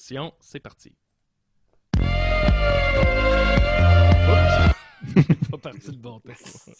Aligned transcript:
Attention, 0.00 0.32
c'est 0.40 0.60
parti. 0.60 0.94
Oups! 1.98 2.06
pas 5.50 5.58
parti 5.58 5.88
le 5.88 5.96
bon 5.98 6.20
temps. 6.20 6.32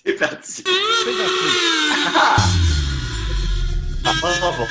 C'est 0.04 0.14
parti. 0.14 0.64
C'est 0.64 1.16
parti. 1.18 1.50
Ah, 4.02 4.14
bravo. 4.22 4.64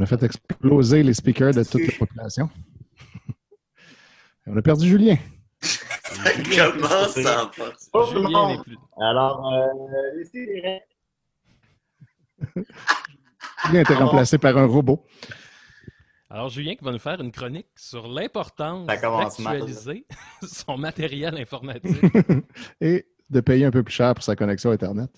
On 0.00 0.04
a 0.04 0.06
fait 0.06 0.22
exploser 0.22 1.02
les 1.02 1.12
speakers 1.12 1.52
de 1.52 1.62
toute 1.62 1.86
la 1.86 1.92
population. 1.98 2.48
On 4.46 4.56
a 4.56 4.62
perdu 4.62 4.88
Julien. 4.88 5.18
Ça 5.60 7.50
tout 7.92 8.14
le 8.14 8.22
Julien 8.22 8.62
plus. 8.62 8.78
Alors, 8.98 9.52
euh, 9.52 10.22
ici, 10.22 10.38
Julien 13.66 13.78
a 13.78 13.82
été 13.82 13.94
bon? 13.94 14.06
remplacé 14.06 14.38
par 14.38 14.56
un 14.56 14.64
robot. 14.64 15.04
Alors, 16.30 16.48
Julien 16.48 16.76
qui 16.76 16.84
va 16.84 16.92
nous 16.92 16.98
faire 16.98 17.20
une 17.20 17.30
chronique 17.30 17.68
sur 17.76 18.08
l'importance 18.08 18.86
Ça 18.86 18.96
d'actualiser 18.96 20.06
son 20.42 20.78
matériel 20.78 21.36
informatique. 21.36 22.02
Et 22.80 23.06
de 23.28 23.40
payer 23.40 23.66
un 23.66 23.70
peu 23.70 23.82
plus 23.82 23.92
cher 23.92 24.14
pour 24.14 24.24
sa 24.24 24.34
connexion 24.34 24.70
Internet. 24.70 25.10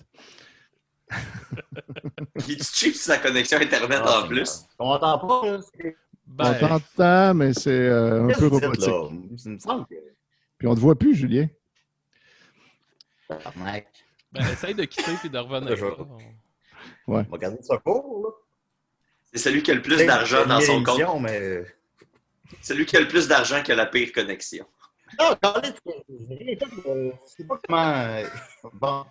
Il 2.47 2.53
est 2.53 2.75
cheap 2.75 2.95
sur 2.95 3.03
sa 3.03 3.17
connexion 3.17 3.57
Internet 3.59 4.01
Ah, 4.03 4.21
en 4.23 4.27
plus. 4.27 4.65
On 4.79 4.87
m'entend 4.87 5.19
pas, 5.19 5.59
Ben, 6.25 6.55
On 6.61 6.67
t'entend, 6.67 7.33
mais 7.33 7.53
c'est 7.53 7.69
euh, 7.71 8.23
un 8.29 8.33
peu 8.33 8.47
robotique. 8.47 8.85
que... 8.85 9.95
Puis 10.57 10.67
on 10.67 10.75
te 10.75 10.79
voit 10.79 10.95
plus, 10.97 11.15
Julien. 11.15 11.47
Ben, 13.29 13.81
essaye 14.51 14.73
de 14.75 14.85
quitter 14.85 15.13
puis 15.19 15.29
de 15.29 15.37
revenir. 15.37 15.69
Toujours. 15.69 16.07
Ouais. 17.07 17.23
On 17.27 17.31
va 17.31 17.37
garder 17.37 17.61
ça 17.61 17.77
court, 17.77 18.23
là. 18.23 18.29
C'est 19.31 19.39
celui 19.39 19.63
qui 19.63 19.71
a 19.71 19.75
le 19.75 19.81
plus 19.81 20.05
d'argent 20.05 20.45
dans 20.45 20.59
son 20.61 20.83
compte. 20.83 21.21
Mais... 21.21 21.63
Celui 22.61 22.85
qui 22.85 22.95
a 22.97 22.99
le 22.99 23.07
plus 23.07 23.27
d'argent 23.27 23.63
qui 23.63 23.71
a 23.71 23.75
la 23.75 23.85
pire 23.87 24.11
connexion. 24.13 24.65
Non, 25.19 25.35
je 25.63 27.11
sais 27.25 27.43
pas 27.45 27.59
comment... 27.67 27.93
euh, 27.93 28.25
Bon. 28.73 29.05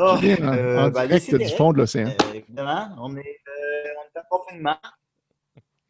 Oh, 0.00 0.02
en, 0.16 0.22
euh, 0.22 0.78
en 0.86 0.88
ben, 0.90 1.06
direct 1.08 1.34
du 1.34 1.48
fond 1.56 1.72
de 1.72 1.78
l'océan. 1.78 2.08
euh, 2.08 2.34
évidemment, 2.34 2.94
on 2.98 3.16
est, 3.16 3.20
euh, 3.48 3.88
on 3.98 4.18
est 4.18 4.20
en 4.20 4.38
confinement. 4.38 4.76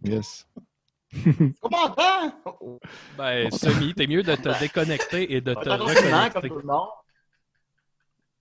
Yes. 0.03 0.47
Comment 1.61 1.85
entend? 1.85 2.33
Ben, 3.17 3.51
semi, 3.51 3.95
t'es 3.95 4.07
mieux 4.07 4.23
de 4.23 4.35
te 4.35 4.49
déconnecter 4.61 5.35
et 5.35 5.41
de 5.41 5.53
On 5.57 5.61
te 5.61 5.69
comme 5.69 5.81
reconnecter. 5.83 6.49
tout 6.49 6.57
le 6.59 6.63
monde. 6.65 6.89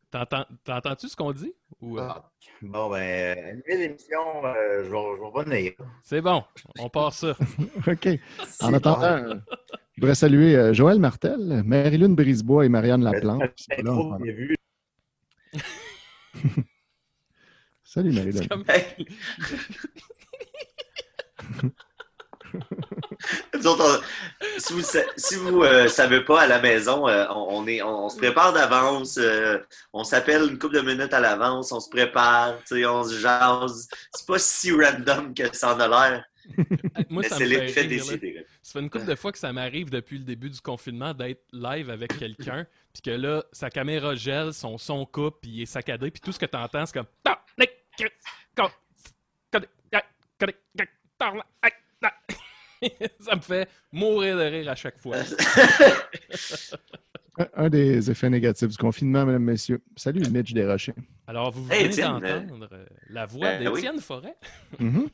T'entends- 0.09 0.45
T'entends-tu 0.63 1.09
ce 1.09 1.15
qu'on 1.17 1.33
dit? 1.33 1.53
Ou, 1.81 1.99
euh, 1.99 2.07
Ah, 2.09 2.29
Bon, 2.61 2.89
ben, 2.89 3.37
une 3.37 3.57
nouvelle 3.57 3.81
émission, 3.91 4.19
euh, 4.45 4.85
je 4.85 4.89
vais 4.89 5.27
revenir. 5.29 5.73
C'est 6.01 6.21
bon, 6.21 6.43
on 6.79 6.87
part 6.89 7.11
ça. 7.13 7.35
OK. 7.85 8.07
En 8.61 8.73
attendant, 8.73 9.27
je 9.27 10.01
voudrais 10.01 10.15
saluer 10.15 10.73
Joël 10.73 10.97
Martel, 10.99 11.61
Marilyn 11.65 12.09
Brisebois 12.13 12.65
et 12.65 12.69
Marianne 12.69 13.03
Laplante. 13.03 13.53
qui 13.55 13.63
sont 13.65 13.83
là 13.83 13.91
en 13.91 13.95
ce 13.97 14.03
moment. 14.03 14.19
J'ai 14.23 14.31
vu. 14.31 14.55
Salut 17.83 18.11
Marilyn. 18.11 18.41
C'est 18.41 18.47
comme- 18.49 18.65
Hey. 18.67 18.85
Nous 23.53 23.67
autres, 23.67 24.01
on- 24.01 24.01
si 24.59 24.73
vous 24.73 24.81
si 25.17 25.35
vous 25.35 25.63
euh, 25.63 25.87
savez 25.87 26.21
pas 26.23 26.41
à 26.41 26.47
la 26.47 26.59
maison, 26.61 27.07
euh, 27.07 27.25
on, 27.29 27.63
on 27.63 27.67
est, 27.67 27.81
on, 27.81 28.05
on 28.05 28.09
se 28.09 28.17
prépare 28.17 28.53
d'avance, 28.53 29.17
euh, 29.17 29.59
on 29.93 30.03
s'appelle 30.03 30.43
une 30.49 30.57
couple 30.59 30.75
de 30.75 30.81
minutes 30.81 31.13
à 31.13 31.19
l'avance, 31.19 31.71
on 31.71 31.79
se 31.79 31.89
prépare, 31.89 32.57
tu 32.67 32.77
sais, 32.81 32.85
on 32.85 33.03
se 33.03 33.17
jase. 33.19 33.87
C'est 34.13 34.27
pas 34.27 34.39
si 34.39 34.71
random 34.71 35.33
que 35.33 35.55
ça 35.55 35.73
en 35.75 35.79
a 35.79 35.87
l'air, 35.87 36.23
Moi, 37.09 37.23
ça 37.23 37.37
c'est 37.37 37.45
me 37.45 37.49
fait 37.49 37.83
l'effet 37.83 38.15
rire. 38.17 38.43
Ça 38.61 38.73
fait 38.73 38.79
une 38.79 38.89
couple 38.89 39.05
de 39.05 39.15
fois 39.15 39.31
que 39.31 39.37
ça 39.37 39.51
m'arrive 39.53 39.89
depuis 39.89 40.17
le 40.17 40.23
début 40.23 40.49
du 40.49 40.59
confinement 40.61 41.13
d'être 41.13 41.43
live 41.51 41.89
avec 41.89 42.17
quelqu'un, 42.17 42.65
puis 42.93 43.01
que 43.01 43.11
là, 43.11 43.43
sa 43.51 43.69
caméra 43.69 44.15
gèle, 44.15 44.53
son 44.53 44.77
son 44.77 45.05
coupe, 45.05 45.41
puis 45.41 45.51
il 45.51 45.61
est 45.63 45.67
saccadé, 45.67 46.11
puis 46.11 46.21
tout 46.21 46.31
ce 46.31 46.39
que 46.39 46.45
t'entends, 46.45 46.85
c'est 46.85 46.93
comme... 46.93 47.07
Ça 53.19 53.35
me 53.35 53.41
fait 53.41 53.67
mourir 53.91 54.37
de 54.37 54.43
rire 54.43 54.69
à 54.69 54.75
chaque 54.75 54.99
fois. 54.99 55.17
Un, 57.53 57.69
des 57.69 58.09
effets 58.09 58.29
négatifs 58.29 58.67
du 58.69 58.77
confinement, 58.77 59.23
mesdames, 59.25 59.43
messieurs. 59.43 59.79
Salut 59.95 60.27
Mitch 60.31 60.53
Desrochers. 60.53 60.95
Alors, 61.27 61.51
vous 61.51 61.61
Hey, 61.71 61.81
venez 61.83 61.89
Étienne, 61.89 62.11
d'entendre 62.19 62.69
euh, 62.71 62.85
la 63.09 63.25
voix 63.27 63.41
Ben 63.57 63.67
oui. 63.67 63.75
d'Étienne 63.75 63.99
Forêt. 63.99 64.35
Mhm. 64.79 65.07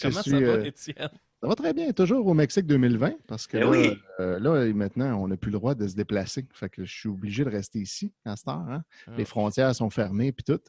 Comment 0.00 0.22
suis, 0.22 0.30
ça 0.30 0.40
va, 0.40 0.46
euh, 0.46 0.64
Étienne? 0.64 1.08
Ça 1.42 1.48
va 1.48 1.54
très 1.54 1.74
bien, 1.74 1.92
toujours 1.92 2.26
au 2.26 2.32
Mexique 2.34 2.66
2020, 2.66 3.12
parce 3.26 3.46
que 3.46 3.58
Eh 3.58 3.60
là, 3.60 3.68
oui. 3.68 3.90
euh, 4.20 4.38
là, 4.38 4.72
maintenant, 4.72 5.20
on 5.22 5.28
n'a 5.28 5.36
plus 5.36 5.50
le 5.50 5.58
droit 5.58 5.74
de 5.74 5.86
se 5.86 5.94
déplacer. 5.94 6.46
Fait 6.54 6.70
que 6.70 6.84
je 6.84 6.92
suis 6.92 7.08
obligé 7.10 7.44
de 7.44 7.50
rester 7.50 7.78
ici 7.80 8.12
à 8.24 8.36
cette 8.36 8.48
heure. 8.48 8.64
hein. 8.70 8.82
Les 9.18 9.24
Ah. 9.24 9.26
frontières 9.26 9.74
sont 9.74 9.90
fermées 9.90 10.32
puis 10.32 10.44
tout. 10.44 10.60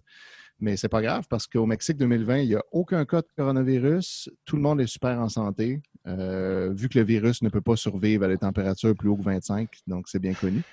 Mais 0.60 0.76
c'est 0.76 0.90
pas 0.90 1.02
grave 1.02 1.26
parce 1.30 1.46
qu'au 1.46 1.66
Mexique 1.66 1.98
2020, 1.98 2.38
il 2.40 2.48
n'y 2.50 2.56
a 2.56 2.64
aucun 2.72 3.06
cas 3.06 3.22
de 3.22 3.28
coronavirus. 3.38 4.30
Tout 4.46 4.56
le 4.56 4.62
monde 4.64 4.82
est 4.82 4.88
super 4.88 5.20
en 5.20 5.30
santé. 5.30 5.82
euh, 6.08 6.74
vu 6.74 6.90
que 6.90 6.98
le 6.98 7.06
virus 7.06 7.42
ne 7.42 7.50
peut 7.50 7.62
pas 7.62 7.76
survivre 7.76 8.24
à 8.26 8.28
des 8.28 8.38
températures 8.38 8.96
plus 8.96 9.10
hautes 9.10 9.20
que 9.20 9.24
25, 9.26 9.70
donc 9.88 10.08
c'est 10.08 10.20
bien 10.20 10.34
connu. 10.34 10.64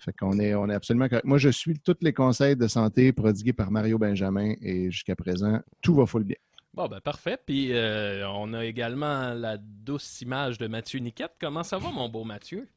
Fait 0.00 0.12
qu'on 0.12 0.38
est, 0.38 0.54
on 0.54 0.68
est 0.68 0.74
absolument 0.74 1.08
correct. 1.08 1.24
Moi, 1.24 1.38
je 1.38 1.48
suis 1.48 1.78
tous 1.78 1.96
les 2.02 2.12
conseils 2.12 2.54
de 2.56 2.68
santé 2.68 3.12
prodigués 3.12 3.52
par 3.52 3.70
Mario 3.70 3.98
Benjamin 3.98 4.54
et 4.60 4.90
jusqu'à 4.90 5.16
présent, 5.16 5.60
tout 5.80 5.94
va 5.94 6.06
full 6.06 6.24
bien. 6.24 6.36
Bon, 6.74 6.86
ben 6.86 7.00
parfait. 7.00 7.38
Puis 7.44 7.72
euh, 7.72 8.28
on 8.28 8.52
a 8.52 8.64
également 8.64 9.32
la 9.34 9.56
douce 9.58 10.20
image 10.20 10.58
de 10.58 10.68
Mathieu 10.68 11.00
Niquette. 11.00 11.32
Comment 11.40 11.62
ça 11.62 11.78
va, 11.78 11.90
mon 11.90 12.08
beau 12.08 12.24
Mathieu? 12.24 12.68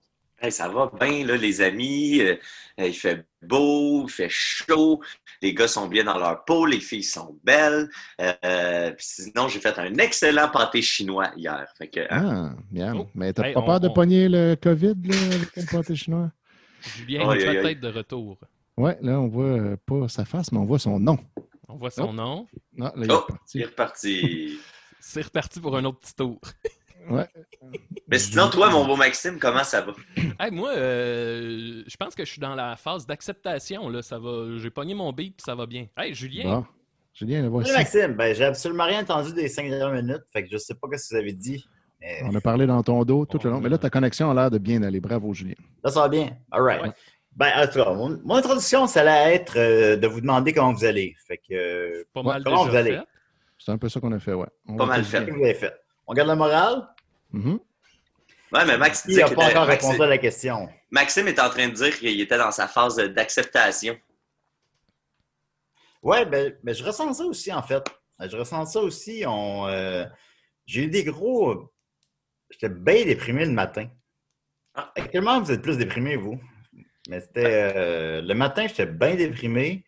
Hey, 0.42 0.52
ça 0.52 0.68
va 0.70 0.92
bien, 1.00 1.26
là, 1.26 1.38
les 1.38 1.62
amis. 1.62 2.20
Euh, 2.22 2.36
il 2.80 2.94
fait 2.96 3.26
beau, 3.44 4.06
il 4.08 4.12
fait 4.12 4.28
chaud. 4.30 5.00
Les 5.42 5.54
gars 5.54 5.68
sont 5.68 5.88
bien 5.88 6.04
dans 6.04 6.18
leur 6.18 6.44
peau, 6.46 6.66
les 6.66 6.80
filles 6.80 7.04
sont 7.04 7.38
belles. 7.44 7.90
Euh, 8.20 8.34
euh, 8.44 8.94
sinon, 8.98 9.48
j'ai 9.48 9.60
fait 9.60 9.78
un 9.78 9.94
excellent 9.96 10.50
pâté 10.50 10.82
chinois 10.82 11.30
hier. 11.38 11.66
Fait 11.78 11.90
que, 11.90 12.00
hein, 12.10 12.56
Ah, 12.56 12.62
bien. 12.72 12.96
Oh. 12.98 13.08
Mais 13.14 13.34
t'as 13.34 13.48
Hey, 13.50 13.54
pas 13.54 13.60
on- 13.60 13.66
peur 13.66 13.80
de 13.80 13.90
pogner 13.90 14.28
le 14.30 14.56
COVID 14.56 14.96
là, 15.04 15.16
avec 15.36 15.56
le 15.56 15.66
pâté 15.78 15.96
chinois? 15.96 16.32
Julien 16.82 17.30
aïe, 17.30 17.44
aïe. 17.48 17.62
peut-être 17.62 17.80
de 17.82 17.90
retour. 17.90 18.40
Ouais, 18.78 18.98
là, 19.02 19.20
on 19.20 19.28
voit 19.28 19.46
euh, 19.46 19.78
pas 19.86 20.08
sa 20.08 20.26
face, 20.26 20.52
mais 20.52 20.58
on 20.58 20.66
voit 20.66 20.80
son 20.80 21.00
nom. 21.00 21.20
On 21.68 21.76
voit 21.78 21.92
son 21.92 22.10
Oh. 22.10 22.14
nom. 22.14 22.48
Là, 22.78 22.92
il 22.98 23.04
est 23.04 23.12
Oh, 23.14 23.28
il 23.54 23.62
est 23.62 23.66
reparti. 23.66 24.60
C'est 25.00 25.22
reparti 25.24 25.60
pour 25.60 25.76
un 25.78 25.86
autre 25.86 26.00
petit 26.00 26.16
tour. 26.16 26.40
Ouais. 27.10 27.28
Mais 28.08 28.20
sinon, 28.20 28.50
toi, 28.50 28.70
mon 28.70 28.86
beau 28.86 28.96
Maxime, 28.96 29.40
comment 29.40 29.64
ça 29.64 29.82
va? 29.82 29.94
Hey, 30.40 30.52
moi, 30.52 30.72
euh, 30.76 31.84
je 31.88 31.98
pense 31.98 32.16
que 32.16 32.24
je 32.26 32.32
suis 32.32 32.40
dans 32.42 32.56
la 32.56 32.76
phase 32.76 33.06
d'acceptation. 33.06 33.90
Là, 33.90 34.02
ça 34.02 34.20
va. 34.20 34.58
J'ai 34.58 34.70
pogné 34.70 34.94
mon 34.94 35.12
beat 35.12 35.36
puis 35.38 35.44
ça 35.46 35.56
va 35.56 35.66
bien. 35.66 35.88
Hey, 35.98 36.14
Julien? 36.14 36.44
Bon. 36.44 36.66
Julien, 37.14 37.42
le 37.42 37.50
voici. 37.50 37.70
Salut 37.72 37.84
Maxime, 37.84 38.14
ben, 38.14 38.34
j'ai 38.36 38.46
absolument 38.46 38.86
rien 38.86 39.02
entendu 39.02 39.34
des 39.34 39.50
cinq 39.50 39.70
dernières 39.70 39.92
minutes, 40.02 40.24
fait 40.32 40.44
que 40.44 40.50
je 40.52 40.58
sais 40.58 40.76
pas 40.76 40.88
ce 40.98 41.10
que 41.10 41.16
vous 41.16 41.20
avez 41.22 41.34
dit. 41.34 41.66
mais 42.00 42.22
On 42.24 42.34
a 42.36 42.40
parlé 42.42 42.66
dans 42.66 42.82
ton 42.84 43.04
dos 43.04 43.26
tout 43.26 43.38
le 43.44 43.50
long. 43.50 43.58
On 43.58 43.62
Mais 43.62 43.68
là, 43.70 43.78
ta 43.78 43.90
connexion 43.90 44.32
a 44.32 44.34
l'air 44.34 44.50
de 44.50 44.58
bien 44.58 44.82
aller. 44.84 45.00
Bravo, 45.02 45.34
Julien. 45.34 45.56
Là, 45.84 45.92
ça 45.92 46.02
va 46.02 46.08
bien. 46.10 46.30
All 46.52 46.62
right. 46.62 46.82
Ouais. 46.84 46.92
Ben, 47.36 47.52
en 47.58 47.68
tout 47.68 47.74
cas, 47.84 47.94
mon, 47.94 48.18
mon 48.24 48.36
introduction, 48.36 48.88
ça 48.88 49.02
allait 49.02 49.36
être 49.36 49.58
euh, 49.58 49.98
de 49.98 50.08
vous 50.08 50.22
demander 50.22 50.54
comment 50.54 50.72
vous 50.74 50.86
allez. 50.86 51.16
Fait 51.28 51.38
que, 51.38 51.54
euh, 51.54 52.04
Pas 52.14 52.24
mal 52.24 52.44
comment 52.44 52.66
déjà 52.66 52.72
vous 52.72 52.78
allez? 52.78 53.00
C'est 53.58 53.72
un 53.72 53.78
peu 53.78 53.90
ça 53.90 54.00
qu'on 54.00 54.12
a 54.14 54.20
fait, 54.20 54.34
ouais. 54.34 54.48
On 54.68 54.76
Pas 54.78 54.86
mal 54.86 55.04
fait. 55.04 55.18
qu'est-ce 55.20 55.24
dire. 55.26 55.34
que 55.34 55.38
vous 55.40 55.44
avez 55.46 55.54
fait? 55.54 55.74
On 56.12 56.14
garde 56.14 56.28
la 56.28 56.36
morale? 56.36 56.90
Mhm. 57.32 57.58
Ouais, 58.52 58.66
mais 58.66 58.78
Max 58.78 59.04
Qui 59.04 59.08
disait 59.08 59.22
n'a 59.22 59.30
pas 59.30 59.46
encore 59.50 59.66
Maxime- 59.66 59.92
répondu 59.92 60.04
à 60.04 60.08
la 60.08 60.18
question? 60.18 60.68
Maxime 60.90 61.30
est 61.30 61.40
en 61.40 61.50
train 61.50 61.70
de 61.70 61.74
dire 61.74 61.98
qu'il 61.98 62.20
était 62.20 62.38
dans 62.38 62.52
sa 62.52 62.68
phase 62.68 62.98
d'acceptation. 62.98 63.98
Ouais, 66.04 66.26
ben, 66.26 66.54
ben, 66.64 66.76
je 66.76 66.84
ressens 66.84 67.14
ça 67.14 67.24
aussi, 67.24 67.54
en 67.54 67.64
fait. 67.64 67.82
Je 68.20 68.36
ressens 68.36 68.66
ça 68.66 68.82
aussi. 68.82 69.24
On, 69.26 69.68
euh, 69.70 70.06
J'ai 70.66 70.84
eu 70.84 70.88
des 70.88 71.06
gros. 71.06 71.72
J'étais 72.50 72.68
bien 72.68 73.06
déprimé 73.06 73.46
le 73.46 73.52
matin. 73.54 73.88
Ah. 74.76 74.92
Actuellement, 74.98 75.40
vous 75.40 75.50
êtes 75.54 75.62
plus 75.62 75.78
déprimé, 75.78 76.18
vous. 76.18 76.38
Mais 77.08 77.22
c'était. 77.22 77.72
euh, 77.74 78.22
le 78.22 78.34
matin, 78.34 78.68
j'étais 78.68 78.86
bien 78.86 79.16
déprimé. 79.16 79.86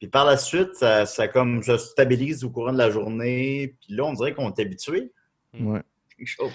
Puis 0.00 0.08
par 0.08 0.26
la 0.26 0.36
suite, 0.36 0.74
ça, 0.74 1.06
ça 1.06 1.28
comme 1.28 1.62
je 1.62 1.78
stabilise 1.78 2.44
au 2.44 2.50
courant 2.50 2.74
de 2.74 2.78
la 2.78 2.90
journée. 2.90 3.74
Puis 3.80 3.94
là, 3.94 4.04
on 4.04 4.12
dirait 4.12 4.34
qu'on 4.34 4.52
est 4.52 4.60
habitué. 4.60 5.14
Ouais. 5.60 5.82
Chose. 6.24 6.52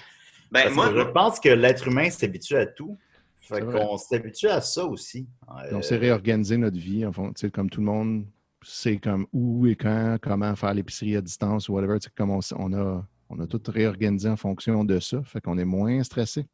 Ben, 0.50 0.70
moi, 0.72 0.88
que 0.90 0.98
je 0.98 1.02
pense 1.04 1.40
que 1.40 1.48
l'être 1.48 1.86
humain 1.88 2.10
s'habitue 2.10 2.56
à 2.56 2.66
tout. 2.66 2.98
Fait 3.38 3.60
qu'on 3.60 3.96
s'habitue 3.98 4.48
à 4.48 4.60
ça 4.60 4.84
aussi. 4.84 5.26
On 5.48 5.58
Euh, 5.78 5.82
s'est 5.82 5.96
réorganisé 5.96 6.56
notre 6.56 6.78
vie, 6.78 7.04
en 7.04 7.12
fond, 7.12 7.32
comme 7.52 7.68
tout 7.70 7.80
le 7.80 7.86
monde 7.86 8.26
sait 8.64 8.98
comme 8.98 9.26
où 9.32 9.66
et 9.66 9.74
quand, 9.74 10.18
comment 10.22 10.54
faire 10.54 10.72
l'épicerie 10.74 11.16
à 11.16 11.20
distance 11.20 11.68
ou 11.68 11.72
whatever. 11.74 11.98
Comme 12.16 12.30
on, 12.30 12.40
a, 12.72 13.04
on 13.28 13.40
a 13.40 13.46
tout 13.46 13.60
réorganisé 13.68 14.28
en 14.28 14.36
fonction 14.36 14.84
de 14.84 15.00
ça. 15.00 15.22
Fait 15.24 15.40
qu'on 15.40 15.58
est 15.58 15.64
moins 15.64 16.02
stressé. 16.04 16.46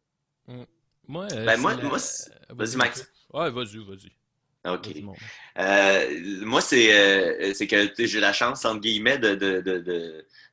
Moi, 1.06 1.25
euh, 1.33 1.44
Ben, 1.44 1.55
c'est 1.56 1.61
moi- 1.61 1.75
la- 1.75 1.89
moi, 1.89 1.99
c'est- 1.99 2.31
euh, 2.51 2.55
vas-y, 2.55 2.77
Max. 2.77 3.11
Ouais, 3.33 3.51
vas-y, 3.51 3.79
vas-y. 3.79 4.11
OK. 4.75 4.87
Vas-y, 4.87 5.03
mon- 5.03 5.15
Euh, 5.59 6.38
moi, 6.43 6.61
c'est 6.61 6.93
euh, 6.93 7.53
que 7.53 8.06
j'ai 8.06 8.20
la 8.20 8.32
chance, 8.32 8.65
entre 8.65 8.81
guillemets, 8.81 9.19
de, 9.19 9.35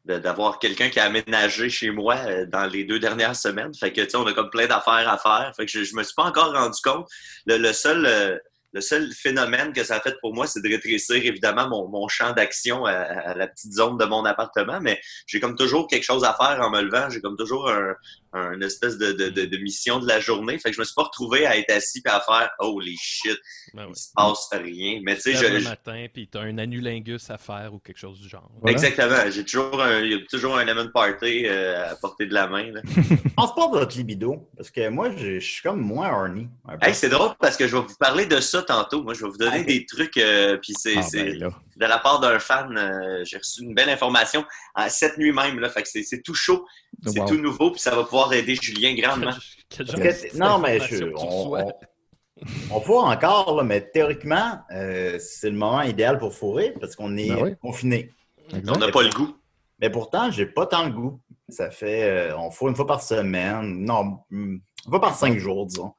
d'avoir 0.03 0.59
quelqu'un 0.59 0.89
qui 0.89 0.99
a 0.99 1.05
aménagé 1.05 1.69
chez 1.69 1.91
moi 1.91 2.15
euh, 2.25 2.45
dans 2.45 2.65
les 2.65 2.83
deux 2.85 2.99
dernières 2.99 3.35
semaines. 3.35 3.73
Fait 3.73 3.91
que, 3.91 4.01
tu 4.01 4.09
sais, 4.09 4.17
on 4.17 4.25
a 4.25 4.33
comme 4.33 4.49
plein 4.49 4.67
d'affaires 4.67 5.07
à 5.09 5.17
faire. 5.17 5.51
Fait 5.55 5.65
que 5.65 5.71
je, 5.71 5.83
je 5.83 5.95
me 5.95 6.03
suis 6.03 6.15
pas 6.15 6.23
encore 6.23 6.51
rendu 6.53 6.79
compte. 6.83 7.07
Le, 7.45 7.57
le 7.57 7.73
seul... 7.73 8.41
le 8.75 8.81
seul 8.81 9.09
phénomène 9.13 9.71
que 9.71 9.85
ça 9.85 9.95
a 9.95 9.99
fait 10.01 10.15
pour 10.19 10.33
moi, 10.35 10.47
c'est 10.47 10.61
de 10.61 10.67
rétrécir 10.67 11.15
évidemment 11.15 11.69
mon, 11.69 11.87
mon 11.87 12.07
champ 12.09 12.33
d'action 12.33 12.85
à, 12.85 12.91
à 12.91 13.33
la 13.33 13.47
petite 13.47 13.71
zone 13.71 13.97
de 13.97 14.03
mon 14.03 14.25
appartement, 14.25 14.79
mais 14.81 14.99
j'ai 15.27 15.39
comme 15.39 15.55
toujours 15.55 15.87
quelque 15.87 16.03
chose 16.03 16.25
à 16.25 16.33
faire 16.33 16.59
en 16.61 16.69
me 16.69 16.81
levant. 16.81 17.09
J'ai 17.09 17.21
comme 17.21 17.37
toujours 17.37 17.69
un, 17.69 17.95
un 18.33 18.59
espèce 18.59 18.97
de, 18.97 19.13
de, 19.13 19.29
de, 19.29 19.45
de 19.45 19.57
mission 19.57 19.99
de 19.99 20.07
la 20.07 20.19
journée. 20.19 20.59
Fait 20.59 20.71
que 20.71 20.75
je 20.75 20.81
me 20.81 20.85
suis 20.85 20.93
pas 20.93 21.03
retrouvé 21.03 21.45
à 21.45 21.57
être 21.57 21.71
assis 21.71 22.01
et 22.05 22.09
à 22.09 22.19
faire 22.19 22.49
«Holy 22.59 22.97
shit, 22.99 23.37
Ben 23.73 23.87
il 23.89 23.95
se 23.95 24.09
passe 24.13 24.49
rien. 24.51 24.99
Mais 25.03 25.15
tu 25.15 25.21
sais, 25.21 25.31
Tu 25.31 25.37
je, 25.37 25.45
le 25.53 25.61
matin, 25.61 26.07
puis 26.13 26.27
t'as 26.27 26.41
un 26.41 26.57
annulingus 26.57 27.29
à 27.29 27.37
faire 27.37 27.73
ou 27.73 27.79
quelque 27.79 27.97
chose 27.97 28.19
du 28.19 28.27
genre. 28.27 28.51
Voilà. 28.61 28.73
exactement. 28.73 29.31
J'ai 29.31 29.45
toujours 29.45 29.81
un, 29.81 30.01
il 30.01 30.11
y 30.11 30.15
a 30.15 30.17
toujours 30.29 30.57
un 30.57 30.65
lemon 30.65 30.89
party 30.93 31.45
euh, 31.45 31.91
à 31.91 31.95
portée 31.95 32.25
de 32.25 32.33
la 32.33 32.47
main. 32.47 32.71
là. 32.71 32.81
Je 32.85 33.33
pense 33.35 33.55
pas 33.55 33.67
de 33.67 33.77
votre 33.79 33.95
libido. 33.95 34.49
Parce 34.57 34.69
que 34.69 34.89
moi, 34.89 35.11
je 35.15 35.39
suis 35.39 35.61
comme 35.61 35.79
moins 35.79 36.09
horny. 36.11 36.49
Hey, 36.81 36.93
c'est 36.93 37.09
drôle 37.09 37.31
parce 37.39 37.55
que 37.55 37.67
je 37.67 37.75
vais 37.75 37.83
vous 37.83 37.95
parler 37.99 38.25
de 38.25 38.39
ça 38.39 38.64
tantôt. 38.65 39.01
Moi, 39.03 39.13
je 39.13 39.23
vais 39.23 39.29
vous 39.29 39.37
donner 39.37 39.63
des 39.63 39.85
trucs. 39.85 40.17
euh, 40.17 40.57
puis 40.57 40.73
c'est 40.77 40.97
Ah, 40.97 41.01
c'est 41.01 41.37
ben 41.37 41.49
de 41.77 41.85
la 41.85 41.97
part 41.99 42.19
d'un 42.19 42.39
fan. 42.39 42.77
euh, 42.77 43.23
J'ai 43.23 43.37
reçu 43.37 43.63
une 43.63 43.73
belle 43.73 43.89
information 43.89 44.43
cette 44.89 45.17
nuit 45.17 45.31
même. 45.31 45.59
Là, 45.59 45.69
fait 45.69 45.83
que 45.83 45.89
c'est 45.89 46.03
c'est 46.03 46.21
tout 46.21 46.33
chaud, 46.33 46.65
c'est 47.05 47.19
Wow. 47.19 47.27
tout 47.27 47.37
nouveau, 47.37 47.71
puis 47.71 47.79
ça 47.79 47.95
va 47.95 48.03
pouvoir 48.03 48.33
aider 48.33 48.55
Julien 48.55 48.93
grandement. 48.95 49.31
Quel 49.69 49.85
que- 49.87 50.37
non, 50.37 50.59
mais 50.59 50.79
je, 50.79 51.05
on, 51.15 51.27
reçois? 51.53 51.63
on, 52.71 52.75
on 52.77 52.81
peut 52.81 52.93
encore, 52.97 53.55
là, 53.55 53.63
mais 53.63 53.81
théoriquement, 53.81 54.59
euh, 54.71 55.17
c'est 55.19 55.49
le 55.49 55.55
moment 55.55 55.81
idéal 55.83 56.17
pour 56.17 56.33
fourrer 56.33 56.73
parce 56.79 56.95
qu'on 56.95 57.15
est 57.17 57.29
Ben 57.29 57.41
oui. 57.41 57.55
confiné. 57.61 58.11
On 58.53 58.77
n'a 58.77 58.91
pas 58.91 59.01
le 59.03 59.09
goût. 59.09 59.35
Mais 59.79 59.89
pourtant, 59.89 60.31
j'ai 60.31 60.45
pas 60.45 60.65
tant 60.67 60.85
le 60.85 60.91
goût. 60.91 61.19
Ça 61.49 61.69
fait, 61.71 62.03
euh, 62.03 62.37
on 62.37 62.49
fourre 62.51 62.69
une 62.69 62.75
fois 62.75 62.87
par 62.87 63.01
semaine. 63.03 63.83
Non, 63.85 64.19
une 64.31 64.61
fois 64.87 65.01
par 65.01 65.15
cinq 65.15 65.37
jours, 65.37 65.65
disons. 65.65 65.93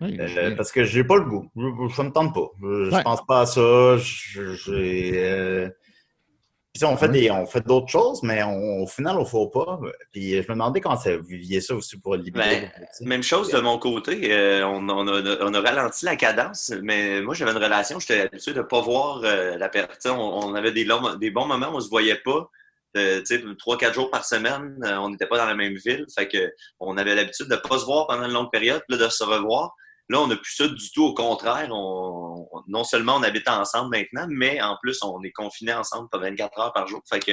Oui, 0.00 0.16
Euh, 0.18 0.54
parce 0.56 0.72
que 0.72 0.84
j'ai 0.84 1.04
pas 1.04 1.16
le 1.16 1.24
goût. 1.24 1.50
Je, 1.56 1.94
ça 1.94 2.02
me 2.02 2.10
tente 2.10 2.34
pas. 2.34 2.48
Je, 2.62 2.84
je 2.90 2.94
Ouais. 2.94 3.02
pense 3.02 3.24
pas 3.26 3.40
à 3.42 3.46
ça. 3.46 3.96
J'ai. 3.98 5.12
euh, 5.16 5.68
puis 6.72 6.84
on 6.84 6.96
fait 6.96 7.06
Ouais. 7.08 7.12
des, 7.12 7.30
on 7.32 7.46
fait 7.46 7.66
d'autres 7.66 7.88
choses, 7.88 8.22
mais 8.22 8.42
on- 8.44 8.82
au 8.82 8.86
final, 8.86 9.16
on 9.16 9.20
ne 9.20 9.24
faut 9.24 9.48
pas. 9.48 9.78
Puis 10.12 10.30
je 10.34 10.38
me 10.48 10.52
demandais 10.54 10.80
quand 10.80 10.96
ça, 10.96 11.16
vous 11.16 11.24
viviez 11.26 11.60
ça 11.60 11.74
aussi 11.74 11.98
pour 11.98 12.14
libido. 12.16 12.38
Ben. 12.38 12.70
Même 13.00 13.22
chose 13.22 13.50
de 13.50 13.58
mon 13.60 13.78
côté. 13.78 14.32
euh, 14.32 14.64
on, 14.66 14.88
on 14.88 15.06
a, 15.08 15.36
on 15.44 15.52
a 15.52 15.60
ralenti 15.60 16.04
la 16.06 16.16
cadence, 16.16 16.72
mais 16.82 17.20
moi, 17.22 17.34
j'avais 17.34 17.50
une 17.50 17.58
relation, 17.58 17.98
j'étais 17.98 18.20
habitué 18.22 18.52
de 18.52 18.58
ne 18.58 18.62
pas 18.62 18.80
voir 18.80 19.20
euh, 19.24 19.56
la 19.58 19.68
personne. 19.68 20.12
On, 20.16 20.46
on 20.46 20.54
avait 20.54 20.72
des, 20.72 20.84
longs, 20.84 21.16
des 21.16 21.30
bons 21.30 21.46
moments 21.46 21.68
où 21.68 21.74
on 21.74 21.76
ne 21.78 21.80
se 21.82 21.90
voyait 21.90 22.20
pas. 22.24 22.48
Euh, 22.96 23.20
trois, 23.58 23.76
quatre 23.78 23.94
jours 23.94 24.10
par 24.10 24.24
semaine, 24.24 24.76
euh, 24.84 24.96
on 24.98 25.10
n'était 25.10 25.26
pas 25.26 25.38
dans 25.38 25.46
la 25.46 25.54
même 25.54 25.74
ville. 25.76 26.06
Fait 26.16 26.26
que 26.28 26.52
on 26.80 26.96
avait 26.96 27.14
l'habitude 27.14 27.46
de 27.48 27.54
ne 27.54 27.60
pas 27.60 27.78
se 27.78 27.84
voir 27.84 28.06
pendant 28.06 28.24
une 28.26 28.32
longue 28.32 28.50
période, 28.50 28.82
puis 28.88 28.96
là, 28.96 29.04
de 29.06 29.10
se 29.10 29.22
revoir. 29.24 29.74
Là, 30.10 30.20
on 30.20 30.26
n'a 30.26 30.36
plus 30.36 30.52
ça 30.54 30.66
du 30.68 30.90
tout. 30.92 31.04
Au 31.04 31.14
contraire, 31.14 31.68
on, 31.70 32.46
on- 32.52 32.62
non 32.68 32.84
seulement 32.84 33.16
on 33.16 33.22
habite 33.22 33.48
ensemble 33.48 33.96
maintenant, 33.96 34.26
mais 34.28 34.60
en 34.60 34.76
plus, 34.82 34.98
on 35.02 35.22
est 35.22 35.30
confinés 35.30 35.72
ensemble 35.72 36.08
pas 36.10 36.18
24 36.18 36.58
heures 36.60 36.72
par 36.72 36.86
jour. 36.88 37.00
Fait 37.08 37.20
que 37.20 37.32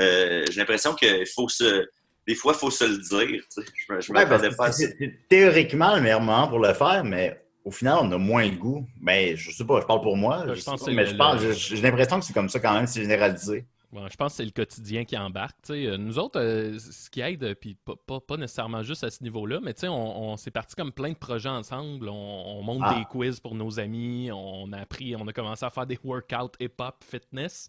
euh, 0.00 0.44
j'ai 0.50 0.58
l'impression 0.60 0.94
qu'il 0.94 1.26
faut 1.26 1.48
se. 1.48 1.86
Des 2.26 2.34
fois, 2.34 2.54
il 2.56 2.58
faut 2.58 2.70
se 2.70 2.84
le 2.84 2.96
dire. 2.98 3.42
tu 3.54 3.62
sais. 3.62 3.68
Je 3.76 4.00
je 4.00 4.12
ne 4.12 4.16
Ouais, 4.18 4.26
pas 4.26 4.36
à 4.36 4.72
ça. 4.72 4.72
c'est 4.72 5.28
théoriquement 5.28 5.94
le 5.94 6.00
meilleur 6.00 6.20
moment 6.22 6.48
pour 6.48 6.58
le 6.58 6.72
faire, 6.72 7.04
mais 7.04 7.38
au 7.64 7.70
final, 7.70 7.98
on 8.00 8.10
a 8.12 8.16
moins 8.18 8.44
le 8.48 8.56
goût. 8.56 8.86
Mais 9.00 9.36
je 9.36 9.50
sais 9.50 9.64
pas, 9.64 9.80
je 9.82 9.86
parle 9.86 10.00
pour 10.00 10.16
moi. 10.16 10.38
Ouais, 10.40 10.54
je 10.54 10.60
je 10.60 10.64
pense 10.64 10.80
sais 10.80 10.86
que 10.86 10.90
pas, 10.96 11.02
mais 11.02 11.06
je 11.06 11.16
pense, 11.16 11.40
j'ai 11.42 11.76
l'impression 11.82 12.18
que 12.18 12.24
c'est 12.24 12.32
comme 12.32 12.48
ça 12.48 12.60
quand 12.60 12.72
même, 12.72 12.86
c'est 12.86 13.02
généralisé. 13.02 13.66
Ouais, 13.94 14.08
je 14.10 14.16
pense 14.16 14.32
que 14.32 14.36
c'est 14.38 14.44
le 14.44 14.50
quotidien 14.50 15.04
qui 15.04 15.16
embarque. 15.16 15.56
tu 15.64 15.72
sais. 15.72 15.86
Euh, 15.86 15.96
Nous 15.96 16.18
autres, 16.18 16.40
euh, 16.40 16.76
ce 16.80 17.08
qui 17.08 17.20
aide, 17.20 17.44
euh, 17.44 17.54
puis 17.54 17.76
pas, 17.76 17.94
pas- 18.06 18.18
pas 18.20 18.36
nécessairement 18.36 18.82
juste 18.82 19.04
à 19.04 19.10
ce 19.10 19.22
niveau-là, 19.22 19.60
mais 19.62 19.72
tu 19.72 19.82
sais, 19.82 19.88
on, 19.88 20.30
on 20.32 20.36
s'est 20.36 20.50
parti 20.50 20.74
comme 20.74 20.90
plein 20.90 21.10
de 21.10 21.16
projets 21.16 21.48
ensemble. 21.48 22.08
On, 22.08 22.12
on 22.58 22.62
monte 22.62 22.82
Ah. 22.84 22.96
des 22.98 23.04
quiz 23.04 23.38
pour 23.38 23.54
nos 23.54 23.78
amis. 23.78 24.30
On 24.32 24.72
a 24.72 24.78
appris, 24.80 25.14
on 25.14 25.28
a 25.28 25.32
commencé 25.32 25.64
à 25.64 25.70
faire 25.70 25.86
des 25.86 25.98
workouts 26.02 26.50
hip-hop 26.58 27.04
fitness 27.08 27.68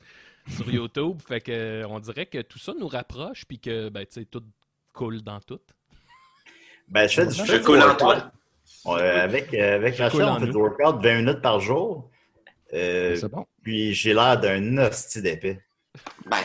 sur 0.49 0.67
YouTube. 0.71 1.19
fait 1.27 1.41
que 1.41 1.83
on 1.87 1.99
dirait 1.99 2.25
que 2.25 2.41
tout 2.41 2.57
ça 2.59 2.73
nous 2.79 2.87
rapproche, 2.87 3.45
puis 3.45 3.59
que 3.59 3.89
ben, 3.89 4.03
tu 4.07 4.13
sais, 4.21 4.25
tout 4.25 4.41
coule 4.93 5.21
dans 5.21 5.39
tout. 5.41 5.59
Ben, 6.87 7.07
je 7.07 7.21
fais, 7.21 7.27
du- 7.27 7.33
Je 7.45 7.57
coule 7.63 7.81
en 7.83 7.95
toi. 7.95 8.31
Avec 8.87 9.53
euh, 9.53 9.75
avec 9.75 9.97
Rachel, 9.97 10.23
on 10.23 10.39
fait 10.39 10.45
du 10.47 10.57
workout 10.57 11.03
20 11.03 11.17
minutes 11.21 11.41
par 11.41 11.59
jour. 11.59 12.09
Euh, 12.73 13.15
C'est 13.15 13.29
bon. 13.29 13.45
puis 13.61 13.93
j'ai 13.93 14.13
l'air 14.13 14.39
d'un 14.39 14.77
hostie 14.79 15.21
d'épée. 15.21 15.59
Ben, 16.25 16.37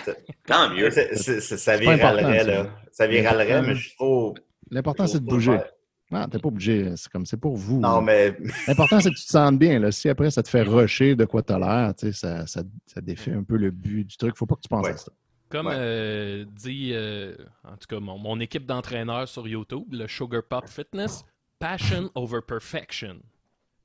tant 0.46 0.70
mieux. 0.74 0.90
Ça 0.90 1.76
viralerait, 1.76 2.44
là. 2.44 2.66
Ça 2.92 3.06
viralerait, 3.06 3.62
mais 3.62 3.74
je 3.74 3.88
suis 3.88 3.96
trop. 3.96 4.34
L'important, 4.70 5.06
c'est 5.06 5.20
de 5.20 5.24
bouger. 5.28 5.52
faire. 5.52 5.70
Ah, 6.12 6.26
t'es 6.30 6.38
pas 6.40 6.48
obligé. 6.48 6.96
C'est 6.96 7.08
comme 7.10 7.24
c'est 7.24 7.36
pour 7.36 7.56
vous. 7.56 7.78
Non, 7.80 8.00
mais 8.02 8.36
L'important, 8.66 8.98
c'est 9.00 9.10
que 9.10 9.14
tu 9.16 9.24
te 9.24 9.30
sentes 9.30 9.58
bien. 9.60 9.78
Là. 9.78 9.92
Si 9.92 10.08
après, 10.08 10.30
ça 10.32 10.42
te 10.42 10.48
fait 10.48 10.62
rusher 10.62 11.14
de 11.14 11.24
quoi 11.24 11.42
t'as 11.42 11.58
l'air, 11.58 11.94
tu 11.94 12.06
sais, 12.06 12.12
ça, 12.12 12.46
ça, 12.48 12.62
ça 12.86 13.00
défait 13.00 13.32
un 13.32 13.44
peu 13.44 13.56
le 13.56 13.70
but 13.70 14.04
du 14.04 14.16
truc. 14.16 14.36
Faut 14.36 14.46
pas 14.46 14.56
que 14.56 14.60
tu 14.62 14.68
penses 14.68 14.84
Ouais. 14.86 14.92
à 14.92 14.96
ça. 14.96 15.12
Comme 15.48 15.66
Ouais. 15.68 15.74
euh, 15.76 16.44
dit, 16.52 16.90
euh, 16.94 17.34
en 17.64 17.76
tout 17.76 17.86
cas, 17.88 18.00
mon, 18.00 18.18
mon 18.18 18.40
équipe 18.40 18.66
d'entraîneurs 18.66 19.28
sur 19.28 19.46
YouTube, 19.46 19.84
le 19.92 20.08
Sugar 20.08 20.42
Pop 20.48 20.68
Fitness, 20.68 21.24
passion 21.60 22.10
over 22.16 22.40
perfection. 22.46 23.16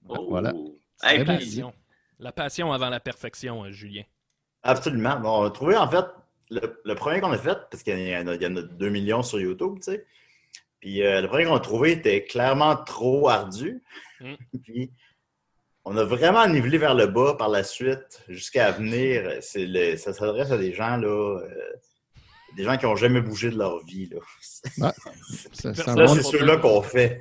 Oh. 0.09 0.25
Voilà. 0.29 0.51
Hey, 1.03 1.23
Passion. 1.25 1.73
La 2.19 2.31
passion 2.31 2.71
avant 2.73 2.89
la 2.89 2.99
perfection, 2.99 3.65
euh, 3.65 3.71
Julien. 3.71 4.03
Absolument. 4.65 5.19
Bon, 5.19 5.41
on 5.41 5.43
a 5.45 5.49
trouvé, 5.51 5.75
en 5.77 5.89
fait, 5.89 6.05
le, 6.49 6.81
le 6.83 6.95
premier 6.95 7.21
qu'on 7.21 7.31
a 7.31 7.37
fait, 7.37 7.57
parce 7.71 7.81
qu'il 7.83 7.97
y, 7.97 8.15
en 8.17 8.27
a- 8.27 8.35
il 8.35 8.41
y 8.41 8.47
en 8.47 8.55
a 8.57 8.61
2 8.61 8.89
millions 8.89 9.23
sur 9.23 9.39
YouTube, 9.39 9.75
tu 9.77 9.91
sais. 9.91 10.05
Puis 10.79 11.01
euh, 11.03 11.21
le 11.21 11.27
premier 11.27 11.45
qu'on 11.45 11.55
a 11.55 11.59
trouvé 11.59 11.93
était 11.93 12.25
clairement 12.25 12.75
trop 12.75 13.29
ardu. 13.29 13.81
Mm. 14.19 14.33
Puis 14.63 14.91
on 15.85 15.95
a 15.97 16.03
vraiment 16.03 16.45
nivelé 16.47 16.77
vers 16.77 16.93
le 16.95 17.07
bas 17.07 17.35
par 17.37 17.49
la 17.49 17.63
suite 17.63 18.23
jusqu'à 18.27 18.71
venir. 18.71 19.39
Le- 19.55 19.95
ça 19.97 20.13
s'adresse 20.13 20.51
à 20.51 20.57
des 20.57 20.73
gens, 20.73 20.97
là. 20.97 21.07
euh, 21.07 21.73
des 22.55 22.63
gens 22.63 22.77
qui 22.77 22.85
n'ont 22.85 22.95
jamais 22.95 23.21
bougé 23.21 23.49
de 23.49 23.57
leur 23.57 23.83
vie. 23.85 24.07
Là, 24.09 24.19
Ça, 25.53 25.73
c'est 25.73 25.95
Là, 25.95 26.07
ceux-là 26.07 26.57
qu'on 26.57 26.81
fait. 26.81 27.19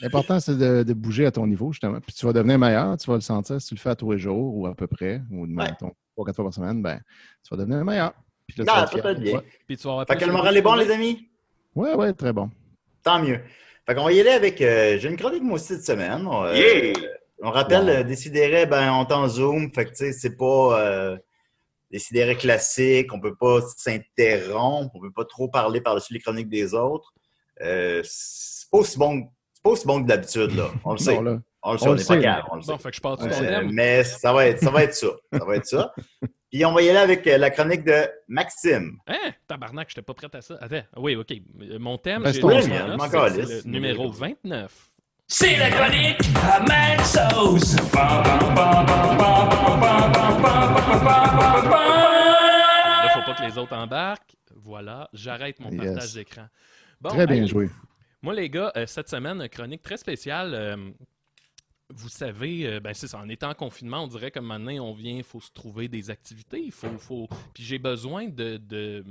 L'important, 0.00 0.40
c'est 0.40 0.56
de, 0.56 0.82
de 0.82 0.92
bouger 0.94 1.26
à 1.26 1.30
ton 1.30 1.46
niveau, 1.46 1.72
justement. 1.72 2.00
Puis 2.00 2.14
tu 2.14 2.26
vas 2.26 2.32
devenir 2.32 2.58
meilleur, 2.58 2.96
tu 2.96 3.08
vas 3.10 3.16
le 3.16 3.20
sentir 3.20 3.60
si 3.60 3.68
tu 3.68 3.74
le 3.74 3.80
fais 3.80 3.90
à 3.90 3.94
tous 3.96 4.12
les 4.12 4.18
jours 4.18 4.54
ou 4.56 4.66
à 4.66 4.74
peu 4.74 4.86
près, 4.86 5.20
ou 5.30 5.42
Ouais. 5.42 5.46
mettons, 5.46 5.92
trois, 6.14 6.24
quatre 6.26 6.36
fois 6.36 6.44
par 6.46 6.54
semaine, 6.54 6.82
ben, 6.82 7.00
tu 7.42 7.54
vas 7.54 7.62
devenir 7.62 7.84
meilleur. 7.84 8.12
Puis 8.46 8.58
là, 8.58 8.64
tu 8.64 8.70
Ah, 8.72 8.74
vas 8.76 8.82
être 8.82 9.02
peut-être 9.02 9.18
de 9.18 9.22
bien. 9.24 9.42
Puis 9.66 9.76
tu 9.76 9.86
vas 9.86 10.04
Fait 10.06 10.16
que 10.16 10.20
le 10.24 10.26
de 10.28 10.32
moral 10.32 10.56
est 10.56 10.62
bon, 10.62 10.74
les 10.74 10.90
amis? 10.90 11.28
Ouais, 11.74 11.94
ouais, 11.94 12.12
très 12.12 12.32
bon. 12.32 12.50
Tant 13.02 13.22
mieux. 13.22 13.40
Fait 13.86 13.94
qu'on 13.94 14.04
va 14.04 14.12
y 14.12 14.20
aller 14.20 14.30
avec. 14.30 14.60
euh, 14.60 14.98
J'ai 14.98 15.08
une 15.08 15.16
chronique 15.16 15.42
moi 15.42 15.54
aussi 15.56 15.74
cette 15.74 15.84
semaine. 15.84 16.26
On, 16.26 16.44
euh, 16.44 16.54
Yeah! 16.56 16.94
on 17.42 17.50
rappelle, 17.50 17.84
Wow. 17.84 17.88
euh, 17.90 18.02
Décideret, 18.02 18.66
ben, 18.66 18.92
on 18.92 19.06
est 19.06 19.12
en 19.12 19.28
Zoom. 19.28 19.70
Fait 19.72 19.84
que, 19.84 19.90
tu 19.90 19.96
sais, 19.96 20.12
c'est 20.12 20.36
pas 20.36 21.16
Décideret 21.90 22.36
classique. 22.36 23.12
On 23.12 23.20
peut 23.20 23.34
pas 23.34 23.60
s'interrompre. 23.76 24.94
On 24.94 25.00
peut 25.00 25.12
pas 25.12 25.24
trop 25.24 25.48
parler 25.48 25.80
par-dessus 25.80 26.12
les 26.14 26.20
chroniques 26.20 26.48
des 26.48 26.74
autres. 26.74 27.12
Euh, 27.62 28.02
c'est 28.04 28.68
pas 28.70 28.78
aussi 28.78 28.98
bon. 28.98 29.28
C'est 29.54 29.62
pas 29.62 29.70
aussi 29.70 29.86
bon 29.86 30.02
que 30.02 30.08
d'habitude, 30.08 30.54
là. 30.56 30.70
On 30.84 30.92
le 30.92 30.98
sait. 30.98 31.14
Non, 31.14 31.22
là, 31.22 31.38
On 31.62 31.72
le 31.72 31.78
sait, 31.78 31.88
on 31.88 31.94
n'est 31.94 32.04
pas 32.04 32.18
capable. 32.18 32.48
On 32.52 32.56
le 32.56 32.62
sait. 32.62 32.72
Bon, 32.72 32.78
fait 32.78 32.90
que 32.90 32.96
je 32.96 33.44
Euh, 33.44 33.68
mais 33.72 34.04
ça 34.04 34.32
va 34.32 34.46
être 34.46 34.60
ça. 34.60 34.70
Va 34.70 34.84
être 34.84 34.94
ça. 34.94 35.08
Ça 35.32 35.44
va 35.44 35.56
être 35.56 35.66
ça. 35.66 35.94
Puis 36.50 36.64
on 36.64 36.72
va 36.72 36.82
y 36.82 36.88
aller 36.88 36.98
avec 36.98 37.26
euh, 37.26 37.38
la 37.38 37.50
chronique 37.50 37.84
de 37.84 38.08
Maxime. 38.28 38.98
Hein? 39.08 39.32
Tabarnak, 39.48 39.88
j'étais 39.88 40.02
pas 40.02 40.14
prêt 40.14 40.28
à 40.32 40.40
ça. 40.40 40.56
Attends, 40.60 40.82
oui, 40.96 41.16
ok. 41.16 41.34
Mon 41.80 41.98
thème, 41.98 42.22
je 42.26 42.40
calisse. 42.40 43.48
c'est 43.48 43.64
le 43.64 43.70
numéro 43.70 44.10
29. 44.10 44.72
C'est 45.28 45.56
la 45.56 45.70
chronique 45.72 46.20
à 46.36 46.60
Mad 46.60 47.00
Sauce. 47.04 47.74
Là, 47.74 48.22
faut 53.12 53.22
pas 53.22 53.34
que 53.34 53.42
les 53.42 53.58
autres 53.58 53.74
embarquent. 53.74 54.36
Voilà, 54.54 55.10
j'arrête 55.12 55.58
mon 55.58 55.76
partage 55.76 56.14
d'écran. 56.14 56.46
Bon, 57.00 57.08
Très 57.08 57.26
bien 57.26 57.44
joué. 57.44 57.68
Moi, 58.22 58.34
les 58.34 58.48
gars, 58.48 58.70
euh, 58.76 58.86
cette 58.86 59.08
semaine, 59.08 59.42
une 59.42 59.48
chronique 59.48 59.82
très 59.82 59.96
spéciale. 59.96 60.54
Euh, 60.54 60.90
vous 61.90 62.08
savez, 62.08 62.64
euh, 62.66 62.78
ben 62.78 62.94
c'est 62.94 63.08
ça, 63.08 63.18
en 63.18 63.28
étant 63.28 63.50
en 63.50 63.54
confinement, 63.54 64.04
on 64.04 64.08
dirait 64.08 64.30
que 64.30 64.38
maintenant, 64.38 64.72
on 64.84 64.94
vient, 64.94 65.16
il 65.16 65.24
faut 65.24 65.40
se 65.40 65.50
trouver 65.50 65.88
des 65.88 66.08
activités, 66.08 66.60
il 66.60 66.72
faut, 66.72 66.98
faut... 66.98 67.28
Puis 67.52 67.64
j'ai 67.64 67.78
besoin 67.78 68.26
de, 68.26 68.58
de 68.58 69.04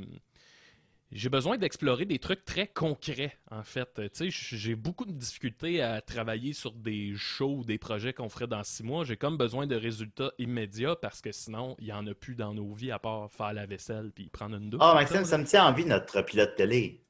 j'ai 1.16 1.30
besoin 1.30 1.58
d'explorer 1.58 2.04
des 2.04 2.20
trucs 2.20 2.44
très 2.44 2.68
concrets, 2.68 3.38
en 3.50 3.64
fait. 3.64 3.88
Euh, 4.00 4.10
Tu 4.14 4.30
sais, 4.30 4.58
j'ai 4.58 4.76
beaucoup 4.76 5.06
de 5.06 5.14
difficultés 5.14 5.82
à 5.82 6.02
travailler 6.02 6.52
sur 6.52 6.74
des 6.74 7.14
shows, 7.16 7.64
des 7.66 7.78
projets 7.78 8.12
qu'on 8.12 8.28
ferait 8.28 8.48
dans 8.48 8.66
six 8.66 8.84
mois. 8.84 9.06
J'ai 9.06 9.16
comme 9.16 9.38
besoin 9.38 9.66
de 9.66 9.78
résultats 9.78 10.34
immédiats 10.40 10.98
parce 10.98 11.22
que 11.22 11.32
sinon, 11.32 11.78
il 11.80 11.86
n'y 11.86 11.94
en 11.94 12.06
a 12.06 12.14
plus 12.14 12.36
dans 12.36 12.54
nos 12.54 12.74
vies 12.74 12.92
à 12.92 13.00
part 13.00 13.32
faire 13.32 13.54
la 13.54 13.66
vaisselle 13.66 14.12
puis 14.14 14.28
prendre 14.30 14.58
une 14.58 14.70
douche. 14.70 14.82
Mettons, 14.82 14.94
Maxime, 14.94 15.24
ça 15.24 15.38
me 15.38 15.46
tient 15.46 15.66
envie, 15.66 15.86
notre 15.86 16.22
pilote 16.22 16.54
télé. 16.58 17.05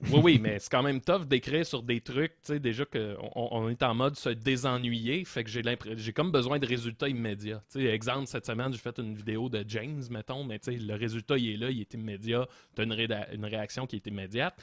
Oui, 0.00 0.20
oui, 0.22 0.38
mais 0.40 0.60
c'est 0.60 0.70
quand 0.70 0.84
même 0.84 1.00
tough 1.00 1.26
d'écrire 1.26 1.66
sur 1.66 1.82
des 1.82 2.00
trucs, 2.00 2.30
tu 2.42 2.52
sais, 2.52 2.60
déjà 2.60 2.84
qu'on 2.84 3.16
on 3.34 3.68
est 3.68 3.82
en 3.82 3.94
mode 3.96 4.14
se 4.16 4.28
désennuyer, 4.28 5.24
fait 5.24 5.42
que 5.42 5.50
j'ai 5.50 5.60
j'ai 5.96 6.12
comme 6.12 6.30
besoin 6.30 6.60
de 6.60 6.66
résultats 6.66 7.08
immédiats. 7.08 7.64
Tu 7.72 7.80
sais, 7.80 7.86
exemple, 7.86 8.28
cette 8.28 8.46
semaine, 8.46 8.72
j'ai 8.72 8.78
fait 8.78 8.96
une 8.98 9.16
vidéo 9.16 9.48
de 9.48 9.64
James, 9.66 10.00
mettons, 10.10 10.44
mais 10.44 10.60
tu 10.60 10.70
le 10.70 10.94
résultat, 10.94 11.36
il 11.36 11.50
est 11.50 11.56
là, 11.56 11.70
il 11.70 11.80
est 11.80 11.94
immédiat, 11.94 12.46
t'as 12.76 12.84
une, 12.84 12.92
une 13.32 13.44
réaction 13.44 13.88
qui 13.88 13.96
est 13.96 14.06
immédiate. 14.06 14.54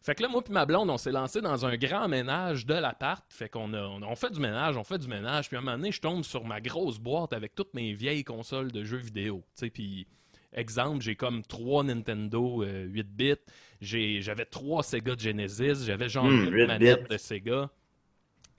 Fait 0.00 0.14
que 0.14 0.22
là, 0.22 0.28
moi 0.28 0.42
puis 0.44 0.52
ma 0.52 0.64
blonde, 0.64 0.88
on 0.90 0.96
s'est 0.98 1.10
lancé 1.12 1.40
dans 1.40 1.66
un 1.66 1.76
grand 1.76 2.06
ménage 2.06 2.64
de 2.64 2.74
l'appart, 2.74 3.24
fait 3.30 3.48
qu'on 3.48 3.74
a, 3.74 3.82
on, 3.82 4.00
a- 4.00 4.06
on 4.06 4.14
fait 4.14 4.30
du 4.30 4.38
ménage, 4.38 4.76
on 4.76 4.84
fait 4.84 4.98
du 4.98 5.08
ménage, 5.08 5.48
puis 5.48 5.56
à 5.56 5.60
un 5.60 5.62
moment 5.62 5.76
donné, 5.76 5.90
je 5.90 6.00
tombe 6.00 6.22
sur 6.24 6.44
ma 6.44 6.60
grosse 6.60 7.00
boîte 7.00 7.32
avec 7.32 7.56
toutes 7.56 7.74
mes 7.74 7.92
vieilles 7.94 8.22
consoles 8.24 8.70
de 8.70 8.84
jeux 8.84 8.98
vidéo, 8.98 9.38
tu 9.56 9.66
sais, 9.66 9.70
puis... 9.70 10.06
Exemple, 10.54 11.02
j'ai 11.02 11.16
comme 11.16 11.42
trois 11.42 11.82
Nintendo 11.84 12.62
euh, 12.62 12.84
8 12.84 13.08
bits, 13.16 13.34
j'ai- 13.80 14.20
j'avais 14.22 14.44
trois 14.46 14.82
Sega 14.82 15.14
Genesis, 15.18 15.84
j'avais 15.84 16.08
genre 16.08 16.26
Hmm, 16.26 16.44
une 16.46 16.52
8 16.52 16.66
manette 16.66 17.02
bits. 17.02 17.08
de 17.10 17.16
Sega. 17.18 17.70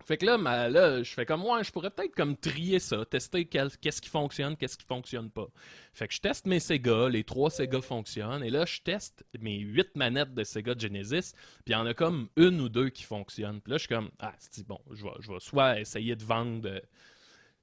Fait 0.06 0.18
que 0.18 0.26
là, 0.28 0.38
ma- 0.38 0.70
là, 0.70 1.02
je 1.02 1.12
fais 1.12 1.26
comme, 1.26 1.44
ouais, 1.46 1.64
je 1.64 1.72
pourrais 1.72 1.90
peut-être 1.90 2.14
comme 2.14 2.38
trier 2.38 2.78
ça, 2.78 3.04
tester 3.06 3.46
qu'est-ce 3.46 4.02
qui 4.02 4.10
fonctionne, 4.10 4.56
qu'est-ce 4.56 4.78
qui 4.78 4.86
fonctionne 4.86 5.32
pas. 5.32 5.48
Fait 5.96 6.08
que 6.08 6.14
je 6.14 6.20
teste 6.22 6.46
mes 6.46 6.60
Sega, 6.60 7.10
les 7.10 7.24
trois 7.24 7.50
Sega 7.50 7.82
fonctionnent, 7.82 8.44
et 8.44 8.52
là, 8.52 8.66
je 8.66 8.82
teste 8.82 9.26
mes 9.40 9.58
huit 9.58 9.96
manettes 9.96 10.36
de 10.36 10.44
Sega 10.44 10.76
Genesis, 10.78 11.34
puis 11.64 11.70
il 11.70 11.72
y 11.72 11.76
en 11.76 11.88
a 11.88 11.96
comme 11.96 12.28
une 12.36 12.62
ou 12.62 12.70
deux 12.70 12.90
qui 12.90 13.02
fonctionnent. 13.02 13.62
Puis 13.62 13.72
là, 13.72 13.78
je 13.78 13.88
suis 13.88 13.96
comme, 13.96 14.12
ah, 14.20 14.36
c'est 14.38 14.68
bon, 14.68 14.80
je 14.92 15.04
vais, 15.06 15.10
je 15.22 15.32
vais 15.32 15.40
soit 15.40 15.80
essayer 15.80 16.16
de 16.16 16.24
vendre 16.24 16.70
euh, 16.70 16.80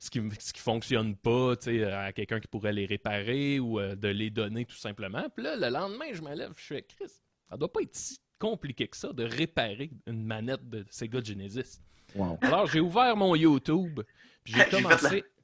ce 0.02 0.10
qui, 0.10 0.20
qui 0.28 0.60
fonctionne 0.60 1.14
pas 1.14 1.54
tu 1.54 1.78
sais, 1.78 1.84
à 1.84 2.12
quelqu'un 2.12 2.40
qui 2.40 2.48
pourrait 2.48 2.72
les 2.72 2.86
réparer 2.86 3.60
ou 3.60 3.78
euh, 3.78 3.94
de 3.94 4.08
les 4.08 4.30
donner 4.30 4.64
tout 4.64 4.76
simplement. 4.76 5.24
Puis 5.32 5.44
là, 5.44 5.54
le 5.54 5.68
lendemain, 5.68 6.06
je 6.12 6.22
me 6.22 6.34
lève, 6.34 6.50
je 6.56 6.62
fais, 6.62 6.82
Chris, 6.82 7.12
ça 7.48 7.56
doit 7.56 7.72
pas 7.72 7.82
être 7.82 7.94
si 7.94 8.18
compliqué 8.40 8.88
que 8.88 8.96
ça 8.96 9.12
de 9.12 9.22
réparer 9.22 9.92
une 10.08 10.24
manette 10.24 10.68
de 10.68 10.84
Sega 10.90 11.22
Genesis. 11.22 11.80
Wow. 12.16 12.36
Alors, 12.42 12.66
j'ai 12.66 12.80
ouvert 12.80 13.16
mon 13.16 13.36
YouTube, 13.36 14.00
puis 14.42 14.54
j'ai 14.54 14.64
commencé. 14.68 15.24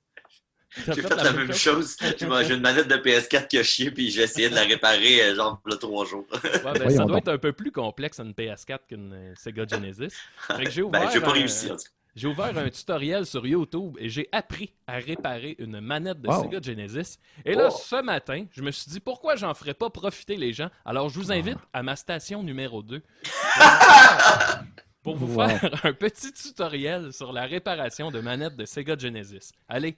J'ai 0.87 1.01
fait 1.01 1.15
la 1.17 1.33
même 1.33 1.53
chose? 1.55 1.97
J'ai 2.19 2.27
mangé 2.27 2.55
une 2.55 2.61
manette 2.61 2.89
de 2.89 2.97
PS4 2.97 3.49
qui 3.49 3.57
a 3.57 3.63
chié, 3.63 3.91
puis 3.91 4.11
j'ai 4.11 4.21
essayé 4.21 4.51
de 4.51 4.55
la 4.55 4.65
réparer, 4.65 5.23
euh, 5.23 5.35
genre, 5.35 5.63
là, 5.65 5.77
trois 5.79 6.05
jours. 6.05 6.27
Ouais, 6.31 6.39
ben, 6.63 6.91
ça 6.91 7.05
doit 7.05 7.07
donc. 7.07 7.17
être 7.17 7.29
un 7.29 7.39
peu 7.39 7.55
plus 7.55 7.73
complexe 7.73 8.21
une 8.21 8.33
PS4 8.33 8.81
qu'une 8.87 9.15
euh, 9.15 9.35
Sega 9.35 9.67
Genesis. 9.67 10.15
Fait 10.47 10.65
que 10.65 10.71
j'ai 10.71 10.83
Ben, 10.83 11.09
j'ai 11.11 11.23
pas 11.23 11.33
réussi, 11.33 11.73
en 11.73 11.77
tout 11.77 11.85
cas. 11.85 11.98
J'ai 12.19 12.27
ouvert 12.29 12.57
un 12.59 12.69
tutoriel 12.69 13.25
sur 13.27 13.47
YouTube 13.47 13.97
et 13.99 14.09
j'ai 14.09 14.29
appris 14.33 14.73
à 14.87 14.95
réparer 14.97 15.55
une 15.59 15.81
manette 15.81 16.21
de 16.21 16.29
Wow. 16.29 16.43
Sega 16.43 16.61
Genesis. 16.61 17.19
Et 17.45 17.55
là, 17.55 17.69
Oh. 17.71 17.77
ce 17.81 18.03
matin, 18.03 18.45
je 18.51 18.61
me 18.63 18.71
suis 18.71 18.91
dit 18.91 19.01
pourquoi 19.01 19.37
j'en 19.37 19.55
ferais 19.55 19.75
pas 19.75 19.89
profiter 19.91 20.37
les 20.37 20.53
gens? 20.53 20.69
Alors, 20.85 21.09
je 21.09 21.19
vous 21.19 21.31
invite 21.33 21.59
à 21.73 21.83
ma 21.83 21.95
station 21.97 22.43
numéro 22.43 22.83
2 22.83 23.03
pour 25.03 25.17
vous 25.17 25.35
Wow. 25.35 25.49
faire 25.49 25.87
un 25.87 25.93
petit 25.93 26.33
tutoriel 26.33 27.13
sur 27.13 27.33
la 27.33 27.47
réparation 27.47 28.11
de 28.11 28.21
manettes 28.21 28.57
de 28.57 28.65
Sega 28.65 28.97
Genesis. 28.99 29.53
Allez, 29.69 29.97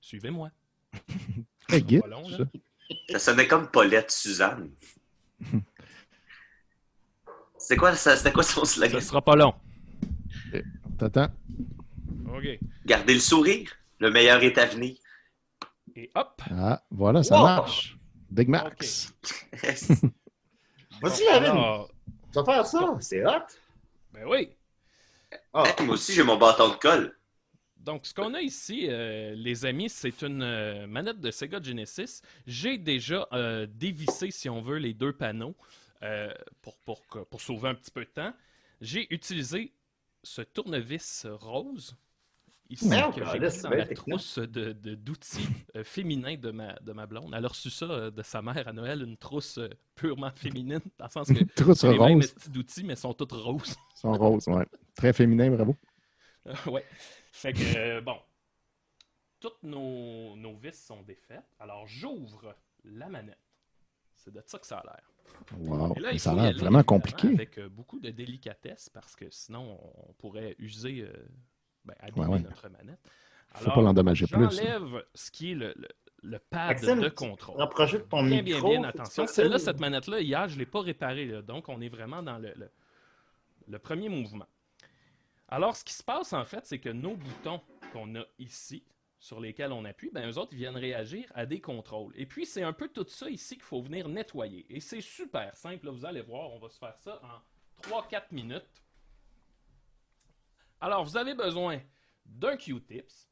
suivez-moi. 0.00 0.50
Hey, 1.68 1.84
long, 2.08 2.28
ça. 2.28 2.38
Ça 3.10 3.18
sonnait 3.20 3.46
comme 3.46 3.68
Paulette 3.70 4.10
Suzanne. 4.10 4.70
C'était 7.56 7.76
quoi, 7.76 7.94
ça- 7.94 8.16
c'était 8.16 8.32
quoi 8.32 8.42
son 8.42 8.64
Ce 8.64 8.74
slogan? 8.74 9.00
sera 9.00 9.22
pas 9.22 9.36
long. 9.36 9.54
T'attends. 11.00 11.32
OK. 12.28 12.58
Garder 12.84 13.14
le 13.14 13.20
sourire. 13.20 13.70
Le 14.00 14.10
meilleur 14.10 14.42
est 14.42 14.58
à 14.58 14.66
venir. 14.66 14.96
Et 15.96 16.10
hop. 16.14 16.42
Ah, 16.50 16.82
voilà, 16.90 17.22
ça 17.22 17.36
Wow. 17.38 17.42
marche. 17.44 17.96
Big 18.30 18.48
Max. 18.48 19.14
Vas-y, 21.02 21.22
Evan. 21.22 21.44
alors, 21.52 21.90
Tu 22.30 22.38
vas 22.38 22.44
faire 22.44 22.66
ça? 22.66 22.96
C'est 23.00 23.24
hot. 23.24 23.30
ben 24.12 24.24
oui. 24.26 24.50
Ah. 25.54 25.64
Hey, 25.78 25.86
moi 25.86 25.94
aussi, 25.94 26.12
j'ai 26.12 26.22
mon 26.22 26.36
bâton 26.36 26.68
de 26.68 26.74
colle. 26.74 27.16
Donc, 27.78 28.04
ce 28.06 28.12
qu'on 28.12 28.34
a 28.34 28.42
ici, 28.42 28.86
euh, 28.90 29.32
les 29.34 29.64
amis, 29.64 29.88
c'est 29.88 30.20
une 30.22 30.42
euh, 30.42 30.86
manette 30.86 31.18
de 31.20 31.30
Sega 31.30 31.62
Genesis. 31.62 32.20
J'ai 32.46 32.76
déjà 32.76 33.26
euh, 33.32 33.66
dévissé, 33.70 34.30
si 34.30 34.50
on 34.50 34.60
veut, 34.60 34.76
les 34.76 34.92
deux 34.92 35.14
panneaux 35.14 35.56
euh, 36.02 36.32
pour, 36.60 36.76
pour 37.30 37.40
sauver 37.40 37.70
un 37.70 37.74
petit 37.74 37.90
peu 37.90 38.04
de 38.04 38.10
temps. 38.10 38.34
J'ai 38.82 39.12
utilisé 39.14 39.72
ce 40.22 40.42
tournevis 40.42 41.26
rose 41.28 41.96
ici 42.68 42.88
Merde, 42.88 43.14
que 43.14 43.24
j'ai 43.24 43.38
dans 43.62 43.70
la 43.70 43.86
trousse 43.86 44.38
de- 44.38 44.72
de- 44.72 44.94
d'outils 44.94 45.48
euh, 45.76 45.82
féminins 45.82 46.36
de 46.36 46.50
ma, 46.50 46.74
de 46.74 46.92
ma 46.92 47.06
blonde. 47.06 47.32
Elle 47.36 47.44
a 47.44 47.48
reçu 47.48 47.70
ça 47.70 47.86
euh, 47.86 48.10
de 48.10 48.22
sa 48.22 48.42
mère 48.42 48.68
à 48.68 48.72
Noël, 48.72 49.02
une 49.02 49.16
trousse 49.16 49.58
euh, 49.58 49.68
purement 49.94 50.30
féminine, 50.30 50.80
dans 50.98 51.06
le 51.06 51.10
sens 51.10 51.28
que 51.28 51.42
Trousse 51.54 51.82
les 51.84 51.98
mêmes 51.98 52.18
rose. 52.18 52.32
petits 52.32 52.50
d'outils, 52.50 52.84
mais 52.84 52.96
sont 52.96 53.12
toutes 53.14 53.32
roses. 53.32 53.74
Sont 53.96 54.12
roses, 54.12 54.46
ouais. 54.48 54.66
Très 54.94 55.12
féminin, 55.12 55.50
bravo. 55.50 55.74
Euh, 56.46 56.54
ouais. 56.70 56.84
Fait 57.32 57.52
que, 57.52 57.76
euh, 57.76 58.00
bon. 58.00 58.16
Toutes 59.40 59.62
nos, 59.62 60.36
nos 60.36 60.54
vis 60.56 60.78
sont 60.78 61.02
défaites. 61.02 61.42
Alors, 61.58 61.86
j'ouvre 61.86 62.54
la 62.84 63.08
manette. 63.08 63.38
C'est 64.14 64.32
de 64.32 64.42
ça 64.44 64.58
que 64.58 64.66
ça 64.66 64.78
a 64.78 64.84
l'air. 64.84 65.10
Wow. 65.58 65.94
Et 65.96 66.00
là, 66.00 66.12
il 66.12 66.20
Ça 66.20 66.32
a 66.32 66.34
l'air 66.34 66.56
vraiment 66.56 66.82
compliqué. 66.82 67.28
Avec 67.28 67.58
euh, 67.58 67.68
beaucoup 67.68 67.98
de 68.00 68.10
délicatesse 68.10 68.88
parce 68.88 69.16
que 69.16 69.24
sinon, 69.30 69.78
on 70.08 70.12
pourrait 70.14 70.54
user, 70.58 71.02
euh, 71.02 71.12
ben, 71.84 71.94
abîmer 72.00 72.26
Ouais, 72.26 72.32
ouais. 72.34 72.40
notre 72.40 72.68
manette. 72.68 73.00
Faut 73.54 73.70
pas 73.72 73.82
l'endommager 73.82 74.26
plus. 74.28 74.48
J'enlève 74.50 75.04
ce 75.14 75.30
qui 75.32 75.50
est 75.52 75.54
le, 75.54 75.74
le, 75.76 75.88
le 76.22 76.38
pad 76.38 76.76
Maxime, 76.80 77.00
de 77.00 77.08
contrôle. 77.08 77.56
Rapprochez 77.58 77.98
de 77.98 78.02
ton 78.04 78.22
Bien, 78.22 78.42
bien, 78.42 78.54
micro. 78.54 78.68
bien, 78.70 78.82
c'est 78.82 78.88
attention. 78.88 79.26
Celle-là, 79.26 79.58
cette 79.58 79.80
manette-là, 79.80 80.20
hier, 80.20 80.46
je 80.48 80.54
ne 80.54 80.60
l'ai 80.60 80.66
pas 80.66 80.80
réparée. 80.82 81.26
là. 81.26 81.42
donc, 81.42 81.68
on 81.68 81.80
est 81.80 81.88
vraiment 81.88 82.22
dans 82.22 82.38
le, 82.38 82.52
le- 82.54 82.70
le 83.66 83.78
premier 83.80 84.08
mouvement. 84.08 84.46
Alors, 85.48 85.74
ce 85.74 85.82
qui 85.84 85.92
se 85.94 86.02
passe, 86.04 86.32
en 86.32 86.44
fait, 86.44 86.64
c'est 86.64 86.78
que 86.78 86.90
nos 86.90 87.16
boutons 87.16 87.60
qu'on 87.92 88.14
a 88.14 88.22
ici, 88.38 88.84
sur 89.20 89.38
lesquels 89.38 89.70
on 89.70 89.84
appuie, 89.84 90.10
ben, 90.10 90.28
eux 90.28 90.38
autres, 90.38 90.52
ils 90.52 90.58
viennent 90.58 90.78
réagir 90.78 91.30
à 91.34 91.44
des 91.44 91.60
contrôles. 91.60 92.12
Et 92.16 92.24
puis, 92.24 92.46
c'est 92.46 92.62
un 92.62 92.72
peu 92.72 92.88
tout 92.88 93.06
ça 93.06 93.28
ici 93.28 93.54
qu'il 93.56 93.62
faut 93.62 93.82
venir 93.82 94.08
nettoyer. 94.08 94.64
Et 94.70 94.80
c'est 94.80 95.02
super 95.02 95.54
simple. 95.56 95.86
là, 95.86 95.92
vous 95.92 96.06
allez 96.06 96.22
voir, 96.22 96.50
on 96.50 96.58
va 96.58 96.70
se 96.70 96.78
faire 96.78 96.96
ça 96.98 97.20
en 97.22 97.82
3-4 97.82 98.32
minutes. 98.32 98.82
Alors, 100.80 101.04
vous 101.04 101.18
avez 101.18 101.34
besoin 101.34 101.82
d'un 102.24 102.56
Q-tips, 102.56 103.28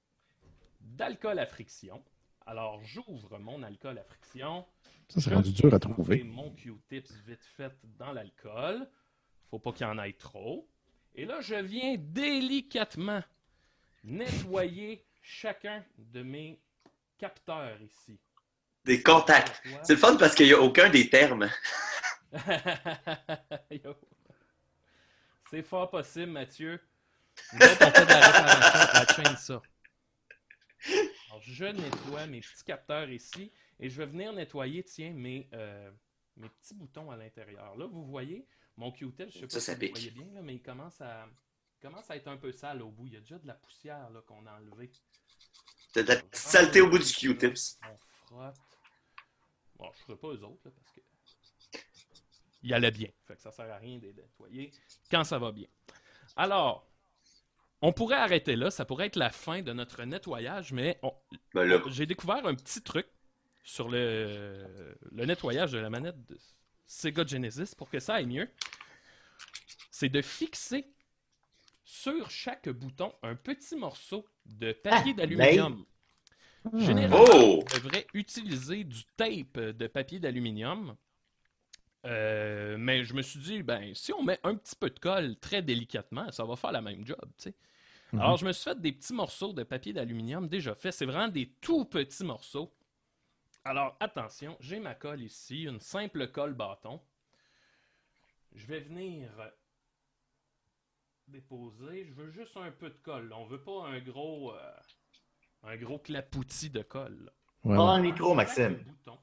d'alcool 0.81 1.39
à 1.39 1.47
friction. 1.47 2.05
Alors, 2.45 2.83
j'ouvre 2.83 3.39
mon 3.39 3.63
alcool 3.63 3.97
à 3.99 4.05
friction. 4.05 4.67
Ça, 5.09 5.23
c'est 5.23 5.35
rendu 5.35 5.53
dur 5.53 5.73
à 5.73 5.77
Je 5.77 5.79
trouver. 5.79 6.23
mon 6.23 6.51
Q-tips 6.51 7.15
vite 7.27 7.45
fait 7.57 7.73
dans 7.99 8.13
l'alcool. 8.13 8.87
Faut 9.51 9.59
pas 9.59 9.73
qu'il 9.73 9.87
y 9.87 9.91
en 9.91 9.99
ait 9.99 10.13
trop. 10.13 10.69
Et 11.15 11.25
là, 11.25 11.41
je 11.41 11.55
viens 11.55 11.97
délicatement 11.97 13.23
nettoyer 14.05 15.08
chacun 15.29 15.85
de 15.99 16.23
mes 16.23 16.59
capteurs 17.19 17.81
ici. 17.83 18.19
Des 18.85 19.03
contacts. 19.03 19.63
C'est 19.83 19.93
le 19.93 19.99
fun 19.99 20.17
parce 20.17 20.35
qu'il 20.35 20.47
n'y 20.47 20.55
a 20.55 20.61
aucun 20.61 20.89
des 20.89 21.11
termes. 21.11 21.51
C'est 25.51 25.63
fort 25.63 25.91
possible, 25.91 26.33
Mathieu. 26.33 26.81
Nous 27.53 27.61
autres, 27.61 27.87
on 27.87 27.91
fait 27.91 28.05
de 28.05 28.11
la 28.11 28.27
réparation 28.27 29.01
à 29.01 29.07
chainsaw. 29.15 29.63
Alors, 31.29 31.43
je 31.43 31.65
nettoie 31.65 32.27
mes 32.27 32.41
petits 32.41 32.65
capteurs 32.65 33.11
ici 33.11 33.53
et 33.79 33.91
je 33.91 33.99
vais 33.99 34.07
venir 34.07 34.33
nettoyer, 34.33 34.83
tiens, 34.83 35.13
mes, 35.13 35.49
euh, 35.53 35.91
mes 36.37 36.49
petits 36.49 36.75
boutons 36.75 37.11
à 37.11 37.17
l'intérieur. 37.17 37.77
Là, 37.77 37.87
vous 37.87 38.05
voyez, 38.07 38.47
mon 38.77 38.93
Q-tip, 38.93 39.29
je 39.31 39.41
sais 39.41 39.47
pas 39.47 39.49
Ça, 39.51 39.61
si 39.61 39.67
ça 39.67 39.75
vous 39.75 39.81
pique. 39.81 39.91
voyez 39.93 40.11
bien, 40.11 40.27
là, 40.35 40.41
mais 40.43 40.55
il 40.55 40.63
commence 40.63 41.01
à, 41.01 41.27
commence 41.81 42.11
à 42.11 42.17
être 42.17 42.29
un 42.29 42.37
peu 42.37 42.53
sale 42.53 42.83
au 42.83 42.91
bout. 42.91 43.07
Il 43.07 43.15
y 43.15 43.17
a 43.17 43.21
déjà 43.21 43.39
de 43.39 43.47
la 43.47 43.55
poussière 43.55 44.11
là, 44.11 44.21
qu'on 44.23 44.45
a 44.47 44.53
enlevée. 44.59 44.91
T'as 45.93 46.03
de 46.03 46.09
la 46.09 46.17
petite 46.17 46.37
saleté 46.37 46.81
au 46.81 46.91
bout 46.91 46.99
du 46.99 47.05
Q-tips. 47.13 47.79
On 47.89 47.97
frotte. 48.27 48.57
Bon, 49.77 49.91
je 49.95 49.99
ne 50.01 50.05
ferai 50.05 50.17
pas 50.19 50.29
eux 50.29 50.43
autres, 50.45 50.61
là, 50.65 50.71
parce 50.75 50.91
que. 50.93 51.01
Il 52.63 52.75
allait 52.75 52.91
bien. 52.91 53.09
Fait 53.27 53.37
que 53.37 53.41
ça 53.41 53.53
sert 53.53 53.71
à 53.73 53.77
rien 53.79 53.99
de 53.99 54.03
les 54.03 54.13
nettoyer 54.13 54.73
quand 55.11 55.23
ça 55.25 55.39
va 55.39 55.53
bien. 55.53 55.69
Alors, 56.37 56.91
on 57.81 57.93
pourrait 57.93 58.17
arrêter 58.17 58.57
là. 58.57 58.71
Ça 58.71 58.85
pourrait 58.85 59.07
être 59.07 59.17
la 59.17 59.31
fin 59.31 59.63
de 59.63 59.73
notre 59.73 60.03
nettoyage, 60.03 60.73
mais 60.73 60.99
on- 61.03 61.15
Ben 61.55 61.81
j'ai 61.91 62.07
découvert 62.07 62.45
un 62.47 62.55
petit 62.57 62.83
truc 62.83 63.07
sur 63.63 63.89
le, 63.89 64.97
le 65.13 65.25
nettoyage 65.27 65.73
de 65.73 65.79
la 65.79 65.89
manette 65.91 66.25
de 66.27 66.37
Sega 66.87 67.25
Genesis 67.25 67.75
pour 67.77 67.89
que 67.91 68.01
ça 68.01 68.15
aille 68.15 68.27
mieux, 68.27 68.51
c'est 69.91 70.09
de 70.09 70.21
fixer 70.23 70.91
sur 71.91 72.31
chaque 72.31 72.69
bouton 72.69 73.15
un 73.23 73.35
petit 73.35 73.75
morceau 73.75 74.27
de 74.45 74.73
papier 74.73 75.13
Ah, 75.17 75.21
d'aluminium. 75.21 75.87
Généralement, 76.75 77.25
Oh! 77.33 77.63
on 77.65 77.75
devrait 77.79 78.07
utiliser 78.13 78.85
du 78.85 79.05
tape 79.17 79.59
de 79.59 79.87
papier 79.87 80.19
d'aluminium. 80.21 80.97
Euh, 82.05 82.77
mais 82.79 83.05
je 83.05 83.15
me 83.15 83.23
suis 83.23 83.41
dit, 83.41 83.63
ben, 83.63 83.95
si 83.95 84.13
on 84.13 84.23
met 84.23 84.39
un 84.45 84.55
petit 84.55 84.77
peu 84.77 84.91
de 84.91 84.99
colle 84.99 85.37
très 85.39 85.63
délicatement, 85.63 86.31
ça 86.31 86.45
va 86.45 86.57
faire 86.57 86.73
la 86.73 86.83
même 86.83 87.07
job, 87.07 87.19
tu 87.39 87.45
sais. 87.45 87.55
Mhm. 88.13 88.21
Alors, 88.21 88.37
je 88.37 88.45
me 88.45 88.53
suis 88.53 88.65
fait 88.65 88.79
des 88.79 88.93
petits 88.93 89.15
morceaux 89.15 89.55
de 89.55 89.63
papier 89.63 89.95
d'aluminium 89.95 90.47
déjà 90.47 90.75
faits. 90.75 90.93
C'est 90.93 91.07
vraiment 91.07 91.29
des 91.29 91.49
tout 91.63 91.87
petits 91.87 92.25
morceaux. 92.25 92.71
Alors, 93.65 93.97
attention, 93.99 94.59
j'ai 94.61 94.79
ma 94.79 94.95
colle 94.95 95.23
ici, 95.23 95.63
une 95.63 95.81
simple 95.81 96.29
colle 96.29 96.53
bâton. 96.53 97.01
Je 98.55 98.67
vais 98.67 98.81
venir 98.81 99.31
déposer. 101.29 102.05
Je 102.07 102.13
veux 102.15 102.31
juste 102.31 102.57
un 102.57 102.71
peu 102.71 102.91
de 102.91 102.99
colle. 103.03 103.33
On 103.33 103.47
veut 103.47 103.63
pas 103.63 103.87
un 103.87 104.01
gros, 104.01 104.55
euh, 104.55 104.73
un 105.65 105.77
gros 105.77 105.99
clapoutis 105.99 106.71
de 106.71 106.83
colle. 106.83 107.25
là. 107.25 107.33
Ouais, 107.65 107.75
Prends 107.75 107.97
ouais. 107.97 108.03
le 108.03 108.11
micro, 108.11 108.35
Maxime. 108.35 108.75
Bouton. 108.85 109.19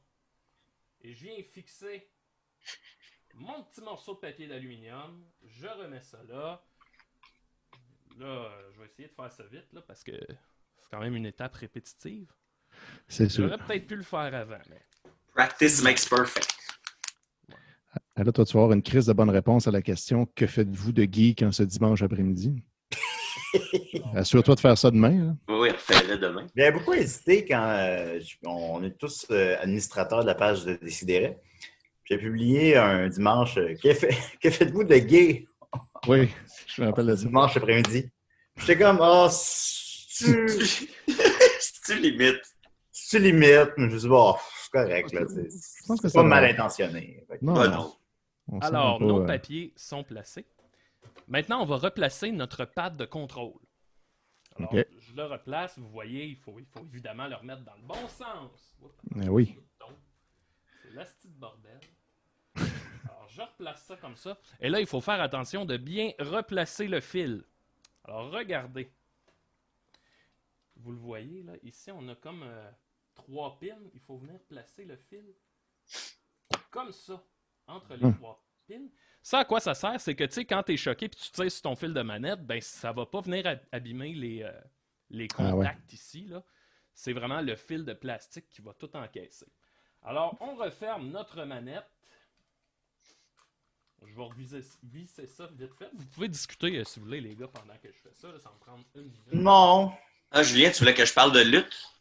Et 1.01 1.13
je 1.13 1.23
viens 1.25 1.43
fixer 1.43 2.09
mon 3.35 3.63
petit 3.63 3.81
morceau 3.81 4.15
de 4.15 4.19
papier 4.19 4.47
d'aluminium. 4.47 5.23
Je 5.43 5.67
remets 5.67 6.01
ça 6.01 6.21
là. 6.23 6.63
Là, 8.17 8.49
je 8.73 8.79
vais 8.79 8.85
essayer 8.85 9.07
de 9.09 9.13
faire 9.13 9.31
ça 9.31 9.43
vite 9.45 9.71
là, 9.73 9.81
parce 9.81 10.03
que 10.03 10.13
c'est 10.17 10.89
quand 10.89 10.99
même 11.01 11.15
une 11.15 11.25
étape 11.25 11.53
répétitive. 11.55 12.31
C'est 13.07 13.27
sûr. 13.29 13.47
J'aurais 13.49 13.57
peut-être 13.65 13.87
pu 13.87 13.95
le 13.97 14.03
faire 14.03 14.33
avant, 14.33 14.59
mais 14.69 14.81
Practice 15.33 15.81
makes 15.83 16.07
perfect. 16.09 16.54
Ah, 18.15 18.23
Là, 18.23 18.31
toi, 18.31 18.45
tu 18.45 18.53
vas 18.53 18.61
avoir 18.63 18.73
une 18.75 18.81
crise 18.83 19.05
de 19.07 19.13
bonne 19.13 19.29
réponse 19.29 19.67
à 19.67 19.71
la 19.71 19.81
question 19.81 20.25
Que 20.35 20.47
faites-vous 20.47 20.91
de 20.93 21.03
geek 21.03 21.43
en 21.43 21.51
ce 21.51 21.63
dimanche 21.63 22.01
après-midi? 22.01 22.63
Assure-toi 24.15 24.55
de 24.55 24.59
faire 24.59 24.77
ça 24.77 24.91
demain. 24.91 25.25
là. 25.25 25.35
Oui, 25.49 25.69
refais-le 25.71 26.17
demain. 26.17 26.47
J'ai 26.55 26.71
beaucoup 26.71 26.93
hésité 26.93 27.45
quand 27.45 27.61
euh, 27.67 28.19
on 28.45 28.83
est 28.83 28.97
tous 28.97 29.25
euh, 29.31 29.57
administrateurs 29.59 30.21
de 30.21 30.27
la 30.27 30.35
page 30.35 30.63
de 30.65 30.75
Décideret. 30.81 31.39
J'ai 32.05 32.17
publié 32.17 32.77
un 32.77 33.09
dimanche 33.09 33.57
euh, 33.57 33.75
Que, 33.81 33.93
fait- 33.93 34.15
que 34.41 34.49
faites-vous 34.49 34.83
de 34.83 34.95
gay? 34.95 35.45
Oui, 36.07 36.29
je 36.67 36.81
me 36.81 36.87
rappelle 36.87 37.07
de 37.07 37.15
ça. 37.15 37.25
dimanche 37.25 37.57
après-midi? 37.57 38.09
J'étais 38.57 38.77
comme 38.77 38.99
Oh, 39.01 39.27
c'est 39.29 40.45
tu 41.85 41.99
limites. 41.99 42.41
tu 43.09 43.19
limites, 43.19 43.71
mais 43.77 43.89
je 43.89 43.97
dis 43.97 44.07
bon, 44.07 44.35
c'est 44.63 44.71
correct 44.71 45.11
là. 45.13 45.21
C'est 45.27 45.49
Je 45.49 45.87
pense 45.87 45.99
que 45.99 46.07
c'est 46.07 46.17
pas 46.17 46.23
mal 46.23 46.45
intentionné. 46.45 47.25
Que- 47.29 47.35
Non, 47.41 47.55
Ah, 47.57 47.67
non. 47.67 47.75
non. 47.75 47.93
On 48.47 48.59
Alors, 48.59 48.99
pas, 48.99 49.05
nos 49.05 49.21
euh, 49.23 49.25
papiers 49.25 49.73
sont 49.75 50.03
placés. 50.03 50.45
Maintenant, 51.27 51.61
on 51.61 51.65
va 51.65 51.77
replacer 51.77 52.31
notre 52.31 52.65
pad 52.65 52.95
de 52.97 53.05
contrôle. 53.05 53.59
Alors, 54.57 54.73
je 54.99 55.15
le 55.15 55.25
replace. 55.25 55.77
Vous 55.77 55.89
voyez, 55.89 56.25
il 56.25 56.37
faut, 56.37 56.59
il 56.59 56.65
faut 56.65 56.85
évidemment 56.85 57.27
le 57.27 57.35
remettre 57.35 57.63
dans 57.63 57.75
le 57.75 57.81
bon 57.81 58.07
sens. 58.07 58.75
Oups. 58.81 58.93
eh 59.21 59.29
oui. 59.29 59.57
C'est 60.81 60.93
l'asti 60.93 61.27
de 61.27 61.33
bordel. 61.33 61.79
Alors, 62.55 63.27
je 63.29 63.41
replace 63.41 63.83
ça 63.83 63.97
comme 63.97 64.15
ça. 64.15 64.37
Et 64.61 64.69
là, 64.69 64.79
il 64.79 64.85
faut 64.85 65.01
faire 65.01 65.19
attention 65.21 65.65
de 65.65 65.77
bien 65.77 66.11
replacer 66.19 66.87
le 66.87 67.01
fil. 67.01 67.43
Alors, 68.05 68.31
regardez. 68.31 68.91
Vous 70.77 70.91
le 70.91 70.97
voyez, 70.97 71.43
là. 71.43 71.53
Ici, 71.63 71.91
on 71.91 72.07
a 72.07 72.15
comme 72.15 72.43
euh, 72.43 72.69
trois 73.15 73.57
pins. 73.59 73.79
Il 73.93 73.99
faut 73.99 74.17
venir 74.17 74.39
placer 74.47 74.85
le 74.85 74.95
fil 74.95 75.25
comme 76.75 76.91
ça, 76.91 77.23
entre 77.67 77.95
les 77.95 78.05
Hum. 78.05 78.15
trois 78.15 78.43
pins. 78.67 78.87
Ça, 79.21 79.39
à 79.39 79.45
quoi 79.45 79.59
ça 79.59 79.73
sert? 79.73 79.99
C'est 79.99 80.15
que, 80.15 80.23
tu 80.23 80.33
sais, 80.33 80.45
quand 80.45 80.61
tu 80.63 80.73
es 80.73 80.77
choqué 80.77 81.05
et 81.05 81.09
tu 81.09 81.31
tires 81.31 81.51
sur 81.51 81.61
ton 81.63 81.75
fil 81.75 81.93
de 81.93 82.01
manette, 82.01 82.45
ben, 82.45 82.61
ça 82.61 82.91
va 82.91 83.05
pas 83.05 83.21
venir 83.21 83.45
ab- 83.47 83.65
abîmer 83.71 84.13
les, 84.13 84.43
euh, 84.43 84.51
les 85.09 85.27
Ah 85.37 85.43
ouais. 85.43 85.51
contacts 85.51 85.93
ici, 85.93 86.25
là. 86.25 86.43
C'est 86.93 87.13
vraiment 87.13 87.41
le 87.41 87.55
fil 87.55 87.83
de 87.83 87.93
plastique 87.93 88.47
qui 88.49 88.61
va 88.61 88.73
tout 88.73 88.95
encaisser. 88.95 89.47
Alors, 90.03 90.37
on 90.39 90.55
referme 90.55 91.09
notre 91.09 91.43
manette. 91.43 91.85
Je 94.05 94.13
vais 94.15 94.23
reviser 94.23 94.61
visser 94.83 95.25
ça 95.25 95.47
vite 95.47 95.73
fait. 95.73 95.89
Vous 95.93 96.05
pouvez 96.05 96.27
discuter 96.27 96.77
euh, 96.77 96.83
si 96.83 96.99
vous 96.99 97.05
voulez, 97.05 97.21
les 97.21 97.35
gars, 97.35 97.47
pendant 97.47 97.73
que 97.81 97.87
je 97.91 97.97
fais 97.97 98.13
ça. 98.13 98.27
là, 98.31 98.39
ça 98.39 98.49
va 98.49 98.55
me 98.55 98.59
prendre 98.59 98.83
une 98.95 99.03
minute. 99.05 99.33
Non, 99.33 99.91
Ah, 100.31 100.43
Julien, 100.43 100.69
tu 100.69 100.79
voulais 100.79 100.93
que 100.93 101.05
je 101.05 101.13
parle 101.13 101.31
de 101.31 101.39
lutte? 101.41 101.91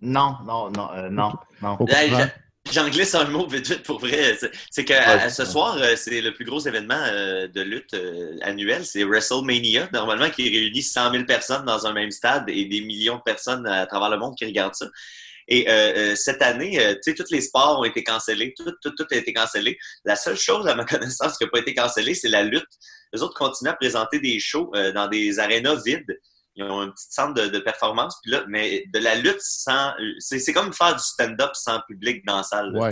non, 0.00 0.36
non, 0.44 0.70
non, 0.70 0.92
euh, 0.92 1.08
non, 1.10 1.32
non. 1.60 1.76
J'en 2.72 2.88
glisse 2.88 3.14
un 3.14 3.24
mot 3.26 3.46
vite 3.46 3.68
vite 3.68 3.82
pour 3.82 3.98
vrai. 4.00 4.36
C'est- 4.70 4.84
que 4.84 4.94
à 4.94 5.28
ce 5.30 5.44
soir, 5.44 5.76
euh, 5.78 5.94
c'est 5.96 6.20
le 6.20 6.32
plus 6.32 6.44
gros 6.44 6.60
événement 6.60 6.94
euh, 7.06 7.46
de 7.48 7.60
lutte 7.60 7.94
euh, 7.94 8.36
annuel, 8.42 8.84
c'est 8.86 9.04
WrestleMania, 9.04 9.88
normalement 9.92 10.30
qui 10.30 10.48
réunit 10.48 10.82
100 10.82 11.12
000 11.12 11.24
personnes 11.24 11.64
dans 11.64 11.86
un 11.86 11.92
même 11.92 12.10
stade 12.10 12.44
et 12.48 12.64
des 12.64 12.80
millions 12.80 13.16
de 13.16 13.22
personnes 13.22 13.66
à 13.66 13.86
travers 13.86 14.08
le 14.10 14.16
monde 14.18 14.34
qui 14.36 14.46
regardent 14.46 14.74
ça. 14.74 14.86
Et 15.48 15.68
euh, 15.68 15.72
euh, 16.12 16.16
cette 16.16 16.40
année, 16.40 16.80
euh, 16.80 16.94
tu 16.94 17.10
sais, 17.10 17.14
tous 17.14 17.30
les 17.30 17.40
sports 17.42 17.80
ont 17.80 17.84
été 17.84 18.02
cancellés, 18.04 18.54
tout, 18.56 18.72
tout, 18.82 18.92
tout 18.96 19.06
a 19.10 19.16
été 19.16 19.32
cancellé. 19.32 19.76
La 20.04 20.16
seule 20.16 20.36
chose, 20.38 20.66
à 20.66 20.74
ma 20.74 20.84
connaissance, 20.86 21.36
qui 21.36 21.44
n'a 21.44 21.50
pas 21.50 21.58
été 21.58 21.74
cancellée, 21.74 22.14
c'est 22.14 22.28
la 22.28 22.42
lutte. 22.42 22.64
Les 23.12 23.22
autres 23.22 23.34
continuent 23.34 23.70
à 23.70 23.74
présenter 23.74 24.18
des 24.20 24.38
shows 24.40 24.70
euh, 24.74 24.92
dans 24.92 25.08
des 25.08 25.38
arénas 25.38 25.82
vides. 25.84 26.18
Ils 26.54 26.64
ont 26.64 26.80
un 26.80 26.88
petit 26.90 27.06
centre 27.08 27.34
de, 27.34 27.48
de 27.48 27.58
performance, 27.58 28.18
puis 28.22 28.32
là, 28.32 28.44
mais 28.48 28.84
de 28.92 28.98
la 28.98 29.14
lutte 29.14 29.40
sans. 29.40 29.92
C'est 30.18 30.38
c'est 30.38 30.52
comme 30.52 30.72
faire 30.72 30.94
du 30.94 31.02
stand-up 31.02 31.52
sans 31.54 31.80
public 31.88 32.24
dans 32.26 32.36
la 32.38 32.42
salle. 32.42 32.76
Ouais. 32.76 32.90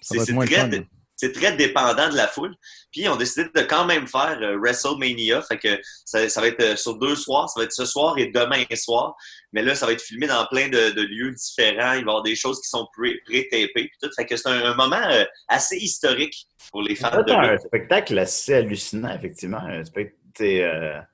C'est 0.00 0.16
très, 0.46 0.68
c'est 1.16 1.32
très 1.32 1.56
dépendant 1.56 2.08
de 2.08 2.16
la 2.16 2.26
foule. 2.26 2.54
Puis 2.90 3.02
ils 3.02 3.08
ont 3.08 3.16
décidé 3.16 3.48
de 3.54 3.60
quand 3.62 3.84
même 3.84 4.06
faire 4.08 4.38
euh, 4.40 4.56
WrestleMania. 4.58 5.42
Fait 5.42 5.58
que 5.58 5.80
ça, 6.04 6.28
ça 6.28 6.40
va 6.40 6.48
être 6.48 6.60
euh, 6.62 6.76
sur 6.76 6.96
deux 6.98 7.14
soirs. 7.14 7.48
Ça 7.48 7.60
va 7.60 7.64
être 7.64 7.72
ce 7.72 7.84
soir 7.84 8.18
et 8.18 8.26
demain 8.26 8.64
soir. 8.74 9.14
Mais 9.52 9.62
là, 9.62 9.74
ça 9.74 9.86
va 9.86 9.92
être 9.92 10.02
filmé 10.02 10.26
dans 10.26 10.44
plein 10.46 10.68
de, 10.68 10.90
de 10.90 11.02
lieux 11.02 11.32
différents. 11.32 11.92
Il 11.92 12.04
va 12.04 12.10
y 12.10 12.10
avoir 12.10 12.22
des 12.22 12.34
choses 12.34 12.60
qui 12.60 12.68
sont 12.68 12.88
pré- 12.96 13.20
pré-tapées. 13.24 13.70
puis 13.74 13.90
tout. 14.00 14.10
Fait 14.16 14.26
que 14.26 14.36
c'est 14.36 14.48
un, 14.48 14.64
un 14.64 14.74
moment 14.74 15.02
euh, 15.10 15.24
assez 15.48 15.76
historique 15.76 16.46
pour 16.70 16.82
les 16.82 16.94
fans 16.96 17.10
de 17.10 17.20
être 17.22 17.38
un 17.38 17.52
lutte. 17.52 17.62
spectacle 17.62 18.18
assez 18.18 18.54
hallucinant, 18.54 19.14
effectivement. 19.14 19.58
Un 19.58 19.84
spectacle, 19.84 21.06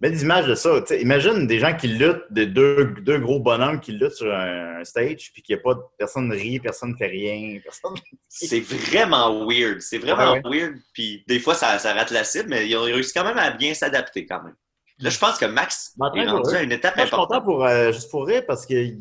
t'sais, 0.00 0.10
belles 0.10 0.20
images 0.20 0.46
de 0.46 0.54
ça. 0.54 0.80
T'sais, 0.82 1.00
imagine 1.02 1.46
des 1.46 1.58
gens 1.58 1.74
qui 1.76 1.88
luttent, 1.88 2.24
de 2.30 2.44
deux, 2.44 2.94
deux 3.00 3.18
gros 3.18 3.40
bonhommes 3.40 3.80
qui 3.80 3.92
luttent 3.92 4.12
sur 4.14 4.32
un, 4.32 4.80
un 4.80 4.84
stage, 4.84 5.32
puis 5.32 5.42
qu'il 5.42 5.56
n'y 5.56 5.60
a 5.60 5.62
pas 5.62 5.74
de 5.74 5.80
personne 5.98 6.30
rit, 6.32 6.60
personne 6.60 6.92
ne 6.92 6.96
fait 6.96 7.06
rien. 7.06 7.58
Personne... 7.62 7.94
C'est 8.28 8.60
vraiment 8.60 9.46
weird. 9.46 9.80
C'est 9.80 9.98
vraiment 9.98 10.32
Ouais, 10.32 10.42
weird. 10.44 10.74
Puis 10.92 11.24
des 11.26 11.38
fois, 11.38 11.54
ça, 11.54 11.78
ça 11.78 11.94
rate 11.94 12.10
la 12.10 12.24
cible, 12.24 12.48
mais 12.50 12.68
ils 12.68 12.76
ont 12.76 12.82
réussi 12.82 13.12
quand 13.12 13.24
même 13.24 13.38
à 13.38 13.50
bien 13.50 13.74
s'adapter 13.74 14.26
quand 14.26 14.42
même. 14.42 14.56
Là, 14.98 15.10
je 15.10 15.18
pense 15.18 15.38
que 15.38 15.44
Max 15.44 15.94
est 16.14 16.26
rendu 16.26 16.54
à 16.54 16.62
une 16.62 16.72
étape 16.72 16.96
Moi, 16.96 17.04
je 17.04 17.08
suis 17.08 17.16
content 17.16 17.34
importante. 17.34 17.44
pour, 17.44 17.64
euh, 17.66 17.92
juste 17.92 18.10
pour 18.10 18.26
rire 18.26 18.44
parce 18.46 18.64
qu'il 18.64 18.98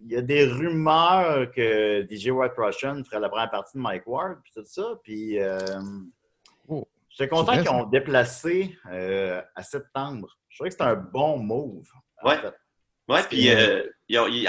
il 0.00 0.12
y 0.12 0.16
a 0.16 0.22
des 0.22 0.44
rumeurs 0.44 1.50
que 1.50 2.06
DJ 2.08 2.28
White 2.28 2.52
Russian 2.56 3.02
ferait 3.04 3.20
la 3.20 3.28
première 3.28 3.50
partie 3.50 3.76
de 3.76 3.82
Mike 3.82 4.06
Ward, 4.06 4.38
puis 4.42 4.52
tout 4.54 4.62
ça. 4.64 4.94
Puis 5.02 5.40
euh. 5.40 5.58
J'étais 7.18 7.28
content 7.28 7.58
qu'ils 7.58 7.70
ont 7.70 7.84
déplacé 7.86 8.76
euh, 8.90 9.42
à 9.54 9.62
septembre. 9.62 10.36
Je 10.48 10.56
trouvais 10.58 10.70
que 10.70 10.74
c'était 10.74 10.84
un 10.84 10.94
bon 10.96 11.38
move. 11.38 11.84
fait. 12.24 12.52
Ouais, 13.08 13.22
puis 13.22 13.48
euh, 13.50 13.82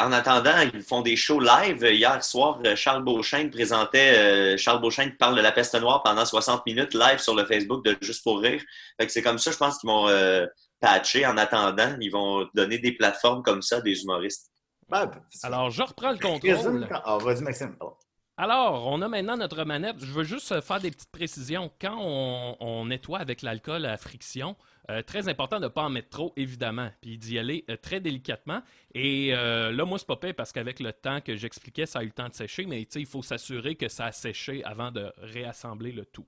en 0.01 0.11
attendant, 0.11 0.59
ils 0.73 0.81
font 0.83 1.01
des 1.01 1.15
shows 1.15 1.39
live. 1.39 1.81
Hier 1.81 2.21
soir, 2.23 2.59
euh, 2.65 2.75
Charles 2.75 3.03
Beauchesne 3.05 3.49
présentait 3.49 4.17
euh, 4.17 4.57
Charles 4.57 4.81
Beauchesne 4.81 5.11
qui 5.11 5.15
parle 5.17 5.35
de 5.37 5.41
la 5.41 5.53
peste 5.53 5.75
noire 5.79 6.03
pendant 6.03 6.25
60 6.25 6.65
minutes 6.65 6.93
live 6.93 7.19
sur 7.19 7.35
le 7.35 7.45
Facebook 7.45 7.85
de 7.85 7.95
Juste 8.01 8.21
pour 8.21 8.39
rire. 8.41 8.61
Fait 8.99 9.05
que 9.05 9.11
c'est 9.13 9.21
comme 9.21 9.37
ça, 9.37 9.51
je 9.51 9.57
pense 9.57 9.77
qu'ils 9.77 9.89
vont 9.89 10.09
euh, 10.09 10.45
patcher 10.81 11.25
en 11.25 11.37
attendant. 11.37 11.95
Ils 12.01 12.09
vont 12.11 12.49
donner 12.53 12.79
des 12.79 12.91
plateformes 12.91 13.43
comme 13.43 13.61
ça 13.61 13.77
à 13.77 13.81
des 13.81 14.03
humoristes. 14.03 14.51
Ben, 14.89 15.09
Alors, 15.43 15.69
je 15.69 15.81
reprends 15.83 16.11
le 16.11 16.17
contrôle. 16.17 16.85
quand- 16.89 17.01
Ah, 17.05 17.17
vas-y, 17.17 17.41
Maxime. 17.41 17.77
pardon. 17.77 17.95
Alors, 18.39 18.87
on 18.87 19.01
a 19.01 19.09
maintenant 19.09 19.35
notre 19.35 19.65
manette. 19.65 19.97
Je 19.99 20.13
veux 20.13 20.23
juste 20.23 20.53
euh, 20.53 20.61
faire 20.61 20.79
des 20.79 20.91
petites 20.91 21.11
précisions. 21.11 21.69
Quand 21.81 21.97
on, 21.99 22.55
on 22.61 22.85
nettoie 22.85 23.19
avec 23.19 23.41
l'alcool 23.41 23.85
à 23.85 23.97
friction, 23.97 24.55
euh, 24.89 25.03
très 25.03 25.27
important 25.27 25.57
de 25.59 25.65
ne 25.65 25.67
pas 25.67 25.83
en 25.83 25.89
mettre 25.89 26.09
trop, 26.09 26.31
évidemment, 26.37 26.89
puis 27.01 27.17
d'y 27.17 27.37
aller 27.37 27.65
euh, 27.69 27.75
très 27.75 27.99
délicatement. 27.99 28.61
Et 28.95 29.35
euh, 29.35 29.71
là, 29.71 29.83
moi, 29.83 29.99
c'est 29.99 30.07
pas 30.07 30.15
pire 30.15 30.33
parce 30.35 30.53
qu'avec 30.53 30.79
le 30.79 30.93
temps 30.93 31.19
que 31.21 31.35
j'expliquais, 31.35 31.85
ça 31.85 31.99
a 31.99 32.03
eu 32.03 32.05
le 32.05 32.11
temps 32.11 32.29
de 32.29 32.33
sécher, 32.33 32.65
mais 32.65 32.79
tu 32.85 32.93
sais, 32.93 32.99
il 33.01 33.05
faut 33.05 33.21
s'assurer 33.21 33.75
que 33.75 33.89
ça 33.89 34.05
a 34.05 34.11
séché 34.13 34.63
avant 34.63 34.91
de 34.91 35.11
réassembler 35.17 35.91
le 35.91 36.05
tout. 36.05 36.25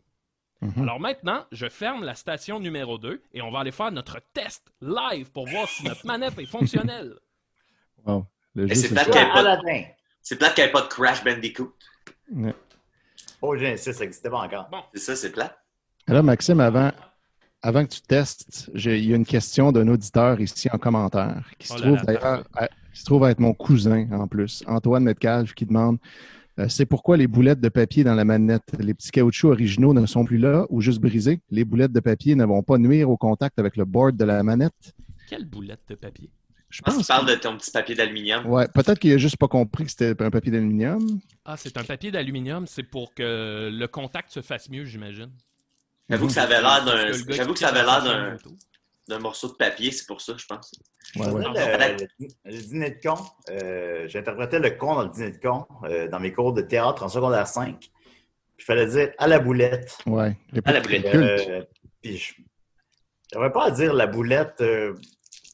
Mhm. 0.62 0.84
Alors 0.84 1.00
maintenant, 1.00 1.46
je 1.54 1.70
ferme 1.70 2.04
la 2.04 2.14
station 2.14 2.60
numéro 2.60 2.98
2 2.98 3.24
et 3.34 3.42
on 3.42 3.50
va 3.50 3.62
aller 3.62 3.72
faire 3.72 3.92
notre 3.92 4.20
test 4.34 4.72
live 4.82 5.32
pour 5.32 5.48
voir 5.48 5.68
si 5.68 5.84
notre 5.86 6.06
manette 6.06 6.38
est 6.38 6.46
fonctionnelle. 6.46 7.16
Wow. 8.04 8.26
C'est 10.24 10.36
plate 10.36 10.56
qu'il 10.56 10.64
n'y 10.64 10.70
ait 10.70 10.72
pas 10.72 10.82
de 10.82 10.88
Crash 10.88 11.24
Bandicoot. 11.24 11.72
Ouais. 12.34 12.54
Oh, 13.42 13.56
Genesis, 13.58 13.94
ça 13.94 14.00
n'existait 14.04 14.30
pas 14.30 14.40
encore. 14.40 14.70
C'est 14.94 15.00
ça, 15.00 15.16
c'est 15.16 15.32
plate. 15.32 15.58
Alors, 16.08 16.24
Maxime, 16.24 16.60
avant, 16.60 16.92
avant 17.62 17.86
que 17.86 17.90
tu 17.92 18.02
testes, 18.02 18.70
j'ai- 18.74 18.98
il 19.00 19.06
y 19.10 19.14
a 19.14 19.16
une 19.16 19.26
question 19.26 19.72
d'un 19.72 19.88
auditeur 19.88 20.40
ici 20.42 20.70
en 20.72 20.78
commentaire 20.78 21.52
qui 21.58 21.68
se 21.68 21.74
Oh 21.74 21.78
là 21.78 21.82
trouve 21.84 22.06
d'ailleurs 22.06 22.44
à, 22.56 22.68
Il 22.94 22.98
se 22.98 23.06
trouve 23.06 23.26
être 23.26 23.40
mon 23.40 23.54
cousin 23.54 24.08
en 24.12 24.28
plus, 24.28 24.64
Antoine 24.68 25.04
Metcalfe, 25.04 25.54
qui 25.54 25.66
demande 25.66 25.98
euh, 26.60 26.68
C'est 26.68 26.86
pourquoi 26.86 27.16
les 27.16 27.28
boulettes 27.28 27.62
de 27.62 27.70
papier 27.70 28.04
dans 28.04 28.16
la 28.16 28.26
manette, 28.26 28.64
les 28.80 28.94
petits 28.94 29.12
caoutchoucs 29.12 29.52
originaux 29.52 29.94
ne 29.94 30.06
sont 30.06 30.26
plus 30.26 30.38
là 30.38 30.66
ou 30.70 30.82
juste 30.82 31.00
brisés? 31.00 31.40
Les 31.50 31.64
boulettes 31.64 31.94
de 31.94 32.02
papier 32.02 32.36
ne 32.36 32.44
vont 32.46 32.62
pas 32.64 32.78
nuire 32.78 33.10
au 33.10 33.16
contact 33.16 33.58
avec 33.60 33.78
le 33.78 33.86
board 33.86 34.18
de 34.18 34.26
la 34.26 34.44
manette? 34.44 34.94
Quelle 35.30 35.46
boulette 35.46 35.80
de 35.88 35.96
papier? 35.96 36.30
Je 36.72 36.78
Je 36.78 36.82
pense 36.84 36.98
tu 36.98 37.04
parles 37.06 37.28
de 37.28 37.36
ton 37.36 37.58
petit 37.58 37.70
papier 37.70 37.96
d'aluminium. 37.96 38.46
Ouais, 38.46 38.68
peut-être 38.74 38.98
qu'il 38.98 39.12
a 39.14 39.18
juste 39.18 39.38
pas 39.38 39.48
compris 39.50 39.84
que 39.86 39.92
c'était 39.92 40.16
un 40.24 40.32
papier 40.32 40.52
d'aluminium. 40.52 41.20
Ah, 41.46 41.58
c'est 41.58 41.76
un 41.78 41.84
papier 41.84 42.12
d'aluminium, 42.12 42.66
c'est 42.66 42.84
pour 42.84 43.14
que 43.14 43.70
le 43.72 43.88
contact 43.88 44.32
se 44.32 44.42
fasse 44.42 44.70
mieux, 44.70 44.86
j'imagine. 44.86 45.32
J'avoue 46.10 46.28
que 46.28 46.34
ça 46.34 46.44
avait 46.44 46.62
l'air 46.62 46.84
d'un. 46.86 47.12
J'avoue 47.30 47.54
que 47.54 47.60
ça 47.60 47.68
avait 47.70 47.84
l'air 47.84 48.38
d'un, 49.08 49.20
morceau 49.20 49.50
de 49.50 49.54
papier, 49.54 49.92
c'est 49.92 50.08
pour 50.08 50.22
ça, 50.22 50.34
je 50.38 50.46
pense. 50.46 50.72
Ouais, 51.18 51.28
ouais. 51.28 51.44
Le, 51.44 51.98
le- 52.26 52.28
le 52.46 52.58
dîner 52.62 52.92
de 52.92 53.00
con, 53.06 53.18
euh, 53.50 54.08
j'interprétais 54.08 54.60
le 54.60 54.70
con 54.72 54.96
dans 54.96 55.04
le 55.04 55.10
dîner 55.10 55.32
de 55.32 55.38
con 55.38 55.66
euh, 55.84 56.08
dans 56.08 56.20
mes 56.22 56.32
cours 56.32 56.54
de 56.54 56.62
théâtre 56.62 57.04
en 57.04 57.10
secondaire 57.10 57.48
5. 57.48 57.78
Puis 57.80 57.90
il 58.60 58.64
fallait 58.64 58.86
dire 58.88 59.12
à 59.18 59.28
la 59.28 59.40
boulette. 59.40 59.98
Ouais. 60.06 60.38
À 60.64 60.72
la 60.72 60.80
boulette. 60.80 61.12
Culte. 61.12 61.50
Euh, 61.50 61.64
puis 62.02 62.18
je 62.18 62.34
n'aurais 63.36 63.52
pas 63.52 63.66
à 63.66 63.72
dire 63.72 63.94
la 63.94 64.08
boulette 64.08 64.62
euh, 64.62 64.94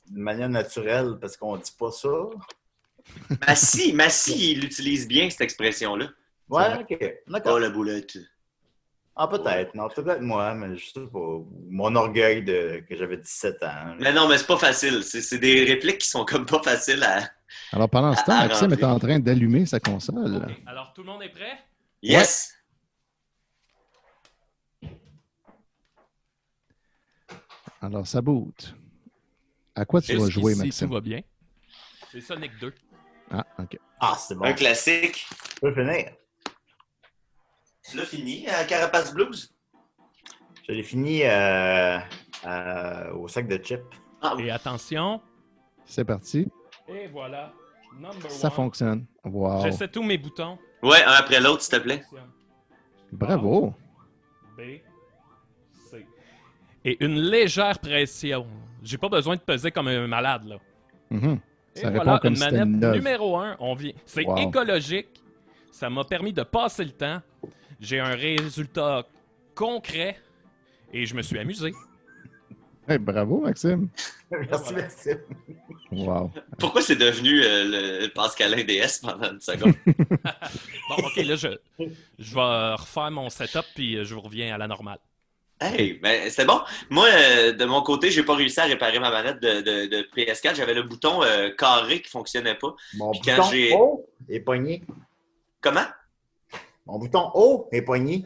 de 0.10 0.20
manière 0.20 0.50
naturelle 0.50 1.17
parce 1.20 1.36
qu'on 1.38 1.58
dit 1.58 1.72
pas 1.78 1.91
ça. 1.91 2.10
Massy, 3.48 3.93
Massy, 3.93 4.52
il 4.54 4.65
utilise 4.65 5.08
bien 5.08 5.30
cette 5.30 5.41
expression-là. 5.41 6.08
Ouais, 6.50 6.80
ok. 6.80 6.98
Oh, 7.02 7.32
D'accord. 7.32 7.60
la 7.60 7.70
boulette. 7.70 8.17
Ah, 9.15 9.28
peut-être. 9.28 9.74
Non, 9.74 9.88
peut-être 9.89 10.22
moi, 10.22 10.54
mais 10.54 10.76
je 10.78 10.86
sais 10.91 11.08
pas. 11.12 11.20
Mon 11.70 11.96
orgueil 11.96 12.43
de 12.43 12.84
que 12.88 12.96
j'avais 12.96 13.17
17 13.17 13.63
ans. 13.63 13.96
Mais 14.00 14.13
non, 14.13 14.28
mais 14.30 14.38
c'est 14.38 14.46
pas 14.48 14.58
facile. 14.58 15.04
C'est, 15.04 15.22
c'est 15.22 15.39
des 15.39 15.63
répliques 15.65 15.98
qui 16.00 16.10
sont 16.10 16.24
comme 16.24 16.46
pas 16.46 16.62
faciles 16.62 17.04
à. 17.04 17.22
Alors 17.72 17.89
pendant 17.89 18.13
ce 18.13 18.24
temps, 18.24 18.34
À- 18.34 18.41
à 18.41 18.48
Maxime 18.48 18.74
est 18.74 18.84
en 18.84 19.00
train 19.00 19.20
d'allumer 19.20 19.65
sa 19.65 19.80
console. 19.80 20.43
Ok, 20.48 20.56
Alors, 20.67 20.93
tout 20.93 21.02
le 21.02 21.08
monde 21.08 21.24
est 21.24 21.30
prêt? 21.30 21.58
Yes! 22.04 22.54
Alors 27.82 28.06
ça 28.08 28.22
boot. 28.22 28.74
À 29.77 29.85
quoi 29.85 30.01
tu 30.01 30.15
vas 30.17 30.27
jouer, 30.27 30.53
tout 30.53 30.59
Maxime? 30.63 30.89
va 30.91 31.01
bien. 31.01 31.21
C'est 32.11 32.21
Sonic 32.21 32.51
2. 32.59 32.73
Ah, 33.29 33.45
OK. 33.59 33.77
Ah, 33.99 34.15
c'est 34.17 34.33
bon. 34.35 34.45
Un 34.45 34.53
classique. 34.53 35.27
Je 35.55 35.59
peux 35.61 35.73
finir. 35.73 36.11
Tu 37.89 37.97
l'as 37.97 38.05
fini 38.05 38.47
à 38.47 38.63
Carapace 38.65 39.13
Blues? 39.13 39.53
Je 40.67 40.71
l'ai 40.73 40.83
fini 40.83 41.23
euh, 41.23 41.99
euh, 42.45 43.13
au 43.13 43.27
sac 43.27 43.47
de 43.47 43.57
chips. 43.63 43.83
Ah 44.21 44.33
oui. 44.35 44.45
Et 44.47 44.51
attention. 44.51 45.21
C'est 45.85 46.03
parti. 46.05 46.47
Et 46.87 47.07
voilà. 47.07 47.53
Number 47.99 48.31
Ça 48.31 48.47
one. 48.47 48.53
fonctionne. 48.53 49.05
Wow. 49.23 49.61
J'essaie 49.63 49.87
tous 49.87 50.03
mes 50.03 50.17
boutons. 50.17 50.57
Ouais, 50.81 51.03
un 51.03 51.11
après 51.11 51.39
l'autre, 51.39 51.61
s'il 51.61 51.73
te 51.77 51.83
plaît. 51.83 52.03
Bravo. 53.11 53.73
B, 54.57 54.61
C. 55.89 56.05
Et 56.83 57.03
une 57.03 57.19
légère 57.19 57.77
pression. 57.79 58.47
J'ai 58.83 58.97
pas 58.97 59.09
besoin 59.09 59.35
de 59.35 59.41
peser 59.41 59.71
comme 59.71 59.87
un 59.87 60.07
malade, 60.07 60.45
là. 60.45 60.55
Mhm. 61.09 61.39
Ça 61.73 61.89
voilà, 61.91 62.13
répond 62.15 62.21
comme 62.21 62.33
une 62.33 62.39
manette 62.39 62.67
neuf. 62.67 62.95
numéro 62.95 63.37
un. 63.37 63.55
On 63.59 63.73
vient. 63.75 63.93
C'est 64.05 64.25
Wow. 64.25 64.37
écologique. 64.37 65.07
Ça 65.71 65.89
m'a 65.89 66.03
permis 66.03 66.33
de 66.33 66.41
passer 66.43 66.83
le 66.83 66.91
temps. 66.91 67.21
J'ai 67.79 67.99
un 67.99 68.15
résultat 68.15 69.05
concret. 69.53 70.17
Et 70.91 71.05
je 71.05 71.13
me 71.15 71.21
suis 71.21 71.37
amusé. 71.37 71.73
Hey, 72.87 72.97
bravo, 72.97 73.41
Maxime. 73.41 73.89
Merci, 74.31 74.63
voilà. 74.73 74.81
Maxime. 74.81 75.19
Wow. 75.91 76.31
Pourquoi 76.57 76.81
c'est 76.81 76.95
devenu 76.95 77.43
euh, 77.43 78.01
le 78.03 78.07
Pascalin 78.07 78.63
DS 78.63 78.99
pendant 79.01 79.31
une 79.33 79.41
seconde? 79.41 79.73
Bon, 80.89 80.95
OK, 81.05 81.17
là, 81.17 81.35
je, 81.35 81.49
je 82.17 82.33
vais 82.33 82.73
refaire 82.75 83.11
mon 83.11 83.29
setup, 83.29 83.65
puis 83.75 84.03
je 84.05 84.15
vous 84.15 84.21
reviens 84.21 84.55
à 84.55 84.57
la 84.57 84.67
normale. 84.67 84.99
Hey, 85.60 85.93
ben 85.93 86.30
c'était 86.30 86.46
bon. 86.46 86.60
Moi, 86.91 87.08
euh, 87.12 87.52
de 87.52 87.65
mon 87.65 87.82
côté, 87.82 88.12
j'ai 88.12 88.22
pas 88.24 88.36
réussi 88.36 88.60
à 88.60 88.65
réparer 88.65 89.00
ma 89.00 89.10
manette 89.10 89.39
de, 89.41 89.62
de- 89.62 89.86
de 89.88 90.08
PS4. 90.15 90.56
J'avais 90.56 90.76
le 90.76 90.84
bouton 90.84 91.24
euh, 91.24 91.50
carré 91.58 92.02
qui 92.02 92.10
fonctionnait 92.10 92.56
pas. 92.56 92.76
Mon 92.96 93.10
Puis 93.12 93.22
quand 93.26 93.38
bouton 93.38 93.50
j'ai- 93.52 93.74
haut 93.74 94.10
est 94.30 94.39
pogné. 94.39 94.84
Comment? 95.62 95.86
Mon 96.86 97.00
bouton 97.00 97.32
haut 97.34 97.67
est 97.72 97.82
pogné. 97.82 98.26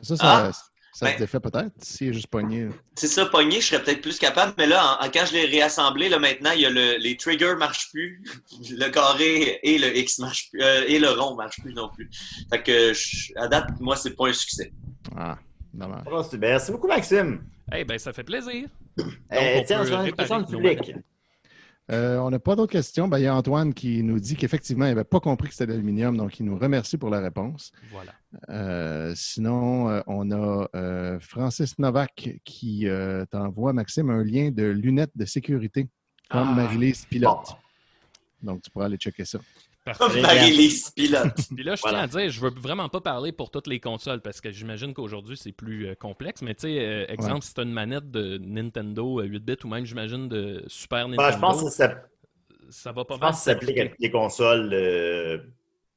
Ça, 0.00 0.16
ça, 0.16 0.46
Ah! 0.48 0.52
ça 0.94 1.06
Ben- 1.06 1.12
se 1.14 1.18
défait 1.18 1.38
peut-être 1.40 1.72
s'il 1.82 2.08
est 2.08 2.12
juste 2.14 2.28
pogné. 2.28 2.68
C'est 2.94 3.08
ça, 3.08 3.26
pogné, 3.26 3.60
je 3.60 3.66
serais 3.66 3.82
peut-être 3.84 4.00
plus 4.00 4.18
capable, 4.18 4.54
mais 4.56 4.66
là, 4.66 4.98
en- 5.00 5.04
en- 5.06 5.10
quand 5.10 5.26
je 5.26 5.32
l'ai 5.34 5.44
réassemblé, 5.44 6.08
là, 6.08 6.18
maintenant, 6.18 6.52
il 6.52 6.62
y 6.62 6.66
a 6.66 6.70
le, 6.70 6.96
les 6.96 7.16
triggers 7.18 7.56
marchent 7.58 7.90
plus, 7.92 8.22
le 8.70 8.88
carré 8.88 9.60
et 9.62 9.76
le 9.78 9.94
X 9.98 10.18
marchent 10.18 10.48
plus, 10.50 10.62
euh, 10.62 10.84
et 10.88 10.98
le 10.98 11.10
rond 11.10 11.34
marchent 11.34 11.60
plus 11.60 11.74
non 11.74 11.90
plus. 11.90 12.08
Fait 12.50 12.62
que, 12.62 12.94
je- 12.94 13.32
à 13.36 13.48
date, 13.48 13.68
moi, 13.80 13.96
c'est 13.96 14.16
pas 14.16 14.28
un 14.28 14.32
succès. 14.32 14.72
Ah, 15.14 15.36
dommage. 15.72 16.04
Ah, 16.12 16.22
c'est- 16.28 16.38
Merci 16.38 16.72
beaucoup, 16.72 16.88
Maxime. 16.88 17.42
Eh 17.74 17.84
ben, 17.84 17.98
ça 17.98 18.12
fait 18.12 18.24
plaisir. 18.24 18.68
Eh, 18.98 19.60
on 19.60 19.64
tiens, 19.64 19.84
une 20.04 20.12
question 20.12 20.40
du 20.42 20.52
nos 20.52 20.58
public. 20.60 20.94
Euh, 21.90 22.18
on 22.18 22.30
n'a 22.30 22.38
pas 22.38 22.54
d'autres 22.54 22.72
questions. 22.72 23.08
Ben, 23.08 23.18
il 23.18 23.24
y 23.24 23.26
a 23.26 23.34
Antoine 23.34 23.74
qui 23.74 24.02
nous 24.02 24.20
dit 24.20 24.36
qu'effectivement, 24.36 24.84
il 24.86 24.90
n'avait 24.90 25.04
pas 25.04 25.18
compris 25.20 25.48
que 25.48 25.54
c'était 25.54 25.66
de 25.66 25.72
l'aluminium, 25.72 26.16
donc 26.16 26.38
il 26.38 26.44
nous 26.46 26.56
remercie 26.56 26.96
pour 26.96 27.10
la 27.10 27.20
réponse. 27.20 27.72
Voilà. 27.90 28.12
Euh, 28.50 29.12
sinon, 29.16 29.88
euh, 29.90 30.00
on 30.06 30.30
a 30.30 30.68
euh, 30.76 31.18
Francis 31.20 31.78
Novak 31.78 32.38
qui 32.44 32.86
euh, 32.88 33.24
t'envoie, 33.26 33.72
Maxime, 33.72 34.10
un 34.10 34.22
lien 34.22 34.50
de 34.50 34.64
lunettes 34.64 35.10
de 35.16 35.24
sécurité, 35.24 35.88
comme 36.30 36.48
Ah. 36.50 36.54
Marie-Lise 36.54 37.04
Pilote. 37.06 37.56
Bon. 38.42 38.52
Donc, 38.52 38.62
tu 38.62 38.70
pourras 38.70 38.86
aller 38.86 38.96
checker 38.96 39.24
ça. 39.24 39.38
Parfait. 39.84 40.20
Marie-Lise 40.20 40.90
Pilote. 40.90 41.34
Puis 41.54 41.64
là, 41.64 41.74
je 41.74 41.80
Voilà. 41.82 42.06
tiens 42.08 42.18
à 42.20 42.22
dire, 42.22 42.30
je 42.30 42.40
veux 42.40 42.50
vraiment 42.50 42.88
pas 42.88 43.00
parler 43.00 43.32
pour 43.32 43.50
toutes 43.50 43.66
les 43.66 43.80
consoles 43.80 44.20
parce 44.20 44.40
que 44.40 44.52
j'imagine 44.52 44.94
qu'aujourd'hui 44.94 45.36
c'est 45.36 45.50
plus 45.52 45.88
euh, 45.88 45.94
complexe. 45.96 46.40
Mais 46.42 46.54
tu 46.54 46.62
sais, 46.68 46.78
euh, 46.78 47.04
exemple, 47.08 47.42
si 47.42 47.52
tu 47.52 47.60
as 47.60 47.64
une 47.64 47.72
manette 47.72 48.10
de 48.10 48.38
Nintendo 48.38 49.20
euh, 49.20 49.24
8 49.24 49.38
bits 49.44 49.56
ou 49.64 49.68
même, 49.68 49.84
j'imagine, 49.84 50.28
de 50.28 50.62
Super 50.68 51.08
Nintendo, 51.08 51.32
je 51.34 51.38
pense 51.40 51.64
que 51.64 51.70
ça, 51.70 51.94
ça 52.70 52.92
va 52.92 53.04
pas 53.04 53.16
je 53.16 53.20
mal. 53.20 53.30
pense 53.30 53.38
que 53.40 53.44
ça 53.44 53.52
s'applique 53.54 53.78
à 53.78 53.88
toutes 53.88 53.98
les 54.00 54.10
consoles 54.10 54.70
euh, 54.72 55.38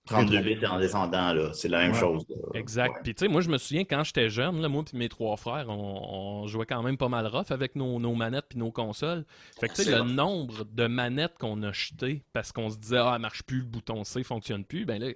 32 0.05 0.41
Très, 0.41 0.55
bits 0.55 0.65
en 0.67 0.79
descendant. 0.79 1.33
là. 1.33 1.51
C'est 1.53 1.67
la 1.67 1.79
même 1.79 1.91
Ouais. 1.93 1.99
chose. 1.99 2.25
là. 2.29 2.35
Exact. 2.53 2.93
Ouais. 2.95 2.99
Puis 3.03 3.15
tu 3.15 3.25
sais, 3.25 3.31
moi, 3.31 3.41
je 3.41 3.49
me 3.49 3.57
souviens 3.57 3.83
quand 3.85 4.03
j'étais 4.03 4.29
jeune, 4.29 4.61
là, 4.61 4.67
moi 4.69 4.83
et 4.93 4.97
mes 4.97 5.09
trois 5.09 5.35
frères, 5.37 5.65
on, 5.69 6.43
on 6.43 6.47
jouait 6.47 6.65
quand 6.67 6.83
même 6.83 6.97
pas 6.97 7.09
mal 7.09 7.25
rough 7.27 7.49
avec 7.51 7.75
nos, 7.75 7.99
nos 7.99 8.13
manettes 8.13 8.45
puis 8.49 8.59
nos 8.59 8.71
consoles. 8.71 9.25
Fait 9.59 9.67
que 9.67 9.73
tu 9.73 9.83
sais, 9.83 9.91
C'est 9.91 9.97
le 9.97 10.03
nombre 10.03 10.63
de 10.65 10.87
manettes 10.87 11.37
qu'on 11.39 11.61
a 11.63 11.71
jetées 11.71 12.23
parce 12.33 12.51
qu'on 12.51 12.69
se 12.69 12.77
disait, 12.77 12.97
ah, 12.99 13.13
elle 13.15 13.21
marche 13.21 13.43
plus, 13.43 13.59
le 13.59 13.65
bouton 13.65 14.03
C 14.03 14.23
fonctionne 14.23 14.63
plus, 14.63 14.85
ben 14.85 15.01
là, 15.01 15.07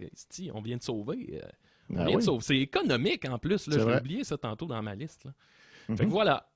on 0.54 0.62
vient 0.62 0.78
de 0.78 0.84
sauver. 0.84 1.39
euh, 1.43 1.47
on 1.91 1.97
Ah 1.99 2.04
vient 2.06 2.12
de 2.13 2.17
oui. 2.17 2.23
sauver. 2.23 2.43
C'est 2.43 2.58
économique 2.58 3.28
en 3.30 3.38
plus, 3.38 3.67
là. 3.67 3.78
J'ai 3.78 3.97
oublié 3.99 4.23
ça 4.23 4.38
tantôt 4.38 4.65
dans 4.65 4.82
ma 4.82 4.95
liste. 4.95 5.25
là. 5.25 5.32
Mhm. 5.89 5.97
Fait 5.97 6.06
que 6.06 6.10
voilà. 6.12 6.47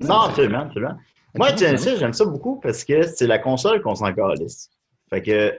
Non, 0.00 0.20
absolument, 0.20 0.60
absolument. 0.60 0.96
Moi, 1.34 1.50
Excellent. 1.50 1.70
Genesis, 1.76 1.96
j'aime 1.98 2.12
ça 2.12 2.24
beaucoup 2.24 2.60
parce 2.60 2.84
que 2.84 3.02
c'est 3.02 3.26
la 3.26 3.38
console 3.38 3.82
qu'on 3.82 3.94
s'en 3.94 4.12
calisse. 4.14 4.70
Fait 5.10 5.22
que 5.22 5.58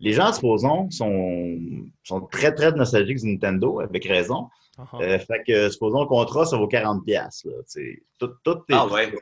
les 0.00 0.12
gens, 0.12 0.32
supposons, 0.32 0.90
sont, 0.90 1.58
sont 2.02 2.20
très, 2.22 2.54
très 2.54 2.72
nostalgiques 2.72 3.18
du 3.18 3.26
Nintendo, 3.32 3.80
avec 3.80 4.04
raison. 4.06 4.48
Ah. 4.78 4.88
Euh, 5.02 5.18
fait 5.18 5.42
que, 5.46 5.68
supposons, 5.68 6.00
le 6.00 6.06
contrat, 6.06 6.46
ça 6.46 6.56
vaut 6.56 6.66
40$. 6.68 7.04
piastres, 7.04 7.48
Là, 7.48 7.82
tout, 8.18 8.30
tout 8.42 8.58
est, 8.68 8.72
Ah 8.72 8.86
ouais. 8.86 9.12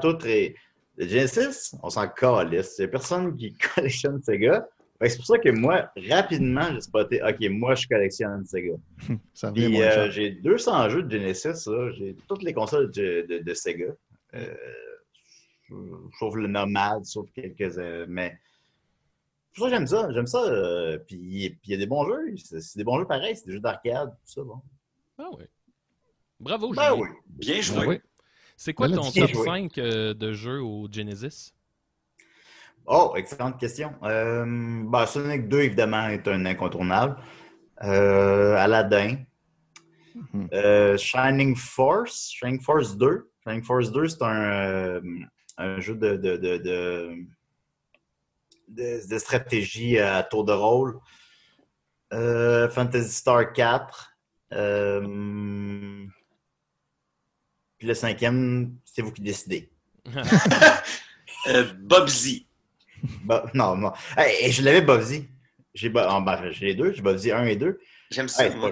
Tout 0.00 0.16
est... 0.26 0.54
Le 0.96 1.06
Genesis, 1.06 1.74
on 1.82 1.90
s'en 1.90 2.08
calisse. 2.08 2.74
Il 2.78 2.82
n'y 2.82 2.84
a 2.86 2.88
personne 2.88 3.36
qui 3.36 3.52
collectionne 3.74 4.20
Sega. 4.22 4.66
Fait 4.98 5.06
que 5.06 5.10
c'est 5.12 5.16
pour 5.18 5.26
ça 5.26 5.38
que 5.38 5.48
moi, 5.50 5.90
rapidement, 6.08 6.72
j'ai 6.72 6.80
spoté, 6.80 7.20
OK, 7.22 7.36
moi, 7.50 7.74
je 7.76 7.86
collectionne 7.86 8.44
Sega. 8.44 8.74
Ça 9.34 9.52
Puis 9.52 9.80
euh, 9.80 10.10
j'ai 10.10 10.30
200 10.30 10.88
jeux 10.88 11.02
de 11.04 11.10
Genesis, 11.18 11.66
là. 11.68 11.90
j'ai 11.92 12.16
toutes 12.28 12.42
les 12.42 12.52
consoles 12.52 12.90
de, 12.90 13.24
de- 13.28 13.38
de 13.38 13.54
Sega. 13.54 13.92
Euh, 14.34 14.54
sauf 16.18 16.34
le 16.34 16.48
Nomad, 16.48 17.04
sauf 17.04 17.26
quelques. 17.34 17.76
mais 18.08 18.36
pour 19.54 19.64
ça 19.64 19.70
que 19.70 19.76
j'aime 19.76 19.86
ça. 19.86 20.08
J'aime 20.12 20.26
ça. 20.26 20.42
euh, 20.44 20.98
puis 20.98 21.16
puis 21.50 21.58
il 21.64 21.70
y 21.72 21.74
a 21.74 21.78
des 21.78 21.86
bons 21.86 22.04
jeux. 22.06 22.34
C'est 22.36 22.76
des 22.76 22.84
bons 22.84 22.98
jeux 22.98 23.06
pareils. 23.06 23.36
C'est 23.36 23.46
des 23.46 23.52
jeux 23.52 23.60
d'arcade, 23.60 24.10
tout 24.10 24.32
ça. 24.32 24.42
Bon. 24.42 24.60
Ah 25.18 25.28
ouais. 25.36 25.48
Bravo, 26.40 26.72
Ben 26.72 26.82
Julien. 26.94 27.00
oui. 27.02 27.08
Bien 27.26 27.56
Ah 27.58 27.62
joué. 27.62 27.86
oui. 27.86 28.00
C'est 28.56 28.74
quoi 28.74 28.88
Ben 28.88 28.96
ton 28.96 29.02
top 29.02 29.14
Bien 29.14 29.26
joué. 29.26 29.44
5 29.44 29.78
euh, 29.78 30.14
de 30.14 30.32
jeux 30.32 30.60
au 30.62 30.88
Genesis? 30.90 31.52
Oh, 32.86 33.12
excellente 33.16 33.58
question. 33.60 33.92
Euh, 34.02 34.44
ben, 34.46 35.06
Sonic 35.06 35.48
2, 35.48 35.60
évidemment, 35.60 36.08
est 36.08 36.26
un 36.26 36.46
incontournable. 36.46 37.16
Euh, 37.82 38.54
Aladdin. 38.56 39.18
Mhm. 40.32 40.48
Euh, 40.54 40.96
Shining 40.96 41.54
Force. 41.54 42.30
Shining 42.32 42.60
Force 42.60 42.96
2. 42.96 43.30
Shining 43.44 43.62
Force 43.62 43.92
2, 43.92 44.08
c'est 44.08 44.22
un, 44.22 44.42
euh, 44.42 45.00
un 45.58 45.80
jeu 45.80 45.94
de, 45.96 46.16
de, 46.16 46.36
de, 46.36 46.56
de, 46.58 47.14
de- 48.68 49.06
de 49.08 49.18
stratégie 49.18 49.98
à 49.98 50.22
tour 50.22 50.44
de 50.44 50.52
rôle. 50.52 50.98
Euh, 52.12 52.68
Fantasy 52.70 53.10
Star 53.12 53.52
4. 53.52 54.12
Euh, 54.52 56.06
puis 57.78 57.86
le 57.86 57.94
cinquième, 57.94 58.74
c'est 58.84 59.02
vous 59.02 59.12
qui 59.12 59.22
décidez. 59.22 59.70
Euh, 61.46 61.64
Bobsy. 61.78 62.46
Bo- 63.24 63.46
non, 63.54 63.76
non. 63.76 63.92
Hey, 64.16 64.50
je 64.50 64.60
l'avais 64.60 64.82
Bobsy. 64.82 65.28
J'ai 65.72 65.88
Bo- 65.88 66.00
en- 66.00 66.20
ben, 66.20 66.50
j'ai 66.50 66.66
les 66.66 66.74
deux, 66.74 66.92
j'ai 66.92 67.00
Bobsy 67.00 67.30
1 67.30 67.44
et 67.46 67.54
2. 67.56 67.78
J'aime 68.10 68.26
ça. 68.28 68.44
Hey, 68.46 68.56
moi. 68.56 68.70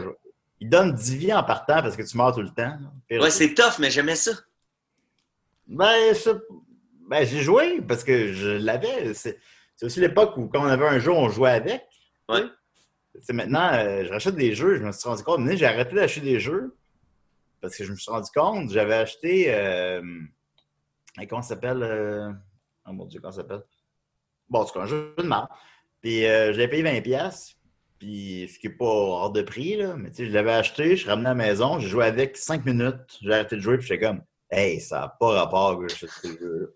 Il 0.61 0.69
donne 0.69 0.93
10 0.93 1.17
vies 1.17 1.33
en 1.33 1.45
partant 1.45 1.81
parce 1.81 1.97
que 1.97 2.03
tu 2.03 2.17
meurs 2.17 2.35
tout 2.35 2.43
le 2.43 2.51
temps. 2.51 2.77
Ouais, 3.11 3.31
c'est 3.31 3.55
tough, 3.55 3.79
mais 3.79 3.91
j'aimais 3.91 4.17
ça. 4.17 4.33
Ben, 5.69 6.13
ça- 6.15 6.39
ben, 7.09 7.25
j'ai 7.25 7.41
joué 7.41 7.81
parce 7.81 8.03
que 8.03 8.33
je 8.33 8.49
l'avais. 8.49 9.13
C'est 9.77 9.87
aussi 9.87 10.01
l'époque 10.01 10.37
où, 10.37 10.49
quand 10.49 10.63
on 10.63 10.69
avait 10.69 10.89
un 10.89 10.99
jeu, 10.99 11.13
on 11.13 11.29
jouait 11.29 11.51
avec. 11.51 11.87
Ouais. 12.29 12.45
C'est 13.21 13.33
maintenant, 13.33 13.71
euh, 13.73 14.05
je 14.05 14.11
rachète 14.11 14.35
des 14.35 14.55
jeux. 14.55 14.77
Je 14.77 14.85
me 14.85 14.93
suis 14.93 15.09
rendu 15.09 15.23
compte, 15.23 15.49
j'ai 15.51 15.67
arrêté 15.67 15.95
d'acheter 15.95 16.21
des 16.21 16.41
jeux 16.41 16.77
parce 17.61 17.77
que 17.77 17.85
je 17.85 17.93
me 17.93 17.97
suis 17.97 18.11
rendu 18.11 18.31
compte, 18.35 18.71
j'avais 18.71 18.95
acheté. 18.95 19.47
Euh, 19.49 20.03
comment 21.29 21.43
ça 21.43 21.51
s'appelle 21.51 21.83
euh, 21.83 22.31
Oh 22.87 22.93
mon 22.93 23.07
Dieu, 23.07 23.21
comment 23.21 23.33
ça 23.33 23.43
s'appelle? 23.43 23.63
Bon, 24.49 24.65
c'est 24.65 24.79
un 24.79 24.87
jeu 24.87 25.15
de 25.19 25.23
marque. 25.25 25.51
Puis, 26.01 26.25
euh, 26.27 26.53
je 26.53 26.59
l'avais 26.59 26.69
payé 26.69 26.83
20$. 26.83 27.55
Puis, 27.99 28.49
ce 28.53 28.59
qui 28.59 28.69
n'est 28.69 28.75
pas 28.75 28.85
hors 28.85 29.33
de 29.33 29.43
prix, 29.43 29.77
là. 29.77 29.97
Mais 29.97 30.11
tu 30.11 30.17
sais, 30.17 30.27
je 30.27 30.33
l'avais 30.33 30.53
acheté, 30.53 30.91
je 30.91 31.03
suis 31.03 31.09
ramené 31.09 31.27
à 31.27 31.31
la 31.31 31.35
maison, 31.35 31.81
j'ai 31.81 31.89
joué 31.89 32.05
avec 32.05 32.37
5 32.37 32.65
minutes, 32.67 33.19
j'ai 33.21 33.33
arrêté 33.33 33.57
de 33.57 33.61
jouer, 33.61 33.79
puis 33.79 33.87
j'étais 33.87 34.07
comme, 34.07 34.23
hey, 34.51 34.81
ça 34.81 35.01
n'a 35.01 35.09
pas 35.21 35.29
rapport 35.45 35.79
que 35.81 35.89
ce 35.93 36.07
jeu. 36.25 36.73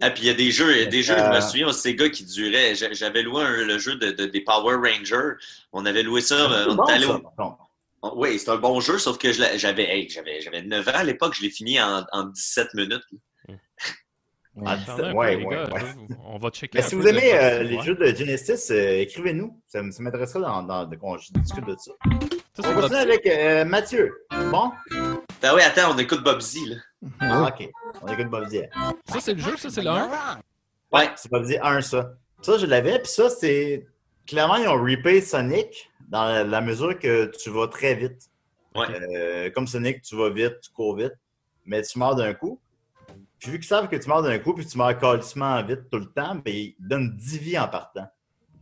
Ah, 0.00 0.10
puis 0.10 0.22
il 0.24 0.26
y 0.26 0.30
a 0.30 0.34
des 0.34 0.50
jeux, 0.50 0.72
il 0.76 0.78
y 0.80 0.82
a 0.82 0.86
des 0.86 1.02
jeux, 1.02 1.16
je 1.16 1.22
me 1.22 1.34
Euh, 1.36 1.40
souviens, 1.40 1.72
ces 1.72 1.94
gars 1.94 2.08
qui 2.10 2.24
duraient. 2.24 2.74
J'a- 2.74 2.92
J'avais 2.92 3.22
loué 3.22 3.42
un- 3.44 3.64
le 3.64 3.78
jeu 3.78 3.94
de, 3.96 4.10
de- 4.10 4.26
des 4.26 4.40
Power 4.40 4.76
Rangers. 4.76 5.34
On 5.72 5.86
avait 5.86 6.02
loué 6.02 6.20
ça. 6.20 6.36
C'est 6.64 6.70
on 6.70 6.74
bon, 6.74 6.82
allé 6.84 7.06
ça, 7.06 7.20
contre. 7.36 7.56
Oui, 8.16 8.36
c'est 8.38 8.50
un 8.50 8.56
bon 8.56 8.80
jeu, 8.80 8.98
sauf 8.98 9.16
que 9.18 9.32
j'avais 9.32 9.84
hey, 9.84 10.08
j'avais 10.08 10.40
j'avais 10.40 10.62
9 10.62 10.88
ans 10.88 10.92
à 10.94 11.04
l'époque, 11.04 11.34
je 11.36 11.42
l'ai 11.42 11.50
fini 11.50 11.80
en, 11.80 12.04
en 12.10 12.24
17 12.24 12.74
minutes. 12.74 13.04
Ah, 14.66 14.72
un 14.72 14.96
peu, 14.96 15.12
ouais, 15.12 15.36
les 15.36 15.44
ouais, 15.46 15.54
gars, 15.54 15.64
ouais. 15.72 15.80
On 16.26 16.38
va 16.38 16.50
checker. 16.50 16.76
Mais 16.78 16.84
un 16.84 16.88
si 16.88 16.94
peu 16.94 17.00
vous 17.00 17.06
aimez 17.08 17.32
euh, 17.32 17.62
les 17.62 17.76
ouais. 17.76 17.82
jeux 17.84 17.94
de 17.94 18.04
Genesis, 18.14 18.70
euh, 18.70 18.98
écrivez-nous. 19.00 19.58
Ça, 19.66 19.80
ça 19.90 20.02
m'intéresserait 20.02 20.40
dans, 20.40 20.62
dans, 20.62 20.84
de- 20.84 20.96
qu'on 20.96 21.16
discute 21.16 21.64
de 21.64 21.74
ça. 21.78 21.92
Ça, 21.92 21.92
On 22.58 22.62
c'est 22.62 22.72
va 22.74 22.80
continuer 22.82 22.88
Boxy. 22.88 22.96
avec 22.96 23.26
euh, 23.28 23.64
Mathieu. 23.64 24.26
Bon? 24.50 24.70
Ben 25.42 25.54
oui, 25.54 25.62
attends, 25.62 25.92
on 25.94 25.98
écoute 25.98 26.22
Bobsy, 26.22 26.66
là. 26.66 26.76
Ah, 27.20 27.48
OK. 27.48 27.68
On 28.00 28.06
écoute 28.08 28.28
Bob 28.28 28.46
Diaz. 28.48 28.68
Ça, 29.06 29.20
c'est 29.20 29.34
le 29.34 29.40
jeu, 29.40 29.56
ça, 29.56 29.70
c'est 29.70 29.82
le 29.82 29.88
1. 29.90 30.08
Ouais. 30.92 31.10
C'est 31.16 31.30
Bob 31.30 31.44
Diaz 31.44 31.60
1, 31.62 31.80
ça. 31.82 32.12
Ça, 32.42 32.58
je 32.58 32.66
l'avais. 32.66 32.98
Puis 33.00 33.10
ça, 33.10 33.28
c'est... 33.28 33.86
Clairement, 34.26 34.54
ils 34.56 34.68
ont 34.68 34.80
repay 34.80 35.20
Sonic 35.20 35.90
dans 36.08 36.24
la, 36.26 36.44
la 36.44 36.60
mesure 36.60 36.96
que 36.98 37.26
tu 37.42 37.50
vas 37.50 37.66
très 37.66 37.94
vite. 37.96 38.30
Ouais. 38.76 38.86
Euh, 39.16 39.50
comme 39.50 39.66
Sonic, 39.66 40.00
tu 40.02 40.16
vas 40.16 40.30
vite, 40.30 40.60
tu 40.62 40.70
cours 40.70 40.96
vite, 40.96 41.12
mais 41.66 41.82
tu 41.82 41.98
meurs 41.98 42.14
d'un 42.14 42.32
coup. 42.34 42.60
Puis 43.40 43.50
vu 43.50 43.58
qu'ils 43.58 43.66
savent 43.66 43.88
que 43.88 43.96
tu 43.96 44.08
meurs 44.08 44.22
d'un 44.22 44.38
coup 44.38 44.54
puis 44.54 44.64
tu 44.64 44.78
meurs 44.78 44.96
calissement 44.96 45.60
vite 45.64 45.90
tout 45.90 45.98
le 45.98 46.06
temps, 46.06 46.36
ben, 46.36 46.54
ils 46.54 46.76
donnent 46.78 47.16
10 47.16 47.38
vies 47.38 47.58
en 47.58 47.66
partant. 47.66 48.06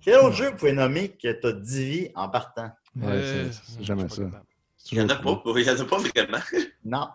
Quel 0.00 0.16
autre 0.20 0.32
jeu 0.34 0.48
vous 0.48 0.56
pouvez 0.56 0.72
nommer 0.72 1.10
que 1.10 1.30
tu 1.30 1.46
as 1.46 1.52
10 1.52 1.84
vies 1.84 2.10
en 2.14 2.30
partant? 2.30 2.70
Ouais, 2.96 3.06
Euh, 3.08 3.52
c'est- 3.52 3.72
c'est 3.76 3.84
jamais 3.84 4.08
ça. 4.08 4.22
pas 4.24 4.42
Il 4.92 4.98
y 4.98 5.00
en 5.00 5.08
a 5.08 5.16
pas, 5.16 5.42
il 5.56 5.62
y 5.62 5.70
en 5.70 5.80
a 5.80 5.84
pas 5.84 5.98
vraiment. 5.98 6.38
Non. 6.84 7.08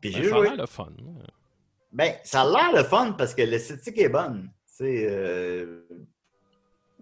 Puis 0.00 0.12
Ben, 0.12 0.22
ça 0.22 0.36
a 0.36 0.42
l'air 0.42 0.56
le 0.56 0.66
fun. 0.66 0.92
Ben, 1.92 2.14
ça 2.24 2.42
a 2.42 2.44
l'air 2.44 2.82
le 2.82 2.84
fun 2.84 3.12
parce 3.12 3.34
que 3.34 3.42
l'esthétique 3.42 3.98
est 3.98 4.08
bonne. 4.08 4.50
Euh. 4.80 5.82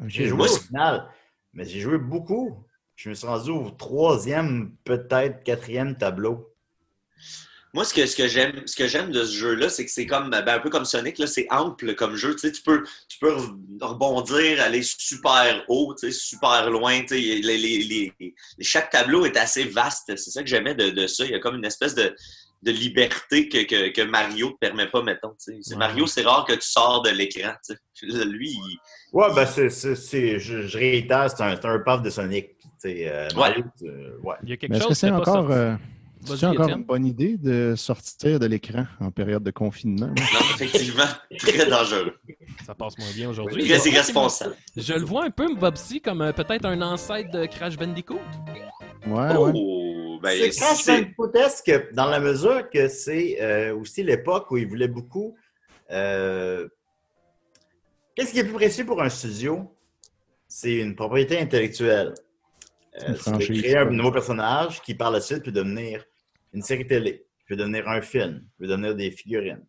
J'ai 0.06 0.26
joué 0.26 0.36
Moi, 0.36 0.52
au 0.52 0.56
final, 0.56 1.08
mais 1.52 1.64
j'ai 1.64 1.80
joué 1.80 1.98
beaucoup. 1.98 2.66
Je 2.96 3.08
me 3.08 3.14
suis 3.14 3.26
rendu 3.26 3.50
au 3.50 3.70
troisième, 3.70 4.76
peut-être 4.84 5.42
quatrième 5.42 5.96
tableau. 5.96 6.54
Moi, 7.74 7.84
ce 7.86 7.94
que, 7.94 8.04
ce 8.04 8.14
que 8.16 8.28
j'aime, 8.28 8.62
ce 8.66 8.76
que 8.76 8.86
j'aime 8.86 9.10
de 9.10 9.24
ce 9.24 9.32
jeu-là, 9.34 9.70
c'est 9.70 9.86
que 9.86 9.90
c'est 9.90 10.06
comme 10.06 10.28
ben, 10.28 10.46
un 10.46 10.58
peu 10.58 10.68
comme 10.68 10.84
Sonic, 10.84 11.18
là, 11.18 11.26
c'est 11.26 11.46
ample 11.50 11.94
comme 11.94 12.16
jeu. 12.16 12.32
Tu, 12.34 12.40
sais, 12.40 12.52
tu 12.52 12.60
peux, 12.62 12.82
tu 13.08 13.18
peux 13.18 13.32
re- 13.34 13.56
rebondir, 13.80 14.60
aller 14.62 14.82
super 14.82 15.64
haut, 15.68 15.94
tu 15.98 16.10
sais, 16.10 16.18
super 16.18 16.68
loin. 16.68 17.00
tu 17.00 17.08
sais, 17.08 17.18
les- 17.18 17.40
les- 17.40 17.58
les- 17.58 18.12
les- 18.20 18.34
chaque 18.60 18.90
tableau 18.90 19.24
est 19.24 19.36
assez 19.38 19.64
vaste. 19.64 20.14
C'est 20.16 20.30
ça 20.30 20.42
que 20.42 20.48
j'aimais 20.48 20.74
de, 20.74 20.90
de 20.90 21.06
ça. 21.06 21.24
Il 21.24 21.30
y 21.30 21.34
a 21.34 21.38
comme 21.38 21.56
une 21.56 21.64
espèce 21.64 21.94
de, 21.94 22.14
de 22.62 22.70
liberté 22.72 23.48
que, 23.48 23.62
que, 23.64 23.88
que 23.88 24.02
Mario 24.02 24.48
ne 24.48 24.52
te 24.52 24.58
permet 24.58 24.86
pas, 24.88 25.02
mettons. 25.02 25.30
tu 25.30 25.36
sais. 25.54 25.58
C'est 25.62 25.72
Ouais. 25.74 25.78
Mario, 25.78 26.06
c'est 26.06 26.22
rare 26.22 26.44
que 26.46 26.52
tu 26.52 26.60
sors 26.68 27.00
de 27.02 27.08
l'écran. 27.10 27.52
tu 27.66 27.74
sais. 27.74 28.24
Lui, 28.26 28.50
il- 28.50 28.78
Ouais, 29.14 29.28
ben, 29.34 29.46
c'est, 29.46 29.70
c'est, 29.70 29.94
c'est- 29.96 30.38
je, 30.38 30.62
je 30.66 30.76
réitère, 30.78 31.30
c'est 31.30 31.42
un, 31.42 31.58
un 31.62 31.78
puff 31.78 32.02
de 32.02 32.10
Sonic. 32.10 32.48
Tu 32.58 32.66
sais, 32.78 33.08
euh, 33.08 33.28
Mario, 33.34 33.64
ouais. 34.22 34.34
Il 34.42 34.50
y 34.50 34.52
a 34.52 34.56
quelque 34.58 34.70
Mais 34.72 34.76
est-ce 34.76 34.84
chose 34.84 34.88
que 34.90 34.94
c'est 34.94 35.10
encore, 35.10 35.34
sorti. 35.48 35.52
euh, 35.52 35.74
c'est 36.24 36.46
encore 36.46 36.68
une 36.68 36.84
bonne 36.84 37.06
idée 37.06 37.36
de 37.36 37.74
sortir 37.76 38.38
de 38.38 38.46
l'écran 38.46 38.86
en 39.00 39.10
période 39.10 39.42
de 39.42 39.50
confinement? 39.50 40.06
non, 40.08 40.40
effectivement, 40.54 41.04
très 41.38 41.66
dangereux. 41.68 42.16
Ça 42.66 42.74
passe 42.74 42.96
moins 42.98 43.10
bien 43.14 43.30
aujourd'hui. 43.30 43.68
Très 43.68 43.88
irresponsable. 43.90 44.54
Je 44.76 44.94
le 44.94 45.04
vois 45.04 45.24
un 45.24 45.30
peu, 45.30 45.54
Bobsy, 45.54 46.00
comme 46.00 46.22
euh, 46.22 46.32
peut-être 46.32 46.64
un 46.64 46.80
ancêtre 46.82 47.30
de 47.30 47.46
Crash 47.46 47.76
Bandicoot. 47.76 48.20
Ouais, 49.06 49.36
ouais. 49.36 49.52
Oh, 49.54 50.18
ben, 50.22 50.38
c'est 50.38 50.50
Crash 50.50 50.86
Bandicootesque 50.86 51.92
dans 51.92 52.06
la 52.06 52.20
mesure 52.20 52.70
que 52.70 52.88
c'est 52.88 53.38
euh, 53.40 53.74
aussi 53.76 54.02
l'époque 54.02 54.50
où 54.50 54.56
ils 54.56 54.68
voulaient 54.68 54.88
beaucoup. 54.88 55.36
euh, 55.90 56.68
Qu'est-ce 58.14 58.32
qui 58.32 58.38
est 58.38 58.44
plus 58.44 58.52
précieux 58.52 58.84
pour 58.84 59.00
un 59.02 59.08
studio? 59.08 59.74
C'est 60.46 60.74
une 60.74 60.94
propriété 60.94 61.38
intellectuelle. 61.40 62.12
Euh, 63.00 63.14
c'est 63.18 63.32
de 63.32 63.60
créer 63.60 63.78
un 63.78 63.86
nouveau 63.86 64.12
personnage 64.12 64.82
qui, 64.82 64.94
par 64.94 65.10
la 65.10 65.20
suite, 65.22 65.44
peut 65.44 65.50
devenir 65.50 66.04
une 66.52 66.62
série 66.62 66.86
télé, 66.86 67.26
peut 67.48 67.56
devenir 67.56 67.88
un 67.88 68.00
film, 68.00 68.44
peut 68.58 68.66
devenir 68.66 68.94
des 68.94 69.10
figurines. 69.10 69.64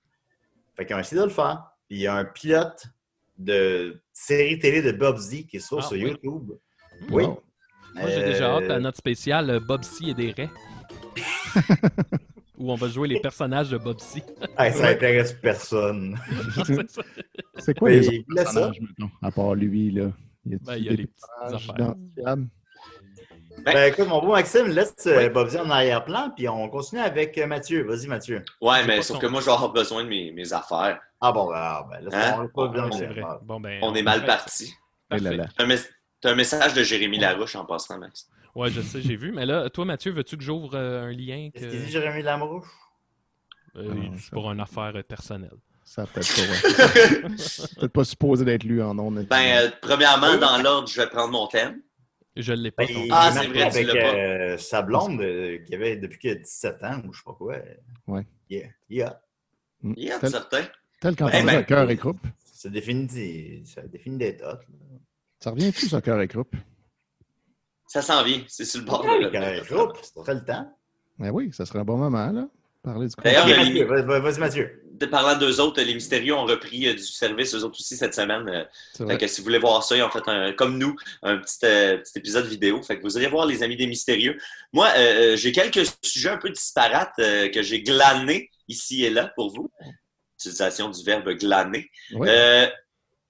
Fait 0.75 0.85
qu'ils 0.85 0.95
ont 0.95 0.99
essayé 0.99 1.19
de 1.21 1.25
le 1.27 1.31
faire. 1.31 1.63
Puis 1.87 1.97
il 1.97 2.01
y 2.01 2.07
a 2.07 2.15
un 2.15 2.25
pilote 2.25 2.85
de 3.37 4.01
série 4.11 4.57
télé 4.59 4.81
de 4.81 4.91
Bob 4.91 5.17
Z 5.17 5.45
qui 5.47 5.57
est 5.57 5.59
sur, 5.59 5.79
Ah, 5.79 5.81
sur 5.83 5.93
oui. 5.93 6.09
YouTube. 6.09 6.51
Oui. 7.09 7.23
Wow. 7.23 7.43
Moi, 7.95 8.09
j'ai 8.09 8.23
déjà 8.23 8.55
Euh, 8.55 8.57
hâte 8.63 8.69
à 8.71 8.79
notre 8.79 8.97
spécial 8.97 9.49
euh, 9.49 9.59
Bobsy 9.59 10.09
et 10.11 10.13
des 10.13 10.31
raies. 10.31 10.49
Où 12.57 12.71
on 12.71 12.75
va 12.75 12.87
jouer 12.87 13.07
les 13.07 13.19
personnages 13.19 13.69
de 13.69 13.77
Bobsy. 13.77 14.21
hey, 14.57 14.71
ça 14.73 14.89
intéresse 14.89 15.33
personne. 15.33 16.17
C'est 16.65 16.89
ça. 17.61 17.73
Quoi 17.73 17.89
les 17.91 18.07
autres 18.07 18.17
ça. 18.29 18.43
personnages, 18.43 18.79
mettons, 18.81 19.11
à 19.21 19.31
part 19.31 19.55
lui, 19.55 19.91
là? 19.91 20.11
Y 20.45 20.55
a-t-il 20.55 20.65
Ben, 20.65 20.75
il 20.77 20.83
y 20.85 20.87
a 20.87 20.91
des 20.91 20.97
les 20.97 21.07
petites 21.07 21.25
affaires. 21.53 21.95
Ben 23.59 23.91
écoute, 23.93 24.07
mon 24.07 24.19
beau 24.21 24.33
Maxime, 24.33 24.67
laisse 24.67 24.93
euh, 25.07 25.17
Oui. 25.27 25.29
Bobby 25.29 25.57
en 25.57 25.69
arrière-plan, 25.69 26.31
puis 26.35 26.49
on 26.49 26.67
continue 26.69 26.99
avec 27.01 27.37
euh, 27.37 27.47
Mathieu. 27.47 27.83
Vas-y, 27.85 28.07
Mathieu. 28.07 28.43
Ouais, 28.59 28.83
mais 28.85 28.97
sauf 28.97 29.15
son- 29.15 29.19
que 29.19 29.27
moi, 29.27 29.39
je 29.39 29.45
vais 29.45 29.51
avoir 29.53 29.71
besoin 29.71 30.03
de 30.03 30.09
mes, 30.09 30.31
mes 30.31 30.51
affaires. 30.51 30.99
Ah 31.21 31.31
bon, 31.31 31.47
ben, 31.47 31.53
ah, 31.55 31.87
ben 31.89 32.03
laisse 32.03 32.13
Hein? 32.13 32.35
on 32.43 32.47
pas 32.49 32.67
bien 32.67 32.91
faire. 32.91 33.39
Bon, 33.43 33.59
ben, 33.61 33.79
On 33.81 33.95
est 33.95 34.01
mal 34.01 34.21
fait- 34.21 34.25
parti. 34.27 34.73
Là 35.09 35.17
là. 35.31 35.45
T'as 35.57 35.63
un, 35.63 35.67
mes- 35.67 35.77
t'as 36.19 36.31
un 36.31 36.35
message 36.35 36.73
de 36.73 36.83
Jérémy 36.83 37.19
Larouche 37.19 37.55
en 37.55 37.63
passant, 37.65 37.97
Max. 37.99 38.27
Ouais, 38.55 38.69
je 38.69 38.81
sais, 38.81 39.01
j'ai 39.01 39.15
vu. 39.15 39.31
Mais 39.31 39.45
là, 39.45 39.69
toi, 39.69 39.85
Mathieu, 39.85 40.11
veux-tu 40.11 40.37
que 40.37 40.43
j'ouvre 40.43 40.75
euh, 40.75 41.03
un 41.07 41.11
lien 41.11 41.49
que... 41.53 41.59
Qu'est-ce 41.59 41.69
qu'il 41.71 41.85
dit, 41.85 41.91
Jérémy 41.91 42.23
euh, 42.27 42.59
Ah, 43.77 44.17
ça- 44.19 44.29
pour 44.31 44.51
une 44.51 44.59
affaire 44.59 44.93
personnelle. 45.07 45.55
Ça 45.85 46.03
a 46.03 46.05
peut-être 46.05 46.35
pas, 46.35 46.41
ouais. 46.41 47.19
peut-être 47.79 47.91
pas 47.93 48.03
supposé 48.03 48.45
d'être 48.45 48.63
lu 48.63 48.81
en 48.81 48.97
ondes. 48.99 49.25
Ben, 49.29 49.57
euh, 49.57 49.69
premièrement, 49.81 50.37
dans 50.37 50.57
l'ordre, 50.61 50.87
je 50.87 50.99
vais 51.01 51.07
prendre 51.07 51.31
mon 51.31 51.47
thème. 51.47 51.81
Je 52.35 52.53
l'ai 52.53 52.71
pas. 52.71 52.85
Ben, 52.85 52.95
Ah, 53.11 53.29
est 53.29 53.33
c'est 53.39 53.47
vrai, 53.47 53.69
tu 53.71 53.77
avec 53.77 53.87
pas. 53.87 54.15
euh, 54.15 54.57
sa 54.57 54.81
blonde 54.81 55.21
euh, 55.21 55.59
qui 55.59 55.75
avait 55.75 55.97
depuis 55.97 56.17
qu'il 56.19 56.31
a 56.31 56.35
17 56.35 56.83
ans, 56.83 57.01
ou 57.07 57.13
je 57.13 57.19
sais 57.19 57.23
pas 57.25 57.33
quoi. 57.33 57.55
Ouais. 58.07 58.25
Yeah. 58.49 58.67
Yeah. 58.89 59.21
Mm. 59.81 59.93
Il 59.97 60.03
y 60.05 60.11
a 60.11 60.19
Tel, 60.19 60.29
certain. 60.31 60.63
tel 60.99 61.15
qu'en 61.15 61.27
Eh 61.29 61.43
ben, 61.43 61.49
à 61.57 61.63
cœur 61.63 61.89
et 61.89 61.97
croupe. 61.97 62.19
Ça 62.43 62.69
définit, 62.69 63.63
ça 63.65 63.81
définit 63.83 64.17
des 64.17 64.37
tots. 64.37 64.45
là. 64.47 64.97
Ça 65.39 65.51
revient-tu, 65.51 65.87
ça, 65.89 66.01
cœur 66.01 66.19
et 66.21 66.27
croupe? 66.27 66.55
Ça 67.87 68.01
s'en 68.01 68.23
vient. 68.23 68.41
C'est 68.47 68.65
sur 68.65 68.79
le 68.79 68.85
bord 68.87 69.03
Ouais, 69.05 69.23
de 69.25 69.29
carré, 69.29 69.61
groupe, 69.69 69.97
c'est 70.01 70.15
très 70.23 70.33
le 70.33 70.43
temps. 70.45 70.73
Ben 71.19 71.29
oui, 71.31 71.51
ça 71.53 71.65
serait 71.65 71.79
un 71.79 71.83
bon 71.83 71.97
moment, 71.97 72.31
là. 72.31 72.47
Parler 72.81 73.07
du 73.07 73.13
D'ailleurs, 73.23 73.43
Ok, 73.45 73.49
il 73.49 73.51
y 73.51 73.53
a 73.53 73.57
Mathieu, 73.85 73.95
les- 73.95 74.03
vas- 74.03 74.19
vas-y, 74.19 74.39
Mathieu. 74.39 74.82
De 74.93 75.07
parlant 75.07 75.37
d'eux 75.37 75.59
autres, 75.59 75.81
les 75.81 75.93
Mystérieux 75.93 76.35
ont 76.35 76.45
repris 76.45 76.87
euh, 76.87 76.93
du 76.93 77.03
service, 77.03 77.55
eux 77.55 77.63
autres 77.63 77.79
aussi, 77.79 77.97
cette 77.97 78.13
semaine. 78.13 78.47
euh, 78.47 78.63
Fait 79.07 79.17
que 79.17 79.27
si 79.27 79.41
vous 79.41 79.45
voulez 79.45 79.57
voir 79.57 79.83
ça, 79.83 79.97
ils 79.97 80.03
ont 80.03 80.09
fait 80.09 80.27
un, 80.27 80.53
comme 80.53 80.77
nous, 80.77 80.95
un 81.23 81.37
petit, 81.37 81.57
euh, 81.63 81.97
petit 81.97 82.19
épisode 82.19 82.45
vidéo. 82.45 82.81
Fait 82.83 82.97
que 82.97 83.01
vous 83.01 83.17
irez 83.17 83.27
voir 83.27 83.45
les 83.47 83.63
amis 83.63 83.75
des 83.75 83.87
mystérieux. 83.87 84.37
Moi, 84.71 84.87
j'ai 85.35 85.51
quelques 85.51 85.83
sujets 86.03 86.29
un 86.29 86.37
peu 86.37 86.49
disparates 86.51 87.15
que 87.17 87.61
j'ai 87.63 87.81
glanés 87.81 88.49
ici 88.67 89.03
et 89.03 89.09
là 89.09 89.31
pour 89.35 89.51
vous. 89.53 89.71
Utilisation 90.39 90.89
du 90.89 91.03
verbe 91.03 91.29
glaner. 91.31 91.89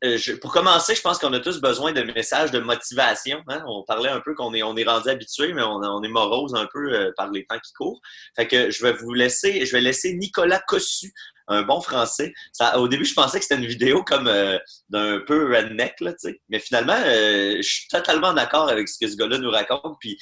Euh, 0.04 0.18
je- 0.18 0.34
pour 0.34 0.52
commencer, 0.52 0.96
je 0.96 1.02
pense 1.02 1.18
qu'on 1.18 1.32
a 1.34 1.40
tous 1.40 1.62
besoin 1.62 1.92
de 1.94 2.02
messages 2.02 2.52
de 2.52 2.60
motivation. 2.60 3.42
hein. 3.48 3.64
On 3.68 3.84
parlait 3.84 4.10
un 4.10 4.20
peu 4.20 4.34
qu'on 4.36 4.54
est, 4.54 4.62
on 4.64 4.76
est 4.76 4.84
rendu 4.84 5.08
habitué, 5.10 5.54
mais 5.54 5.62
on, 5.64 5.76
on 5.78 6.04
est 6.04 6.10
morose 6.10 6.54
un 6.56 6.68
peu 6.74 6.94
euh, 6.94 7.12
par 7.16 7.32
les 7.32 7.46
temps 7.46 7.60
qui 7.60 7.72
courent. 7.74 8.02
Fait 8.36 8.48
que 8.48 8.70
je 8.70 8.84
vais 8.84 8.92
vous 8.94 9.14
laisser, 9.14 9.66
je 9.66 9.72
vais 9.72 9.82
laisser 9.82 10.14
Nicolas 10.16 10.60
Cossu, 10.68 11.14
un 11.48 11.62
bon 11.62 11.80
français. 11.80 12.34
Ça, 12.52 12.80
au 12.80 12.88
début, 12.90 13.06
je 13.06 13.14
pensais 13.14 13.38
que 13.40 13.46
c'était 13.46 13.62
une 13.62 13.68
vidéo 13.68 14.04
comme 14.04 14.28
euh, 14.28 14.58
d'un 14.90 15.20
peu 15.26 15.54
redneck, 15.56 16.00
là, 16.02 16.12
tu 16.14 16.30
sais. 16.30 16.42
Mais 16.50 16.60
finalement, 16.60 17.00
euh, 17.06 17.58
je 17.58 17.62
suis 17.62 17.88
totalement 17.88 18.34
d'accord 18.34 18.68
avec 18.70 18.90
ce 18.90 18.98
que 19.00 19.10
ce 19.10 19.16
gars-là 19.16 19.38
nous 19.38 19.52
raconte. 19.52 19.96
Puis, 20.02 20.18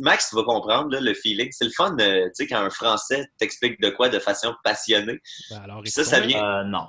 Max, 0.00 0.28
tu 0.30 0.36
vas 0.36 0.44
comprendre 0.44 0.90
là, 0.90 1.00
le 1.00 1.14
feeling. 1.14 1.48
C'est 1.50 1.64
le 1.64 1.70
fun, 1.74 1.96
euh, 2.00 2.24
tu 2.26 2.30
sais, 2.34 2.46
quand 2.46 2.58
un 2.60 2.70
Français 2.70 3.26
t'explique 3.38 3.80
de 3.80 3.88
quoi 3.90 4.08
de 4.10 4.18
façon 4.18 4.54
passionnée. 4.64 5.18
Ben, 5.50 5.62
alors, 5.64 5.80
Puis 5.82 5.90
ça, 5.90 6.02
ça 6.04 6.20
vient- 6.20 6.60
Euh, 6.60 6.64
non. 6.64 6.86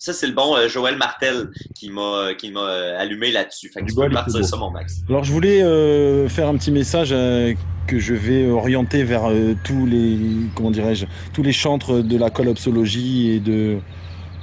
Ça, 0.00 0.12
c'est 0.12 0.28
le 0.28 0.32
bon 0.32 0.56
euh, 0.56 0.68
Joël 0.68 0.96
Martel 0.96 1.50
qui 1.74 1.90
m'a 1.90 2.32
qui 2.38 2.52
m'a 2.52 2.60
euh, 2.60 3.00
allumé 3.00 3.32
là-dessus. 3.32 3.68
Fait 3.68 3.80
que 3.80 3.86
tu 3.86 3.96
peux 3.96 4.08
partir 4.08 4.44
ça, 4.44 4.56
mon 4.56 4.70
Max. 4.70 5.02
Alors 5.08 5.24
je 5.24 5.32
voulais 5.32 5.60
euh, 5.62 6.28
faire 6.28 6.46
un 6.48 6.56
petit 6.56 6.70
message 6.70 7.08
euh, 7.10 7.52
que 7.88 7.98
je 7.98 8.14
vais 8.14 8.46
orienter 8.48 9.02
vers 9.02 9.28
euh, 9.28 9.54
tous 9.64 9.86
les 9.86 10.16
comment 10.54 10.70
dirais-je 10.70 11.06
tous 11.32 11.42
les 11.42 11.52
chantres 11.52 12.00
de 12.00 12.16
la 12.16 12.30
collapsologie 12.30 13.30
et 13.32 13.40
de 13.40 13.78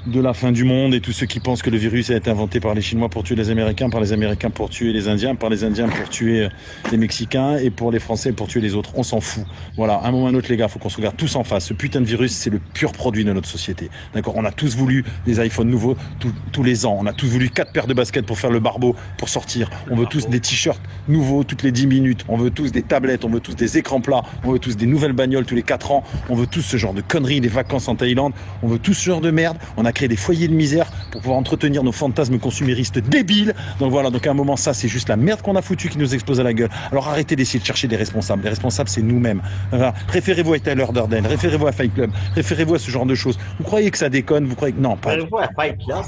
de 0.05 0.19
la 0.19 0.33
fin 0.35 0.51
du 0.51 0.63
monde 0.65 0.93
et 0.93 1.01
tous 1.01 1.11
ceux 1.13 1.25
qui 1.25 1.39
pensent 1.39 1.63
que 1.63 1.71
le 1.71 1.77
virus 1.77 2.11
a 2.11 2.15
été 2.15 2.29
inventé 2.29 2.59
par 2.59 2.75
les 2.75 2.81
Chinois 2.81 3.09
pour 3.09 3.23
tuer 3.23 3.35
les 3.35 3.49
Américains, 3.49 3.89
par 3.89 4.01
les 4.01 4.13
Américains 4.13 4.51
pour 4.51 4.69
tuer 4.69 4.93
les 4.93 5.07
Indiens, 5.07 5.33
par 5.33 5.49
les 5.49 5.63
Indiens 5.63 5.87
pour 5.87 6.09
tuer 6.09 6.43
euh, 6.43 6.49
les 6.91 6.97
Mexicains 6.97 7.57
et 7.57 7.71
pour 7.71 7.91
les 7.91 7.97
Français 7.99 8.31
pour 8.31 8.47
tuer 8.47 8.61
les 8.61 8.75
autres. 8.75 8.91
On 8.95 9.01
s'en 9.03 9.19
fout. 9.19 9.43
Voilà, 9.77 9.95
à 9.95 10.07
un 10.07 10.11
moment 10.11 10.25
ou 10.25 10.27
à 10.27 10.29
un 10.29 10.35
autre 10.35 10.47
les 10.49 10.57
gars, 10.57 10.67
faut 10.67 10.77
qu'on 10.77 10.89
se 10.89 10.97
regarde 10.97 11.17
tous 11.17 11.35
en 11.35 11.43
face. 11.43 11.65
Ce 11.65 11.73
putain 11.73 12.01
de 12.01 12.05
virus, 12.05 12.33
c'est 12.33 12.51
le 12.51 12.59
pur 12.59 12.91
produit 12.91 13.25
de 13.25 13.33
notre 13.33 13.47
société. 13.49 13.89
D'accord? 14.13 14.35
On 14.37 14.45
a 14.45 14.51
tous 14.51 14.75
voulu 14.75 15.03
des 15.25 15.43
iPhones 15.43 15.69
nouveaux 15.69 15.97
tous- 16.19 16.33
tous 16.51 16.61
les 16.63 16.85
ans. 16.85 16.97
On 17.01 17.07
a 17.07 17.13
tous 17.13 17.27
voulu 17.27 17.49
quatre 17.49 17.71
paires 17.71 17.87
de 17.87 17.93
baskets 17.95 18.27
pour 18.27 18.37
faire 18.37 18.51
le 18.51 18.59
barbeau, 18.59 18.95
pour 19.17 19.29
sortir. 19.29 19.71
On 19.89 19.95
veut 19.95 20.05
tous 20.05 20.27
des 20.27 20.39
t-shirts 20.39 20.81
nouveaux 21.07 21.43
toutes 21.43 21.63
les 21.63 21.71
10 21.71 21.87
minutes. 21.87 22.25
On 22.27 22.37
veut 22.37 22.51
tous 22.51 22.71
des 22.71 22.83
tablettes, 22.83 23.25
on 23.25 23.29
veut 23.29 23.39
tous 23.39 23.55
des 23.55 23.79
écrans 23.79 24.01
plats, 24.01 24.21
on 24.43 24.51
veut 24.51 24.59
tous 24.59 24.77
des 24.77 24.85
nouvelles 24.85 25.13
bagnoles 25.13 25.45
tous 25.45 25.55
les 25.55 25.63
4 25.63 25.91
ans. 25.91 26.03
On 26.29 26.35
veut 26.35 26.45
tous 26.47 26.61
ce 26.61 26.77
genre 26.77 26.93
de 26.93 27.01
conneries, 27.01 27.41
des 27.41 27.47
vacances 27.47 27.87
en 27.87 27.95
Thaïlande. 27.95 28.33
On 28.61 28.67
veut 28.67 28.77
tous 28.79 28.93
ce 28.93 29.05
genre 29.05 29.21
de 29.21 29.31
merde. 29.31 29.57
On 29.77 29.85
a 29.85 29.91
créé 29.95 30.07
des 30.07 30.15
foyers 30.15 30.47
de 30.47 30.53
misère 30.53 30.85
pour 31.09 31.21
pouvoir 31.21 31.39
entretenir 31.39 31.83
nos 31.83 31.91
fantasmes 31.91 32.37
consuméristes 32.37 32.99
débiles. 32.99 33.55
Donc 33.79 33.91
voilà, 33.91 34.11
donc 34.11 34.27
à 34.27 34.31
un 34.31 34.35
moment, 34.35 34.55
ça, 34.57 34.75
c'est 34.75 34.87
juste 34.87 35.09
la 35.09 35.15
merde 35.15 35.41
qu'on 35.41 35.55
a 35.55 35.63
foutu 35.63 35.89
qui 35.89 35.97
nous 35.97 36.13
explose 36.13 36.39
à 36.39 36.43
la 36.43 36.53
gueule. 36.53 36.69
Alors 36.91 37.07
arrêtez 37.07 37.35
d'essayer 37.35 37.59
de 37.59 37.65
chercher 37.65 37.87
des 37.87 37.95
responsables. 37.95 38.43
Les 38.43 38.49
responsables, 38.49 38.89
c'est 38.89 39.01
nous-mêmes. 39.01 39.41
Voilà. 39.71 39.93
Référez-vous 40.09 40.53
à 40.53 40.59
Tyler 40.59 40.85
Durden, 40.93 41.25
référez-vous 41.25 41.67
à 41.67 41.71
Fight 41.71 41.93
Club, 41.93 42.11
référez-vous 42.35 42.75
à 42.75 42.79
ce 42.79 42.91
genre 42.91 43.05
de 43.05 43.15
choses. 43.15 43.39
Vous 43.57 43.63
croyez 43.63 43.89
que 43.89 43.97
ça 43.97 44.09
déconne 44.09 44.45
Vous 44.45 44.55
croyez 44.55 44.73
que 44.75 44.81
non, 44.81 44.97
pas 44.97 45.15
Club? 45.15 45.29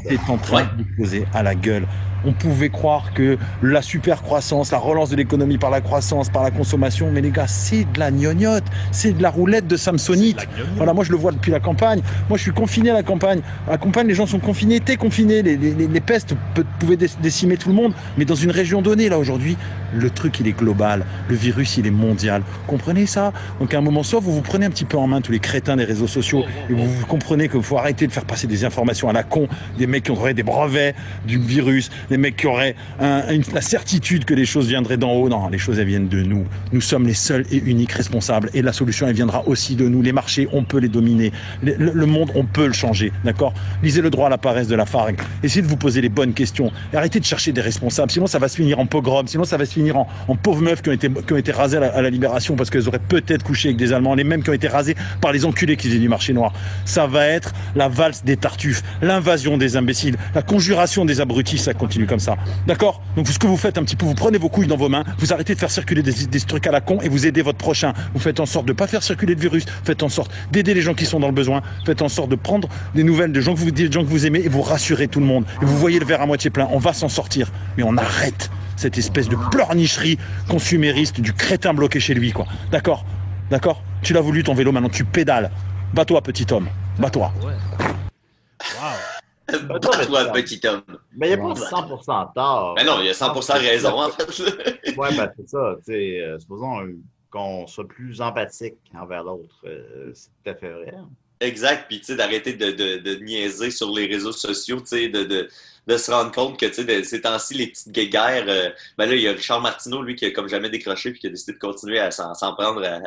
c'est 0.08 0.20
en 0.30 0.38
train 0.38 0.64
de 0.78 0.84
poser 0.98 1.26
à 1.34 1.42
la 1.42 1.56
gueule. 1.56 1.88
On 2.26 2.34
pouvait 2.34 2.70
croire 2.70 3.14
que 3.14 3.38
la 3.62 3.82
super 3.82 4.22
croissance, 4.22 4.72
la 4.72 4.78
relance 4.80 5.10
de 5.10 5.16
l'économie 5.16 5.58
par 5.58 5.70
la 5.70 5.82
croissance, 5.82 6.30
par 6.30 6.44
la 6.44 6.52
consommation, 6.52 7.10
mais 7.12 7.22
les 7.22 7.32
gars, 7.32 7.48
c'est 7.48 7.84
de 7.92 8.00
la 8.00 8.12
gnognotte, 8.12 8.66
c'est 8.92 9.14
de 9.14 9.22
la 9.22 9.30
roulette 9.30 9.68
de 9.68 9.78
Samsonite. 9.78 10.48
Voilà, 10.76 10.94
moi 10.94 11.04
je 11.04 11.12
le 11.12 11.18
vois 11.18 11.32
depuis 11.32 11.52
la 11.52 11.60
campagne. 11.60 12.02
Moi 12.30 12.38
je 12.38 12.44
suis 12.44 12.52
confiné 12.52 12.90
à 12.90 12.94
la 12.94 13.04
campagne. 13.04 13.42
À 13.68 13.72
la 13.72 13.78
campagne, 13.78 14.08
les 14.08 14.16
gens 14.16 14.26
sont 14.26 14.40
confinés, 14.40 14.80
t'es 14.80 14.96
confiné. 14.98 15.42
Les, 15.42 15.58
les- 15.58 15.74
les- 15.74 15.88
les 15.88 16.00
pestes 16.02 16.34
pe- 16.54 16.64
pouvaient 16.80 16.98
dé- 16.98 17.08
décimer 17.22 17.58
tout 17.58 17.70
le 17.70 17.76
monde, 17.76 17.94
mais 18.18 18.26
dans 18.26 18.36
une 18.36 18.52
région 18.52 18.82
donnée, 18.82 19.10
là 19.10 19.20
aujourd'hui, 19.20 19.58
le 19.94 20.10
truc 20.10 20.40
il 20.40 20.48
est 20.48 20.58
global, 20.58 21.06
le 21.30 21.36
virus 21.36 21.78
il 21.78 21.88
est 21.88 21.92
mondial. 21.92 22.42
Comprenez 22.68 23.06
ça? 23.06 23.32
Donc 23.60 23.74
à 23.74 23.78
un 23.78 23.82
moment, 23.82 24.04
soit 24.04 24.20
vous 24.20 24.34
vous 24.34 24.42
prenez 24.42 24.66
un 24.66 24.70
petit 24.70 24.86
peu 24.86 24.98
en 24.98 25.08
main 25.08 25.22
tous 25.22 25.32
les 25.32 25.40
crétins 25.40 25.76
des 25.78 25.84
réseaux 25.86 26.08
sociaux 26.08 26.44
et 26.70 26.74
vous, 26.74 26.88
vous 26.90 27.06
comprenez 27.06 27.48
qu'il 27.48 27.64
faut 27.64 27.78
arrêter 27.78 28.08
de 28.08 28.12
faire 28.12 28.26
passer 28.26 28.48
des 28.48 28.66
informations 28.66 29.08
à 29.10 29.14
la 29.14 29.24
con, 29.24 29.48
des 29.78 29.88
mecs 29.88 30.04
qui 30.04 30.12
auraient 30.12 30.34
des 30.34 30.44
brevets 30.44 30.96
du 31.26 31.38
virus, 31.40 31.90
des 32.10 32.18
mecs 32.18 32.38
qui 32.38 32.48
auraient 32.48 32.76
la 33.00 33.62
certitude 33.62 34.26
que 34.26 34.34
les 34.34 34.46
choses 34.46 34.68
viendraient 34.68 34.98
d'en 34.98 35.12
haut. 35.14 35.30
Non, 35.30 35.50
les 35.50 35.58
choses 35.58 35.80
elles 35.80 35.88
viennent 35.88 36.08
de 36.08 36.22
nous. 36.22 36.46
Nous 36.72 36.82
sommes 36.82 37.08
les 37.08 37.14
seuls 37.14 37.46
et 37.52 37.58
uniques 37.58 37.92
responsables 37.92 38.50
et 38.54 38.62
la 38.62 38.74
solution 38.74 39.08
elle 39.08 39.16
viendra 39.16 39.48
aussi 39.48 39.76
de 39.76 39.88
nous. 39.88 40.02
Les 40.02 40.12
marchés, 40.12 40.48
on 40.52 40.64
peut 40.64 40.80
les 40.80 40.90
dominer. 40.90 41.32
Le, 41.62 42.06
monde, 42.06 42.32
on 42.36 42.46
peut 42.46 42.68
le 42.68 42.74
changer. 42.74 43.12
D'accord? 43.24 43.54
Lisez 43.84 44.02
le 44.02 44.10
droit 44.10 44.28
à 44.28 44.30
la 44.30 44.38
paresse 44.38 44.68
de 44.68 44.76
la 44.76 44.86
FARC. 44.86 45.16
Essayez 45.44 45.62
de 45.62 45.68
vous 45.68 45.78
poser 45.78 46.02
les 46.02 46.10
bonnes 46.10 46.34
questions 46.34 46.72
arrêtez 46.94 47.20
de 47.20 47.26
chercher 47.26 47.52
des 47.52 47.62
responsables. 47.62 48.12
Sinon, 48.12 48.28
ça 48.28 48.40
va 48.40 48.48
se 48.48 48.56
finir 48.56 48.80
en 48.80 48.86
pogrom. 48.86 49.28
Sinon, 49.28 49.44
ça 49.44 49.58
va 49.58 49.66
se 49.66 49.74
finir 49.74 49.98
en, 49.98 50.08
pauvres 50.42 50.62
meufs 50.62 50.82
qui 50.82 50.90
ont 50.90 50.94
été, 50.94 51.10
qui 51.10 51.52
rasées 51.52 51.78
à 51.78 51.82
la, 51.82 51.88
à 51.88 52.02
la 52.02 52.10
libération 52.10 52.56
parce 52.56 52.70
qu'elles 52.70 52.88
auraient 52.88 53.00
peut-être 53.00 53.44
couché 53.44 53.70
avec 53.70 53.78
des 53.78 53.94
Allemands, 53.94 54.16
les 54.16 54.24
mêmes 54.24 54.44
qui 54.44 54.50
ont 54.50 54.54
été 54.54 54.68
rasées 54.68 54.96
par 55.22 55.32
les 55.32 55.46
enculés 55.46 55.78
qui 55.78 55.88
faisaient 55.88 56.00
du 56.00 56.10
marché 56.10 56.34
noir. 56.34 56.54
Ça 56.86 57.08
va 57.08 57.26
être 57.26 57.54
la 57.76 57.88
valse 57.88 58.24
des 58.24 58.38
tartuffes, 58.38 58.84
l'invasion 59.02 59.58
des 59.58 59.78
imbéciles, 59.78 60.16
la 60.36 60.42
conjuration 60.42 61.06
des 61.06 61.22
abrutis. 61.22 61.58
Ça 61.58 61.74
continue 61.74 61.97
comme 62.06 62.20
ça. 62.20 62.36
D'accord 62.68 63.02
Donc, 63.16 63.28
ce 63.28 63.40
que 63.40 63.48
vous 63.48 63.58
faites 63.58 63.78
un 63.78 63.84
petit 63.84 63.96
peu, 63.96 64.06
vous 64.06 64.14
prenez 64.14 64.38
vos 64.38 64.50
couilles 64.50 64.68
dans 64.68 64.78
vos 64.78 64.90
mains, 64.90 65.04
vous 65.20 65.34
arrêtez 65.34 65.56
de 65.56 65.60
faire 65.60 65.72
circuler 65.72 66.04
des, 66.04 66.28
des 66.28 66.40
trucs 66.42 66.68
à 66.68 66.72
la 66.72 66.82
con 66.82 67.00
et 67.02 67.10
vous 67.10 67.26
aidez 67.26 67.42
votre 67.42 67.58
prochain. 67.58 67.94
Vous 68.14 68.20
faites 68.20 68.40
en 68.40 68.46
sorte 68.46 68.66
de 68.66 68.74
ne 68.74 68.78
pas 68.78 68.88
faire 68.88 69.04
circuler 69.04 69.36
de 69.36 69.42
virus, 69.42 69.66
faites 69.84 70.04
en 70.04 70.10
sorte 70.10 70.32
d'aider 70.52 70.74
les 70.74 70.82
gens 70.82 70.94
qui 70.94 71.06
sont 71.06 71.20
dans 71.20 71.28
le 71.28 71.34
besoin, 71.34 71.62
faites 71.86 72.02
en 72.02 72.10
sorte 72.10 72.30
de 72.30 72.36
prendre 72.36 72.70
des 72.94 73.04
nouvelles 73.04 73.32
de 73.32 73.42
gens 73.42 73.54
que 73.54 73.60
vous, 73.60 73.72
des 73.72 73.92
gens 73.92 74.04
que 74.04 74.10
vous 74.10 74.26
aimez 74.26 74.40
et 74.40 74.50
vous 74.50 74.62
rassurez 74.62 75.08
tout 75.08 75.20
le 75.20 75.26
monde. 75.26 75.46
Et 75.62 75.66
vous 75.66 75.78
voyez 75.78 76.00
le 76.00 76.06
verre 76.06 76.22
à 76.22 76.26
moitié 76.26 76.50
plein, 76.50 76.68
on 76.72 76.80
va 76.80 76.94
s'en 76.94 77.10
sortir. 77.10 77.52
Mais 77.78 77.84
on 77.84 77.98
arrête 77.98 78.50
cette 78.76 78.98
espèce 78.98 79.28
de 79.28 79.36
pleurnicherie 79.52 80.18
consumériste 80.48 81.20
du 81.20 81.34
crétin 81.34 81.74
bloqué 81.74 82.00
chez 82.00 82.14
lui, 82.14 82.32
quoi. 82.32 82.46
D'accord 82.72 83.06
D'accord 83.50 83.82
Tu 84.02 84.14
l'as 84.14 84.22
voulu 84.22 84.44
ton 84.44 84.54
vélo, 84.54 84.72
maintenant 84.72 84.90
tu 84.90 85.06
pédales. 85.06 85.52
Bats-toi, 85.94 86.22
petit 86.22 86.46
homme. 86.52 86.68
Bats-toi. 87.00 87.34
Wow. 87.42 89.17
Bats-toi, 89.48 90.32
petit 90.34 90.60
homme. 90.68 90.82
Mais 91.16 91.30
il 91.32 91.36
n'y 91.36 91.42
a 91.42 91.54
pas 91.54 91.54
100% 91.54 92.34
tort. 92.34 92.74
Mais 92.78 92.84
non, 92.84 93.00
il 93.00 93.06
y 93.06 93.10
a 93.10 93.14
100% 93.14 93.54
raison, 93.60 94.02
en 94.02 94.10
fait. 94.10 94.28
Ouais, 94.98 95.16
ben 95.16 95.32
c'est 95.38 95.50
ça. 95.50 95.76
tu 95.86 95.94
sais, 95.94 96.22
euh, 96.22 96.40
supposons 96.40 96.82
euh, 96.82 96.96
qu'on 97.30 97.68
soit 97.68 97.88
plus 97.88 98.20
empathique 98.22 98.76
envers 99.00 99.24
l'autre. 99.24 99.56
euh, 99.66 100.12
c'est 100.14 100.30
tout 100.44 100.50
à 100.50 100.56
fait 100.56 100.70
vrai. 100.72 100.94
Exact, 101.40 101.86
puis 101.88 102.00
tu 102.00 102.06
sais, 102.06 102.16
d'arrêter 102.16 102.54
de, 102.54 102.72
de, 102.72 102.98
de 102.98 103.16
niaiser 103.24 103.70
sur 103.70 103.94
les 103.96 104.08
réseaux 104.08 104.32
sociaux, 104.32 104.80
tu 104.80 104.88
sais, 104.88 105.10
de, 105.10 105.24
de, 105.24 105.48
de 105.86 105.98
se 105.98 106.10
rendre 106.10 106.32
compte 106.32 106.60
que, 106.60 106.66
tu 106.66 106.84
sais, 106.84 107.04
ces 107.04 107.22
temps-ci, 107.22 107.54
les 107.54 107.68
petites 107.68 107.92
guéguerres, 107.92 108.46
euh, 108.48 108.70
ben 108.98 109.06
là, 109.08 109.14
il 109.16 109.22
y 109.22 109.28
a 109.28 109.34
Richard 109.34 109.62
Martineau, 109.62 110.02
lui, 110.02 110.16
qui 110.16 110.26
a 110.26 110.32
comme 110.32 110.48
jamais 110.50 110.70
décroché, 110.72 111.12
puis 111.12 111.20
qui 111.20 111.28
a 111.28 111.30
décidé 111.30 111.54
de 111.54 111.60
continuer 111.60 112.00
à 112.00 112.10
s'en 112.10 112.34
prendre 112.56 112.84
à- 112.84 112.96
à- 112.96 113.02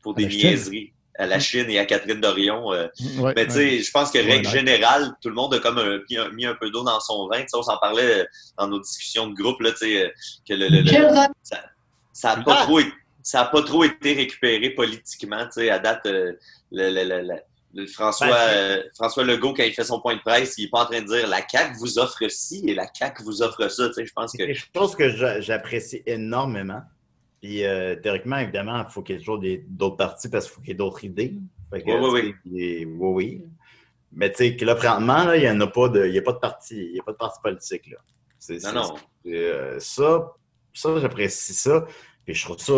pour 0.00 0.12
À 0.12 0.16
des 0.22 0.30
Chine. 0.30 0.50
niaiseries 0.50 0.92
à 1.18 1.26
la 1.26 1.38
Chine 1.40 1.66
et 1.70 1.78
à 1.78 1.84
Catherine 1.86 2.20
Dorion. 2.20 2.72
euh. 2.72 2.88
Ouais, 3.18 3.32
Mais 3.36 3.46
tu 3.46 3.52
ouais. 3.52 3.70
sais, 3.78 3.82
je 3.82 3.90
pense 3.90 4.10
que 4.10 4.18
règle 4.18 4.46
ouais. 4.46 4.52
générale, 4.52 5.12
tout 5.22 5.28
le 5.28 5.34
monde 5.34 5.54
a 5.54 5.58
comme 5.58 5.78
un- 5.78 5.98
mis, 6.10 6.16
un, 6.16 6.28
mis 6.30 6.46
un 6.46 6.54
peu 6.54 6.70
d'eau 6.70 6.82
dans 6.84 7.00
son 7.00 7.28
vin. 7.28 7.38
Tu 7.40 7.48
sais, 7.48 7.56
on 7.56 7.62
s'en 7.62 7.78
parlait 7.78 8.20
euh, 8.22 8.24
dans 8.58 8.68
nos 8.68 8.80
discussions 8.80 9.26
de 9.28 9.34
groupe, 9.34 9.60
là, 9.60 9.72
tu 9.72 9.78
sais, 9.78 10.04
euh, 10.04 10.08
que 10.48 10.54
le, 10.54 10.84
ça, 11.42 11.64
ça 12.12 12.30
a 12.32 12.36
pas 12.42 12.62
trop 12.64 12.78
été, 12.80 12.92
ça 13.22 13.40
a 13.42 13.44
pas 13.46 13.62
trop 13.62 13.84
été 13.84 14.12
récupéré 14.14 14.70
politiquement, 14.70 15.44
tu 15.46 15.52
sais, 15.62 15.70
à 15.70 15.78
date, 15.78 16.06
euh, 16.06 16.32
le, 16.72 16.90
le- 16.90 17.04
le- 17.04 17.22
le- 17.22 17.40
le 17.74 17.86
François, 17.86 18.28
Ben, 18.28 18.34
euh, 18.48 18.82
François 18.94 19.24
Legault, 19.24 19.52
quand 19.52 19.62
il 19.64 19.72
fait 19.74 19.84
son 19.84 20.00
point 20.00 20.14
de 20.16 20.20
presse, 20.20 20.54
il 20.56 20.64
est 20.64 20.70
pas 20.70 20.82
en 20.84 20.86
train 20.86 21.02
de 21.02 21.06
dire 21.06 21.26
la 21.28 21.46
CAQ 21.46 21.74
vous 21.78 21.98
offre 21.98 22.26
ci 22.30 22.64
et 22.66 22.74
la 22.74 22.86
CAQ 22.90 23.22
vous 23.22 23.42
offre 23.42 23.68
ça, 23.68 23.88
tu 23.88 23.94
sais, 23.94 24.06
je 24.06 24.12
pense 24.14 24.30
C'est 24.32 24.38
que... 24.38 24.44
quelque 24.44 24.62
chose 24.74 24.96
que 24.96 25.10
j'a- 25.10 25.40
j'apprécie 25.42 26.02
énormément. 26.06 26.80
Puis 27.46 27.64
euh, 27.64 27.94
théoriquement, 27.94 28.38
évidemment, 28.38 28.84
il 28.88 28.92
faut 28.92 29.02
qu'il 29.02 29.14
y 29.14 29.16
ait 29.18 29.20
toujours 29.20 29.38
des- 29.38 29.64
d'autres 29.68 29.96
partis 29.96 30.28
parce 30.28 30.46
qu'il 30.46 30.54
faut 30.54 30.60
qu'il 30.62 30.70
y 30.70 30.72
ait 30.72 30.74
d'autres 30.74 31.04
idées. 31.04 31.34
Fait 31.70 31.80
que, 31.80 31.90
Oui, 31.92 32.34
oui, 32.44 32.84
oui, 32.84 32.86
oui. 32.98 33.44
Mais 34.12 34.30
tu 34.30 34.38
sais, 34.38 34.56
que 34.56 34.64
là, 34.64 34.74
présentement, 34.74 35.22
là, 35.24 35.36
il 35.36 35.42
n'y 35.42 35.48
en 35.48 35.60
a 35.60 35.66
pas 35.68 35.88
de. 35.88 36.06
Il 36.06 36.10
n'y 36.12 36.18
a 36.18 36.22
pas 36.22 36.32
de 36.32 36.38
parti. 36.38 36.74
Il 36.76 36.92
n'y 36.94 36.98
a 36.98 37.04
pas 37.04 37.12
de 37.12 37.16
parti 37.16 37.38
politique. 37.40 37.88
Là. 37.88 37.98
C'est, 38.40 38.54
Non, 38.54 38.58
c'est- 38.60 38.72
non. 38.74 38.94
c'est, 39.24 39.34
euh, 39.36 39.78
ça, 39.78 40.32
ça, 40.74 40.98
j'apprécie 41.00 41.54
ça. 41.54 41.86
Puis 42.24 42.34
je 42.34 42.44
trouve 42.44 42.58
ça 42.58 42.72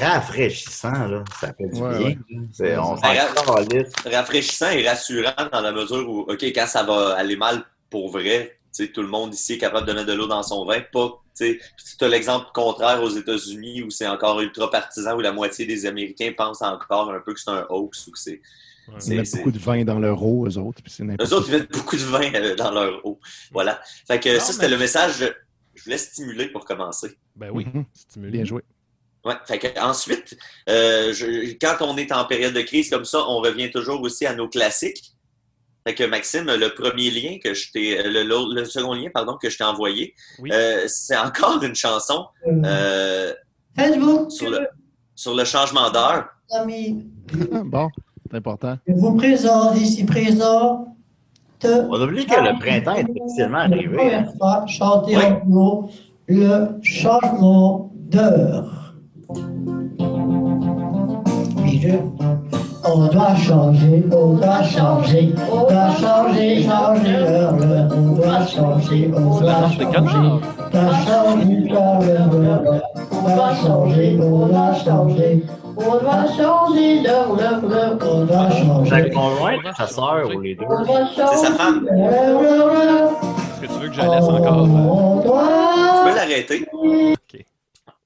rafraîchissant. 0.00 1.08
Là. 1.08 1.24
Ça 1.38 1.52
fait 1.52 1.68
du 1.68 1.78
Ouais, 1.82 1.98
bien. 1.98 2.40
ouais. 2.60 2.76
on 2.78 2.94
Ben, 2.94 3.86
rafraîchissant 4.10 4.70
et 4.70 4.88
rassurant 4.88 5.48
dans 5.52 5.60
la 5.60 5.72
mesure 5.72 6.08
où, 6.08 6.20
OK, 6.20 6.42
quand 6.42 6.66
ça 6.66 6.82
va 6.84 7.14
aller 7.16 7.36
mal 7.36 7.62
pour 7.90 8.10
vrai, 8.10 8.58
tu 8.76 8.84
sais, 8.86 8.92
tout 8.92 9.02
le 9.02 9.08
monde 9.08 9.32
ici 9.34 9.54
est 9.54 9.58
capable 9.58 9.86
de 9.86 9.92
mettre 9.92 10.06
de 10.06 10.12
l'eau 10.12 10.26
dans 10.26 10.42
son 10.42 10.64
vin. 10.66 10.80
Pas, 10.92 11.22
tu 11.36 11.60
as 12.00 12.08
l'exemple 12.08 12.46
contraire 12.54 13.02
aux 13.02 13.08
États-Unis 13.10 13.82
où 13.82 13.90
c'est 13.90 14.06
encore 14.06 14.40
ultra 14.40 14.70
partisan, 14.70 15.16
où 15.16 15.20
la 15.20 15.32
moitié 15.32 15.64
des 15.66 15.86
Américains 15.86 16.32
pensent 16.36 16.62
encore 16.62 17.10
un 17.10 17.20
peu 17.20 17.34
que 17.34 17.40
c'est 17.40 17.50
un 17.50 17.66
hoax 17.70 18.06
ou 18.06 18.10
que 18.12 18.18
c'est. 18.18 18.40
Ouais. 18.88 18.94
Ils 19.06 19.16
mettent 19.16 19.34
beaucoup 19.36 19.50
de 19.50 19.58
vin 19.58 19.84
dans 19.84 19.98
leur 19.98 20.22
eau, 20.22 20.46
eux 20.46 20.58
autres. 20.58 20.80
Puis 20.82 20.92
Eux 21.02 21.34
autres, 21.34 21.46
ils 21.48 21.52
mettent 21.58 21.72
beaucoup 21.72 21.96
de 21.96 22.02
vin 22.02 22.32
euh, 22.34 22.54
dans 22.54 22.70
leur 22.70 23.04
eau. 23.04 23.18
Voilà. 23.50 23.80
Fait 24.06 24.20
que 24.20 24.34
Non, 24.34 24.38
ça, 24.40 24.52
c'était 24.52 24.66
mais- 24.66 24.72
le 24.72 24.78
message. 24.78 25.14
Je, 25.18 25.24
je 25.74 25.84
voulais 25.84 25.98
stimuler 25.98 26.48
pour 26.48 26.64
commencer. 26.64 27.16
Ben 27.34 27.50
oui, 27.52 27.66
Mhm. 27.72 27.84
stimulé. 27.92 28.30
Bien 28.30 28.44
joué. 28.44 28.62
Ouais. 29.24 29.34
Fait 29.44 29.58
que 29.58 29.80
ensuite, 29.80 30.38
euh, 30.68 31.12
je- 31.12 31.54
quand 31.60 31.78
on 31.80 31.96
est 31.96 32.12
en 32.12 32.24
période 32.26 32.54
de 32.54 32.60
crise 32.60 32.88
comme 32.88 33.04
ça, 33.04 33.18
on 33.28 33.38
revient 33.40 33.70
toujours 33.72 34.00
aussi 34.02 34.24
à 34.24 34.34
nos 34.36 34.48
classiques. 34.48 35.12
Fait 35.86 35.94
que 35.94 36.02
Maxime, 36.02 36.46
le 36.46 36.74
premier 36.74 37.10
lien 37.12 37.38
que 37.42 37.54
je 37.54 37.70
t'ai, 37.70 38.02
le, 38.02 38.24
le- 38.24 38.54
le 38.60 38.64
second 38.64 38.92
lien, 38.92 39.08
pardon, 39.14 39.36
que 39.40 39.48
je 39.48 39.56
t'ai 39.56 39.62
envoyé, 39.62 40.14
Oui. 40.40 40.50
euh, 40.52 40.82
c'est 40.88 41.16
encore 41.16 41.62
une 41.62 41.76
chanson 41.76 42.26
euh, 42.64 43.32
Facebook, 43.78 44.32
sur 44.32 44.50
le 44.50 44.66
sur 45.14 45.34
le 45.36 45.44
changement 45.44 45.88
d'heure. 45.92 46.26
amis, 46.50 47.06
Ah, 47.52 47.62
bon, 47.64 47.88
c'est 48.28 48.36
important. 48.38 48.76
je 48.86 48.94
vous 48.94 49.14
présente 49.14 49.76
ici 49.78 50.04
présent. 50.04 50.92
On 51.64 52.00
oublie 52.02 52.26
que 52.26 52.34
le 52.40 52.58
printemps 52.58 52.96
est 52.96 53.06
officiellement 53.20 53.58
arrivé. 53.58 53.86
hein. 53.86 53.96
Première 53.96 54.32
fois, 54.36 54.66
chanter 54.66 55.16
en 55.16 55.88
le 56.26 56.66
changement 56.82 57.92
d'heure. 57.94 58.94
On 62.88 63.06
doit 63.08 63.34
changer, 63.36 64.04
on 64.12 64.34
doit 64.34 64.62
changer, 64.62 65.34
on 65.52 65.60
doit 65.68 65.90
changer, 66.00 66.62
changer 66.62 67.12
l'heure, 67.12 67.56
l'heure, 67.56 67.90
on 67.96 68.12
doit 68.14 68.46
changer, 68.46 69.10
on 69.16 69.40
doit 69.40 69.68
changer. 69.70 69.86
On 69.92 70.70
doit 70.70 70.94
changer 71.04 71.54
l'heure, 71.68 72.30
l'heure. 72.32 72.62
doit 73.34 73.54
changer, 73.56 74.18
on 74.22 74.46
doit 74.46 74.74
changer, 74.74 75.42
on 75.76 75.98
doit 75.98 76.26
changer 76.36 77.00
l'heure, 77.02 77.34
l'heure, 77.36 77.60
l'heure, 77.68 77.98
on 78.02 78.24
doit 78.24 78.50
changer. 78.50 78.90
Sa 78.90 79.02
conjointe, 79.10 79.60
sa 79.76 79.86
sœur 79.88 80.28
ou 80.34 80.40
les 80.40 80.54
deux? 80.54 80.64
On 80.68 80.84
doit 80.84 81.00
C'est 81.14 81.36
sa 81.36 81.46
changer 81.46 81.58
femme. 81.58 81.88
Est-ce 81.88 83.60
que 83.60 83.66
tu 83.66 83.80
veux 83.80 83.88
que 83.88 83.94
je 83.94 84.00
la 84.00 84.08
laisse 84.14 84.24
encore? 84.28 84.62
On 84.62 85.20
Tu 85.22 85.26
doit 85.26 85.48
peux 86.04 86.14
l'arrêter. 86.14 86.66
Ok. 86.72 87.18
Fait 87.32 87.36
que, 87.36 87.36
il 87.36 87.40
y 87.40 87.42
a- 87.42 88.05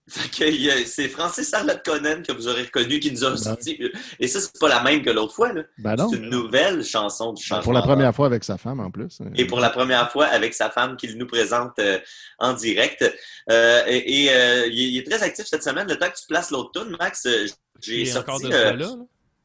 c'est 0.87 1.09
Francis 1.09 1.53
Arlette 1.55 1.83
Conan 1.85 2.23
que 2.27 2.33
vous 2.33 2.49
aurez 2.49 2.63
reconnu 2.65 2.99
qui 3.01 3.13
nous 3.13 3.25
a 3.25 3.37
sorti. 3.37 3.79
Et 4.19 4.29
ça, 4.29 4.41
c'est 4.41 4.59
pas 4.59 4.69
la 4.69 4.83
même 4.83 5.03
que 5.03 5.11
l'autre 5.11 5.35
fois. 5.35 5.53
Ben. 5.79 5.97
C'est 6.11 6.17
une 6.17 6.31
nouvelle 6.31 6.85
chanson 6.85 7.33
du 7.33 7.43
changement. 7.43 7.63
Pour 7.65 7.73
la 7.73 7.83
première 7.83 8.15
fois 8.15 8.27
avec 8.27 8.45
sa 8.45 8.59
femme 8.59 8.81
en 8.81 8.91
plus. 8.91 9.19
Et 9.37 9.45
pour 9.47 9.61
la 9.61 9.71
première 9.71 10.11
fois 10.11 10.27
avec 10.27 10.55
sa 10.55 10.71
femme 10.71 10.97
qu'il 10.97 11.17
nous 11.17 11.27
présente 11.27 11.79
euh, 11.79 11.99
en 12.39 12.53
direct. 12.55 13.03
Euh, 13.51 13.83
et 13.87 14.25
et, 14.25 14.31
euh, 14.33 14.67
il, 14.67 14.81
est, 14.81 14.89
il 14.91 14.99
est 14.99 15.11
très 15.11 15.23
actif 15.23 15.47
cette 15.47 15.63
semaine. 15.63 15.87
Le 15.89 15.97
temps 15.97 16.09
que 16.09 16.19
tu 16.19 16.27
places 16.27 16.51
l'autre 16.51 16.73
tune, 16.83 16.97
Max, 16.99 17.27
euh, 17.27 17.47
j'ai 17.81 18.01
Il 18.01 18.03
est 18.03 18.07
sorti. 18.07 18.31
encore 18.31 18.41
de 18.41 18.53
euh, 18.53 18.71
ce 18.73 18.77
là? 18.77 18.87
là. 18.87 18.95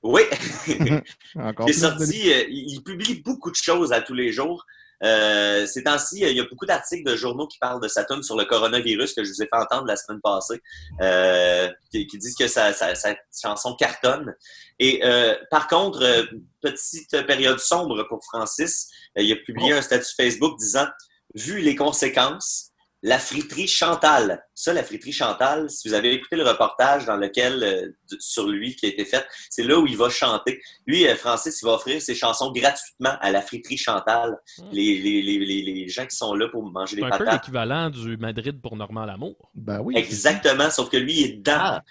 oui, 0.03 0.21
Encore 1.35 1.67
j'ai 1.67 1.73
sorti. 1.73 2.31
euh, 2.33 2.43
il 2.49 2.81
publie 2.83 3.21
beaucoup 3.23 3.51
de 3.51 3.55
choses 3.55 3.91
à 3.93 4.01
tous 4.01 4.13
les 4.13 4.31
jours. 4.31 4.65
Euh, 5.03 5.65
ces 5.65 5.83
temps-ci, 5.83 6.21
il 6.21 6.35
y 6.35 6.39
a 6.39 6.45
beaucoup 6.45 6.65
d'articles 6.65 7.09
de 7.09 7.15
journaux 7.15 7.47
qui 7.47 7.57
parlent 7.59 7.81
de 7.81 7.87
sa 7.87 8.03
tune 8.05 8.23
sur 8.23 8.37
le 8.37 8.45
coronavirus 8.45 9.13
que 9.13 9.23
je 9.23 9.29
vous 9.31 9.41
ai 9.43 9.45
fait 9.47 9.55
entendre 9.57 9.85
la 9.87 9.95
semaine 9.95 10.21
passée, 10.21 10.61
euh, 11.01 11.69
qui, 11.91 12.07
qui 12.07 12.17
disent 12.17 12.35
que 12.35 12.47
sa, 12.47 12.73
sa- 12.73 12.95
sa 12.95 13.15
chanson 13.41 13.75
cartonne. 13.75 14.33
Et 14.79 15.01
euh, 15.03 15.35
par 15.51 15.67
contre, 15.67 16.01
euh, 16.01 16.23
petite 16.61 17.25
période 17.27 17.59
sombre 17.59 18.03
pour 18.07 18.23
Francis, 18.23 18.89
euh, 19.17 19.21
il 19.21 19.31
a 19.31 19.35
publié 19.35 19.73
un 19.73 19.81
statut 19.81 20.13
Facebook 20.15 20.57
disant 20.57 20.87
Vu 21.33 21.59
les 21.59 21.75
conséquences, 21.75 22.71
la 23.07 23.19
friterie 23.19 23.67
Chantal. 23.67 24.43
Ça, 24.55 24.73
la 24.73 24.83
friterie 24.83 25.11
Chantal, 25.11 25.69
si 25.69 25.87
vous 25.87 25.93
avez 25.93 26.11
écouté 26.13 26.35
le 26.37 26.43
reportage 26.43 27.05
dans 27.05 27.17
lequel 27.17 27.63
euh, 27.63 28.17
sur 28.19 28.47
lui 28.47 28.75
qui 28.75 28.87
a 28.87 28.89
été 28.89 29.05
fait, 29.05 29.23
c'est 29.51 29.61
là 29.63 29.77
où 29.77 29.85
il 29.85 29.95
va 29.95 30.09
chanter. 30.09 30.59
Lui, 30.87 31.07
euh, 31.07 31.15
Francis, 31.15 31.61
il 31.61 31.65
va 31.65 31.73
offrir 31.73 32.01
ses 32.01 32.15
chansons 32.15 32.51
gratuitement 32.51 33.13
à 33.21 33.31
la 33.31 33.41
friterie 33.43 33.77
Chantal. 33.77 34.35
Mm. 34.57 34.63
Les, 34.71 34.97
les, 35.01 35.21
les, 35.21 35.37
les, 35.45 35.61
les 35.61 35.87
gens 35.87 36.05
qui 36.07 36.15
sont 36.15 36.33
là 36.33 36.47
pour 36.49 36.63
manger 36.71 36.95
C'est 36.95 37.01
des 37.01 37.03
un 37.07 37.11
peu 37.11 37.25
patates. 37.25 37.41
l'équivalent 37.43 37.89
du 37.91 38.17
Madrid 38.17 38.59
pour 38.59 38.75
Normand 38.75 39.05
Lamour. 39.05 39.51
Ben 39.53 39.79
oui. 39.81 39.93
Exactement, 39.97 40.71
sauf 40.71 40.89
que 40.89 40.97
lui, 40.97 41.13
il 41.13 41.25
est 41.25 41.33
dedans. 41.37 41.53
Ah, 41.59 41.81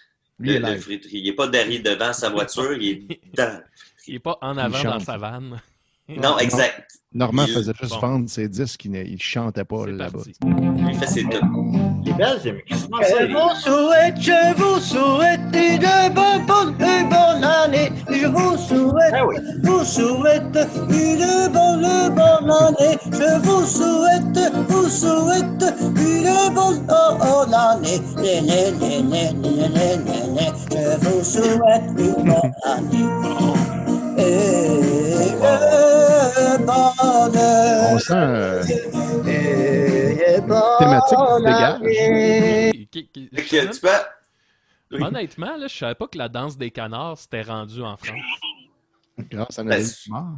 Lui, 0.40 0.50
il 0.50 0.52
le, 0.54 0.56
est 0.56 0.68
le 0.68 0.74
live. 0.74 0.82
friterie. 0.82 1.18
Il 1.18 1.24
n'est 1.26 1.32
pas 1.36 1.46
derrière 1.46 1.82
devant 1.82 2.12
sa 2.12 2.28
voiture, 2.30 2.72
il 2.74 2.88
est 3.12 3.20
dedans. 3.32 3.60
Il 4.08 4.16
est 4.16 4.18
pas 4.18 4.36
en 4.42 4.58
avant 4.58 4.82
dans 4.82 5.00
sa 5.00 5.16
vanne. 5.16 5.60
Non, 6.09 6.38
exact. 6.38 6.82
Normand 7.14 7.46
faisait 7.46 7.72
juste 7.80 7.94
bon. 7.94 8.00
vendre 8.00 8.28
ses 8.28 8.48
disques, 8.48 8.84
il 8.86 8.90
ne 8.90 9.05
il 9.05 9.22
chantait 9.22 9.64
pas 9.64 9.86
là-bas. 9.86 10.18
il 10.44 10.94
fait 10.98 11.07
ses 11.07 11.22
deux. 11.22 11.40
les 12.05 12.12
Belges, 12.12 12.55
quasiment 12.66 12.98
ça. 13.00 13.26
Je 13.26 13.32
vous 13.32 13.55
souhaite, 13.61 14.20
je 14.20 14.55
vous 14.57 14.80
souhaite 14.80 15.40
une 15.55 16.12
bonne, 16.12 16.44
bonne, 16.44 16.74
une 16.80 17.09
bonne 17.09 17.44
année. 17.44 17.92
Je 18.11 18.26
vous 18.26 18.57
souhaite, 18.59 19.14
Ah 19.14 19.26
oui. 19.26 19.36
vous 19.62 19.84
souhaite 19.84 20.59
une 20.90 21.52
bonne, 21.52 22.14
bonne 22.14 22.50
année. 22.50 22.98
Je 23.12 23.38
vous 23.46 23.64
souhaite, 23.64 24.52
vous 24.68 24.88
souhaite 24.88 25.74
une 25.96 26.55
bonne, 26.55 26.84
bonne 26.84 27.55
année. 27.55 28.00
Né, 28.16 28.40
né, 28.42 28.72
né, 28.72 29.02
né, 29.02 29.32
né, 29.32 29.68
né, 29.68 29.96
né, 29.98 30.26
né. 30.34 30.52
Je 30.68 31.07
vous 31.07 31.22
souhaite 31.24 31.90
une 31.96 32.24
bonne 32.24 32.52
année. 32.64 33.63
On 36.66 37.98
sent 37.98 38.12
euh, 38.14 38.62
thématique 40.78 41.18
qui 41.18 41.32
se 41.32 41.42
dégage. 43.80 43.80
Honnêtement, 44.92 45.56
là, 45.56 45.66
je 45.66 45.76
savais 45.76 45.94
pas 45.94 46.06
que 46.06 46.18
la 46.18 46.28
danse 46.28 46.56
des 46.56 46.70
canards 46.70 47.18
s'était 47.18 47.42
rendue 47.42 47.82
en 47.82 47.96
France. 47.96 48.16
grâce 49.30 49.58
à 49.58 49.62
Ben, 49.62 49.68
Nathalie 49.70 49.86
c'est- 49.86 49.94
Simard. 50.02 50.32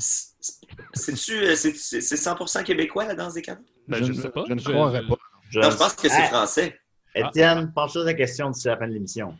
C'est-tu, 0.95 1.33
euh, 1.33 1.55
100% 1.55 2.63
québécois, 2.65 3.05
la 3.07 3.15
danse 3.15 3.35
des 3.35 3.43
canons? 3.43 3.61
Ben, 3.89 3.99
je, 4.03 4.13
je 4.13 4.21
sais 4.21 4.29
pas. 4.31 4.45
Je 4.49 4.55
ne 4.55 4.61
croirais 4.61 5.03
je- 5.03 5.09
pas. 5.09 5.17
Je- 5.51 5.61
Non, 5.61 5.71
je 5.71 5.77
pense 5.77 5.95
que 5.95 6.09
c'est 6.09 6.23
Ah, 6.23 6.29
français. 6.29 6.79
Étienne, 7.15 7.73
pense 7.75 7.97
à 7.97 8.01
la 8.05 8.15
question 8.15 8.51
d'ici 8.51 8.67
la 8.69 8.77
fin 8.77 8.87
de 8.89 8.93
l'émission. 8.93 9.35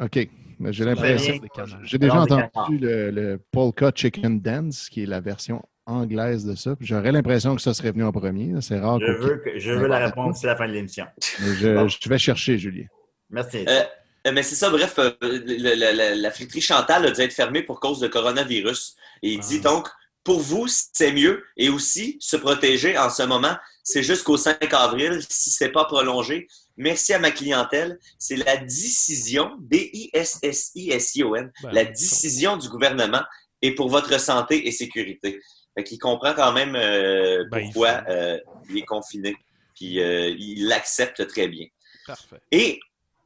OK. 0.00 0.28
Mais 0.62 0.72
j'ai 0.72 0.84
La 0.84 0.90
l'impression. 0.94 1.34
J'ai 1.82 1.98
déjà 1.98 2.20
entendu 2.20 2.78
le, 2.78 3.10
le 3.10 3.40
Polka 3.50 3.90
Chicken 3.94 4.40
Dance, 4.40 4.88
qui 4.88 5.02
est 5.02 5.06
la 5.06 5.20
version 5.20 5.60
anglaise 5.86 6.44
de 6.44 6.54
ça. 6.54 6.76
J'aurais 6.80 7.10
l'impression 7.10 7.56
que 7.56 7.60
ça 7.62 7.74
serait 7.74 7.90
venu 7.90 8.04
en 8.04 8.12
premier. 8.12 8.54
C'est 8.60 8.78
rare. 8.78 9.00
Je 9.00 9.10
veux, 9.12 9.36
que, 9.44 9.58
je 9.58 9.72
veux 9.72 9.88
la 9.88 9.98
réponse 10.06 10.34
d'ici 10.34 10.46
la 10.46 10.54
fin 10.56 10.68
de 10.68 10.72
l'émission. 10.72 11.06
Je, 11.40 11.74
Bon. 11.74 11.88
je 11.88 12.08
vais 12.08 12.18
chercher, 12.18 12.58
Julien. 12.58 12.84
Merci. 13.30 13.64
Euh, 13.68 13.82
euh, 14.28 14.32
mais 14.32 14.44
c'est 14.44 14.54
ça, 14.54 14.70
bref, 14.70 14.94
euh, 15.00 15.10
le- 15.20 15.38
le- 15.38 16.14
le- 16.14 16.22
la 16.22 16.30
friterie 16.30 16.60
Chantal 16.60 17.06
a 17.06 17.10
dû 17.10 17.20
être 17.20 17.32
fermée 17.32 17.62
pour 17.64 17.80
cause 17.80 17.98
de 17.98 18.06
coronavirus. 18.06 18.94
Et 19.24 19.32
il 19.32 19.40
dit 19.40 19.60
Ah. 19.64 19.68
donc, 19.70 19.88
pour 20.22 20.38
vous, 20.38 20.66
c'est 20.68 21.12
mieux. 21.12 21.42
Et 21.56 21.68
aussi, 21.70 22.18
se 22.20 22.36
protéger 22.36 22.96
en 22.96 23.10
ce 23.10 23.24
moment, 23.24 23.56
c'est 23.82 24.04
jusqu'au 24.04 24.36
5 24.36 24.72
avril, 24.72 25.18
si 25.28 25.50
ce 25.50 25.64
n'est 25.64 25.72
pas 25.72 25.86
prolongé. 25.86 26.46
Merci 26.76 27.12
à 27.12 27.18
ma 27.18 27.30
clientèle. 27.30 27.98
C'est 28.18 28.36
la 28.36 28.56
décision, 28.56 29.50
D-I-S-S-I-S-I-O-N, 29.60 31.50
Ben, 31.62 31.72
la 31.72 31.84
décision 31.84 32.56
du 32.56 32.68
gouvernement 32.68 33.22
et 33.60 33.74
pour 33.74 33.88
votre 33.88 34.18
santé 34.20 34.66
et 34.66 34.72
sécurité. 34.72 35.40
Fait 35.76 35.84
qu'il 35.84 35.98
comprend 35.98 36.34
quand 36.34 36.52
même 36.52 36.74
euh, 36.76 37.44
Ben, 37.50 37.58
il 37.58 37.64
pourquoi 37.72 38.02
faut. 38.04 38.10
euh, 38.10 38.38
il 38.70 38.78
est 38.78 38.84
confiné. 38.84 39.36
Puis 39.74 40.00
euh, 40.00 40.28
il 40.38 40.66
l'accepte 40.68 41.26
très 41.28 41.48
bien. 41.48 41.66
Parfait. 42.06 42.40
Et 42.50 42.78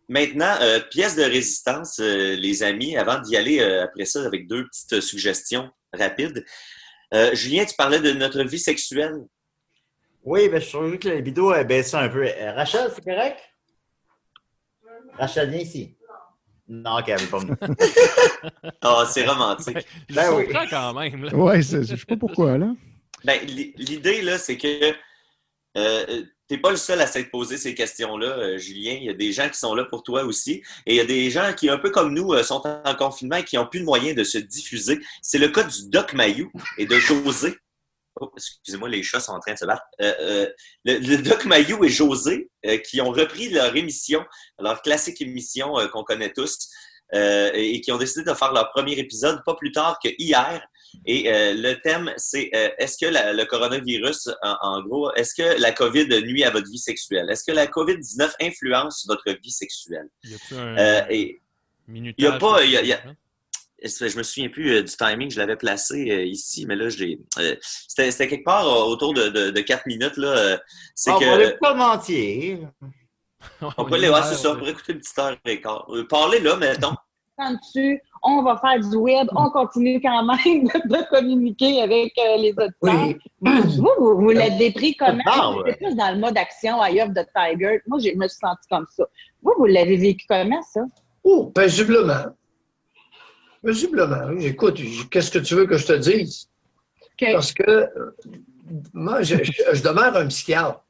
maintenant, 0.08 0.54
euh, 0.60 0.80
pièce 0.80 1.16
de 1.16 1.22
résistance, 1.24 1.98
euh, 2.00 2.36
les 2.36 2.62
amis, 2.62 2.96
avant 2.96 3.20
d'y 3.20 3.36
aller 3.36 3.60
euh, 3.60 3.82
après 3.84 4.04
ça 4.04 4.24
avec 4.24 4.46
deux 4.46 4.64
petites 4.66 5.00
suggestions 5.00 5.70
rapides. 5.92 6.44
Euh, 7.14 7.34
Julien, 7.34 7.64
tu 7.64 7.74
parlais 7.76 8.00
de 8.00 8.12
notre 8.12 8.42
vie 8.42 8.58
sexuelle. 8.58 9.14
Oui, 10.26 10.48
ben, 10.48 10.60
je 10.60 10.68
trouve 10.68 10.98
que 10.98 11.08
la 11.08 11.20
vidéo 11.20 11.50
a 11.52 11.62
baissé 11.64 11.96
un 11.96 12.08
peu. 12.08 12.26
Euh, 12.26 12.52
Rachel, 12.52 12.90
c'est 12.94 13.04
correct? 13.04 13.38
Rachel, 15.18 15.50
viens 15.50 15.60
ici. 15.60 15.96
Non, 16.68 16.98
ok, 16.98 17.04
elle 17.08 17.20
veut 17.20 17.26
pas 17.28 17.38
venir. 17.38 17.56
Ah, 18.82 19.04
c'est 19.08 19.24
romantique. 19.24 19.86
Ben, 20.10 20.24
je 20.26 20.34
oui. 20.34 20.46
quand 20.68 20.92
même. 20.94 21.24
là. 21.24 21.34
Ouais, 21.34 21.62
je 21.62 21.82
sais 21.84 21.96
pas 22.06 22.16
pourquoi, 22.16 22.58
là. 22.58 22.74
Ben, 23.24 23.40
l'i- 23.46 23.72
l'idée, 23.76 24.20
là, 24.22 24.36
c'est 24.36 24.56
que 24.56 24.92
euh, 25.78 26.22
t'es 26.48 26.58
pas 26.58 26.70
le 26.70 26.76
seul 26.76 27.00
à 27.00 27.06
s'être 27.06 27.30
posé 27.30 27.56
ces 27.56 27.74
questions-là, 27.74 28.26
euh, 28.26 28.58
Julien. 28.58 28.94
Il 28.94 29.04
y 29.04 29.10
a 29.10 29.14
des 29.14 29.32
gens 29.32 29.48
qui 29.48 29.58
sont 29.58 29.74
là 29.76 29.84
pour 29.84 30.02
toi 30.02 30.24
aussi. 30.24 30.62
Et 30.86 30.94
il 30.94 30.96
y 30.96 31.00
a 31.00 31.04
des 31.04 31.30
gens 31.30 31.52
qui, 31.56 31.70
un 31.70 31.78
peu 31.78 31.90
comme 31.90 32.12
nous, 32.12 32.32
euh, 32.32 32.42
sont 32.42 32.62
en 32.66 32.94
confinement 32.96 33.36
et 33.36 33.44
qui 33.44 33.56
n'ont 33.56 33.66
plus 33.66 33.80
de 33.80 33.84
moyens 33.84 34.16
de 34.16 34.24
se 34.24 34.38
diffuser. 34.38 34.98
C'est 35.22 35.38
le 35.38 35.48
cas 35.48 35.62
du 35.62 35.88
Doc 35.88 36.14
Mayou 36.14 36.50
et 36.78 36.86
de 36.86 36.96
José. 36.98 37.54
Oh, 38.18 38.30
excusez-moi, 38.36 38.88
les 38.88 39.02
chats 39.02 39.20
sont 39.20 39.32
en 39.32 39.40
train 39.40 39.52
de 39.52 39.58
se 39.58 39.66
battre. 39.66 39.82
Euh, 40.00 40.14
euh, 40.20 40.46
le, 40.84 40.98
le 40.98 41.18
Doc 41.18 41.44
Mayou 41.44 41.84
et 41.84 41.88
José, 41.90 42.50
euh, 42.64 42.78
qui 42.78 43.00
ont 43.00 43.10
repris 43.10 43.50
leur 43.50 43.76
émission, 43.76 44.24
leur 44.58 44.80
classique 44.80 45.20
émission 45.20 45.74
qu'on 45.92 46.02
connaît 46.02 46.32
tous, 46.32 46.68
et, 47.12 47.74
et 47.76 47.80
qui 47.82 47.92
ont 47.92 47.98
décidé 47.98 48.24
de 48.24 48.34
faire 48.34 48.52
leur 48.52 48.70
premier 48.70 48.98
épisode 48.98 49.40
pas 49.44 49.54
plus 49.54 49.70
tard 49.70 49.98
que 50.02 50.08
hier. 50.18 50.66
Et 51.04 51.24
le 51.54 51.74
thème, 51.82 52.12
c'est 52.16 52.48
est-ce 52.78 52.96
que 52.96 53.06
la- 53.10 53.32
le 53.34 53.44
coronavirus, 53.44 54.30
en, 54.42 54.56
en 54.62 54.82
gros, 54.82 55.12
est-ce 55.14 55.34
que 55.34 55.60
la 55.60 55.72
COVID 55.72 56.08
nuit 56.24 56.42
à 56.42 56.50
votre 56.50 56.68
vie 56.70 56.78
sexuelle? 56.78 57.28
Est-ce 57.30 57.44
que 57.44 57.52
la 57.52 57.66
COVID-19 57.66 58.32
influence 58.40 59.04
votre 59.06 59.30
vie 59.42 59.50
sexuelle? 59.50 60.08
Minutage 61.86 62.24
y 62.84 62.92
a 62.92 62.96
pas- 62.98 63.14
je 63.82 64.16
me 64.16 64.22
souviens 64.22 64.48
plus 64.48 64.70
euh, 64.72 64.82
du 64.82 64.92
timing, 64.96 65.30
je 65.30 65.38
l'avais 65.38 65.56
placé 65.56 66.10
euh, 66.10 66.24
ici, 66.24 66.64
mais 66.66 66.76
là, 66.76 66.88
je 66.88 66.98
l'ai. 67.04 67.20
euh, 67.38 67.54
C'était 67.60 68.10
c'était 68.10 68.28
quelque 68.28 68.44
part 68.44 68.66
euh, 68.66 68.84
autour 68.84 69.12
de, 69.14 69.28
de, 69.28 69.50
de 69.50 69.60
4 69.60 69.86
minutes. 69.86 70.16
Là, 70.16 70.28
euh, 70.28 70.56
c'est 70.94 71.10
On 71.12 71.18
que. 71.18 71.24
va 71.24 71.36
l'écouter 71.38 71.66
en 71.68 71.80
entier. 71.80 72.60
On 73.78 73.84
peut 73.84 73.98
les 73.98 74.08
voir, 74.08 74.24
c'est 74.24 74.34
ça, 74.34 74.52
on 74.52 74.56
pourrait 74.56 74.70
écouter 74.72 74.92
une 74.94 74.98
petite 75.00 75.18
heure 75.18 75.36
et 75.44 75.60
quart. 75.60 75.86
Euh, 75.90 76.06
Parlez 76.08 76.40
là, 76.40 76.56
mettons. 76.56 76.94
dessus, 77.38 78.00
on 78.22 78.42
va 78.42 78.56
faire 78.56 78.80
du 78.80 78.96
web, 78.96 79.28
on 79.36 79.50
continue 79.50 80.00
quand 80.00 80.24
même 80.24 80.64
de, 80.64 80.88
de 80.88 81.08
communiquer 81.10 81.82
avec 81.82 82.14
euh, 82.18 82.38
les 82.38 82.52
auditeurs. 82.52 82.72
Oui. 82.82 83.16
Vous, 83.42 83.82
vous, 83.98 84.16
vous 84.22 84.30
l'avez 84.30 84.72
pris 84.72 84.96
comment? 84.96 85.22
Ah, 85.26 85.50
Moi, 85.52 85.62
ouais. 85.64 85.74
Plus 85.76 85.94
dans 85.94 86.12
le 86.14 86.18
mode 86.18 86.38
action, 86.38 86.82
Eye 86.82 87.02
of 87.02 87.10
the 87.10 87.26
Tiger. 87.36 87.82
Moi, 87.86 87.98
j'ai- 88.00 88.14
je 88.14 88.18
me 88.18 88.26
suis 88.26 88.38
sentie 88.38 88.66
comme 88.70 88.86
ça. 88.90 89.04
Vous, 89.42 89.52
vous 89.58 89.66
l'avez 89.66 89.96
vécu 89.98 90.24
comment, 90.26 90.62
ça? 90.62 90.80
Oh, 91.22 91.52
paisiblement. 91.54 92.24
Paisiblement. 93.66 94.26
oui. 94.30 94.46
Écoute, 94.46 94.80
qu'est-ce 95.10 95.30
que 95.30 95.38
tu 95.40 95.54
veux 95.54 95.66
que 95.66 95.76
je 95.76 95.86
te 95.86 95.92
dise? 95.92 96.48
Parce 97.32 97.52
que 97.52 97.62
euh, 97.68 97.88
moi, 98.92 99.22
je, 99.22 99.36
je- 99.42 99.52
je 99.72 99.82
demeure 99.82 100.16
un 100.16 100.26
psychiatre. 100.28 100.82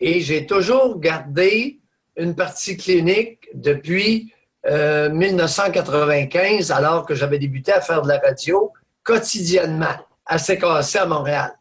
Et 0.00 0.20
j'ai 0.20 0.46
toujours 0.46 0.98
gardé 0.98 1.78
une 2.16 2.34
partie 2.34 2.76
clinique 2.76 3.48
depuis 3.54 4.32
euh, 4.66 5.08
1995, 5.10 6.70
alors 6.72 7.06
que 7.06 7.14
j'avais 7.14 7.38
débuté 7.38 7.72
à 7.72 7.80
faire 7.80 8.02
de 8.02 8.08
la 8.08 8.18
radio 8.18 8.72
quotidiennement 9.04 9.96
à 10.26 10.38
CKC 10.38 10.96
à 10.98 11.06
Montréal, 11.06 11.52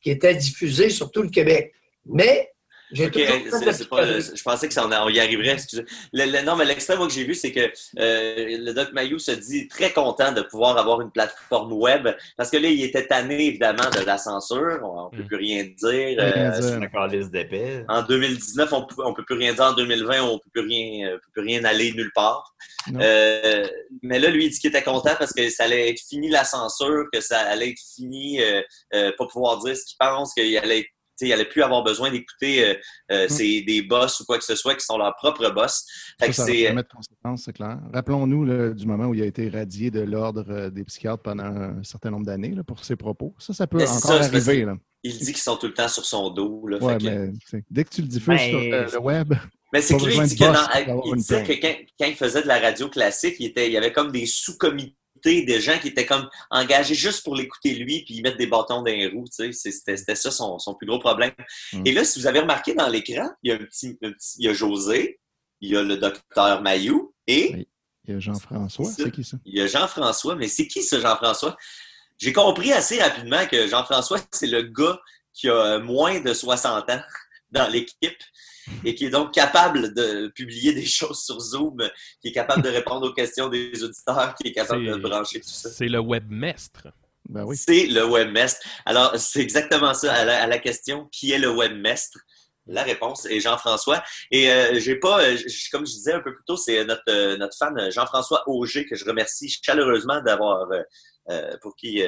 qui 0.00 0.10
était 0.10 0.34
diffusée 0.34 0.90
sur 0.90 1.10
tout 1.10 1.22
le 1.22 1.28
Québec. 1.30 1.72
Mais 2.06 2.52
J'ai 2.92 3.06
Ok, 3.06 3.12
toujours 3.12 3.26
fait 3.28 3.40
de 3.40 3.44
la 3.44 3.50
c'est- 3.72 3.78
c'est 3.82 3.88
pas- 3.88 4.02
psychologie. 4.02 4.30
je 4.36 4.42
pensais 4.42 4.68
qu'on 4.68 4.92
on 4.92 5.08
y 5.08 5.18
arriverait, 5.20 5.52
excusez. 5.52 5.84
Le, 6.12 6.24
le- 6.26 6.42
non, 6.44 6.56
mais 6.56 6.64
l'extrait 6.64 6.96
moi, 6.96 7.06
que 7.06 7.12
j'ai 7.12 7.24
vu, 7.24 7.34
c'est 7.34 7.52
que 7.52 7.60
euh, 7.98 8.56
le 8.58 8.72
Doc 8.72 8.92
Mayou 8.92 9.18
se 9.18 9.30
dit 9.32 9.68
très 9.68 9.92
content 9.92 10.32
de 10.32 10.42
pouvoir 10.42 10.76
avoir 10.78 11.00
une 11.00 11.10
plateforme 11.10 11.72
web 11.72 12.08
parce 12.36 12.50
que 12.50 12.56
là, 12.58 12.68
il 12.68 12.82
était 12.84 13.06
tanné, 13.06 13.46
évidemment, 13.46 13.88
de 13.90 14.04
la 14.04 14.18
censure. 14.18 14.78
On 14.82 15.04
ne 15.10 15.16
peut 15.16 15.22
Mm. 15.24 15.26
plus 15.26 15.36
rien 15.36 15.62
dire. 15.64 16.16
Euh, 16.20 17.84
en 17.88 18.02
2019, 18.02 18.72
on 18.72 18.82
peut, 18.86 18.94
on 19.04 19.14
peut 19.14 19.24
plus 19.24 19.36
rien 19.36 19.52
dire. 19.52 19.64
En 19.64 19.72
2020, 19.72 20.22
on 20.22 20.38
peut 20.38 20.50
plus 20.52 20.62
rien, 20.66 21.08
euh, 21.08 21.14
peut 21.18 21.30
plus 21.32 21.42
rien 21.42 21.64
aller 21.64 21.92
nulle 21.92 22.12
part. 22.14 22.54
Euh, 23.00 23.66
mais 24.02 24.18
là, 24.18 24.28
lui, 24.30 24.46
il 24.46 24.50
dit 24.50 24.58
qu'il 24.58 24.70
était 24.70 24.82
content 24.82 25.14
parce 25.18 25.32
que 25.32 25.48
ça 25.50 25.64
allait 25.64 25.90
être 25.90 26.00
fini 26.00 26.28
la 26.28 26.44
censure, 26.44 27.06
que 27.12 27.20
ça 27.20 27.38
allait 27.40 27.70
être 27.70 27.80
fini, 27.96 28.40
euh, 28.40 28.60
euh, 28.94 29.12
pas 29.16 29.26
pouvoir 29.26 29.58
dire 29.58 29.76
ce 29.76 29.84
qu'il 29.84 29.96
pense, 29.98 30.34
qu'il 30.34 30.56
allait 30.58 30.80
être- 30.80 30.88
il 31.26 31.32
allait 31.32 31.44
plus 31.48 31.62
avoir 31.62 31.82
besoin 31.84 32.10
d'écouter 32.10 32.64
euh, 32.64 32.74
euh, 33.12 33.26
Mm. 33.30 33.64
des 33.66 33.82
boss 33.82 34.20
ou 34.20 34.24
quoi 34.24 34.38
que 34.38 34.44
ce 34.44 34.54
soit 34.56 34.74
qui 34.74 34.84
sont 34.84 34.98
leurs 34.98 35.14
propres 35.16 35.50
boss. 35.50 35.84
Fait 36.20 36.28
que 36.28 36.32
Ça, 36.32 36.46
ça 36.46 36.52
c'est- 36.52 37.52
clair. 37.52 37.78
Rappelons-nous 37.92 38.74
du 38.74 38.86
moment 38.86 39.06
où 39.06 39.14
il 39.14 39.22
a 39.22 39.26
été 39.26 39.48
radié 39.48 39.90
de 39.90 40.00
l'ordre 40.00 40.44
euh, 40.48 40.70
des 40.70 40.84
psychiatres 40.84 41.22
pendant 41.22 41.44
un 41.44 41.82
certain 41.82 42.10
nombre 42.10 42.26
d'années 42.26 42.54
pour 42.66 42.84
ses 42.84 42.96
propos. 42.96 43.34
Ça, 43.38 43.52
ça 43.52 43.66
peut 43.66 43.78
Mais 43.78 43.88
encore 43.88 43.98
ça, 44.00 44.14
arriver. 44.24 44.64
Là. 44.64 44.76
il 45.02 45.18
dit 45.18 45.26
qu'ils 45.26 45.36
sont 45.36 45.56
tout 45.56 45.66
le 45.66 45.74
temps 45.74 45.88
sur 45.88 46.04
son 46.04 46.30
dos. 46.30 46.66
Là, 46.68 46.78
Ouais, 46.78 46.92
fait 46.94 46.98
que- 46.98 47.04
mais 47.04 47.32
c'est- 47.46 47.64
dès 47.70 47.84
que 47.84 47.90
tu 47.90 48.02
le 48.02 48.08
diffuses 48.08 48.40
sur 48.40 48.58
le 48.60 48.98
web, 49.00 49.34
Mais 49.72 49.80
c'est 49.80 49.96
que 49.96 50.04
lui, 50.04 50.14
il 50.16 50.22
dit 50.24 50.36
que 50.36 50.44
boss 50.44 50.56
dans- 50.86 51.02
il 51.06 51.14
disait 51.16 51.42
que 51.44 51.52
quand, 51.60 51.74
quand 51.98 52.06
il 52.06 52.14
faisait 52.14 52.42
de 52.42 52.48
la 52.48 52.60
radio 52.60 52.88
classique, 52.88 53.36
il, 53.38 53.46
était, 53.46 53.66
il 53.66 53.72
y 53.72 53.76
avait 53.76 53.92
comme 53.92 54.12
des 54.12 54.26
sous-comités 54.26 54.94
de 55.24 55.58
gens 55.58 55.78
qui 55.78 55.88
étaient 55.88 56.06
comme 56.06 56.28
engagés 56.50 56.94
juste 56.94 57.22
pour 57.24 57.34
l'écouter 57.36 57.74
lui 57.74 58.04
puis 58.04 58.20
mettre 58.22 58.36
des 58.36 58.46
bâtons 58.46 58.78
dans 58.82 58.84
les 58.84 59.06
roues. 59.06 59.24
tu 59.34 59.52
sais. 59.52 59.70
C'est- 59.70 59.96
C'était 59.96 60.14
ça 60.16 60.30
son, 60.30 60.58
son 60.58 60.74
plus 60.74 60.86
gros 60.86 60.98
problème. 60.98 61.32
Mm. 61.72 61.82
Et 61.86 61.92
là, 61.92 62.04
si 62.04 62.18
vous 62.20 62.26
avez 62.26 62.40
remarqué 62.40 62.74
dans 62.74 62.88
l'écran, 62.88 63.30
il 63.42 63.50
y 63.50 63.52
a 63.52 63.56
un 63.56 63.58
petit, 63.64 63.98
un 64.02 64.12
petit- 64.12 64.36
il 64.38 64.46
y 64.46 64.48
a 64.48 64.52
José, 64.52 65.20
il 65.60 65.70
y 65.70 65.76
a 65.76 65.82
le 65.82 65.96
docteur 65.96 66.60
Mayou 66.62 67.14
et 67.26 67.50
Oui. 67.54 67.68
il 68.06 68.14
y 68.14 68.16
a 68.16 68.20
Jean-François. 68.20 68.84
C'est 68.94 69.10
qui 69.10 69.22
ça? 69.24 69.36
il 69.44 69.54
y 69.56 69.60
a 69.60 69.66
Jean-François. 69.66 70.34
Mais 70.36 70.48
c'est 70.48 70.66
qui 70.66 70.82
ce 70.82 71.00
Jean-François? 71.00 71.56
J'ai 72.18 72.32
compris 72.32 72.72
assez 72.72 73.00
rapidement 73.00 73.46
que 73.46 73.66
Jean-François, 73.68 74.18
c'est 74.32 74.46
le 74.46 74.62
gars 74.62 75.00
qui 75.34 75.48
a 75.48 75.78
moins 75.78 76.20
de 76.20 76.34
60 76.34 76.90
ans 76.90 77.00
dans 77.52 77.68
l'équipe 77.68 78.18
et 78.84 78.94
qui 78.94 79.06
est 79.06 79.10
donc 79.10 79.32
capable 79.32 79.94
de 79.94 80.28
publier 80.28 80.72
des 80.72 80.86
choses 80.98 81.22
sur 81.22 81.38
Zoom, 81.40 81.76
qui 82.20 82.28
est 82.28 82.32
capable 82.32 82.62
de 82.62 82.68
répondre 82.70 83.08
aux 83.08 83.12
questions 83.14 83.48
des 83.48 83.82
auditeurs, 83.84 84.34
qui 84.34 84.48
est 84.48 84.52
capable 84.52 84.84
de 84.86 84.92
C'est- 84.94 84.98
brancher 84.98 85.40
tout 85.40 85.48
ça. 85.48 85.70
C'est 85.70 85.88
le 85.88 86.00
webmestre. 86.00 86.88
Ben 87.28 87.44
oui. 87.44 87.56
C'est 87.56 87.86
le 87.86 88.04
webmestre. 88.04 88.60
Alors, 88.84 89.16
c'est 89.16 89.40
exactement 89.40 89.94
ça 89.94 90.12
à 90.12 90.24
la, 90.24 90.42
à 90.42 90.46
la 90.46 90.58
question 90.58 91.08
qui 91.12 91.30
est 91.32 91.38
le 91.38 91.48
webmestre? 91.50 92.18
La 92.66 92.82
réponse 92.84 93.26
est 93.26 93.40
Jean-François. 93.40 94.02
Et 94.30 94.50
euh, 94.52 94.78
j'ai 94.78 94.96
pas, 94.96 95.20
euh, 95.24 95.36
comme 95.72 95.84
je 95.86 95.92
disais 95.92 96.12
un 96.12 96.20
peu 96.20 96.32
plus 96.34 96.44
tôt, 96.46 96.56
c'est 96.56 96.84
notre, 96.84 97.02
euh, 97.08 97.36
notre 97.36 97.56
fan 97.56 97.90
Jean-François 97.90 98.44
Auger 98.48 98.86
que 98.86 98.94
je 98.96 99.04
remercie 99.04 99.48
chaleureusement 99.62 100.20
d'avoir, 100.22 100.70
euh, 100.70 100.82
euh, 101.30 101.56
pour 101.60 101.74
qui 101.74 102.02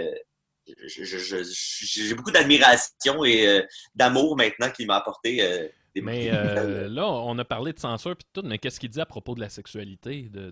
j'ai 0.87 2.15
beaucoup 2.15 2.31
d'admiration 2.31 3.25
et 3.25 3.47
euh, 3.47 3.63
d'amour 3.95 4.37
maintenant 4.37 4.71
qu'il 4.71 4.87
m'a 4.87 4.97
apporté. 4.97 5.43
euh, 5.43 5.69
des 5.95 6.01
Mais 6.03 6.29
euh, 6.33 6.89
là, 6.89 7.07
on 7.07 7.39
a 7.39 7.45
parlé 7.45 7.73
de 7.73 7.79
censure 7.79 8.17
puis 8.17 8.27
tout, 8.33 8.43
mais 8.45 8.59
qu'est-ce 8.59 8.81
qu'il 8.81 8.89
dit 8.91 9.01
à 9.01 9.07
propos 9.07 9.37
de 9.37 9.41
la 9.41 9.49
sexualité? 9.49 10.27
De, 10.29 10.51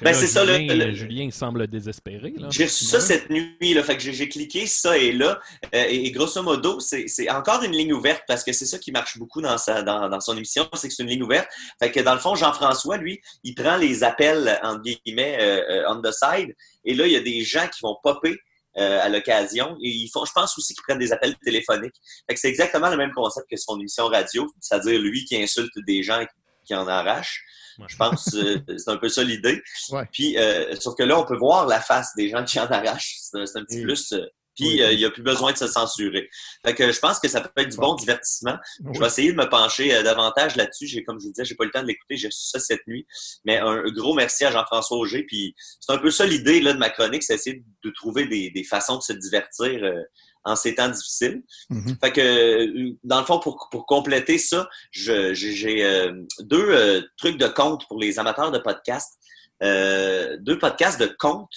Ben, 0.00 0.14
c'est 0.14 0.28
ça, 0.28 0.44
le- 0.44 0.54
Julien, 0.58 0.74
le- 0.76 0.92
Julien, 0.92 1.24
il 1.24 1.32
semble 1.32 1.66
désespéré. 1.66 2.32
J'ai 2.50 2.66
reçu 2.66 2.84
ça 2.84 3.00
cette 3.00 3.28
nuit, 3.28 3.74
là, 3.74 3.82
fait 3.82 3.96
que 3.96 4.02
j'ai- 4.12 4.28
cliqué 4.28 4.64
ça 4.68 4.96
et 4.96 5.10
là, 5.10 5.40
et, 5.72 6.06
et 6.06 6.10
grosso 6.12 6.40
modo, 6.40 6.78
c'est 6.78 7.28
encore 7.30 7.64
une 7.64 7.72
ligne 7.72 7.92
ouverte 7.94 8.22
parce 8.28 8.44
que 8.44 8.52
c'est 8.52 8.66
ça 8.66 8.78
qui 8.78 8.92
marche 8.92 9.18
beaucoup 9.18 9.40
dans, 9.42 9.58
sa, 9.58 9.82
dans, 9.82 10.08
dans 10.08 10.20
son 10.20 10.36
émission, 10.36 10.68
c'est 10.74 10.86
que 10.86 10.94
c'est 10.94 11.02
une 11.02 11.08
ligne 11.08 11.24
ouverte. 11.24 11.48
Fait 11.80 11.90
que 11.90 11.98
dans 11.98 12.14
le 12.14 12.20
fond, 12.20 12.36
Jean-François, 12.36 12.96
lui, 12.96 13.20
il 13.42 13.56
prend 13.56 13.78
les 13.78 14.04
appels, 14.04 14.56
entre 14.62 14.82
guillemets, 14.82 15.64
on 15.88 16.00
the 16.00 16.12
side, 16.12 16.54
et 16.84 16.94
là, 16.94 17.06
il 17.08 17.12
y 17.12 17.16
a 17.16 17.20
des 17.22 17.42
gens 17.42 17.66
qui 17.66 17.80
vont 17.82 17.96
popper 18.04 18.36
euh, 18.78 19.00
à 19.02 19.08
l'occasion. 19.08 19.76
Et 19.82 19.88
ils 19.88 20.08
font, 20.08 20.24
je 20.24 20.32
pense 20.32 20.56
aussi 20.58 20.74
qu'ils 20.74 20.82
prennent 20.82 20.98
des 20.98 21.12
appels 21.12 21.34
téléphoniques. 21.44 21.94
Fait 22.28 22.34
que 22.34 22.40
c'est 22.40 22.48
exactement 22.48 22.88
le 22.90 22.96
même 22.96 23.12
concept 23.12 23.46
que 23.50 23.56
son 23.56 23.78
émission 23.78 24.06
radio, 24.06 24.46
c'est-à-dire 24.60 25.00
lui 25.00 25.24
qui 25.24 25.40
insulte 25.42 25.72
des 25.86 26.02
gens 26.02 26.20
qui, 26.20 26.34
qui 26.66 26.74
en 26.74 26.86
arrachent. 26.86 27.42
Ouais. 27.78 27.86
Je 27.88 27.96
pense 27.96 28.34
euh, 28.34 28.58
c'est 28.78 28.90
un 28.90 28.96
peu 28.96 29.08
ça 29.08 29.22
l'idée. 29.22 29.62
Ouais. 29.90 30.04
Puis, 30.12 30.38
euh, 30.38 30.74
sauf 30.80 30.94
que 30.96 31.02
là, 31.02 31.18
on 31.18 31.24
peut 31.26 31.36
voir 31.36 31.66
la 31.66 31.80
face 31.80 32.10
des 32.16 32.28
gens 32.30 32.44
qui 32.44 32.58
en 32.58 32.66
arrachent. 32.66 33.16
C'est 33.20 33.38
un, 33.38 33.64
petit 33.64 33.78
Oui. 33.78 33.84
plus. 33.84 34.12
euh, 34.12 34.26
Puis, 34.56 34.82
euh, 34.82 34.92
il 34.92 34.98
n'y 34.98 35.04
a 35.04 35.10
plus 35.10 35.22
besoin 35.22 35.52
de 35.52 35.58
se 35.58 35.66
censurer. 35.66 36.28
Fait 36.64 36.74
que 36.74 36.90
je 36.90 36.98
pense 36.98 37.20
que 37.20 37.28
ça 37.28 37.40
peut 37.40 37.50
être 37.60 37.68
du 37.70 37.76
bon 37.76 37.94
divertissement. 37.94 38.56
Je 38.92 38.98
vais 38.98 39.06
essayer 39.06 39.32
de 39.32 39.36
me 39.36 39.48
pencher 39.48 39.94
euh, 39.94 40.02
davantage 40.02 40.56
là-dessus. 40.56 40.86
J'ai, 40.86 41.04
comme 41.04 41.20
je 41.20 41.26
vous 41.26 41.32
disais, 41.32 41.44
j'ai 41.44 41.54
pas 41.54 41.64
eu 41.64 41.66
le 41.66 41.72
temps 41.72 41.82
de 41.82 41.86
l'écouter. 41.88 42.16
J'ai 42.16 42.28
reçu 42.28 42.48
ça 42.48 42.58
cette 42.58 42.86
nuit. 42.86 43.06
Mais 43.44 43.58
un 43.58 43.82
gros 43.90 44.14
merci 44.14 44.44
à 44.44 44.50
Jean-François 44.50 44.96
Auger. 44.96 45.22
Puis, 45.24 45.54
c'est 45.80 45.92
un 45.92 45.98
peu 45.98 46.10
ça 46.10 46.24
l'idée 46.26 46.60
là, 46.60 46.72
de 46.72 46.78
ma 46.78 46.90
chronique, 46.90 47.22
c'est 47.22 47.34
essayer 47.34 47.62
de 47.84 47.90
trouver 47.90 48.26
des, 48.26 48.50
des 48.50 48.64
façons 48.64 48.96
de 48.96 49.02
se 49.02 49.12
divertir 49.12 49.84
euh, 49.84 50.02
en 50.44 50.56
ces 50.56 50.74
temps 50.74 50.88
difficiles. 50.88 51.42
Mhm. 51.70 51.96
Fait 52.02 52.12
que, 52.12 52.20
euh, 52.20 52.92
dans 53.04 53.18
le 53.20 53.26
fond, 53.26 53.38
pour, 53.40 53.68
pour 53.70 53.84
compléter 53.84 54.38
ça, 54.38 54.68
je- 54.90 55.34
j'ai 55.34 55.52
j'ai, 55.52 55.84
euh, 55.84 56.12
deux 56.40 56.68
euh, 56.70 57.02
trucs 57.18 57.36
de 57.36 57.46
compte 57.48 57.86
pour 57.88 57.98
les 57.98 58.18
amateurs 58.18 58.52
de 58.52 58.58
podcasts. 58.58 59.18
Euh, 59.62 60.36
deux 60.40 60.58
podcasts 60.58 61.00
de 61.00 61.14
compte. 61.18 61.50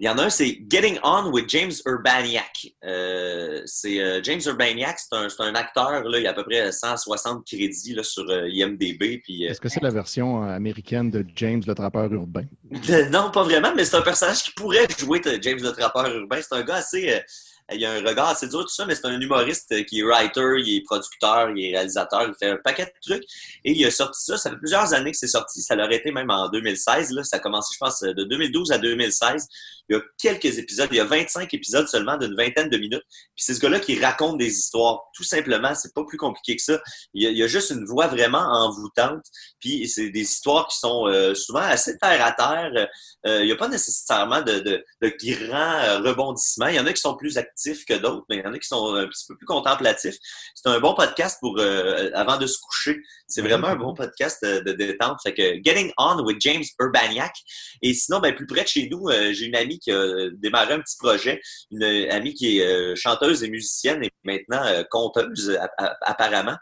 Il 0.00 0.06
y 0.06 0.08
en 0.08 0.18
a 0.18 0.24
un, 0.24 0.30
c'est 0.30 0.58
Getting 0.68 0.98
On 1.02 1.30
with 1.30 1.48
James 1.48 1.72
Urbaniak. 1.86 2.74
Euh, 2.84 3.62
c'est 3.66 4.00
euh, 4.00 4.20
James 4.22 4.40
Urbaniak, 4.44 4.98
c'est 4.98 5.16
un, 5.16 5.28
un 5.38 5.54
acteur, 5.54 6.04
là, 6.04 6.18
il 6.18 6.24
y 6.24 6.26
a 6.26 6.30
à 6.30 6.34
peu 6.34 6.44
près 6.44 6.72
160 6.72 7.46
crédits 7.46 7.94
là, 7.94 8.02
sur 8.02 8.24
euh, 8.28 8.48
IMDB. 8.48 9.22
Euh, 9.28 9.50
Est-ce 9.50 9.60
que 9.60 9.68
c'est 9.68 9.82
la 9.82 9.90
version 9.90 10.42
américaine 10.42 11.10
de 11.10 11.24
James 11.36 11.62
le 11.66 11.74
trappeur 11.74 12.12
urbain? 12.12 12.44
non, 13.10 13.30
pas 13.30 13.42
vraiment, 13.42 13.72
mais 13.74 13.84
c'est 13.84 13.96
un 13.96 14.02
personnage 14.02 14.42
qui 14.42 14.50
pourrait 14.52 14.86
jouer 14.98 15.20
James 15.40 15.60
le 15.60 15.72
trappeur 15.72 16.06
urbain. 16.08 16.40
C'est 16.40 16.54
un 16.54 16.62
gars 16.62 16.76
assez. 16.76 17.22
Euh, 17.70 17.76
il 17.76 17.84
a 17.84 17.92
un 17.92 18.02
regard 18.02 18.28
assez 18.28 18.48
dur, 18.48 18.60
tout 18.60 18.68
ça, 18.68 18.84
mais 18.86 18.94
c'est 18.94 19.06
un 19.06 19.20
humoriste 19.20 19.72
euh, 19.72 19.82
qui 19.82 20.00
est 20.00 20.02
writer, 20.02 20.54
il 20.58 20.76
est 20.76 20.80
producteur, 20.82 21.50
il 21.50 21.64
est 21.64 21.76
réalisateur, 21.76 22.26
il 22.28 22.34
fait 22.34 22.50
un 22.52 22.56
paquet 22.56 22.86
de 22.86 22.92
trucs. 23.00 23.24
Et 23.64 23.72
il 23.72 23.84
a 23.86 23.90
sorti 23.90 24.22
ça, 24.24 24.36
ça 24.36 24.50
fait 24.50 24.56
plusieurs 24.56 24.92
années 24.92 25.12
que 25.12 25.16
c'est 25.16 25.26
sorti, 25.26 25.62
ça 25.62 25.74
l'aurait 25.74 25.96
été 25.96 26.12
même 26.12 26.30
en 26.30 26.48
2016. 26.48 27.12
Là. 27.12 27.24
Ça 27.24 27.36
a 27.36 27.38
commencé, 27.40 27.74
je 27.74 27.78
pense, 27.78 28.00
de 28.00 28.24
2012 28.24 28.72
à 28.72 28.78
2016. 28.78 29.48
Il 29.88 29.96
y 29.96 29.98
a 29.98 30.02
quelques 30.18 30.58
épisodes, 30.58 30.88
il 30.92 30.96
y 30.96 31.00
a 31.00 31.04
25 31.04 31.52
épisodes 31.52 31.86
seulement 31.88 32.16
d'une 32.16 32.34
vingtaine 32.34 32.68
de 32.68 32.78
minutes. 32.78 33.02
Puis 33.08 33.44
c'est 33.44 33.54
ce 33.54 33.60
gars-là 33.60 33.80
qui 33.80 34.00
raconte 34.00 34.38
des 34.38 34.50
histoires. 34.50 35.02
Tout 35.14 35.24
simplement, 35.24 35.74
c'est 35.74 35.92
pas 35.94 36.04
plus 36.04 36.18
compliqué 36.18 36.56
que 36.56 36.62
ça. 36.62 36.80
Il 37.12 37.22
y 37.22 37.26
a, 37.26 37.30
il 37.30 37.36
y 37.36 37.42
a 37.42 37.46
juste 37.46 37.70
une 37.70 37.84
voix 37.84 38.06
vraiment 38.06 38.38
envoûtante. 38.38 39.24
Puis 39.60 39.88
c'est 39.88 40.10
des 40.10 40.20
histoires 40.20 40.68
qui 40.68 40.78
sont 40.78 41.06
euh, 41.06 41.34
souvent 41.34 41.60
assez 41.60 41.98
terre 41.98 42.24
à 42.24 42.32
terre. 42.32 42.88
Euh, 43.26 43.40
il 43.40 43.46
n'y 43.46 43.52
a 43.52 43.56
pas 43.56 43.68
nécessairement 43.68 44.42
de, 44.42 44.60
de, 44.60 44.84
de 45.02 45.12
grands 45.18 45.80
euh, 45.80 45.98
rebondissements. 46.00 46.68
Il 46.68 46.76
y 46.76 46.80
en 46.80 46.86
a 46.86 46.92
qui 46.92 47.00
sont 47.00 47.16
plus 47.16 47.38
actifs 47.38 47.84
que 47.84 47.94
d'autres, 47.94 48.24
mais 48.28 48.36
il 48.36 48.44
y 48.44 48.46
en 48.46 48.52
a 48.52 48.58
qui 48.58 48.68
sont 48.68 48.94
un 48.94 49.06
petit 49.06 49.24
peu 49.28 49.36
plus 49.36 49.46
contemplatifs. 49.46 50.16
C'est 50.54 50.68
un 50.68 50.80
bon 50.80 50.94
podcast 50.94 51.38
pour 51.40 51.58
euh, 51.58 52.10
avant 52.14 52.38
de 52.38 52.46
se 52.46 52.58
coucher. 52.58 53.00
C'est 53.26 53.42
vraiment 53.42 53.68
un 53.68 53.76
bon 53.76 53.94
podcast 53.94 54.44
de 54.44 54.72
détente. 54.72 55.18
Fait 55.22 55.34
que 55.34 55.62
Getting 55.64 55.92
On 55.96 56.22
with 56.24 56.40
James 56.40 56.64
Urbaniak. 56.80 57.34
Et 57.82 57.94
sinon, 57.94 58.20
ben, 58.20 58.34
plus 58.34 58.46
près 58.46 58.62
de 58.62 58.68
chez 58.68 58.88
nous, 58.88 59.08
j'ai 59.32 59.46
une 59.46 59.56
amie 59.56 59.73
qui 59.78 59.92
a 59.92 60.30
démarré 60.32 60.74
un 60.74 60.80
petit 60.80 60.96
projet. 60.98 61.40
Une 61.70 61.84
amie 62.10 62.34
qui 62.34 62.58
est 62.58 62.66
euh, 62.66 62.94
chanteuse 62.96 63.42
et 63.42 63.48
musicienne 63.48 64.02
et 64.04 64.10
maintenant 64.24 64.64
euh, 64.64 64.82
conteuse 64.90 65.58
apparemment. 66.02 66.56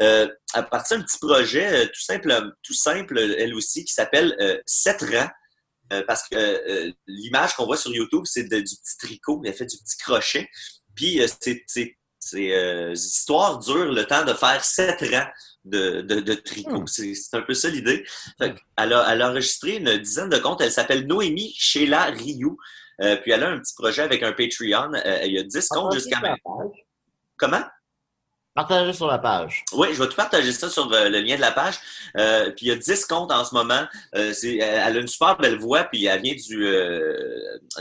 Euh, 0.00 0.26
à 0.54 0.62
partir 0.62 0.98
d'un 0.98 1.04
petit 1.04 1.18
projet 1.18 1.66
euh, 1.66 1.86
tout 1.86 2.00
simple, 2.00 2.52
tout 2.62 2.74
simple, 2.74 3.18
elle 3.18 3.54
aussi, 3.54 3.84
qui 3.84 3.92
s'appelle 3.92 4.34
euh, 4.40 4.58
Sept 4.66 5.02
rangs. 5.02 5.30
Parce 6.06 6.26
que 6.26 6.90
l'image 7.06 7.54
qu'on 7.54 7.66
voit 7.66 7.76
sur 7.76 7.92
YouTube, 7.92 8.22
c'est 8.24 8.44
du 8.44 8.62
petit 8.62 8.96
tricot. 8.98 9.42
Elle 9.44 9.52
fait 9.52 9.66
du 9.66 9.76
petit 9.76 9.98
crochet. 9.98 10.48
Puis, 10.94 11.20
c'est, 11.38 11.98
c'est, 12.24 12.54
euh, 12.54 12.92
histoires 12.92 13.58
durent 13.58 13.92
le 13.92 14.04
temps 14.04 14.24
de 14.24 14.32
faire 14.32 14.64
sept 14.64 15.00
rangs 15.00 15.30
de, 15.64 16.02
de, 16.02 16.20
de 16.20 16.34
tricot. 16.34 16.82
Hmm. 16.82 16.86
C'est, 16.86 17.14
un 17.32 17.42
peu 17.42 17.54
ça 17.54 17.68
l'idée. 17.68 18.04
Elle, 18.40 18.54
a, 18.92 19.12
elle 19.12 19.22
a 19.22 19.30
enregistré 19.30 19.76
une 19.76 19.98
dizaine 19.98 20.28
de 20.28 20.38
comptes. 20.38 20.60
Elle 20.60 20.72
s'appelle 20.72 21.06
Noémie 21.06 21.52
Sheila 21.58 22.04
Rioux. 22.04 22.56
Euh, 23.00 23.16
puis, 23.16 23.32
elle 23.32 23.42
a 23.42 23.48
un 23.48 23.58
petit 23.58 23.74
projet 23.74 24.02
avec 24.02 24.22
un 24.22 24.32
Patreon. 24.32 24.92
Euh, 24.94 25.22
il 25.24 25.32
y 25.32 25.38
a 25.38 25.42
10 25.42 25.68
comptes 25.68 25.94
jusqu'à 25.94 26.20
maintenant. 26.20 26.72
Comment? 27.36 27.64
Partagez 28.54 28.92
sur 28.92 29.06
la 29.06 29.18
page. 29.18 29.64
Oui, 29.72 29.88
je 29.94 30.02
vais 30.02 30.08
tout 30.08 30.14
partager 30.14 30.52
ça 30.52 30.68
sur 30.68 30.92
euh, 30.92 31.08
le 31.08 31.20
lien 31.20 31.36
de 31.36 31.40
la 31.40 31.52
page. 31.52 31.76
Euh, 32.18 32.50
puis 32.50 32.66
il 32.66 32.68
y 32.68 32.70
a 32.72 32.76
10 32.76 33.06
comptes 33.06 33.32
en 33.32 33.44
ce 33.46 33.54
moment. 33.54 33.84
Euh, 34.14 34.32
c'est, 34.34 34.56
elle 34.58 34.82
elle 34.88 34.96
a 34.98 35.00
une 35.00 35.08
super 35.08 35.38
belle 35.38 35.56
voix, 35.58 35.84
puis 35.84 36.04
elle 36.04 36.20
vient 36.20 36.34
du, 36.34 36.66
euh, 36.66 37.22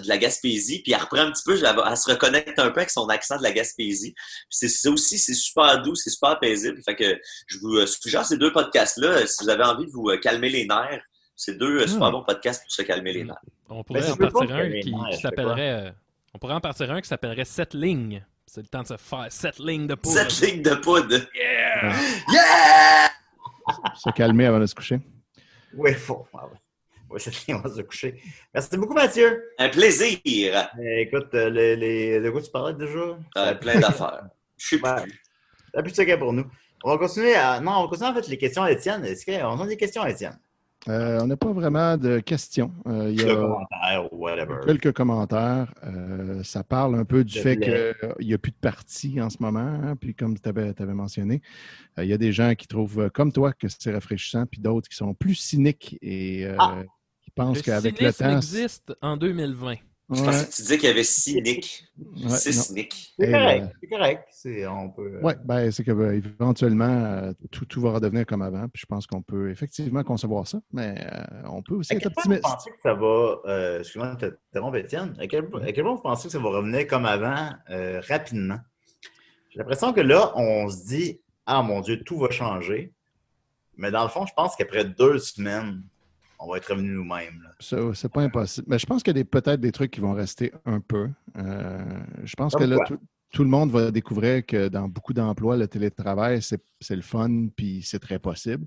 de 0.01 0.07
la 0.07 0.17
Gaspésie, 0.17 0.81
puis 0.81 0.93
elle 0.93 1.01
reprend 1.01 1.17
un 1.17 1.31
petit 1.31 1.43
peu, 1.43 1.55
elle, 1.61 1.97
se 1.97 2.09
reconnecte 2.09 2.57
un 2.57 2.69
peu 2.71 2.79
avec 2.79 2.89
son 2.89 3.05
accent 3.09 3.37
de 3.37 3.43
la 3.43 3.51
Gaspésie. 3.51 4.13
Puis 4.13 4.45
c'est 4.49 4.69
ça 4.69 4.89
aussi, 4.89 5.17
c'est 5.19 5.33
super 5.33 5.81
doux, 5.81 5.95
c'est 5.95 6.09
super 6.09 6.39
paisible. 6.39 6.81
Fait 6.85 6.95
que 6.95 7.19
je 7.47 7.57
vous 7.59 7.75
euh, 7.75 7.85
suggère 7.85 8.25
ces 8.25 8.37
deux 8.37 8.53
podcasts-là, 8.53 9.07
euh, 9.09 9.25
si 9.25 9.43
vous 9.43 9.49
avez 9.49 9.65
envie 9.65 9.85
de 9.87 9.91
vous 9.91 10.09
euh, 10.09 10.17
calmer 10.19 10.49
les 10.49 10.65
nerfs. 10.65 11.01
C'est 11.35 11.57
deux 11.57 11.81
euh, 11.81 11.87
super 11.87 12.09
Hmm. 12.09 12.11
bons 12.13 12.23
podcasts 12.23 12.63
pour 12.63 12.71
se 12.71 12.81
calmer 12.83 13.11
les 13.11 13.23
nerfs. 13.25 13.35
On 13.69 13.83
pourrait 13.83 14.09
en 14.09 14.15
partir 14.15 14.55
un 14.55 14.69
qui, 14.79 14.93
s'appellerait. 15.19 15.87
euh, 15.87 15.91
On 16.33 16.37
pourrait 16.39 16.53
en 16.53 16.61
partir 16.61 16.89
un 16.91 17.01
qui 17.01 17.07
s'appellerait 17.09 17.45
Sept 17.45 17.73
lignes. 17.73 18.23
C'est 18.53 18.59
le 18.63 18.67
temps 18.67 18.81
de 18.81 18.87
se 18.87 18.97
faire 18.97 19.27
sept 19.31 19.59
lignes 19.59 19.87
de 19.87 19.95
poudre. 19.95 20.13
Cette 20.29 20.41
ligne 20.41 20.61
de 20.61 20.75
poudre. 20.75 21.19
Yeah! 21.33 21.93
Yeah! 22.33 23.09
Se 23.95 24.09
calmer 24.09 24.45
avant 24.47 24.59
de 24.59 24.65
se 24.65 24.75
coucher. 24.75 24.99
Oui, 25.73 25.93
faut. 25.93 26.27
Ah 26.33 26.47
ouais. 26.47 26.57
Ouais, 27.09 27.17
c'est 27.19 27.31
bien, 27.45 27.55
on 27.55 27.61
va 27.65 27.73
se 27.73 27.81
coucher. 27.81 28.21
Merci 28.53 28.75
beaucoup, 28.75 28.93
Mathieu. 28.93 29.41
Un 29.57 29.69
plaisir. 29.69 30.17
Euh, 30.27 30.97
écoute, 30.97 31.33
euh, 31.33 31.49
les, 31.49 31.77
les- 31.77 32.19
de 32.19 32.29
quoi 32.29 32.41
tu 32.41 32.51
parlais 32.51 32.73
déjà? 32.73 33.17
Euh, 33.37 33.53
plein 33.55 33.79
d'affaires. 33.79 34.25
Je 34.57 34.65
suis 34.65 34.79
plus. 34.79 35.21
De 35.73 35.89
secret 35.89 36.19
pour 36.19 36.33
nous. 36.33 36.45
On 36.83 36.89
va 36.89 36.97
continuer 36.97 37.35
à. 37.35 37.61
Non, 37.61 37.71
on 37.71 37.81
va 37.83 37.87
continuer 37.87 38.09
en 38.09 38.15
fait 38.15 38.27
les 38.27 38.37
questions 38.37 38.63
à 38.63 38.71
Étienne. 38.73 39.05
Est-ce 39.05 39.25
qu'on 39.25 39.61
a 39.61 39.65
des 39.65 39.77
questions 39.77 40.01
à 40.01 40.09
Étienne? 40.09 40.37
Euh, 40.89 41.19
on 41.21 41.27
n'a 41.27 41.37
pas 41.37 41.51
vraiment 41.53 41.95
de 41.95 42.19
questions. 42.19 42.71
Euh, 42.87 43.11
il 43.11 43.21
y 43.21 43.23
a 43.29 43.35
commentaire 43.35 44.11
ou 44.11 44.17
whatever. 44.17 44.55
quelques 44.65 44.91
commentaires. 44.93 45.71
Euh, 45.83 46.41
ça 46.43 46.63
parle 46.63 46.95
un 46.95 47.05
peu 47.05 47.23
du 47.23 47.37
fait 47.39 47.57
qu'il 47.57 48.25
n'y 48.27 48.33
a 48.33 48.37
plus 48.39 48.51
de 48.51 48.57
parti 48.59 49.21
en 49.21 49.29
ce 49.29 49.37
moment. 49.41 49.59
hein, 49.59 49.95
puis 49.95 50.15
comme 50.15 50.39
tu 50.39 50.49
avais, 50.49 50.73
mentionné, 50.93 51.41
euh, 51.99 52.03
il 52.03 52.09
y 52.09 52.13
a 52.13 52.17
des 52.17 52.31
gens 52.31 52.55
qui 52.55 52.67
trouvent, 52.67 53.11
comme 53.11 53.31
toi, 53.31 53.53
que 53.53 53.67
c'est 53.67 53.93
rafraîchissant, 53.93 54.45
puis 54.47 54.59
d'autres 54.59 54.89
qui 54.89 54.95
sont 54.95 55.13
plus 55.13 55.35
cyniques 55.35 55.99
et 56.01 56.45
euh, 56.47 56.55
Ah! 56.57 56.81
qui 57.21 57.29
pensent 57.29 57.57
Le 57.57 57.61
qu'avec 57.63 58.01
le 58.01 58.11
cynisme 58.11 58.23
temps. 58.25 58.37
existe 58.37 58.93
en 59.03 59.17
2020. 59.17 59.75
Je 60.13 60.23
pensais 60.23 60.45
que 60.45 60.51
tu 60.53 60.61
disais 60.63 60.77
qu'il 60.77 60.89
y 60.89 60.91
avait 60.91 61.03
six 61.03 61.41
Nick. 61.41 61.85
ouais, 62.23 62.29
Six. 62.31 62.73
C'est 62.73 63.31
correct. 63.31 63.63
euh, 63.63 63.67
C'est 63.81 63.87
correct. 63.87 64.23
C'est- 64.31 64.67
On 64.67 64.89
peut. 64.89 65.13
euh, 65.15 65.19
Oui, 65.23 65.33
ben, 65.45 65.71
c'est 65.71 65.83
que 65.83 65.91
ben, 65.91 66.11
éventuellement, 66.11 66.83
euh, 66.85 67.31
tout, 67.49 67.65
tout 67.65 67.79
va 67.81 67.91
redevenir 67.93 68.25
comme 68.25 68.41
avant. 68.41 68.67
Puis 68.67 68.81
je 68.81 68.85
pense 68.85 69.07
qu'on 69.07 69.21
peut 69.21 69.49
effectivement 69.51 70.03
concevoir 70.03 70.47
ça, 70.47 70.59
mais 70.73 70.95
euh, 70.99 71.43
on 71.49 71.61
peut 71.61 71.75
aussi 71.75 71.93
À 71.93 71.95
être 71.95 72.03
vous 72.03 72.11
optimiste. 72.17 72.41
pensez 72.41 72.69
que 72.71 72.81
ça 72.83 72.93
va. 72.93 73.35
Euh, 73.45 73.79
Excuse-moi 73.79 74.15
de 74.15 74.29
t'interrompre, 74.51 74.77
Étienne. 74.77 75.15
À 75.19 75.27
quel, 75.27 75.47
à 75.61 75.71
quel 75.71 75.83
point 75.83 75.95
vous 75.95 76.01
pensez 76.01 76.27
que 76.27 76.31
ça 76.33 76.39
va 76.39 76.49
revenir 76.49 76.85
comme 76.87 77.05
avant 77.05 77.49
euh, 77.69 78.01
rapidement? 78.07 78.59
J'ai 79.49 79.59
l'impression 79.59 79.93
que 79.93 80.01
là, 80.01 80.33
on 80.35 80.69
se 80.69 80.85
dit 80.87 81.21
Ah 81.45 81.61
mon 81.61 81.79
Dieu, 81.81 82.03
tout 82.03 82.17
va 82.19 82.29
changer. 82.31 82.93
Mais 83.77 83.91
dans 83.91 84.03
le 84.03 84.09
fond, 84.09 84.25
je 84.25 84.33
pense 84.33 84.55
qu'après 84.57 84.83
deux 84.85 85.17
semaines, 85.19 85.83
on 86.41 86.51
va 86.51 86.57
être 86.57 86.71
revenu 86.71 86.89
nous-mêmes. 86.89 87.47
Ça, 87.59 87.77
C'est 87.93 88.11
pas 88.11 88.21
impossible. 88.21 88.67
Mais 88.69 88.79
je 88.79 88.85
pense 88.85 89.03
qu'il 89.03 89.15
y 89.15 89.21
a 89.21 89.23
peut-être 89.23 89.61
des 89.61 89.71
trucs 89.71 89.91
qui 89.91 89.99
vont 89.99 90.13
rester 90.13 90.51
un 90.65 90.79
peu. 90.79 91.09
Euh, 91.37 91.79
je 92.23 92.35
pense 92.35 92.53
Comme 92.53 92.63
que 92.63 92.67
là, 92.67 92.77
tout, 92.85 92.97
tout 93.31 93.43
le 93.43 93.49
monde 93.49 93.71
va 93.71 93.91
découvrir 93.91 94.45
que 94.45 94.67
dans 94.67 94.87
beaucoup 94.87 95.13
d'emplois, 95.13 95.55
le 95.55 95.67
télétravail, 95.67 96.41
c'est 96.41 96.61
c'est 96.79 96.95
le 96.95 97.03
fun, 97.03 97.47
puis 97.55 97.81
c'est 97.83 97.99
très 97.99 98.17
possible. 98.17 98.65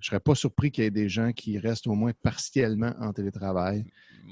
Je 0.00 0.06
serais 0.06 0.20
pas 0.20 0.36
surpris 0.36 0.70
qu'il 0.70 0.84
y 0.84 0.86
ait 0.86 0.92
des 0.92 1.08
gens 1.08 1.32
qui 1.32 1.58
restent 1.58 1.88
au 1.88 1.94
moins 1.94 2.12
partiellement 2.22 2.94
en 3.00 3.12
télétravail. 3.12 3.84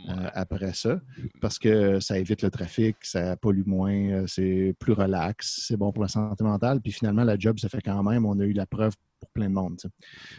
Euh, 0.09 0.30
après 0.34 0.72
ça, 0.74 1.01
parce 1.40 1.59
que 1.59 2.01
ça 2.01 2.18
évite 2.18 2.42
le 2.42 2.51
trafic, 2.51 2.96
ça 3.03 3.36
pollue 3.36 3.64
moins, 3.66 3.94
euh, 4.11 4.24
c'est 4.26 4.74
plus 4.78 4.92
relax, 4.92 5.64
c'est 5.66 5.76
bon 5.76 5.92
pour 5.92 6.03
la 6.03 6.09
santé 6.09 6.44
mentale, 6.44 6.80
puis 6.80 6.92
finalement, 6.92 7.24
la 7.24 7.38
job 7.38 7.59
se 7.59 7.66
fait 7.68 7.80
quand 7.82 8.03
même. 8.03 8.24
On 8.26 8.38
a 8.38 8.44
eu 8.44 8.53
la 8.53 8.66
preuve 8.66 8.94
pour 9.20 9.30
plein 9.30 9.49
de 9.49 9.55
monde. 9.55 9.76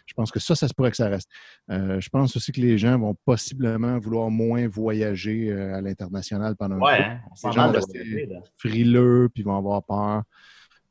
Je 0.06 0.14
pense 0.14 0.32
que 0.32 0.40
ça, 0.40 0.56
ça 0.56 0.68
se 0.68 0.74
pourrait 0.74 0.92
que 0.92 0.98
ça 0.98 1.10
reste. 1.10 1.30
Euh, 1.70 2.00
je 2.00 2.10
pense 2.10 2.36
aussi 2.38 2.52
que 2.52 2.62
les 2.62 2.78
gens 2.78 2.98
vont 2.98 3.16
possiblement 3.26 4.00
vouloir 4.00 4.30
moins 4.30 4.68
voyager 4.68 5.52
euh, 5.52 5.76
à 5.76 5.82
l'international 5.82 6.56
pendant 6.56 6.76
un 6.76 6.80
Ouais, 6.80 6.98
bout. 6.98 7.04
hein? 7.04 7.20
on 7.44 7.50
Les 7.50 7.54
gens 7.56 7.68
vont 7.68 7.74
rester 7.74 8.30
frileux, 8.58 9.30
puis 9.34 9.44
vont 9.44 9.58
avoir 9.58 9.84
peur. 9.84 10.24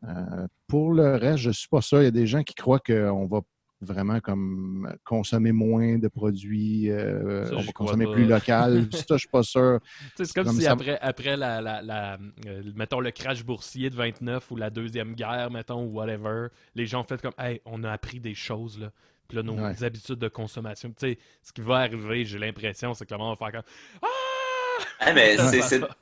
Euh, 0.07 0.47
pour 0.67 0.93
le 0.93 1.17
reste, 1.17 1.39
je 1.39 1.49
ne 1.49 1.53
suis 1.55 1.69
pas 1.69 1.81
sûr. 1.81 2.01
Il 2.03 2.05
y 2.05 2.09
a 2.09 2.13
des 2.13 2.27
gens 2.27 2.43
qui 2.43 2.55
croient 2.55 2.79
qu'on 2.79 3.27
va 3.27 3.41
vraiment 3.81 4.19
comme 4.21 4.93
consommer 5.05 5.53
moins 5.53 5.99
de 5.99 6.09
produits, 6.09 6.91
euh, 6.91 7.45
Ça, 7.47 7.55
on 7.55 7.61
j'y 7.61 7.67
va 7.67 7.73
crois 7.73 7.87
consommer 7.87 8.07
plus 8.13 8.27
local. 8.27 8.89
ça, 8.93 9.05
je 9.11 9.17
suis 9.19 9.29
pas 9.29 9.43
sûr. 9.43 9.79
C'est 10.17 10.33
comme 10.33 10.45
Comme 10.47 10.57
si 10.57 10.63
ça- 10.63 10.73
après, 10.73 10.99
après 11.01 11.37
la, 11.37 11.61
la, 11.61 11.81
la- 11.83 12.19
euh, 12.47 12.63
mettons, 12.75 13.01
le 13.01 13.11
crash 13.11 13.45
boursier 13.45 13.91
de 13.91 13.95
29 13.97 14.51
ou 14.51 14.57
la 14.57 14.71
Deuxième 14.71 15.15
Guerre, 15.15 15.51
mettons, 15.51 15.85
ou 15.85 15.93
whatever, 15.93 16.49
les 16.75 16.87
gens 16.87 17.03
ont 17.03 17.05
fait 17.05 17.21
comme, 17.23 17.35
hey, 17.39 17.61
on 17.65 17.85
a 17.85 17.91
appris 17.93 18.21
des 18.21 18.35
choses, 18.35 18.79
là. 18.81 18.91
Puis 19.29 19.37
là, 19.37 19.43
nos 19.43 19.55
Ouais. 19.63 19.85
habitudes 19.85 20.19
de 20.19 20.29
consommation. 20.29 20.89
Tu 20.89 20.95
sais, 21.01 21.19
ce 21.43 21.53
qui 21.53 21.61
va 21.61 21.77
arriver, 21.81 22.25
j'ai 22.25 22.39
l'impression, 22.39 22.95
c'est 22.95 23.05
que 23.05 23.13
le 23.13 23.19
monde 23.19 23.37
va 23.39 23.47
faire 23.51 23.63
comme, 23.63 23.71
ah! 24.03 24.07
Ah, 25.01 25.13
mais 25.15 25.37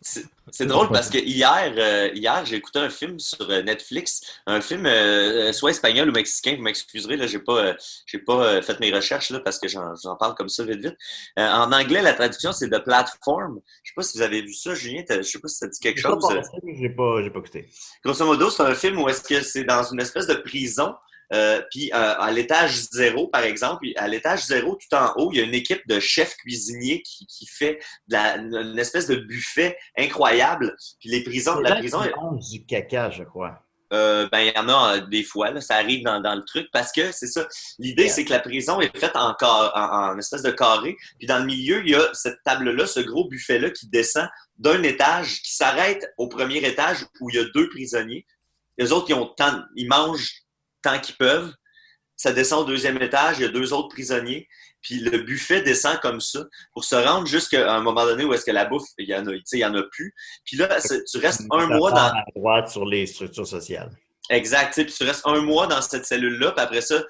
c'est- 0.00 0.66
drôle 0.66 0.88
parce 0.90 1.10
que 1.10 1.18
hier, 1.18 1.72
euh, 1.76 2.10
hier 2.14 2.44
j'ai 2.46 2.56
écouté 2.56 2.78
un 2.78 2.88
film 2.88 3.18
sur 3.18 3.50
euh, 3.50 3.62
Netflix, 3.62 4.20
un 4.46 4.60
film 4.60 4.86
euh, 4.86 5.52
soit 5.52 5.70
espagnol 5.70 6.08
ou 6.08 6.12
mexicain, 6.12 6.54
vous 6.56 6.62
m'excuserez, 6.62 7.16
là, 7.16 7.26
j'ai 7.26 7.38
pas, 7.40 7.58
euh, 7.58 7.74
j'ai 8.06 8.18
pas 8.18 8.62
fait 8.62 8.78
mes 8.80 8.92
recherches 8.92 9.30
là, 9.30 9.40
parce 9.40 9.58
que 9.58 9.68
j'en 9.68 10.16
parle 10.18 10.34
comme 10.34 10.48
ça 10.48 10.64
vite 10.64 10.80
vite. 10.80 10.96
En 11.36 11.72
anglais, 11.72 12.00
la 12.02 12.14
traduction, 12.14 12.52
c'est 12.52 12.70
The 12.70 12.82
Platform. 12.82 13.60
Je 13.82 13.90
sais 13.90 13.94
pas 13.94 14.02
si 14.02 14.18
vous 14.18 14.22
avez 14.22 14.42
vu 14.42 14.52
ça, 14.54 14.74
Julien, 14.74 15.02
je 15.08 15.22
sais 15.22 15.38
pas 15.38 15.48
si 15.48 15.56
ça 15.56 15.66
dit 15.66 15.78
quelque 15.80 16.02
pas 16.02 16.10
chose. 16.10 16.20
pensé, 16.20 16.40
J'ai 16.78 16.88
pas, 16.90 17.22
j'ai 17.22 17.30
pas 17.30 17.38
écouté. 17.40 17.68
Grosso 18.04 18.24
modo, 18.24 18.50
c'est 18.50 18.62
un 18.62 18.74
film 18.74 19.00
où 19.02 19.08
est-ce 19.08 19.22
que 19.22 19.40
c'est 19.42 19.64
dans 19.64 19.82
une 19.82 20.00
espèce 20.00 20.26
de 20.26 20.34
prison. 20.34 20.94
Euh, 21.32 21.60
puis 21.70 21.90
euh, 21.92 22.14
à 22.18 22.30
l'étage 22.30 22.74
zéro, 22.92 23.28
par 23.28 23.42
exemple, 23.42 23.86
à 23.96 24.06
l'étage 24.08 24.44
zéro, 24.46 24.76
tout 24.76 24.96
en 24.96 25.12
haut, 25.16 25.30
il 25.32 25.38
y 25.38 25.40
a 25.40 25.44
une 25.44 25.54
équipe 25.54 25.86
de 25.88 25.98
chefs 26.00 26.36
cuisiniers 26.36 27.02
qui, 27.02 27.26
qui 27.26 27.46
fait 27.46 27.78
de 28.08 28.12
la- 28.14 28.36
une 28.36 28.78
espèce 28.78 29.06
de 29.08 29.16
buffet 29.16 29.76
incroyable. 29.98 30.76
Puis 31.00 31.10
les 31.10 31.22
prisons, 31.24 31.58
la 31.60 31.76
prison, 31.76 32.00
du 32.50 32.64
caca, 32.64 33.10
je 33.10 33.24
crois. 33.24 33.60
euh, 33.92 34.28
ben, 34.32 34.40
il 34.40 34.52
y 34.54 34.58
en 34.58 34.68
a 34.68 34.98
des 34.98 35.22
fois, 35.22 35.50
là, 35.52 35.60
ça 35.60 35.76
arrive 35.76 36.02
dans, 36.04 36.20
dans 36.20 36.34
le 36.34 36.42
truc 36.44 36.68
parce 36.72 36.90
que 36.90 37.12
c'est 37.12 37.28
ça. 37.28 37.46
L'idée, 37.78 38.04
Yeah. 38.04 38.12
c'est 38.12 38.24
que 38.24 38.30
la 38.32 38.40
prison 38.40 38.80
est 38.80 38.96
faite 38.98 39.14
en, 39.14 39.32
car- 39.34 39.72
en, 39.76 40.12
en 40.14 40.18
espèce 40.18 40.42
de 40.42 40.50
carré. 40.50 40.96
Puis 41.18 41.26
dans 41.28 41.38
le 41.38 41.44
milieu, 41.44 41.82
il 41.84 41.90
y 41.90 41.94
a 41.94 42.08
cette 42.12 42.42
table-là, 42.44 42.86
ce 42.86 42.98
gros 43.00 43.28
buffet-là 43.28 43.70
qui 43.70 43.88
descend 43.88 44.28
d'un 44.58 44.82
étage, 44.82 45.40
qui 45.42 45.54
s'arrête 45.54 46.12
au 46.18 46.28
premier 46.28 46.58
étage 46.66 46.98
où 47.20 47.30
il 47.30 47.36
y 47.36 47.38
a 47.38 47.44
deux 47.54 47.68
prisonniers. 47.68 48.26
Les 48.78 48.90
autres, 48.92 49.06
ils, 49.08 49.14
ont 49.14 49.26
tant, 49.26 49.62
ils 49.76 49.88
mangent 49.88 50.32
tant 50.86 51.00
qu'ils 51.00 51.16
peuvent. 51.16 51.52
Ça 52.16 52.32
descend 52.32 52.62
au 52.62 52.64
deuxième 52.64 53.00
étage, 53.02 53.38
il 53.38 53.42
y 53.42 53.44
a 53.44 53.48
deux 53.48 53.72
autres 53.72 53.88
prisonniers. 53.88 54.48
Puis 54.80 55.00
le 55.00 55.18
buffet 55.18 55.62
descend 55.62 55.98
comme 56.00 56.20
ça 56.20 56.44
pour 56.72 56.84
se 56.84 56.94
rendre 56.94 57.26
jusqu'à 57.26 57.74
un 57.74 57.80
moment 57.80 58.04
donné 58.04 58.24
où 58.24 58.32
est-ce 58.32 58.44
que 58.44 58.52
la 58.52 58.64
bouffe, 58.64 58.88
il 58.98 59.08
y 59.08 59.14
en 59.14 59.26
a, 59.26 59.32
il 59.34 59.58
y 59.58 59.64
en 59.64 59.74
a 59.74 59.82
plus. 59.82 60.14
Puis 60.44 60.56
là, 60.56 60.68
tu 60.80 61.18
restes 61.18 61.42
un 61.50 61.66
mois 61.66 61.90
dans, 61.90 62.06
à 62.06 62.24
droite 62.34 62.68
sur 62.70 62.86
les 62.86 63.06
structures 63.06 63.46
sociales. 63.46 63.90
Exact. 64.30 64.74
tu 64.74 64.84
Puis 64.84 64.94
tu 64.94 65.04
restes 65.04 65.22
un 65.24 65.40
mois 65.40 65.66
dans 65.66 65.80
cette 65.80 66.04
cellule-là, 66.04 66.52
puis 66.52 66.60
après 66.64 66.80
ça, 66.80 67.02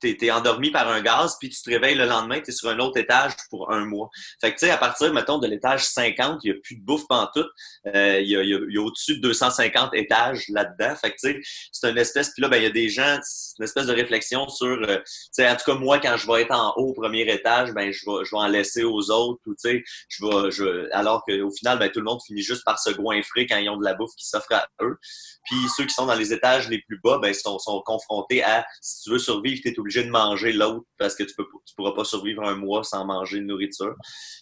t'es 0.00 0.16
es 0.20 0.30
endormi 0.30 0.70
par 0.70 0.88
un 0.88 1.00
gaz, 1.02 1.36
puis 1.38 1.48
tu 1.48 1.62
te 1.62 1.70
réveilles 1.70 1.94
le 1.94 2.06
lendemain, 2.06 2.40
tu 2.40 2.50
es 2.50 2.52
sur 2.52 2.68
un 2.68 2.78
autre 2.80 2.98
étage 2.98 3.32
pour 3.50 3.70
un 3.72 3.84
mois. 3.84 4.08
Fait 4.40 4.52
que 4.52 4.58
tu 4.58 4.66
sais, 4.66 4.72
à 4.72 4.76
partir, 4.76 5.12
mettons, 5.12 5.38
de 5.38 5.46
l'étage 5.46 5.84
50, 5.84 6.40
il 6.42 6.52
n'y 6.52 6.56
a 6.58 6.60
plus 6.62 6.76
de 6.76 6.82
bouffe 6.84 7.06
pantoute. 7.08 7.46
Euh, 7.94 8.20
il 8.20 8.28
y 8.28 8.36
a, 8.36 8.42
y 8.42 8.54
a- 8.54 8.80
a 8.80 8.84
au-dessus 8.84 9.16
de 9.16 9.20
250 9.22 9.94
étages 9.94 10.44
là-dedans. 10.48 10.96
Fait 10.96 11.10
que 11.10 11.16
tu 11.20 11.32
sais, 11.32 11.40
c'est 11.72 11.90
une 11.90 11.98
espèce, 11.98 12.30
puis 12.32 12.42
là, 12.42 12.48
ben, 12.48 12.56
il 12.56 12.64
y 12.64 12.66
a 12.66 12.70
des 12.70 12.88
gens, 12.88 13.18
c'est 13.22 13.54
une 13.58 13.64
espèce 13.64 13.86
de 13.86 13.92
réflexion 13.94 14.48
sur, 14.48 14.66
euh, 14.66 14.96
tu 14.98 15.02
sais, 15.32 15.48
en 15.48 15.54
tout 15.56 15.64
cas, 15.66 15.74
moi, 15.74 15.98
quand 16.00 16.16
je 16.16 16.26
vais 16.26 16.42
être 16.42 16.52
en 16.54 16.72
haut 16.76 16.88
au 16.88 16.92
premier 16.94 17.22
étage, 17.32 17.72
ben, 17.72 17.92
je 17.92 18.00
vais, 18.04 18.24
je 18.24 18.30
vais 18.30 18.40
en 18.42 18.48
laisser 18.48 18.82
aux 18.84 19.10
autres, 19.10 19.40
ou 19.46 19.54
tu 19.54 19.70
sais, 19.70 19.84
je 20.08 20.24
vais, 20.26 20.50
je, 20.50 20.88
alors 20.92 21.22
qu'au 21.24 21.50
final, 21.50 21.78
ben, 21.78 21.88
tout 21.90 22.00
le 22.00 22.04
monde 22.06 22.20
finit 22.26 22.42
juste 22.42 22.64
par 22.64 22.78
se 22.80 22.90
goinfrer 22.90 23.46
quand 23.46 23.58
ils 23.58 23.68
ont 23.68 23.76
de 23.76 23.84
la 23.84 23.94
bouffe 23.94 24.14
qui 24.16 24.26
s'offre 24.26 24.52
à 24.52 24.66
eux. 24.82 24.98
Puis 25.44 25.56
ceux 25.76 25.84
qui 25.84 25.94
sont 25.94 26.06
dans 26.06 26.14
les 26.14 26.32
étages 26.32 26.63
les 26.70 26.82
plus 26.82 27.00
bas, 27.02 27.18
ben, 27.18 27.32
sont, 27.34 27.58
sont 27.58 27.80
confrontés 27.82 28.42
à 28.42 28.64
si 28.80 29.02
tu 29.04 29.10
veux 29.10 29.18
survivre, 29.18 29.60
tu 29.62 29.68
es 29.68 29.78
obligé 29.78 30.04
de 30.04 30.10
manger 30.10 30.52
l'autre 30.52 30.84
parce 30.98 31.14
que 31.14 31.22
tu 31.24 31.34
peux 31.34 31.44
tu 31.66 31.74
pourras 31.76 31.92
pas 31.92 32.04
survivre 32.04 32.42
un 32.44 32.54
mois 32.56 32.84
sans 32.84 33.04
manger 33.04 33.38
de 33.40 33.44
nourriture. 33.44 33.94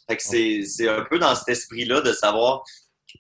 Fait 0.08 0.16
que 0.16 0.22
c'est 0.22 0.62
c'est 0.64 0.88
un 0.88 1.04
peu 1.08 1.18
dans 1.18 1.34
cet 1.34 1.48
esprit-là 1.48 2.00
de 2.00 2.12
savoir 2.12 2.62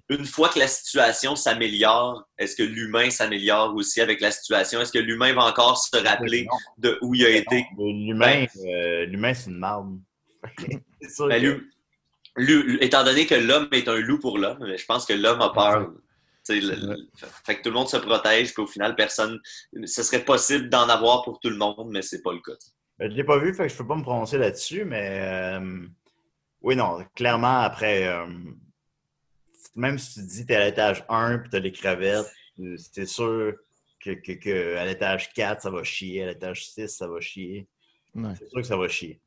une 0.08 0.24
fois 0.24 0.48
que 0.48 0.58
la 0.58 0.68
situation 0.68 1.36
s'améliore, 1.36 2.26
est-ce 2.38 2.56
que 2.56 2.62
l'humain 2.62 3.10
s'améliore 3.10 3.74
aussi 3.74 4.00
avec 4.00 4.20
la 4.20 4.30
situation? 4.30 4.80
Est-ce 4.80 4.92
que 4.92 4.98
l'humain 4.98 5.32
va 5.34 5.44
encore 5.44 5.76
se 5.78 5.96
rappeler 5.96 6.46
de 6.78 6.98
où 7.02 7.14
il 7.14 7.24
a 7.26 7.30
été? 7.30 7.66
L'humain, 7.78 8.46
euh, 8.66 9.04
l'humain, 9.06 9.34
c'est 9.34 9.50
une 9.50 9.58
marde. 9.58 9.98
Ben, 11.28 11.42
que- 11.42 12.82
étant 12.82 13.04
donné 13.04 13.26
que 13.26 13.34
l'homme 13.34 13.68
est 13.72 13.88
un 13.88 13.96
loup 14.00 14.18
pour 14.18 14.38
l'homme, 14.38 14.64
je 14.76 14.84
pense 14.86 15.04
que 15.04 15.12
l'homme 15.12 15.40
a 15.42 15.50
peur. 15.50 15.90
Le- 16.48 17.08
fait 17.44 17.56
que 17.58 17.62
tout 17.62 17.68
le 17.68 17.74
monde 17.74 17.88
se 17.88 17.96
protège, 17.96 18.52
puis 18.54 18.62
au 18.62 18.66
final, 18.66 18.94
personne. 18.96 19.38
Ce 19.84 20.02
serait 20.02 20.24
possible 20.24 20.68
d'en 20.68 20.88
avoir 20.88 21.22
pour 21.22 21.38
tout 21.40 21.50
le 21.50 21.56
monde, 21.56 21.88
mais 21.90 22.02
c'est 22.02 22.22
pas 22.22 22.32
le 22.32 22.40
cas. 22.40 22.52
Ben, 22.98 23.08
je 23.08 23.12
ne 23.12 23.16
l'ai 23.18 23.24
pas 23.24 23.38
vu, 23.38 23.54
fait 23.54 23.64
que 23.64 23.68
je 23.68 23.74
ne 23.74 23.78
peux 23.78 23.86
pas 23.86 23.96
me 23.96 24.02
prononcer 24.02 24.38
là-dessus, 24.38 24.84
mais 24.84 25.20
euh, 25.22 25.86
oui, 26.60 26.76
non, 26.76 26.98
clairement, 27.14 27.60
après, 27.60 28.06
euh, 28.06 28.26
même 29.74 29.98
si 29.98 30.14
tu 30.20 30.26
dis 30.26 30.42
que 30.42 30.46
tu 30.48 30.52
es 30.52 30.56
à 30.56 30.64
l'étage 30.66 31.04
1 31.08 31.42
et 31.44 31.48
tu 31.48 31.56
as 31.56 31.60
les 31.60 31.72
crevettes, 31.72 32.26
c'est 32.76 33.06
sûr 33.06 33.54
que, 34.00 34.10
que- 34.10 34.32
que 34.32 34.76
à 34.76 34.84
l'étage 34.84 35.32
4, 35.32 35.62
ça 35.62 35.70
va 35.70 35.82
chier, 35.84 36.22
à 36.24 36.26
l'étage 36.26 36.66
6, 36.68 36.88
ça 36.88 37.06
va 37.08 37.20
chier. 37.20 37.66
Ouais. 38.14 38.32
C'est 38.38 38.48
sûr 38.50 38.60
que 38.60 38.66
ça 38.66 38.76
va 38.76 38.88
chier. 38.88 39.20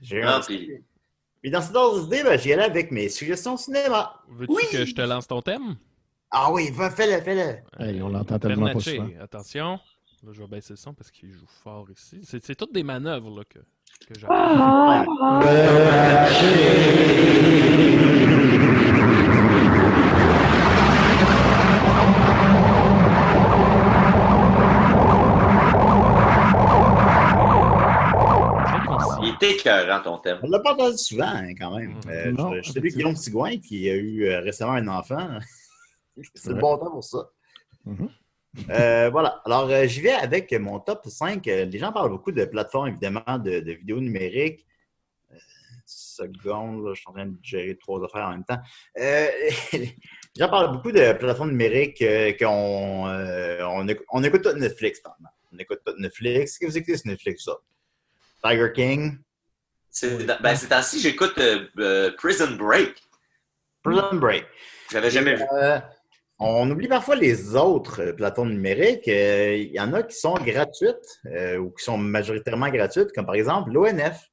J'ai 0.00 0.22
Ah, 0.22 0.36
un- 0.36 0.40
puis- 0.40 0.70
Puis 1.42 1.50
dans 1.50 1.60
cette 1.62 1.76
ordre 1.76 2.02
d'idée, 2.04 2.22
ben, 2.22 2.38
j'y 2.38 2.52
allais 2.52 2.64
avec 2.64 2.90
mes 2.90 3.08
suggestions 3.08 3.56
cinéma. 3.56 4.20
Veux-tu 4.28 4.66
que 4.70 4.84
je 4.84 4.94
te 4.94 5.00
lance 5.00 5.26
ton 5.26 5.40
thème? 5.42 5.76
Ah 6.30 6.52
oui, 6.52 6.70
va, 6.70 6.90
fais-le, 6.90 7.22
fais-le. 7.22 7.58
Hey, 7.82 8.02
on 8.02 8.08
l'entend 8.08 8.38
tellement 8.38 8.72
pas 8.72 8.80
souvent. 8.80 9.08
Attention. 9.20 9.78
Là, 10.22 10.32
je 10.32 10.40
vais 10.40 10.48
baisser 10.48 10.72
le 10.72 10.76
son 10.76 10.92
parce 10.92 11.10
qu'il 11.10 11.30
joue 11.30 11.46
fort 11.62 11.86
ici. 11.90 12.20
C'est 12.24 12.54
toutes 12.54 12.72
des 12.72 12.82
manœuvres 12.82 13.30
là, 13.30 13.44
que, 13.44 13.60
que 14.06 14.18
j'apprends. 14.18 14.34
Ah, 14.36 15.04
écœurant 29.40 30.00
ton 30.02 30.18
thème. 30.18 30.38
On 30.42 30.48
l'a 30.48 30.60
pas 30.60 30.74
souvent, 30.96 31.24
hein, 31.26 31.54
quand 31.58 31.76
même. 31.76 31.94
Mm. 32.06 32.40
Euh, 32.40 32.60
je, 32.62 32.72
sais 32.72 32.80
plus 32.80 32.90
Guillaume 32.90 33.16
Sigouin 33.16 33.58
qui 33.58 33.88
a 33.90 33.94
eu 33.94 34.24
euh, 34.24 34.40
récemment 34.40 34.72
un 34.72 34.88
enfant. 34.88 35.28
C'est 36.34 36.50
le 36.50 36.54
bon 36.56 36.78
temps 36.78 36.90
pour 36.90 37.04
ça. 37.04 37.30
Mhm. 37.84 38.08
Euh, 38.70 39.10
voilà. 39.10 39.42
Alors, 39.44 39.68
euh, 39.68 39.86
j'y 39.86 40.00
vais 40.00 40.12
avec 40.12 40.52
mon 40.52 40.80
top 40.80 41.06
5. 41.06 41.46
Euh, 41.46 41.64
les 41.66 41.78
gens 41.78 41.92
parlent 41.92 42.10
beaucoup 42.10 42.32
de 42.32 42.44
plateformes, 42.44 42.88
évidemment, 42.88 43.38
de, 43.38 43.60
de 43.60 43.72
vidéos 43.72 44.00
numériques. 44.00 44.66
Euh, 45.30 45.36
seconde, 45.84 46.84
là, 46.84 46.94
je 46.94 47.00
suis 47.00 47.08
en 47.08 47.12
train 47.12 47.26
de 47.26 47.36
gérer 47.42 47.76
trois 47.76 48.02
affaires 48.04 48.26
en 48.26 48.30
même 48.30 48.44
temps. 48.44 48.58
Euh, 48.98 49.28
les 49.72 49.94
gens 50.38 50.48
parlent 50.48 50.72
beaucoup 50.72 50.92
de 50.92 51.12
plateformes 51.12 51.50
numériques 51.50 52.00
euh, 52.02 52.32
qu'on 52.32 53.06
euh, 53.08 53.62
on, 53.64 53.86
on 54.10 54.24
écoute 54.24 54.42
tout 54.42 54.56
Netflix. 54.56 55.02
On 55.52 55.58
écoute 55.58 55.80
tout 55.84 55.94
Netflix. 55.98 56.58
Qu'est-ce 56.58 56.58
que 56.58 56.66
vous 56.66 56.78
écoutez 56.78 56.96
sur 56.96 57.10
Netflix, 57.10 57.44
ça? 57.44 57.58
Tiger 58.44 58.72
King, 58.74 59.18
C'est 59.90 60.26
ben, 60.40 60.54
ces 60.54 60.68
temps-ci, 60.68 61.00
j'écoute 61.00 61.36
euh, 61.38 61.66
euh, 61.78 62.12
Prison 62.16 62.56
Break. 62.56 63.02
Prison 63.82 64.14
Break. 64.14 64.44
J'avais 64.90 65.10
jamais 65.10 65.34
vu. 65.34 65.44
On 66.38 66.70
oublie 66.70 66.88
parfois 66.88 67.16
les 67.16 67.56
autres 67.56 68.02
euh, 68.02 68.12
plateformes 68.12 68.50
numériques. 68.50 69.08
Euh, 69.08 69.56
Il 69.56 69.72
y 69.72 69.80
en 69.80 69.92
a 69.94 70.02
qui 70.02 70.16
sont 70.16 70.34
gratuites 70.34 71.20
euh, 71.26 71.56
ou 71.56 71.70
qui 71.70 71.82
sont 71.84 71.96
majoritairement 71.96 72.68
gratuites, 72.68 73.12
comme 73.14 73.24
par 73.24 73.34
exemple 73.36 73.70
l'ONF. 73.72 74.28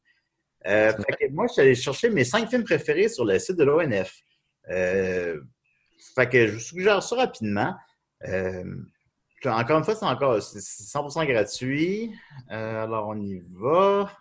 Euh, 0.66 0.92
moi, 1.32 1.48
je 1.48 1.54
suis 1.54 1.62
allé 1.62 1.76
chercher 1.76 2.10
mes 2.10 2.24
cinq 2.26 2.50
films 2.50 2.64
préférés 2.64 3.08
sur 3.08 3.26
le 3.26 3.40
site 3.40 3.56
de 3.56 3.64
l'ONF. 3.64 4.14
Euh, 4.70 5.40
fait 6.16 6.30
que 6.30 6.48
je 6.48 6.54
vous 6.54 6.60
suggère 6.60 7.02
ça 7.02 7.16
rapidement. 7.16 7.74
Euh, 8.28 8.64
encore 9.46 9.78
une 9.78 9.84
fois, 9.84 9.96
c'est 9.96 10.06
encore 10.06 10.42
c'est 10.42 10.60
100% 10.60 11.26
gratuit. 11.26 12.14
Alors, 12.50 13.10
on 13.10 13.20
y 13.20 13.42
va. 13.52 14.12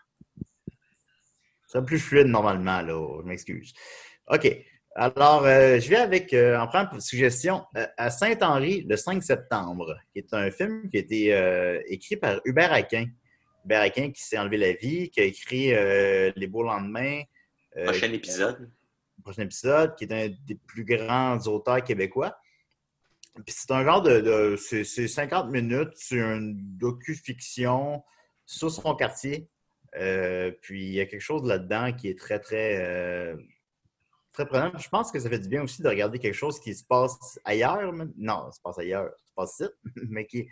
C'est 1.68 1.85
plus 1.85 1.99
fluide 1.99 2.26
normalement, 2.26 2.83
là. 2.83 3.18
Je 3.22 3.26
m'excuse. 3.26 3.72
OK. 4.28 4.64
Alors, 4.95 5.45
euh, 5.47 5.80
je 5.80 5.88
vais 5.88 5.97
avec, 5.97 6.34
euh, 6.34 6.59
en 6.59 6.66
première 6.66 7.01
suggestion, 7.01 7.64
euh, 7.76 7.86
à 7.97 8.11
Saint-Henri, 8.11 8.82
le 8.82 8.97
5 8.97 9.22
septembre, 9.22 9.97
qui 10.12 10.18
est 10.18 10.34
un 10.34 10.51
film 10.51 10.90
qui 10.90 10.99
a 10.99 11.01
été 11.01 11.82
écrit 11.86 12.16
par 12.16 12.40
Hubert 12.45 12.72
Aquin. 12.72 13.07
Hubert 13.64 13.80
Aquin 13.80 14.11
qui 14.11 14.22
s'est 14.22 14.36
enlevé 14.38 14.59
la 14.59 14.72
vie, 14.72 15.09
qui 15.09 15.20
a 15.20 15.24
écrit 15.24 15.68
Les 16.36 16.47
beaux 16.47 16.62
lendemains. 16.62 17.22
Prochain 17.84 18.12
épisode. 18.12 18.70
prochain 19.24 19.43
épisode, 19.43 19.95
qui 19.97 20.05
est 20.05 20.12
un 20.12 20.28
des 20.47 20.57
plus 20.66 20.84
grands 20.84 21.38
auteurs 21.47 21.82
québécois. 21.82 22.36
Puis 23.47 23.55
c'est 23.57 23.70
un 23.70 23.82
genre 23.84 24.03
de. 24.03 24.20
de- 24.20 24.57
c'est 24.57 24.84
c'est 24.84 25.09
50 25.09 25.51
minutes, 25.51 25.93
c'est 25.95 26.18
une 26.18 26.55
docu-fiction 26.76 28.03
sur 28.45 28.70
son 28.70 28.95
quartier. 28.95 29.49
Puis 30.61 30.84
il 30.84 30.93
y 30.93 31.01
a 31.01 31.07
quelque 31.07 31.20
chose 31.22 31.47
là-dedans 31.49 31.95
qui 31.95 32.09
est 32.09 32.18
très, 32.18 32.38
très. 32.40 33.34
Très 34.33 34.47
prenant. 34.47 34.72
Je 34.78 34.89
pense 34.89 35.11
que 35.12 35.18
ça 35.18 35.28
fait 35.28 35.39
du 35.39 35.49
bien 35.49 35.62
aussi 35.62 35.83
de 35.83 35.89
regarder 35.89 36.18
quelque 36.18 36.35
chose 36.35 36.59
qui 36.61 36.74
se 36.74 36.85
passe 36.85 37.39
ailleurs. 37.45 37.93
mais- 37.93 38.07
Non, 38.16 38.47
ça 38.47 38.53
se 38.53 38.61
passe 38.61 38.78
ailleurs, 38.78 39.11
ça 39.11 39.16
se 39.26 39.35
passe 39.35 39.61
ici, 39.61 39.70
mais 40.11 40.26
qui. 40.26 40.49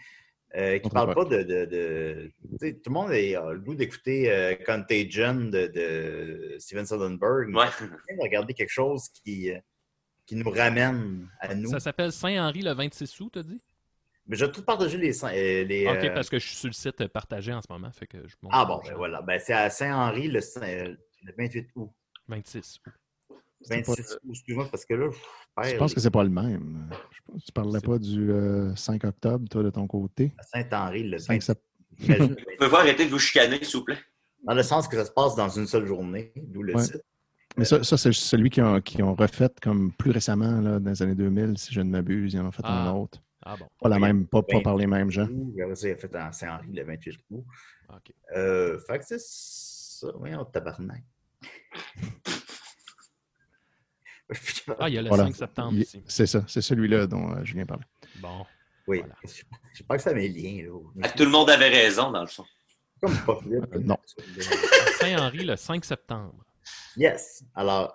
Euh, 0.56 0.78
qui 0.80 0.86
Autre 0.86 0.94
parle 0.94 1.14
pas 1.14 1.24
de. 1.26 1.42
de, 1.44 1.64
de- 1.64 2.32
tu 2.50 2.56
sais, 2.58 2.74
tout 2.74 2.90
le 2.90 2.94
monde 2.94 3.10
a 3.12 3.52
le 3.52 3.60
goût 3.60 3.76
d'écouter 3.76 4.32
euh, 4.32 4.56
Contagion 4.66 5.34
de, 5.34 5.68
de 5.68 6.56
Steven 6.58 6.84
Soderbergh. 6.84 7.54
Ouais. 7.54 7.66
bien 7.78 8.16
de 8.16 8.22
regarder 8.22 8.52
quelque 8.52 8.68
chose 8.72 9.08
qui, 9.10 9.52
euh, 9.52 9.58
qui 10.26 10.34
nous 10.34 10.50
ramène 10.50 11.28
à 11.38 11.54
nous. 11.54 11.70
Ça 11.70 11.78
s'appelle 11.78 12.10
Saint-Henri 12.10 12.62
le 12.62 12.72
26 12.72 13.20
août, 13.20 13.30
t'as 13.34 13.44
dit? 13.44 13.60
Mais 14.26 14.36
je 14.36 14.44
vais 14.44 14.50
tout 14.50 14.64
partager 14.64 14.98
les. 14.98 15.12
les 15.64 15.86
Ok, 15.86 16.04
euh, 16.04 16.14
parce 16.14 16.28
que 16.28 16.38
je 16.40 16.46
suis 16.46 16.56
sur 16.56 16.66
le 16.68 16.72
site 16.72 17.06
partagé 17.08 17.52
en 17.52 17.62
ce 17.62 17.66
moment. 17.70 17.92
Fait 17.92 18.08
que 18.08 18.18
je 18.26 18.34
Ah 18.50 18.64
bon, 18.64 18.80
ben 18.84 18.94
voilà. 18.96 19.22
Ben, 19.22 19.38
c'est 19.38 19.52
à 19.52 19.70
Saint-Henri 19.70 20.26
le, 20.26 20.40
le 21.22 21.32
28 21.38 21.68
août. 21.76 21.90
26 22.26 22.80
août. 22.86 22.92
26 23.68 23.90
août, 24.14 24.20
excuse-moi, 24.30 24.68
parce 24.70 24.84
que 24.84 24.94
là, 24.94 25.10
Je 25.62 25.76
pense 25.76 25.92
que 25.94 26.00
c'est 26.00 26.10
pas 26.10 26.24
le 26.24 26.30
même. 26.30 26.88
Je 27.10 27.20
pense 27.32 27.44
tu 27.44 27.52
parlais 27.52 27.80
pas 27.80 27.98
du 27.98 28.30
euh, 28.30 28.74
5 28.74 29.04
octobre, 29.04 29.48
toi, 29.48 29.62
de 29.62 29.70
ton 29.70 29.86
côté. 29.86 30.32
à 30.38 30.42
Saint-Henri 30.42 31.04
le 31.08 31.18
5 31.18 31.34
27 31.34 31.46
septembre. 31.46 31.66
Imagine, 32.16 32.36
Vous 32.58 32.66
pouvez 32.66 32.76
arrêter 32.78 33.04
de 33.04 33.10
vous 33.10 33.18
chicaner, 33.18 33.62
s'il 33.62 33.78
vous 33.80 33.84
plaît? 33.84 33.98
Dans 34.44 34.54
le 34.54 34.62
sens 34.62 34.88
que 34.88 34.96
ça 34.96 35.04
se 35.04 35.10
passe 35.10 35.34
dans 35.36 35.48
une 35.50 35.66
seule 35.66 35.86
journée, 35.86 36.32
d'où 36.36 36.62
le 36.62 36.74
Ouais. 36.74 36.82
site. 36.84 37.02
Mais 37.56 37.64
ça, 37.64 37.82
ça 37.82 37.98
c'est 37.98 38.12
celui 38.12 38.48
qui 38.48 38.62
ont, 38.62 38.80
qui 38.80 39.02
ont 39.02 39.14
refait 39.14 39.50
comme 39.60 39.92
plus 39.92 40.12
récemment, 40.12 40.60
là, 40.60 40.78
dans 40.78 40.90
les 40.90 41.02
années 41.02 41.14
2000, 41.16 41.58
si 41.58 41.74
je 41.74 41.80
ne 41.80 41.90
m'abuse. 41.90 42.32
Ils 42.32 42.40
en 42.40 42.46
ont 42.46 42.52
fait 42.52 42.64
un 42.64 42.86
Ah. 42.86 42.94
autre. 42.94 43.20
Ah 43.42 43.56
bon. 43.58 43.66
Pas, 43.80 43.88
la 43.88 43.98
même, 43.98 44.26
pas, 44.26 44.42
par 44.62 44.76
les 44.76 44.86
mêmes 44.86 45.10
gens. 45.10 45.26
Il 45.54 45.62
a 45.62 45.74
fait 45.74 46.14
à 46.14 46.30
Saint-Henri 46.32 46.68
le 46.72 46.84
28 46.84 47.18
août. 47.30 47.44
Ok. 47.88 48.12
Euh, 48.36 48.78
fait 48.86 48.98
que 48.98 49.04
c'est 49.06 49.20
ça. 49.20 50.08
Oui, 50.18 50.30
on 50.34 50.44
tabarnak. 50.44 51.02
Ah, 54.78 54.88
il 54.88 54.94
y 54.94 54.98
a 54.98 55.02
le 55.02 55.08
Voilà. 55.08 55.24
5 55.24 55.36
septembre. 55.36 55.78
C'est 56.06 56.26
ça, 56.26 56.44
c'est 56.46 56.60
celui-là 56.62 57.06
dont 57.06 57.32
euh, 57.32 57.44
Julien 57.44 57.66
parlait. 57.66 57.84
Bon. 58.20 58.44
oui, 58.86 58.98
voilà. 59.00 59.14
je 59.24 59.28
sais 59.30 59.84
pas 59.86 59.96
que 59.96 60.02
ça 60.02 60.12
mes 60.14 60.28
liens. 60.28 60.64
Là. 60.96 61.02
Ah, 61.02 61.08
Tout 61.10 61.24
le 61.24 61.30
monde 61.30 61.50
avait 61.50 61.68
raison, 61.68 62.10
dans 62.12 62.20
le 62.22 62.26
fond. 62.28 62.44
Comme 63.00 63.16
pas 63.18 63.36
fluide. 63.40 63.66
Euh, 63.74 63.78
non. 63.80 63.96
Saint-Henri 65.00 65.44
le 65.44 65.56
5 65.56 65.84
septembre. 65.84 66.44
Yes. 66.96 67.42
Alors, 67.54 67.94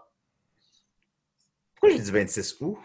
pourquoi 1.75 1.95
j'ai 1.97 2.03
dit 2.03 2.11
26 2.11 2.57
août? 2.61 2.77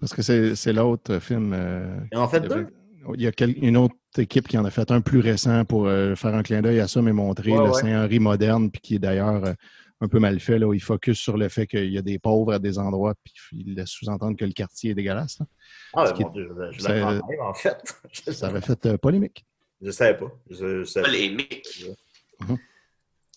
Parce 0.00 0.14
que 0.14 0.22
c'est 0.22 0.54
c'est 0.56 0.72
l'autre 0.72 1.18
film. 1.18 1.52
euh, 1.54 1.98
Ils 2.12 2.18
en 2.18 2.28
fait 2.28 2.38
il 2.38 2.44
y 2.44 2.48
deux? 2.48 2.54
avait- 2.54 2.66
il 3.14 3.22
y 3.22 3.26
a 3.26 3.32
quel- 3.32 3.56
une 3.64 3.76
autre 3.76 3.94
équipe 4.18 4.46
qui 4.48 4.58
en 4.58 4.64
a 4.64 4.70
fait 4.70 4.90
un 4.90 5.00
plus 5.00 5.20
récent 5.20 5.64
pour 5.64 5.86
euh, 5.86 6.14
faire 6.16 6.34
un 6.34 6.42
clin 6.42 6.60
d'œil 6.62 6.80
à 6.80 6.88
ça, 6.88 7.00
mais 7.02 7.12
montrer 7.12 7.52
Ouais, 7.52 7.58
le 7.58 7.70
ouais. 7.70 7.80
Saint-Henri 7.80 8.18
moderne, 8.18 8.70
puis 8.70 8.80
qui 8.80 8.94
est 8.96 8.98
d'ailleurs 8.98 9.44
euh, 9.44 9.52
un 10.00 10.08
peu 10.08 10.18
mal 10.18 10.38
fait. 10.40 10.58
Là, 10.58 10.66
où 10.66 10.74
il 10.74 10.82
focus 10.82 11.18
sur 11.18 11.36
le 11.36 11.48
fait 11.48 11.66
qu'il 11.66 11.90
y 11.90 11.98
a 11.98 12.02
des 12.02 12.18
pauvres 12.18 12.52
à 12.54 12.58
des 12.58 12.78
endroits, 12.78 13.14
puis 13.22 13.34
il 13.52 13.74
laisse 13.74 13.90
sous-entendre 13.90 14.36
que 14.36 14.44
le 14.44 14.52
quartier 14.52 14.90
est 14.92 14.94
dégueulasse. 14.94 15.38
là. 15.40 15.46
Ah, 15.94 16.04
ben, 16.04 16.12
qui- 16.12 16.24
mon 16.24 16.30
Dieu, 16.30 16.54
je, 16.72 16.76
je 16.76 16.80
ça- 16.82 16.94
l'apprends 16.94 17.26
même, 17.28 17.40
en 17.42 17.54
fait. 17.54 17.78
Ça 18.32 18.46
avait 18.48 18.60
fait 18.60 18.86
euh, 18.86 18.96
polémique. 18.98 19.44
je 19.82 19.90
savais 19.90 20.16
pas. 20.16 20.30
Je, 20.50 20.80
je 20.80 20.84
savais 20.84 21.04
pas. 21.06 21.10
Polémique. 21.12 21.84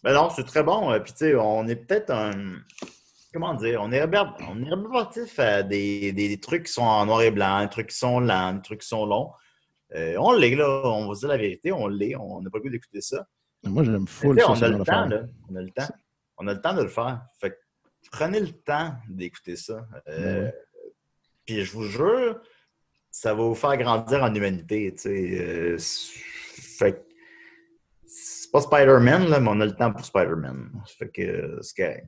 Ben 0.03 0.13
non, 0.13 0.29
c'est 0.29 0.43
très 0.43 0.63
bon. 0.63 0.91
Euh, 0.91 0.99
Puis, 0.99 1.13
tu 1.13 1.19
sais, 1.19 1.35
on 1.35 1.67
est 1.67 1.75
peut-être 1.75 2.09
un. 2.11 2.55
Comment 3.33 3.53
dire? 3.55 3.79
On 3.81 3.91
est, 3.91 3.99
réber- 4.05 4.29
on 4.49 4.61
est 4.63 4.69
rébarbatif 4.69 5.39
à 5.39 5.63
des, 5.63 6.11
des- 6.13 6.29
des 6.29 6.39
trucs 6.39 6.65
qui 6.65 6.73
sont 6.73 6.81
en 6.83 7.05
noir 7.05 7.21
et 7.21 7.31
blanc, 7.31 7.61
des 7.63 7.69
trucs 7.69 7.87
qui 7.87 7.97
sont 7.97 8.19
lents, 8.19 8.53
des 8.53 8.61
trucs 8.61 8.81
qui 8.81 8.87
sont 8.87 9.05
longs. 9.05 9.31
Euh, 9.95 10.15
on 10.19 10.33
l'est, 10.33 10.55
là. 10.55 10.81
On 10.85 11.07
va 11.07 11.15
se 11.15 11.21
dire 11.21 11.29
la 11.29 11.37
vérité, 11.37 11.71
on 11.71 11.87
l'est. 11.87 12.15
On 12.15 12.41
n'a 12.41 12.49
pas 12.49 12.57
le 12.57 12.63
goût 12.63 12.69
d'écouter 12.69 13.01
ça. 13.01 13.25
Moi, 13.63 13.83
j'aime 13.83 14.01
Mais 14.01 14.07
full 14.07 14.39
ça, 14.39 14.51
on 14.51 14.61
a 14.61 14.67
le 14.67 14.83
temps, 14.83 15.05
là. 15.05 15.21
On 15.49 15.55
a 15.55 15.61
le 15.61 15.69
temps. 15.69 15.87
On 16.43 16.47
a 16.47 16.53
le 16.53 16.61
temps 16.61 16.73
de 16.73 16.81
le 16.81 16.89
faire. 16.89 17.21
Fait 17.39 17.51
que 17.51 17.55
prenez 18.11 18.39
le 18.41 18.51
temps 18.51 18.95
d'écouter 19.07 19.55
ça. 19.55 19.87
Euh, 20.09 20.43
Ben 20.43 20.53
Puis 21.45 21.63
je 21.63 21.71
vous 21.71 21.83
jure, 21.83 22.41
ça 23.09 23.33
va 23.33 23.43
vous 23.43 23.55
faire 23.55 23.77
grandir 23.77 24.21
en 24.23 24.33
humanité. 24.33 24.93
Euh, 25.05 25.77
c'est- 25.77 26.19
fait 26.77 26.93
que 26.93 26.99
c'est 28.05 28.51
pas 28.51 28.61
Spider-Man, 28.61 29.29
là, 29.29 29.39
mais 29.39 29.49
on 29.49 29.59
a 29.61 29.65
le 29.65 29.75
temps 29.75 29.91
pour 29.93 30.03
Spider-Man. 30.05 30.69
Fait 30.97 31.09
que 31.09 31.21
euh, 31.21 31.61
c'est. 31.61 32.03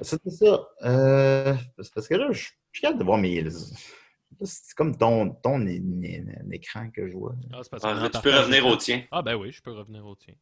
C'était 0.00 0.30
ça. 0.30 0.66
Euh, 0.82 1.54
c'est 1.80 1.94
parce 1.94 2.08
que 2.08 2.14
là, 2.14 2.32
je 2.32 2.40
suis 2.72 2.80
capable 2.80 3.00
de 3.00 3.04
voir 3.04 3.18
mes. 3.18 3.44
C'est 4.44 4.74
comme 4.74 4.96
ton, 4.96 5.30
ton 5.34 5.64
écran 6.50 6.90
que 6.90 7.06
je 7.08 7.12
vois. 7.12 7.34
Ah, 7.52 7.60
c'est 7.62 7.70
parce 7.70 7.82
Ah, 7.84 8.08
tu 8.12 8.20
peux 8.22 8.34
revenir 8.34 8.66
au 8.66 8.76
tien. 8.76 9.04
Ah, 9.10 9.20
ben 9.22 9.34
oui, 9.36 9.52
je 9.52 9.60
peux 9.62 9.72
revenir 9.72 10.04
au 10.06 10.16
tien. 10.16 10.34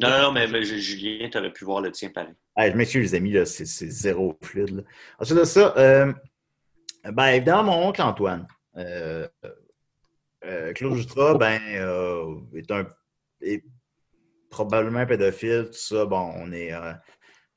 Non, 0.00 0.10
non, 0.10 0.22
non, 0.22 0.32
mais, 0.32 0.62
Julien, 0.64 1.28
tu 1.28 1.38
aurais 1.38 1.52
pu 1.52 1.64
voir 1.64 1.80
le 1.80 1.90
tien 1.90 2.10
pareil. 2.10 2.34
Ah, 2.56 2.70
je 2.70 2.76
m'excuse, 2.76 3.12
les 3.12 3.18
amis, 3.18 3.32
là, 3.32 3.44
c'est, 3.44 3.66
c'est 3.66 3.88
zéro 3.88 4.36
fluide. 4.42 4.76
Là. 4.76 4.82
Ensuite 5.18 5.38
de 5.38 5.44
ça, 5.44 5.74
euh, 5.76 6.12
ben, 7.04 7.26
évidemment, 7.28 7.64
mon 7.64 7.88
oncle 7.88 8.02
Antoine. 8.02 8.46
Euh, 8.76 9.28
euh, 10.44 10.72
Claude 10.72 10.94
Jutras, 10.94 11.34
ben, 11.34 11.60
euh, 11.74 12.36
est 12.54 12.70
un 12.70 12.86
est 13.40 13.64
probablement 14.50 15.00
un 15.00 15.06
pédophile, 15.06 15.66
tout 15.66 15.78
ça. 15.78 16.04
Bon, 16.06 16.32
on 16.36 16.52
est. 16.52 16.72
Euh, 16.72 16.92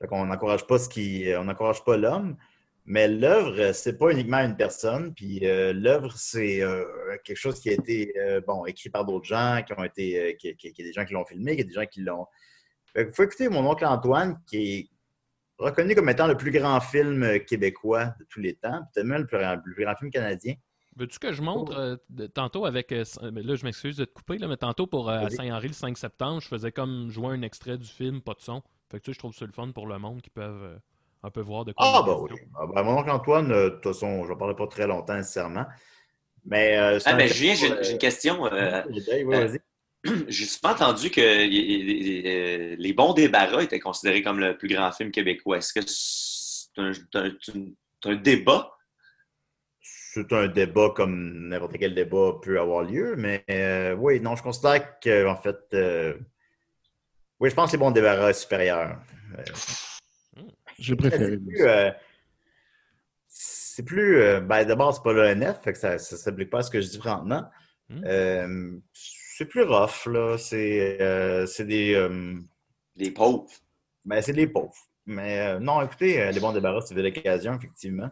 qu'on 0.07 0.25
n'encourage 0.25 0.65
pas 0.67 0.77
ce 0.77 0.89
qui. 0.89 1.25
On 1.37 1.45
n'encourage 1.45 1.83
pas 1.83 1.97
l'homme. 1.97 2.37
Mais 2.89 3.09
l'œuvre, 3.09 3.73
c'est 3.73 3.97
pas 3.97 4.11
uniquement 4.11 4.37
une 4.37 4.55
personne. 4.55 5.13
Puis 5.13 5.45
euh, 5.45 5.73
l'œuvre, 5.73 6.13
c'est 6.15 6.61
euh, 6.63 6.85
quelque 7.25 7.35
chose 7.37 7.59
qui 7.59 7.69
a 7.69 7.73
été 7.73 8.13
euh, 8.17 8.39
bon, 8.39 8.65
écrit 8.65 8.89
par 8.89 9.03
d'autres 9.05 9.25
gens, 9.25 9.61
qui 9.67 9.73
ont 9.73 9.83
été. 9.83 10.19
euh, 10.19 10.33
qui, 10.33 10.55
qui- 10.55 10.71
qui- 10.71 10.83
des 10.83 10.93
gens 10.93 11.03
qui 11.05 11.13
l'ont 11.13 11.25
filmé, 11.25 11.57
qui 11.57 11.65
des 11.65 11.73
gens 11.73 11.85
qui 11.85 11.99
l'ont. 12.01 12.25
Que 12.93 13.11
faut 13.11 13.23
écouter 13.23 13.49
mon 13.49 13.69
oncle 13.69 13.85
Antoine, 13.85 14.39
qui 14.47 14.57
est 14.79 14.89
reconnu 15.57 15.95
comme 15.95 16.07
étant 16.09 16.27
le 16.27 16.37
plus 16.37 16.51
grand 16.51 16.79
film 16.79 17.23
euh, 17.23 17.39
québécois 17.39 18.13
de 18.19 18.25
tous 18.29 18.39
les 18.39 18.55
temps, 18.55 18.81
peut-être 18.93 19.05
même 19.05 19.21
le 19.21 19.27
plus, 19.27 19.37
grand- 19.37 19.55
le 19.63 19.73
plus 19.73 19.83
grand 19.83 19.95
film 19.95 20.09
canadien. 20.09 20.53
Veux-tu 20.95 21.19
que 21.19 21.31
je 21.33 21.41
montre 21.43 21.77
euh, 21.77 22.27
tantôt 22.33 22.65
avec. 22.65 22.91
euh, 22.93 23.03
là, 23.21 23.55
je 23.55 23.65
m'excuse 23.65 23.97
de 23.97 24.05
te 24.05 24.13
couper, 24.13 24.37
là, 24.37 24.47
mais 24.47 24.57
tantôt 24.57 24.87
pour 24.87 25.09
euh. 25.09 25.27
Saint-Henri 25.35 25.67
le 25.67 25.73
5 25.73 25.97
septembre, 25.97 26.41
je 26.41 26.47
faisais 26.47 26.71
comme 26.71 27.09
jouer 27.11 27.33
un 27.35 27.41
extrait 27.41 27.77
du 27.77 27.85
film, 27.85 28.21
pas 28.21 28.33
de 28.33 28.41
son. 28.41 28.63
Fait 28.89 28.99
que 28.99 29.03
tu 29.03 29.11
sais, 29.11 29.13
je 29.15 29.19
trouve 29.19 29.35
ça 29.35 29.45
le 29.45 29.51
fun 29.51 29.71
pour 29.73 29.85
le 29.87 29.99
monde 29.99 30.21
qui 30.21 30.29
peuvent 30.29 30.79
euh, 31.23 31.27
un 31.27 31.31
peu 31.31 31.41
voir 31.41 31.65
de 31.65 31.73
quoi. 31.73 31.85
Ah, 31.85 32.03
bah 32.05 32.17
oui. 32.19 32.29
question. 32.29 32.47
Ah, 32.59 32.65
ben, 32.73 32.83
mon 32.83 32.97
oncle 32.97 33.09
Antoine, 33.11 33.51
euh, 33.51 33.65
de 33.65 33.69
toute 33.75 33.83
façon, 33.93 34.23
je 34.25 34.31
ne 34.31 34.35
parlerai 34.37 34.55
pas 34.57 34.67
très 34.67 34.87
longtemps 34.87 35.15
nécessairement. 35.15 35.65
Mais. 36.45 36.77
euh, 36.77 36.99
Ah, 37.05 37.13
ben 37.13 37.27
film 37.27 37.37
Julien, 37.37 37.55
sur 37.55 37.83
j'ai 37.83 37.91
une 37.93 37.97
question. 37.97 38.45
euh, 38.45 38.83
euh, 38.87 39.23
vas-y. 39.25 39.59
j'ai 40.27 40.45
souvent 40.45 40.73
entendu 40.73 41.09
que 41.09 41.45
y- 41.45 41.55
y- 41.55 42.19
y- 42.19 42.75
les 42.77 42.93
bons 42.93 43.13
débarras 43.13 43.63
étaient 43.63 43.79
considérés 43.79 44.21
comme 44.21 44.39
le 44.39 44.57
plus 44.57 44.67
grand 44.69 44.91
film 44.91 45.11
québécois. 45.11 45.57
Est-ce 45.57 45.73
que 45.73 45.81
c'est 45.85 46.81
un, 48.09 48.15
débat? 48.15 48.71
C'est 49.81 50.31
un 50.31 50.47
débat 50.47 50.91
comme 50.95 51.49
n'importe 51.49 51.77
quel 51.77 51.93
débat 51.95 52.33
peut 52.41 52.59
avoir 52.59 52.83
lieu, 52.83 53.15
mais 53.17 53.43
euh, 53.49 53.95
oui, 53.95 54.19
non, 54.21 54.35
je 54.35 54.43
considère 54.43 54.99
que 54.99 55.27
en 55.27 55.35
fait, 55.35 55.57
euh, 55.73 56.13
oui, 57.39 57.49
je 57.49 57.55
pense 57.55 57.71
que 57.71 57.75
les 57.75 57.79
bons 57.79 57.91
débarras 57.91 58.29
est 58.29 58.33
supérieur. 58.33 58.99
J'ai 60.79 60.95
préféré. 60.95 61.31
C'est 61.33 61.45
plus, 61.45 61.61
euh, 61.67 61.91
c'est 63.27 63.83
plus, 63.83 64.17
euh, 64.21 64.39
ben, 64.41 64.63
d'abord, 64.65 64.93
c'est 64.93 65.03
pas 65.03 65.13
l'ONF, 65.13 65.61
fait 65.63 65.73
que 65.73 65.79
ça 65.79 65.93
ne 65.93 65.97
s'applique 65.97 66.49
pas 66.49 66.59
à 66.59 66.63
ce 66.63 66.71
que 66.71 66.81
je 66.81 66.87
dis 66.89 66.97
présentement. 66.97 67.43
Hmm. 67.89 68.01
Euh, 68.05 68.77
c'est 68.93 69.45
plus 69.45 69.63
rough, 69.63 70.05
là. 70.07 70.37
C'est 70.37 71.01
euh, 71.01 71.45
c'est 71.45 71.65
des. 71.65 71.93
euh, 71.93 72.35
Les 72.95 73.11
pauvres. 73.11 73.47
ben, 74.05 74.21
c'est 74.21 74.33
des 74.33 74.47
pauvres. 74.47 74.75
Mais 75.05 75.39
euh, 75.39 75.59
non, 75.59 75.81
écoutez, 75.81 76.21
euh, 76.21 76.31
les 76.31 76.39
bons 76.39 76.51
débarras, 76.53 76.81
c'est 76.81 76.95
l'occasion, 76.95 77.53
effectivement. 77.55 78.09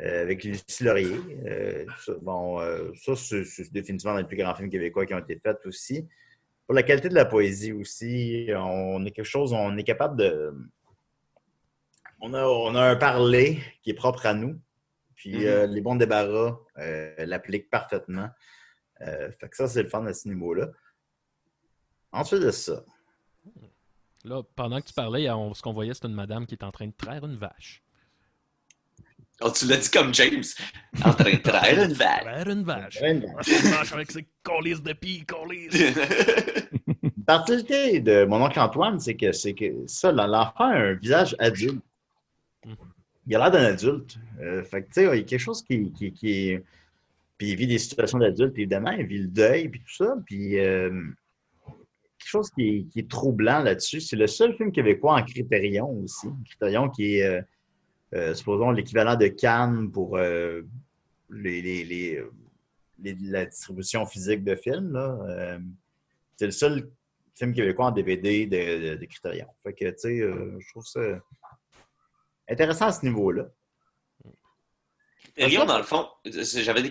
Euh, 0.00 0.22
avec 0.22 0.44
Lucie 0.44 0.84
Laurier. 0.84 1.18
Euh, 1.44 1.84
ça, 2.06 2.12
bon, 2.22 2.60
euh, 2.60 2.92
ça, 2.94 3.16
c'est 3.16 3.44
c'est 3.44 3.72
définitivement 3.72 4.14
un 4.16 4.22
des 4.22 4.28
plus 4.28 4.36
grands 4.36 4.54
films 4.54 4.70
québécois 4.70 5.04
qui 5.06 5.14
ont 5.14 5.18
été 5.18 5.36
faits 5.42 5.58
aussi. 5.66 6.06
Pour 6.66 6.74
la 6.74 6.82
qualité 6.84 7.08
de 7.08 7.14
la 7.14 7.24
poésie 7.24 7.72
aussi, 7.72 8.48
on 8.54 9.04
est 9.04 9.10
quelque 9.10 9.24
chose, 9.24 9.52
on 9.52 9.76
est 9.76 9.82
capable 9.84 10.16
de. 10.16 10.54
On 12.20 12.34
a, 12.34 12.44
on 12.44 12.74
a 12.74 12.82
un 12.82 12.96
parler 12.96 13.62
qui 13.82 13.90
est 13.90 13.94
propre 13.94 14.26
à 14.26 14.34
nous. 14.34 14.60
Puis 15.14 15.36
Mhm. 15.36 15.46
euh, 15.46 15.66
les 15.66 15.80
bons 15.80 15.96
débarras 15.96 16.58
euh, 16.78 17.14
l'appliquent 17.26 17.70
parfaitement. 17.70 18.28
Euh, 19.02 19.30
fait 19.38 19.48
que 19.48 19.56
ça, 19.56 19.68
c'est 19.68 19.82
le 19.82 19.88
fun 19.88 20.04
à 20.06 20.12
ce 20.12 20.28
niveau-là. 20.28 20.68
Ensuite 22.12 22.42
de 22.42 22.50
ça, 22.50 22.84
Là, 24.24 24.42
pendant 24.56 24.80
que 24.80 24.86
tu 24.88 24.92
parlais, 24.94 25.30
on- 25.30 25.54
ce 25.54 25.62
qu'on 25.62 25.72
voyait, 25.72 25.94
c'était 25.94 26.08
une 26.08 26.14
madame 26.14 26.44
qui 26.44 26.54
est 26.56 26.64
en 26.64 26.72
train 26.72 26.88
de 26.88 26.92
traire 26.92 27.24
une 27.24 27.36
vache. 27.36 27.82
Oh, 29.40 29.50
tu 29.52 29.66
l'as 29.66 29.76
dit 29.76 29.88
comme 29.90 30.12
James. 30.12 30.42
En 31.04 31.12
train 31.14 31.30
de 31.32 31.36
traire 31.38 31.84
une 31.84 31.92
vache. 31.92 32.22
Traire 32.24 32.48
une 32.48 32.64
vache. 32.64 32.98
une 33.00 33.32
c'est 33.42 33.60
une 33.60 33.70
vache 33.70 33.92
avec 33.92 34.10
ses 34.10 34.26
colis 34.42 34.82
de 34.82 34.92
pis, 34.92 35.24
colis. 35.24 35.68
Particularité 37.26 38.00
de 38.00 38.24
mon 38.24 38.44
oncle 38.44 38.58
Antoine, 38.58 38.98
c'est 38.98 39.14
que 39.16 39.30
c'est 39.32 39.54
que 39.54 39.86
ça, 39.86 40.10
l'enfant 40.10 40.64
a 40.64 40.74
un 40.74 40.92
visage 40.94 41.36
adulte. 41.38 41.82
Il 43.28 43.36
a 43.36 43.38
l'air 43.38 43.50
d'un 43.50 43.64
adulte. 43.64 44.18
Euh, 44.40 44.64
fait 44.64 44.82
que, 44.82 44.86
tu 44.86 44.92
sais, 44.94 45.02
il 45.02 45.18
y 45.18 45.20
a 45.20 45.22
quelque 45.22 45.38
chose 45.38 45.62
qui, 45.62 45.92
qui, 45.92 46.48
est. 46.50 46.64
Puis 47.36 47.50
il 47.50 47.56
vit 47.56 47.66
des 47.66 47.78
situations 47.78 48.18
d'adulte, 48.18 48.56
évidemment, 48.56 48.90
il 48.90 49.06
vit 49.06 49.18
le 49.18 49.28
deuil, 49.28 49.68
puis 49.68 49.80
tout 49.80 49.94
ça. 49.94 50.16
Puis 50.24 50.58
euh, 50.58 50.90
quelque 52.18 52.28
chose 52.28 52.50
qui 52.50 52.88
est, 52.96 53.08
troublant 53.08 53.60
là-dessus. 53.62 54.00
C'est 54.00 54.16
le 54.16 54.26
seul 54.26 54.56
film 54.56 54.72
québécois 54.72 55.16
en 55.16 55.22
Critérion 55.22 55.90
aussi. 56.00 56.28
Critérion 56.46 56.88
qui 56.88 57.16
est, 57.16 57.22
euh, 57.26 57.42
euh, 58.14 58.34
supposons, 58.34 58.70
l'équivalent 58.70 59.14
de 59.14 59.28
Cannes 59.28 59.90
pour 59.92 60.16
les, 60.18 60.72
les- 61.62 62.22
la 63.02 63.44
distribution 63.44 64.06
physique 64.06 64.42
de 64.42 64.56
films. 64.56 64.98
C'est 66.36 66.46
le 66.46 66.50
seul 66.50 66.90
film 67.34 67.52
québécois 67.52 67.86
en 67.86 67.92
DVD 67.92 68.46
de, 68.46 68.90
de, 68.90 68.96
de 68.96 69.04
Criterion. 69.04 69.46
Fait 69.62 69.74
que, 69.74 69.90
tu 69.90 69.98
sais, 69.98 70.18
je 70.18 70.68
trouve 70.70 70.86
ça 70.86 71.20
intéressant 72.48 72.86
à 72.86 72.92
ce 72.92 73.04
niveau-là. 73.04 73.46
Critérion, 75.36 75.66
dans 75.66 75.78
le 75.78 75.84
fond, 75.84 76.08
j'avais 76.24 76.82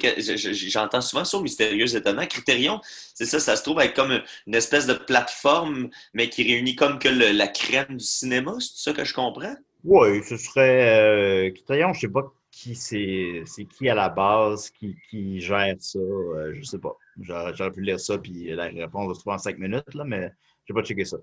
j'entends 0.70 1.02
souvent 1.02 1.26
sur 1.26 1.42
Mystérieux 1.42 1.94
Étonnant. 1.94 2.26
Critérion, 2.28 2.80
c'est 3.14 3.26
ça, 3.26 3.42
ça 3.42 3.58
se 3.58 3.64
trouve 3.64 3.82
être 3.82 3.94
comme 3.94 4.22
une 4.46 4.56
espèce 4.56 4.88
de 4.88 4.94
plateforme, 4.94 5.90
mais 6.14 6.30
qui 6.30 6.44
réunit 6.44 6.76
comme 6.76 6.98
que 6.98 7.10
le- 7.10 7.32
la 7.34 7.48
crème 7.50 7.98
du 7.98 8.06
cinéma, 8.06 8.54
c'est 8.60 8.90
ça 8.92 8.94
que 8.94 9.04
je 9.04 9.14
comprends? 9.14 9.56
Oui, 9.84 10.24
ce 10.24 10.38
serait. 10.38 11.48
Euh, 11.50 11.52
Criterion, 11.52 11.94
je 11.94 12.02
sais 12.02 12.08
pas 12.10 12.24
qui 12.52 12.74
c'est 12.74 13.44
c'est 13.46 13.66
qui 13.66 13.88
à 13.88 13.94
la 13.94 14.10
base 14.10 14.72
qui, 14.72 14.96
qui 15.10 15.40
gère 15.42 15.76
ça. 15.80 16.00
euh, 16.00 16.54
je 16.56 16.64
sais 16.64 16.80
pas. 16.80 16.96
J'aurais 17.20 17.72
pu 17.72 17.82
lire 17.82 18.00
ça, 18.00 18.18
puis 18.18 18.46
la 18.56 18.66
réponse 18.66 19.08
va 19.10 19.14
se 19.14 19.20
trouver 19.20 19.36
en 19.36 19.38
cinq 19.40 19.60
minutes, 19.60 19.94
là, 19.94 20.04
mais 20.06 20.32
je 20.66 20.74
vais 20.74 20.82
pas 20.82 20.86
checker 20.88 21.06
ça. 21.06 21.18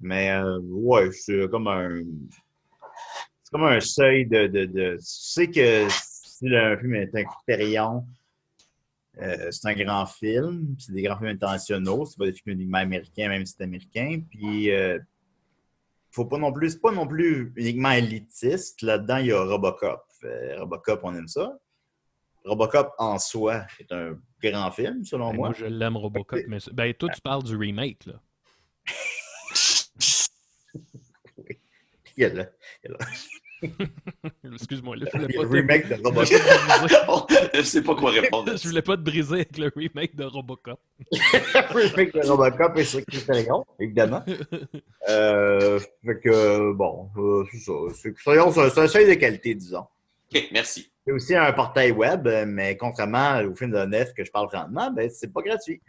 Mais 0.00 0.30
euh, 0.30 0.58
ouais, 0.62 1.10
c'est 1.12 1.48
comme 1.50 1.66
un. 1.68 2.00
C'est 3.50 3.58
comme 3.58 3.66
un 3.66 3.80
seuil 3.80 4.26
de. 4.26 4.46
de, 4.46 4.64
de 4.64 4.92
tu 4.94 5.02
sais 5.02 5.50
que 5.50 5.88
si 5.90 6.54
un 6.54 6.78
film 6.78 6.94
est 6.94 7.12
un 7.16 7.24
Criterion, 7.24 8.06
euh, 9.20 9.50
c'est 9.50 9.68
un 9.68 9.74
grand 9.74 10.06
film, 10.06 10.76
c'est 10.78 10.92
des 10.92 11.02
grands 11.02 11.16
films 11.18 11.30
internationaux, 11.30 12.06
c'est 12.06 12.16
pas 12.16 12.26
des 12.26 12.32
films 12.32 12.54
uniquement 12.54 12.78
américains, 12.78 13.28
même 13.28 13.44
si 13.44 13.54
c'est 13.56 13.64
américain. 13.64 14.22
Puis 14.30 14.70
euh, 14.70 15.00
faut 16.12 16.26
pas 16.26 16.38
non 16.38 16.52
plus, 16.52 16.70
c'est 16.70 16.80
pas 16.80 16.92
non 16.92 17.08
plus 17.08 17.52
uniquement 17.56 17.90
élitiste. 17.90 18.82
Là-dedans, 18.82 19.16
il 19.16 19.26
y 19.26 19.32
a 19.32 19.42
Robocop. 19.42 20.04
Euh, 20.22 20.60
Robocop, 20.60 21.00
on 21.02 21.16
aime 21.16 21.26
ça. 21.26 21.58
Robocop 22.44 22.92
en 22.98 23.18
soi 23.18 23.66
est 23.80 23.90
un 23.90 24.16
grand 24.40 24.70
film, 24.70 25.04
selon 25.04 25.30
Ben, 25.30 25.36
moi. 25.36 25.48
moi, 25.48 25.56
je 25.58 25.66
l'aime, 25.66 25.96
Robocop. 25.96 26.38
Mais... 26.46 26.58
Ben, 26.72 26.94
toi, 26.94 27.08
tu 27.12 27.20
parles 27.20 27.42
du 27.42 27.56
remake, 27.56 28.06
là. 28.06 28.20
Il 32.16 32.22
y 32.22 32.26
a 32.26 32.28
le, 32.28 32.46
il 32.84 32.90
y 32.90 32.92
a 32.92 32.98
Excuse-moi, 34.54 34.96
là, 34.96 35.06
je 35.12 35.18
le- 35.18 35.22
voulais 35.26 35.36
pas 35.36 35.42
le 35.42 35.48
remake 35.48 35.88
de 35.88 35.94
Robocop. 36.02 37.30
je 37.54 37.62
sais 37.62 37.82
pas 37.82 37.94
quoi 37.94 38.10
répondre. 38.10 38.56
Je 38.56 38.68
voulais 38.68 38.82
pas 38.82 38.96
te 38.96 39.02
briser 39.02 39.34
avec 39.34 39.58
le 39.58 39.70
remake 39.74 40.16
de 40.16 40.24
Robocop. 40.24 40.80
le 41.10 41.88
remake 41.90 42.14
de 42.14 42.26
Robocop 42.26 42.76
est 42.78 42.84
sur 42.84 43.04
Criterion, 43.06 43.64
évidemment. 43.78 44.22
Euh, 45.08 45.78
fait 46.04 46.20
que, 46.20 46.72
bon, 46.72 47.08
euh, 47.16 47.44
c'est 47.52 47.58
ça. 47.58 47.72
C'est 47.94 48.14
c'est 48.18 48.38
un- 48.38 48.50
c'est 48.70 48.80
un 48.80 48.88
seuil 48.88 49.08
de 49.08 49.14
qualité, 49.14 49.54
disons. 49.54 49.86
OK, 50.32 50.48
merci. 50.52 50.90
C'est 51.06 51.12
aussi 51.12 51.34
un 51.34 51.52
portail 51.52 51.92
web, 51.92 52.28
mais 52.46 52.76
contrairement 52.76 53.40
au 53.42 53.54
film 53.54 53.72
de 53.72 53.78
Nef 53.84 54.12
que 54.14 54.24
je 54.24 54.30
parle 54.30 54.48
présentement, 54.48 54.90
ben, 54.90 55.10
c'est 55.10 55.32
pas 55.32 55.42
gratuit. 55.42 55.80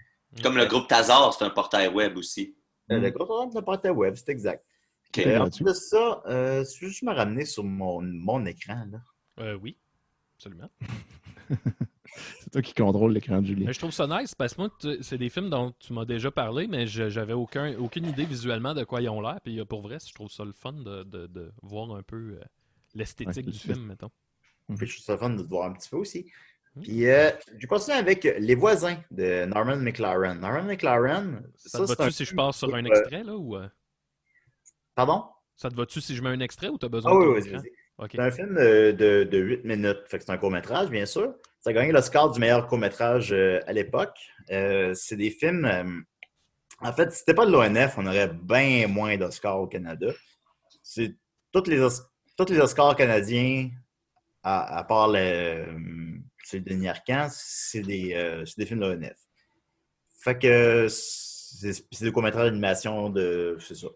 Comme 0.41 0.57
le 0.57 0.65
groupe 0.65 0.87
Tazar, 0.87 1.33
c'est 1.33 1.43
un 1.43 1.49
portail 1.49 1.89
web 1.89 2.17
aussi. 2.17 2.55
Euh. 2.91 2.99
Le 2.99 3.11
contraire 3.11 3.47
de 3.53 3.59
portail 3.61 3.91
web, 3.91 4.15
c'est 4.15 4.29
exact. 4.29 4.63
OK. 5.17 5.25
Euh, 5.25 5.39
en 5.39 5.49
plus 5.49 5.63
de 5.63 5.73
ça, 5.73 6.21
euh, 6.27 6.63
si 6.63 6.79
je 6.79 6.85
veux 6.85 6.89
juste 6.89 7.03
me 7.03 7.11
ramener 7.13 7.45
sur 7.45 7.63
mon, 7.63 8.01
mon 8.01 8.45
écran, 8.45 8.85
là. 8.91 8.99
Euh, 9.39 9.55
oui, 9.61 9.77
absolument. 10.35 10.69
C'est 12.39 12.49
toi 12.51 12.61
qui 12.61 12.73
contrôle 12.73 13.13
l'écran 13.13 13.41
de 13.41 13.47
Julien. 13.47 13.67
Mais 13.67 13.73
je 13.73 13.79
trouve 13.79 13.91
ça 13.91 14.05
nice 14.07 14.35
parce 14.35 14.53
que 14.53 14.61
moi, 14.61 14.69
c'est 15.01 15.17
des 15.17 15.29
films 15.29 15.49
dont 15.49 15.73
tu 15.79 15.93
m'as 15.93 16.03
déjà 16.05 16.29
parlé, 16.29 16.67
mais 16.67 16.85
je- 16.85 17.09
j'avais 17.09 17.33
aucun, 17.33 17.77
aucune 17.77 18.05
idée 18.05 18.25
visuellement 18.25 18.73
de 18.73 18.83
quoi 18.83 19.01
ils 19.01 19.07
ont 19.09 19.21
l'air. 19.21 19.39
Puis 19.43 19.59
euh, 19.59 19.65
pour 19.65 19.81
vrai, 19.81 19.97
je 20.05 20.13
trouve 20.13 20.29
ça 20.29 20.43
le 20.43 20.51
fun 20.51 20.73
de, 20.73 21.03
de- 21.03 21.27
de 21.27 21.51
voir 21.61 21.91
un 21.95 22.03
peu 22.03 22.37
euh, 22.39 22.43
l'esthétique 22.95 23.45
Ouais, 23.45 23.51
du 23.51 23.57
film, 23.57 23.85
mettons. 23.85 24.09
Puis 24.77 24.87
je 24.87 24.95
trouve 24.95 25.05
ça 25.05 25.17
fun 25.17 25.29
de 25.31 25.41
te 25.43 25.47
voir 25.47 25.69
un 25.69 25.73
petit 25.73 25.89
peu 25.89 25.97
aussi. 25.97 26.25
Mm. 26.75 26.81
Puis 26.81 27.07
euh, 27.07 27.31
je 27.57 27.67
continue 27.67 27.95
avec 27.95 28.23
Les 28.23 28.55
voisins 28.55 28.97
de 29.09 29.45
Norman 29.45 29.77
McLaren. 29.77 30.39
Norman 30.39 30.63
McLaren, 30.63 31.43
Ça, 31.57 31.79
te 31.79 31.85
c'est 31.85 31.97
va-tu 31.97 32.11
si 32.11 32.25
je 32.25 32.35
passe 32.35 32.57
sur 32.57 32.75
un 32.75 32.83
extrait, 32.83 33.23
là, 33.23 33.35
ou... 33.37 33.55
Pardon? 35.05 35.23
Ça 35.55 35.69
te 35.69 35.75
va-tu 35.75 35.99
si 36.01 36.15
je 36.15 36.21
mets 36.21 36.29
un 36.29 36.39
extrait 36.39 36.67
ou 36.69 36.77
t'as 36.77 36.89
besoin 36.89 37.11
Ah 37.11 37.15
de 37.15 37.19
oui, 37.29 37.41
oui, 37.41 37.49
vas-y. 37.51 37.71
C'est 38.11 38.19
un 38.19 38.31
film 38.31 38.57
euh, 38.57 38.91
de, 38.93 39.23
de 39.23 39.37
8 39.37 39.63
minutes. 39.65 40.01
Fait 40.07 40.17
que 40.17 40.23
c'est 40.25 40.31
un 40.31 40.37
court-métrage, 40.37 40.89
bien 40.89 41.05
sûr. 41.05 41.33
Ça 41.59 41.69
a 41.69 41.73
gagné 41.73 41.91
l'Oscar 41.91 42.31
du 42.31 42.39
meilleur 42.39 42.65
court-métrage 42.67 43.31
euh, 43.31 43.59
à 43.67 43.73
l'époque. 43.73 44.17
Euh, 44.49 44.93
c'est 44.95 45.17
des 45.17 45.29
films. 45.29 45.65
euh, 45.65 45.83
en 46.79 46.93
fait, 46.93 47.11
si 47.11 47.19
c'était 47.19 47.33
pas 47.35 47.45
de 47.45 47.51
l'ONF, 47.51 47.95
on 47.97 48.05
aurait 48.07 48.27
bien 48.29 48.87
moins 48.87 49.17
d'Oscars 49.17 49.59
au 49.59 49.67
Canada. 49.67 50.07
C'est 50.81 51.15
tous 51.51 51.63
les, 51.67 51.79
tous 52.37 52.45
les 52.51 52.59
Oscars 52.59 52.95
canadiens, 52.95 53.69
à, 54.41 54.77
à 54.79 54.83
part 54.83 55.07
le, 55.09 55.65
c'est 56.43 56.59
des, 57.81 58.13
euh, 58.15 58.45
c'est 58.45 58.57
des 58.57 58.65
films 58.65 58.79
de 58.79 58.85
l'ONF. 58.87 59.17
Fait 60.23 60.37
que 60.39 60.87
c'est 60.89 61.73
c'est 61.91 62.05
des 62.05 62.11
courts-métrages 62.11 62.49
d'animation 62.49 63.09
de. 63.11 63.57
C'est 63.59 63.75
ça. 63.75 63.87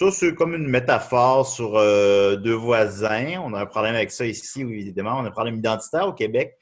Ça, 0.00 0.10
c'est 0.10 0.34
comme 0.34 0.54
une 0.54 0.66
métaphore 0.66 1.46
sur 1.46 1.76
euh, 1.76 2.34
deux 2.36 2.54
voisins. 2.54 3.38
On 3.44 3.52
a 3.52 3.60
un 3.60 3.66
problème 3.66 3.94
avec 3.94 4.10
ça 4.10 4.24
ici, 4.24 4.62
évidemment. 4.62 5.18
On 5.18 5.26
a 5.26 5.28
un 5.28 5.30
problème 5.30 5.56
identitaire 5.56 6.08
au 6.08 6.14
Québec. 6.14 6.56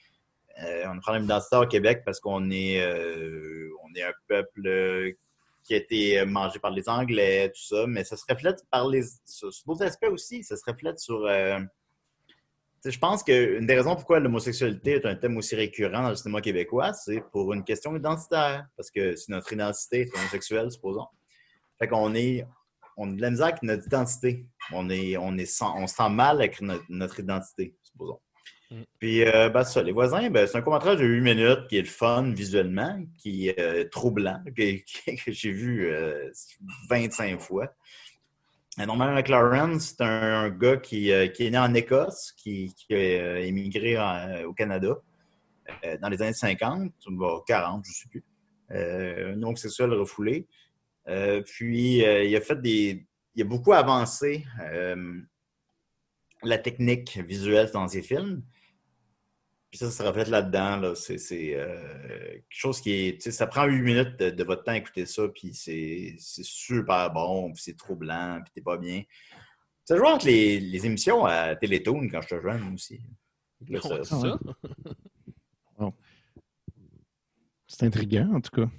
Euh, 0.60 0.82
on 0.86 0.88
a 0.88 0.94
un 0.94 0.98
problème 0.98 1.22
identitaire 1.22 1.60
au 1.60 1.66
Québec 1.68 2.02
parce 2.04 2.18
qu'on 2.18 2.50
est, 2.50 2.82
euh, 2.82 3.70
on 3.84 3.94
est 3.94 4.02
un 4.02 4.12
peuple 4.26 5.14
qui 5.62 5.74
a 5.74 5.76
été 5.76 6.24
mangé 6.24 6.58
par 6.58 6.72
les 6.72 6.88
Anglais, 6.88 7.52
tout 7.54 7.62
ça. 7.62 7.86
Mais 7.86 8.02
ça 8.02 8.16
se 8.16 8.24
reflète 8.28 8.64
par 8.72 8.88
les. 8.88 9.04
Sur, 9.24 9.50
d'autres 9.68 9.84
aspects 9.84 10.10
aussi. 10.10 10.42
Ça 10.42 10.56
se 10.56 10.64
reflète 10.66 10.98
sur. 10.98 11.24
je 11.24 12.98
pense 12.98 13.22
qu'une 13.22 13.66
des 13.66 13.76
raisons 13.76 13.94
pourquoi 13.94 14.18
l'homosexualité 14.18 14.94
est 14.94 15.06
un 15.06 15.14
thème 15.14 15.36
aussi 15.36 15.54
récurrent 15.54 16.02
dans 16.02 16.10
le 16.10 16.16
cinéma 16.16 16.40
québécois, 16.40 16.92
c'est 16.92 17.22
pour 17.30 17.52
une 17.52 17.62
question 17.62 17.94
identitaire. 17.94 18.66
Parce 18.76 18.90
que 18.90 19.14
si 19.14 19.30
notre 19.30 19.52
identité 19.52 20.00
est 20.00 20.18
homosexuelle, 20.18 20.72
supposons. 20.72 21.06
Fait 21.78 21.86
qu'on 21.86 22.12
est, 22.16 22.44
on 22.98 23.12
a 23.12 23.16
de 23.16 23.20
la 23.22 23.30
misère 23.30 23.46
avec 23.46 23.62
notre 23.62 23.86
identité. 23.86 24.44
On, 24.72 24.90
est, 24.90 25.16
on, 25.16 25.38
est 25.38 25.46
sans- 25.46 25.74
on 25.78 25.86
se 25.86 25.94
sent 25.94 26.10
mal 26.10 26.36
avec 26.38 26.60
notre, 26.60 26.84
notre 26.90 27.20
identité, 27.20 27.74
supposons. 27.82 28.18
Mm. 28.70 28.82
Puis, 28.98 29.24
euh, 29.24 29.48
ben, 29.48 29.64
ça, 29.64 29.82
Les 29.82 29.92
voisins, 29.92 30.28
ben, 30.30 30.46
c'est 30.46 30.58
un 30.58 30.62
court-métrage 30.62 30.98
de 30.98 31.06
8 31.06 31.20
minutes 31.22 31.66
qui 31.68 31.78
est 31.78 31.82
le 31.82 31.86
fun 31.88 32.32
visuellement, 32.34 33.00
qui 33.22 33.48
est 33.48 33.58
euh, 33.60 33.84
troublant, 33.88 34.42
que, 34.44 34.76
que 35.24 35.32
j'ai 35.32 35.52
vu 35.52 35.86
euh, 35.86 36.28
25 36.90 37.40
fois. 37.40 37.72
Euh, 38.80 38.86
Norman 38.86 39.12
McLaren, 39.14 39.78
c'est 39.80 40.00
un, 40.00 40.44
un 40.44 40.50
gars 40.50 40.76
qui, 40.76 41.10
euh, 41.12 41.28
qui 41.28 41.46
est 41.46 41.50
né 41.50 41.58
en 41.58 41.72
Écosse, 41.74 42.32
qui, 42.36 42.74
qui 42.74 42.94
a 42.94 42.98
euh, 42.98 43.36
émigré 43.44 43.98
en- 43.98 44.44
au 44.44 44.52
Canada 44.52 44.96
euh, 45.84 45.96
dans 45.98 46.08
les 46.08 46.20
années 46.22 46.32
50, 46.32 46.92
bon, 47.10 47.40
40, 47.46 47.84
je 47.84 47.90
ne 47.90 47.94
sais 47.94 48.08
plus. 48.10 48.24
Euh, 48.70 49.34
un 49.34 49.42
homosexuel 49.42 49.92
refoulé. 49.94 50.46
Euh, 51.08 51.42
puis, 51.42 52.04
euh, 52.04 52.24
il 52.24 52.34
a 52.36 52.40
fait 52.40 52.60
des. 52.60 53.06
Il 53.34 53.42
a 53.42 53.44
beaucoup 53.44 53.72
avancé 53.72 54.44
euh, 54.60 55.20
la 56.42 56.58
technique 56.58 57.18
visuelle 57.18 57.70
dans 57.72 57.86
ses 57.88 58.02
films. 58.02 58.42
Puis 59.70 59.78
ça, 59.78 59.90
ça 59.90 60.02
se 60.02 60.08
reflète 60.08 60.28
là-dedans. 60.28 60.76
Là. 60.78 60.94
C'est 60.94 61.18
c'est, 61.18 61.54
euh, 61.54 62.32
quelque 62.32 62.44
chose 62.48 62.80
qui 62.80 62.92
est. 62.92 63.12
tu 63.14 63.20
sais, 63.22 63.32
Ça 63.32 63.46
prend 63.46 63.64
8 63.66 63.82
minutes 63.82 64.16
de, 64.18 64.30
de 64.30 64.44
votre 64.44 64.64
temps 64.64 64.72
à 64.72 64.76
écouter 64.78 65.06
ça, 65.06 65.28
puis 65.28 65.54
c'est 65.54 66.14
c'est 66.18 66.44
super 66.44 67.10
bon, 67.12 67.52
puis 67.52 67.62
c'est 67.62 67.76
troublant, 67.76 68.40
puis 68.42 68.52
t'es 68.54 68.62
pas 68.62 68.76
bien. 68.78 69.02
Ça 69.84 69.96
joue 69.96 70.04
entre 70.04 70.26
les, 70.26 70.58
les 70.60 70.86
émissions 70.86 71.24
à 71.24 71.54
Télétoon 71.56 72.08
quand 72.10 72.20
je 72.22 72.28
te 72.28 72.40
jeune 72.42 72.74
aussi. 72.74 73.00
Là, 73.68 73.80
Ouais, 73.84 74.04
ça- 74.04 74.20
ça. 74.20 74.38
C'est 77.66 77.84
intriguant, 77.86 78.34
en 78.34 78.40
tout 78.40 78.50
cas. 78.50 78.70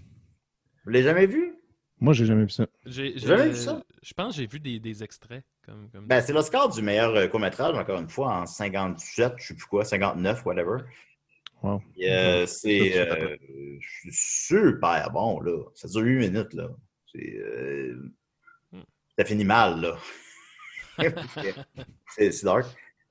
Vous 0.83 0.89
l'avez 0.91 1.03
jamais 1.03 1.27
vu? 1.27 1.53
Moi, 1.99 2.13
j'ai 2.13 2.25
jamais 2.25 2.43
vu 2.43 2.49
ça. 2.49 2.65
J'ai 2.85 3.17
Jamais 3.17 3.49
vu 3.49 3.55
ça? 3.55 3.81
Je 4.01 4.13
pense 4.13 4.35
que 4.35 4.41
j'ai 4.41 4.47
vu 4.47 4.59
des, 4.59 4.79
des 4.79 5.03
extraits. 5.03 5.43
Comme, 5.65 5.89
comme... 5.91 6.07
Ben, 6.07 6.21
c'est 6.21 6.33
l'Oscar 6.33 6.69
du 6.69 6.81
meilleur 6.81 7.13
euh, 7.15 7.27
court-métrage, 7.27 7.75
encore 7.77 7.99
une 7.99 8.09
fois, 8.09 8.41
en 8.41 8.45
57, 8.45 9.33
je 9.37 9.47
sais 9.47 9.53
plus 9.53 9.65
quoi, 9.65 9.83
59, 9.83 10.45
whatever. 10.45 10.77
Wow. 11.61 11.81
Et, 11.97 12.09
euh, 12.09 12.45
Ça, 12.45 12.59
c'est 12.61 12.97
euh, 12.97 13.37
super 14.11 15.11
bon, 15.11 15.41
là. 15.41 15.63
Ça 15.75 15.87
dure 15.89 16.01
8 16.01 16.29
minutes, 16.29 16.53
là. 16.53 16.69
C'est, 17.11 17.35
euh, 17.37 18.13
ça 19.17 19.25
finit 19.25 19.43
mal, 19.43 19.81
là. 19.81 19.97
c'est 22.15 22.43
dark. 22.43 22.65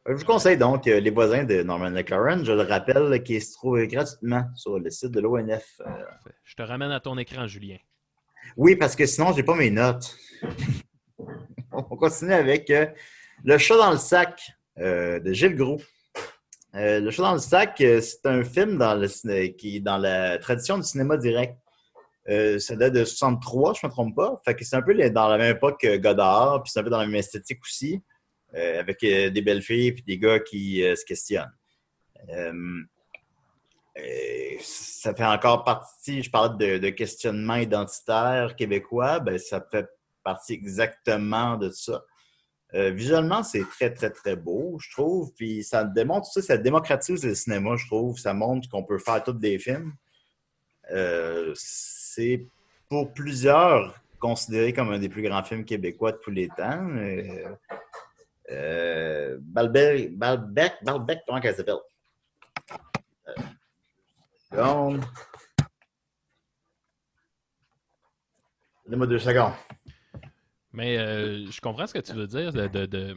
Je 0.09 0.15
vous 0.15 0.25
conseille 0.25 0.57
donc 0.57 0.87
euh, 0.87 1.01
Les 1.01 1.11
voisins 1.11 1.45
de 1.45 1.63
Norman 1.63 1.91
McLaren, 1.91 2.43
je 2.43 2.53
le 2.53 2.63
rappelle, 2.63 3.23
qui 3.23 3.39
se 3.43 3.53
trouve 3.53 3.85
gratuitement 3.85 4.45
sur 4.55 4.79
le 4.79 4.89
site 4.89 5.11
de 5.11 5.21
l'ONF. 5.21 5.83
Euh. 5.87 5.91
Je 6.45 6.55
te 6.55 6.63
ramène 6.63 6.91
à 6.91 7.01
ton 7.01 7.19
écran, 7.19 7.47
Julien. 7.47 7.77
Oui, 8.57 8.77
parce 8.77 8.97
que 8.97 9.07
sinon, 9.07 9.33
j'ai 9.33 9.43
pas 9.43 9.55
mes 9.55 9.71
notes. 9.71 10.17
On 11.73 11.97
continue 11.97 12.33
avec 12.33 12.71
euh, 12.71 12.87
Le 13.45 13.57
chat 13.59 13.77
dans 13.77 13.93
le 13.93 13.99
sac 13.99 14.51
euh, 14.79 15.21
de 15.21 15.33
Gilles 15.33 15.55
Gros. 15.55 15.81
Euh, 16.75 17.01
le 17.01 17.11
chat 17.11 17.23
dans 17.23 17.35
le 17.35 17.39
sac, 17.39 17.75
c'est 17.79 18.27
un 18.27 18.43
film 18.43 18.83
qui 19.57 19.77
est 19.77 19.81
dans 19.81 19.99
la 19.99 20.39
tradition 20.39 20.77
du 20.77 20.85
cinéma 20.85 21.17
direct. 21.17 21.57
Ça 22.27 22.77
date 22.77 22.93
de 22.93 23.05
63, 23.05 23.75
je 23.75 23.81
ne 23.87 23.89
me 23.89 23.93
trompe 23.93 24.17
pas. 24.17 24.41
Fait 24.45 24.55
que 24.55 24.65
c'est 24.65 24.77
un 24.77 24.83
peu 24.83 24.95
dans 25.11 25.29
la 25.29 25.39
même 25.39 25.57
époque 25.57 25.81
que 25.81 25.97
Godard, 25.97 26.63
puis 26.63 26.71
c'est 26.71 26.81
un 26.81 26.83
peu 26.83 26.91
dans 26.91 26.99
la 26.99 27.07
même 27.07 27.15
esthétique 27.15 27.61
aussi, 27.63 28.03
avec 28.53 29.01
des 29.01 29.41
belles 29.41 29.63
filles 29.63 29.93
puis 29.93 30.03
des 30.03 30.19
gars 30.19 30.39
qui 30.39 30.81
se 30.81 31.05
questionnent. 31.07 31.51
Ça 34.61 35.15
fait 35.15 35.25
encore 35.25 35.65
partie, 35.65 36.23
je 36.23 36.31
parle 36.31 36.59
de, 36.59 36.89
questionnement 36.91 37.57
identitaire 37.57 38.57
québécois, 38.57 39.21
ben, 39.21 39.39
ça 39.39 39.61
fait 39.61 39.89
partie 40.23 40.55
exactement 40.55 41.57
de 41.57 41.71
ça. 41.71 42.05
Euh, 42.75 42.91
visuellement, 42.91 43.43
c'est 43.43 43.65
très, 43.65 43.95
très, 43.95 44.11
très 44.11 44.37
beau, 44.37 44.77
je 44.79 44.91
trouve. 44.91 45.33
Puis 45.35 45.65
ça 45.65 45.85
démontre, 45.85 46.27
ça, 46.27 46.43
ça 46.43 46.59
démocratise 46.59 47.25
le 47.25 47.35
cinéma, 47.35 47.77
je 47.77 47.87
trouve. 47.87 48.19
Ça 48.19 48.35
montre 48.35 48.69
qu'on 48.69 48.85
peut 48.85 48.99
faire 48.99 49.23
tous 49.25 49.33
des 49.33 49.59
films. 49.59 49.95
Euh, 50.91 51.53
c'est 51.55 52.47
pour 52.91 53.13
plusieurs 53.13 53.95
considéré 54.19 54.73
comme 54.73 54.91
un 54.91 54.99
des 54.99 55.09
plus 55.09 55.23
grands 55.23 55.43
films 55.43 55.65
québécois 55.65 56.13
de 56.13 56.19
tous 56.19 56.31
les 56.31 56.49
temps. 56.49 56.89
Euh, 58.51 59.39
Balbec, 59.41 60.17
Balbec, 60.17 60.73
Balbec, 60.83 61.21
comment 61.27 61.41
elle 61.41 61.55
s'appelle? 61.55 61.77
Euh, 64.55 64.57
seconde. 64.65 65.05
Donne-moi 68.87 69.07
deux 69.07 69.19
secondes. 69.19 69.53
Mais 70.73 70.99
euh, 70.99 71.47
je 71.51 71.61
comprends 71.61 71.87
ce 71.87 71.95
que 71.95 71.99
tu 71.99 72.13
veux 72.13 72.27
dire. 72.27 72.53
De, 72.53 72.67
de- 72.69 72.87
de- 72.87 73.17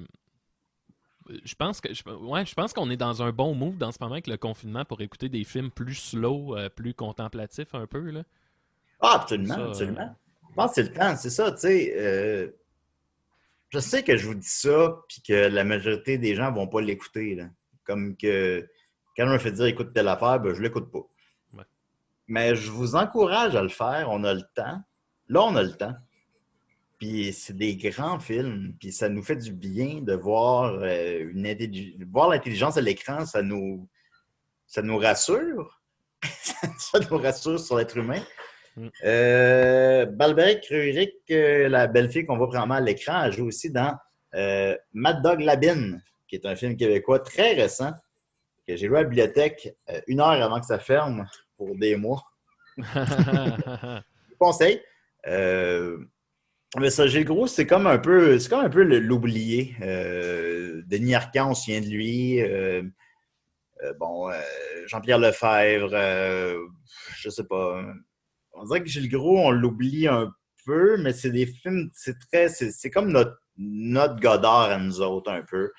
Je 1.46 1.56
pense 1.56 1.80
que 1.80 1.94
je, 1.94 2.04
ouais, 2.10 2.46
je 2.46 2.54
pense 2.54 2.74
qu'on 2.74 2.90
est 2.90 2.98
dans 2.98 3.22
un 3.24 3.32
bon 3.32 3.54
move 3.56 3.78
dans 3.78 3.92
ce 3.92 3.98
moment 4.02 4.14
avec 4.14 4.28
le 4.28 4.38
confinement 4.38 4.84
pour 4.86 5.02
écouter 5.02 5.30
des 5.30 5.44
films 5.44 5.72
plus 5.72 5.96
slow, 5.96 6.58
euh, 6.58 6.70
plus 6.70 6.94
contemplatifs 6.94 7.74
un 7.74 7.88
peu. 7.88 8.00
Là. 8.12 8.24
Ah, 9.00 9.16
absolument, 9.22 9.56
Ça, 9.56 9.66
absolument. 9.68 10.16
Je 10.50 10.56
pense 10.56 10.70
que 10.72 10.76
c'est 10.76 10.84
le 10.84 10.94
temps, 10.94 11.16
c'est 11.16 11.30
ça, 11.30 11.52
tu 11.54 11.60
sais. 11.60 11.94
euh, 11.96 12.52
je 13.70 13.80
sais 13.80 14.04
que 14.04 14.18
je 14.18 14.28
vous 14.28 14.36
dis 14.36 14.50
ça, 14.50 14.98
puis 15.08 15.22
que 15.22 15.34
la 15.48 15.64
majorité 15.64 16.18
des 16.18 16.36
gens 16.36 16.52
vont 16.52 16.68
pas 16.68 16.82
l'écouter. 16.82 17.38
Comme 17.86 18.18
que 18.18 18.68
quand 19.16 19.26
on 19.26 19.32
me 19.34 19.38
fait 19.38 19.54
dire 19.54 19.66
écoute 19.68 19.94
telle 19.94 20.10
affaire, 20.10 20.42
ben, 20.42 20.54
je 20.54 20.62
l'écoute 20.62 20.92
pas. 20.92 21.08
Mais 22.32 22.56
je 22.56 22.72
vous 22.72 22.96
encourage 22.96 23.58
à 23.58 23.62
le 23.62 23.68
faire, 23.68 24.08
on 24.10 24.24
a 24.24 24.34
le 24.34 24.44
temps. 24.56 24.80
Là, 25.28 25.44
on 25.44 25.54
a 25.58 25.64
le 25.64 25.74
temps. 25.74 25.94
Puis 26.98 27.34
c'est 27.34 27.58
des 27.58 27.76
grands 27.76 28.22
films, 28.22 28.74
puis 28.80 28.94
ça 28.94 29.10
nous 29.10 29.22
fait 29.22 29.36
du 29.36 29.52
bien 29.52 30.00
de 30.02 30.14
voir, 30.14 30.80
euh, 30.82 31.30
une 31.30 32.06
voir 32.10 32.30
l'intelligence 32.30 32.78
à 32.78 32.82
l'écran, 32.82 33.26
ça 33.26 33.42
nous, 33.42 33.86
ça 34.66 34.82
nous 34.82 34.98
rassure. 34.98 35.82
ça 36.24 37.00
nous 37.10 37.18
rassure 37.18 37.60
sur 37.60 37.76
l'être 37.76 37.98
humain. 37.98 38.22
Mm. 38.78 38.88
Euh, 39.04 40.06
Balberic 40.06 40.66
Rurik, 40.70 41.16
euh, 41.32 41.68
la 41.68 41.88
belle 41.88 42.10
fille 42.10 42.26
qu'on 42.26 42.38
voit 42.38 42.48
vraiment 42.48 42.76
à 42.76 42.80
l'écran, 42.80 43.26
elle 43.26 43.34
joue 43.34 43.48
aussi 43.48 43.72
dans 43.72 43.94
euh, 44.36 44.78
Mad 44.94 45.22
Dog 45.22 45.42
Labine, 45.42 46.02
qui 46.30 46.36
est 46.36 46.46
un 46.46 46.56
film 46.56 46.78
québécois 46.78 47.20
très 47.20 47.56
récent, 47.56 47.92
que 48.66 48.78
j'ai 48.78 48.88
joué 48.88 49.00
à 49.00 49.02
la 49.02 49.10
bibliothèque 49.10 49.76
une 50.08 50.22
heure 50.22 50.42
avant 50.42 50.62
que 50.62 50.66
ça 50.66 50.80
ferme 50.80 51.28
pour 51.62 51.76
des 51.76 51.96
mois. 51.96 52.24
Conseille. 54.40 54.82
Euh, 55.28 56.00
mais 56.80 56.90
ça, 56.90 57.06
Gilles 57.06 57.26
Gros, 57.26 57.46
c'est 57.46 57.68
comme 57.68 57.86
un 57.86 58.00
peu, 58.00 58.40
c'est 58.40 58.50
comme 58.50 58.66
un 58.66 58.70
peu 58.70 58.82
l'oublié. 58.82 59.76
Euh, 59.82 60.82
Denis 60.88 61.14
Arcand, 61.14 61.52
on 61.52 61.54
se 61.54 61.66
souvient 61.66 61.82
de 61.82 61.86
lui. 61.86 62.42
Euh, 62.42 62.82
bon, 64.00 64.32
Jean-Pierre 64.88 65.20
Lefebvre, 65.20 65.92
je 67.18 67.30
sais 67.30 67.46
pas. 67.46 67.84
On 68.54 68.66
dirait 68.66 68.82
que 68.82 68.90
Gilles 68.90 69.12
Gros, 69.12 69.38
on 69.38 69.52
l'oublie 69.52 70.08
un 70.08 70.34
peu, 70.66 70.98
mais 70.98 71.14
c'est 71.14 71.30
des 71.30 71.46
films, 71.46 71.92
c'est 71.94 72.18
très, 72.32 72.50
c'est 72.50 72.72
c'est 72.72 72.90
comme 72.90 73.12
notre, 73.12 73.40
notre 73.58 74.20
Godard 74.20 74.72
à 74.72 74.80
nous 74.80 75.00
autres 75.02 75.32
un 75.32 75.44
peu. 75.44 75.72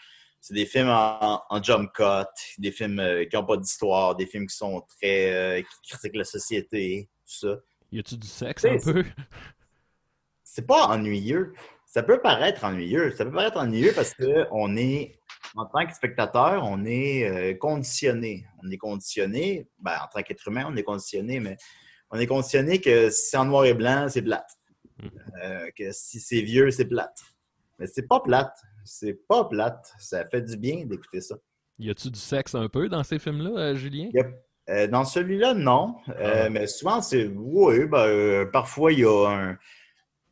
C'est 0.43 0.55
des 0.55 0.67
films 0.67 0.91
en, 0.91 1.41
en 1.49 1.63
jump 1.63 1.91
cut, 1.95 2.29
des 2.59 2.73
films 2.73 2.99
euh, 2.99 3.25
qui 3.25 3.37
n'ont 3.37 3.47
pas 3.47 3.57
d'histoire, 3.57 4.15
des 4.17 4.27
films 4.27 4.47
qui 4.47 4.57
sont 4.57 4.85
très, 4.99 5.33
euh, 5.33 5.63
qui 5.63 5.91
critiquent 5.91 6.17
la 6.17 6.25
société, 6.25 7.09
tout 7.25 7.47
ça 7.47 7.57
y 7.93 7.99
a-tu 7.99 8.17
du 8.17 8.27
sexe 8.27 8.65
un 8.65 8.79
peu? 8.79 9.05
c'est 10.43 10.67
pas 10.67 10.87
ennuyeux. 10.87 11.53
Ça 11.87 12.03
peut 12.03 12.21
paraître 12.21 12.65
ennuyeux. 12.65 13.13
Ça 13.13 13.25
peut 13.25 13.33
paraître 13.33 13.59
ennuyeux 13.59 13.93
parce 13.95 14.15
que 14.15 14.47
on 14.51 14.77
est, 14.77 15.19
en 15.55 15.67
tant 15.67 15.87
que 15.87 15.95
spectateur, 15.95 16.65
on 16.65 16.85
est 16.87 17.29
euh, 17.29 17.55
conditionné. 17.55 18.47
On 18.63 18.71
est 18.71 18.79
conditionné, 18.79 19.69
ben, 19.79 19.97
en 20.03 20.09
tant 20.09 20.23
qu'être 20.23 20.49
humain, 20.49 20.65
on 20.67 20.77
est 20.77 20.83
conditionné, 20.83 21.39
mais 21.39 21.57
on 22.11 22.19
est 22.19 22.27
conditionné 22.27 22.81
que 22.81 23.11
si 23.11 23.31
c'est 23.31 23.37
en 23.37 23.45
noir 23.45 23.67
et 23.67 23.75
blanc, 23.75 24.07
c'est 24.09 24.23
plate. 24.23 24.51
Euh, 25.43 25.69
que 25.77 25.93
si 25.93 26.21
c'est 26.21 26.41
vieux, 26.41 26.71
c'est 26.71 26.87
plate. 26.87 27.19
Mais 27.79 27.87
c'est 27.87 28.07
pas 28.07 28.21
plate. 28.21 28.57
C'est 28.85 29.15
pas 29.29 29.45
plate. 29.45 29.93
Ça 29.99 30.27
fait 30.27 30.43
du 30.43 30.57
bien 30.57 30.85
d'écouter 30.87 31.21
ça. 31.21 31.37
Y 31.79 31.91
a-tu 31.91 32.11
du 32.11 32.19
sexe 32.19 32.55
un 32.55 32.69
peu 32.69 32.89
dans 32.89 33.03
ces 33.03 33.19
films-là, 33.19 33.51
euh, 33.59 33.75
Julien? 33.75 34.11
Euh, 34.69 34.87
dans 34.87 35.05
celui-là, 35.05 35.55
non. 35.55 35.97
Euh, 36.11 36.45
Ah. 36.47 36.51
Mais 36.51 36.67
souvent, 36.67 37.01
c'est. 37.03 37.27
Oui, 37.27 37.87
ben, 37.87 37.99
euh, 38.07 38.47
parfois, 38.47 38.93
il 38.93 39.01
y 39.01 39.05
a 39.05 39.29
un. 39.29 39.59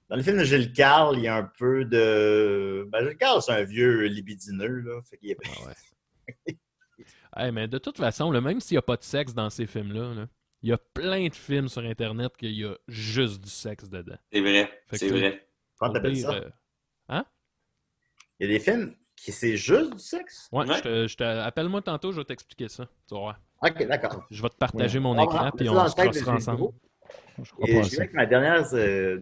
Dans 0.09 0.17
le 0.17 0.23
film 0.23 0.39
de 0.39 0.45
Gilles 0.45 0.73
Carle, 0.73 1.17
il 1.19 1.23
y 1.25 1.29
a 1.29 1.37
un 1.37 1.51
peu 1.59 1.85
de. 1.85 2.89
Ben, 2.93 3.05
Gilles 3.07 3.17
Carle, 3.17 3.43
c'est 3.43 3.53
un 3.53 3.65
vieux 3.65 4.03
libidineux, 4.07 4.81
là. 4.81 5.01
Fait 5.03 5.17
qu'il 5.17 5.37
Ah 5.45 5.67
ouais. 5.67 6.59
Hey, 7.37 7.53
mais 7.53 7.69
de 7.69 7.79
toute 7.79 7.97
façon, 7.97 8.31
là, 8.33 8.41
même 8.41 8.61
s'il 8.61 8.75
n'y 8.75 8.79
a 8.79 8.83
pas 8.83 8.97
de 8.97 9.05
sexe 9.05 9.33
dans 9.35 9.51
ces 9.51 9.65
films-là, 9.67 10.15
là, 10.15 10.27
il 10.63 10.69
y 10.71 10.73
a 10.73 10.79
plein 10.79 11.27
de 11.29 11.35
films 11.35 11.69
sur 11.69 11.81
Internet 11.83 12.37
qu'il 12.37 12.53
y 12.53 12.65
a 12.65 12.75
juste 12.89 13.41
du 13.41 13.49
sexe 13.49 13.89
dedans. 13.89 14.17
C'est 14.33 14.41
vrai, 14.41 14.83
c'est 14.93 15.09
vrai. 15.09 15.47
Comment 15.79 15.93
t'appelles 15.93 16.17
ça? 16.17 16.35
euh, 16.35 17.23
Il 18.41 18.47
y 18.47 18.51
a 18.51 18.53
des 18.59 18.61
films 18.61 18.95
qui 19.15 19.33
c'est 19.33 19.57
juste 19.57 19.93
du 19.93 19.99
sexe? 19.99 20.49
ouais, 20.51 20.67
Ouais. 20.67 20.77
je 20.79 20.83
te- 20.83 21.07
je 21.07 21.23
appelle-moi 21.41 21.83
tantôt, 21.83 22.11
je 22.11 22.17
vais 22.21 22.25
t'expliquer 22.25 22.69
ça. 22.69 22.87
Tu 23.07 23.15
voir. 23.15 23.39
Ok, 23.63 23.87
d'accord. 23.87 24.25
Je 24.31 24.41
vais 24.43 24.49
te 24.49 24.57
partager 24.57 24.99
mon 24.99 25.15
écran, 25.23 25.51
puis 25.55 25.69
on 25.69 25.87
se 25.87 25.95
crossera 25.95 26.33
ensemble. 26.37 26.73
Je 27.43 27.51
crois 27.53 27.69
Et 27.69 27.83
je 27.83 27.91
vais 27.91 27.97
avec 27.99 28.15
ma 28.15 28.25
dernière, 28.25 28.67
euh, 28.73 29.21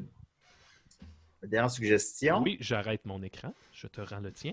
ma 1.42 1.48
dernière 1.48 1.70
suggestion. 1.70 2.42
Oui, 2.42 2.56
j'arrête 2.60 3.04
mon 3.06 3.20
écran. 3.22 3.52
Je 3.72 3.88
te 3.88 4.00
rends 4.00 4.20
le 4.20 4.32
tien. 4.32 4.52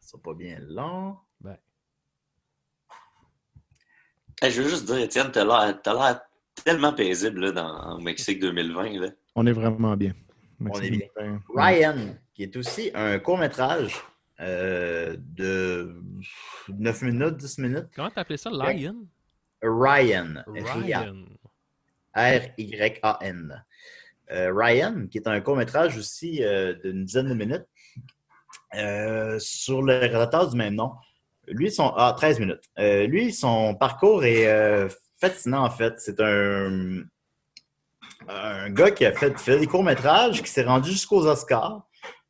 Ça 0.00 0.16
pas 0.18 0.32
bien 0.34 0.58
long. 0.60 1.18
Ben. 1.40 1.58
Hey, 4.40 4.50
je 4.50 4.62
veux 4.62 4.68
juste 4.68 4.86
dire, 4.86 4.96
Étienne, 4.98 5.30
t'as 5.30 5.44
l'air 5.44 6.20
tellement 6.64 6.92
paisible 6.92 7.40
là, 7.40 7.52
dans, 7.52 7.96
au 7.96 8.00
Mexique 8.00 8.38
2020. 8.40 8.98
Là. 9.00 9.08
On 9.34 9.46
est 9.46 9.52
vraiment 9.52 9.94
bien. 9.96 10.14
On 10.60 10.80
est 10.80 10.90
bien. 10.90 11.08
bien. 11.18 11.42
Ryan, 11.54 12.16
qui 12.34 12.42
est 12.42 12.56
aussi 12.56 12.90
un 12.94 13.18
court-métrage 13.18 14.02
euh, 14.40 15.16
de 15.18 16.02
9 16.68 17.02
minutes, 17.02 17.36
10 17.36 17.58
minutes. 17.58 17.86
Comment 17.94 18.10
t'appelais 18.10 18.36
ça, 18.36 18.50
Lion? 18.50 19.06
Ryan. 19.62 20.42
Ryan. 20.46 21.24
R-Y-A-N. 22.14 23.64
Euh, 24.30 24.52
Ryan, 24.54 25.06
qui 25.10 25.18
est 25.18 25.28
un 25.28 25.40
court-métrage 25.40 25.96
aussi 25.96 26.42
euh, 26.42 26.74
d'une 26.74 27.04
dizaine 27.04 27.28
de 27.28 27.34
minutes, 27.34 27.66
sur 29.40 29.82
le 29.82 29.98
réalisateur 29.98 30.48
du 30.50 30.56
même 30.56 30.74
nom. 30.74 30.92
Lui, 31.46 31.70
son. 31.70 31.92
Ah, 31.96 32.14
13 32.16 32.40
minutes. 32.40 32.62
Lui, 32.78 33.32
son 33.32 33.74
parcours 33.74 34.24
est 34.24 34.88
fascinant, 35.20 35.64
en 35.64 35.70
fait. 35.70 35.94
C'est 35.98 36.20
un, 36.20 37.02
un 38.28 38.70
gars 38.70 38.90
qui 38.90 39.04
a 39.04 39.12
fait, 39.12 39.38
fait 39.38 39.60
des 39.60 39.66
courts-métrages, 39.66 40.42
qui 40.42 40.50
s'est 40.50 40.64
rendu 40.64 40.90
jusqu'aux 40.90 41.26
Oscars, 41.26 41.86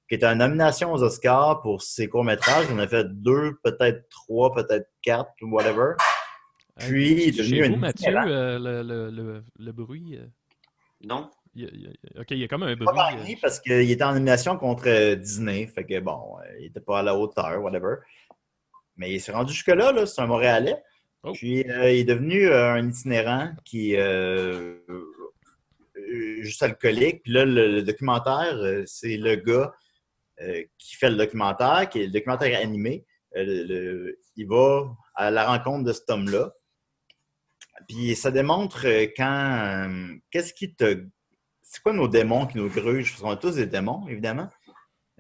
qui 0.09 0.15
est 0.17 0.25
en 0.25 0.35
nomination 0.37 0.93
aux 0.93 1.03
Oscars 1.03 1.61
pour 1.63 1.83
ses 1.83 2.09
courts-métrages. 2.09 2.67
Il 2.69 2.75
en 2.75 2.79
a 2.79 2.87
fait 2.89 3.07
deux, 3.11 3.57
peut-être 3.63 4.09
trois, 4.11 4.53
peut-être 4.55 4.89
quatre, 5.03 5.31
whatever. 5.43 5.95
Puis, 6.79 7.13
il 7.13 7.29
est 7.29 7.39
devenu 7.39 7.69
vous, 7.69 7.77
Mathieu, 7.77 8.15
euh, 8.17 8.59
le, 8.59 8.83
le, 8.83 9.11
le, 9.11 9.45
le 9.59 9.73
bruit. 9.73 10.17
euh, 10.19 10.27
Non? 11.05 11.31
il 11.55 11.63
y 11.63 11.67
a- 11.67 11.71
il 11.73 11.83
y 11.83 11.87
a- 11.87 12.21
ok, 12.21 12.27
il 12.33 12.39
y 12.39 12.45
a 12.45 12.49
comme 12.49 12.65
un 12.65 12.75
bruit. 12.75 12.85
pas 12.85 13.13
euh, 13.13 13.35
parce 13.41 13.61
qu'il 13.61 13.89
était 13.91 14.03
en 14.03 14.13
nomination 14.13 14.57
contre 14.59 14.89
euh, 14.89 15.15
Disney. 15.15 15.67
Fait 15.69 15.85
que 15.85 16.01
bon, 16.01 16.37
euh, 16.41 16.57
il 16.59 16.65
n'était 16.65 16.81
pas 16.81 16.99
à 16.99 17.03
la 17.05 17.17
hauteur, 17.17 17.63
whatever. 17.63 17.97
Mais 18.97 19.13
il 19.13 19.21
s'est 19.21 19.33
rendu 19.33 19.53
jusque-là, 19.53 19.93
là, 19.93 20.05
c'est 20.05 20.21
un 20.21 20.27
Montréalais. 20.27 20.83
Oh. 21.23 21.33
Puis 21.33 21.63
euh, 21.71 21.91
il 21.93 22.01
est 22.01 22.05
devenu 22.05 22.49
euh, 22.49 22.73
un 22.75 22.89
itinérant 22.89 23.51
qui 23.65 23.95
juste 26.43 26.63
alcoolique. 26.63 27.23
Puis 27.23 27.33
là, 27.33 27.45
le, 27.45 27.69
le 27.71 27.83
documentaire, 27.83 28.57
c'est 28.87 29.17
le 29.17 29.37
gars 29.37 29.73
qui 30.79 30.97
fait 30.97 31.11
le 31.11 31.17
documentaire, 31.17 31.89
qui 31.89 32.01
est 32.03 32.07
le 32.07 32.13
documentaire 32.13 32.61
animé. 32.61 33.05
Euh, 33.37 34.13
il 34.37 34.47
va 34.47 34.85
à 35.15 35.31
la 35.31 35.47
rencontre 35.47 35.85
de 35.85 35.93
cet 35.93 36.09
homme-là. 36.11 36.53
Puis 37.89 38.15
ça 38.15 38.31
démontre 38.31 38.87
euh, 38.87 39.07
quand. 39.17 39.89
euh, 39.89 40.15
Qu'est-ce 40.31 40.55
qui 40.55 40.75
te. 40.75 41.05
C'est 41.63 41.83
quoi 41.83 41.93
nos 41.93 42.09
démons 42.09 42.47
qui 42.47 42.59
nous 42.59 42.69
grugent? 42.69 43.11
Parce 43.11 43.23
qu'on 43.23 43.31
a 43.31 43.37
tous 43.37 43.57
des 43.57 43.67
démons, 43.67 44.07
évidemment. 44.09 44.49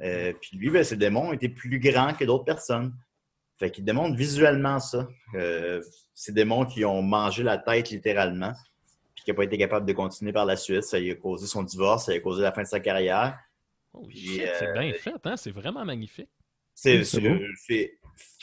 Euh, 0.00 0.32
puis 0.40 0.56
lui, 0.56 0.70
ben, 0.70 0.84
ses 0.84 0.96
démons 0.96 1.32
étaient 1.32 1.48
plus 1.48 1.78
grands 1.80 2.14
que 2.14 2.24
d'autres 2.24 2.44
personnes. 2.44 2.94
Fait 3.58 3.70
qu'il 3.70 3.84
démontre 3.84 4.16
visuellement 4.16 4.78
ça. 4.78 5.08
Euh, 5.34 5.82
ces 6.14 6.32
démons 6.32 6.64
qui 6.64 6.84
ont 6.84 7.02
mangé 7.02 7.42
la 7.42 7.58
tête 7.58 7.90
littéralement, 7.90 8.52
puis 9.14 9.24
qui 9.24 9.30
n'a 9.30 9.34
pas 9.34 9.44
été 9.44 9.58
capable 9.58 9.86
de 9.86 9.92
continuer 9.92 10.32
par 10.32 10.46
la 10.46 10.56
suite. 10.56 10.84
Ça 10.84 10.98
lui 11.00 11.10
a 11.10 11.14
causé 11.16 11.46
son 11.46 11.62
divorce, 11.64 12.06
ça 12.06 12.12
lui 12.12 12.18
a 12.18 12.22
causé 12.22 12.42
la 12.42 12.52
fin 12.52 12.62
de 12.62 12.68
sa 12.68 12.78
carrière. 12.80 13.36
Shit, 14.10 14.42
c'est 14.58 14.68
euh, 14.68 14.72
bien 14.72 14.92
fait, 14.92 15.14
hein? 15.24 15.36
C'est 15.36 15.50
vraiment 15.50 15.84
magnifique. 15.84 16.30
C'est 16.74 17.02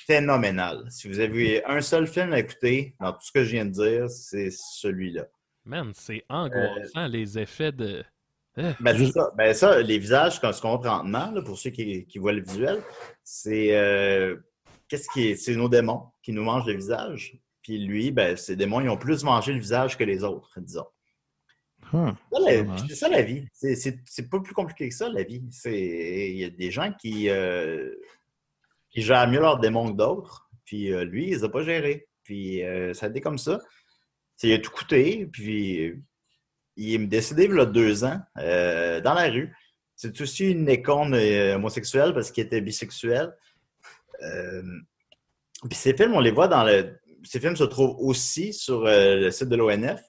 phénoménal. 0.08 0.86
Si 0.90 1.08
vous 1.08 1.20
avez 1.20 1.64
un 1.66 1.82
seul 1.82 2.08
film 2.08 2.34
à 2.34 2.40
écouter 2.40 2.96
dans 3.00 3.14
tout 3.14 3.22
ce 3.22 3.32
que 3.32 3.44
je 3.44 3.52
viens 3.52 3.66
de 3.66 3.72
dire, 3.72 4.10
c'est 4.10 4.50
celui-là. 4.52 5.28
Man, 5.66 5.92
c'est 5.94 6.24
angoissant, 6.30 7.08
les 7.08 7.38
effets 7.38 7.72
de. 7.72 8.04
Euh, 8.58 8.74
Ben, 8.80 8.98
c'est 8.98 9.12
ça. 9.12 9.32
Ben, 9.38 9.54
ça, 9.54 9.82
les 9.82 9.98
visages, 9.98 10.40
comme 10.40 10.52
ce 10.52 10.62
qu'on 10.62 10.78
présentement, 10.78 11.32
là, 11.32 11.42
pour 11.42 11.58
ceux 11.58 11.70
qui, 11.70 12.06
qui 12.06 12.18
voient 12.18 12.34
le 12.34 12.42
visuel, 12.42 12.82
c'est 13.24 13.78
euh, 13.78 14.36
qu'est-ce 14.88 15.08
qui 15.14 15.30
est. 15.30 15.36
C'est 15.36 15.56
nos 15.56 15.70
démons 15.70 16.08
qui 16.22 16.32
nous 16.34 16.44
mangent 16.44 16.68
le 16.68 16.76
visage. 16.76 17.38
Puis 17.62 17.78
lui, 17.78 18.12
ben, 18.12 18.36
ces 18.36 18.56
démons, 18.56 18.82
ils 18.82 18.90
ont 18.90 18.98
plus 18.98 19.24
mangé 19.24 19.54
le 19.54 19.60
visage 19.60 19.98
que 19.98 20.04
les 20.04 20.24
autres, 20.24 20.60
disons. 20.60 20.88
Dommage. 22.32 22.80
C'est 22.90 22.96
ça 22.96 23.10
la 23.10 23.22
vie. 23.22 23.46
C'est- 23.54 24.30
pas 24.30 24.40
plus 24.40 24.54
compliqué 24.54 24.90
que 24.90 24.96
ça, 24.96 25.10
la 25.10 25.24
vie. 25.24 25.42
Il 25.66 26.38
y 26.38 26.46
a 26.46 26.50
des 26.50 26.72
gens 26.72 26.92
qui, 27.00 27.30
euh, 27.30 27.90
qui 28.90 29.02
gèrent 29.02 29.28
mieux 29.28 29.40
leurs 29.40 29.60
démons 29.60 29.92
que 29.92 29.98
d'autres. 29.98 30.50
Puis 30.66 30.92
euh, 30.94 31.04
lui, 31.04 31.28
il 31.28 31.30
les 31.32 31.44
a 31.44 31.50
pas 31.50 31.64
gérés. 31.64 32.08
Puis 32.24 32.64
euh, 32.64 32.94
ça 32.94 33.08
a 33.08 33.10
été 33.10 33.20
comme 33.22 33.38
ça. 33.38 33.60
Il 34.44 34.54
a 34.54 34.60
tout 34.60 34.72
coûté. 34.72 35.28
Puis 35.32 35.94
il 36.78 36.94
est 36.94 37.08
décédé 37.08 37.46
il 37.46 37.56
y 37.56 37.60
a 37.60 37.66
deux 37.66 38.04
ans 38.04 38.20
dans 38.36 39.14
la 39.14 39.30
rue. 39.30 39.54
C'est 39.96 40.20
aussi 40.22 40.52
une 40.52 40.68
icône 40.70 41.14
homosexuelle 41.14 42.14
parce 42.14 42.32
qu'il 42.32 42.44
était 42.46 42.62
bisexuel. 42.62 43.36
Puis 44.20 45.78
ces 45.78 45.96
films, 45.96 46.14
on 46.14 46.20
les 46.20 46.32
voit 46.32 46.48
dans 46.48 46.64
le. 46.64 46.98
Ces 47.24 47.40
films 47.40 47.56
se 47.56 47.66
trouvent 47.66 47.96
aussi 48.00 48.52
sur 48.52 48.84
le 48.86 49.30
site 49.30 49.50
de 49.50 49.56
l'ONF. 49.56 50.02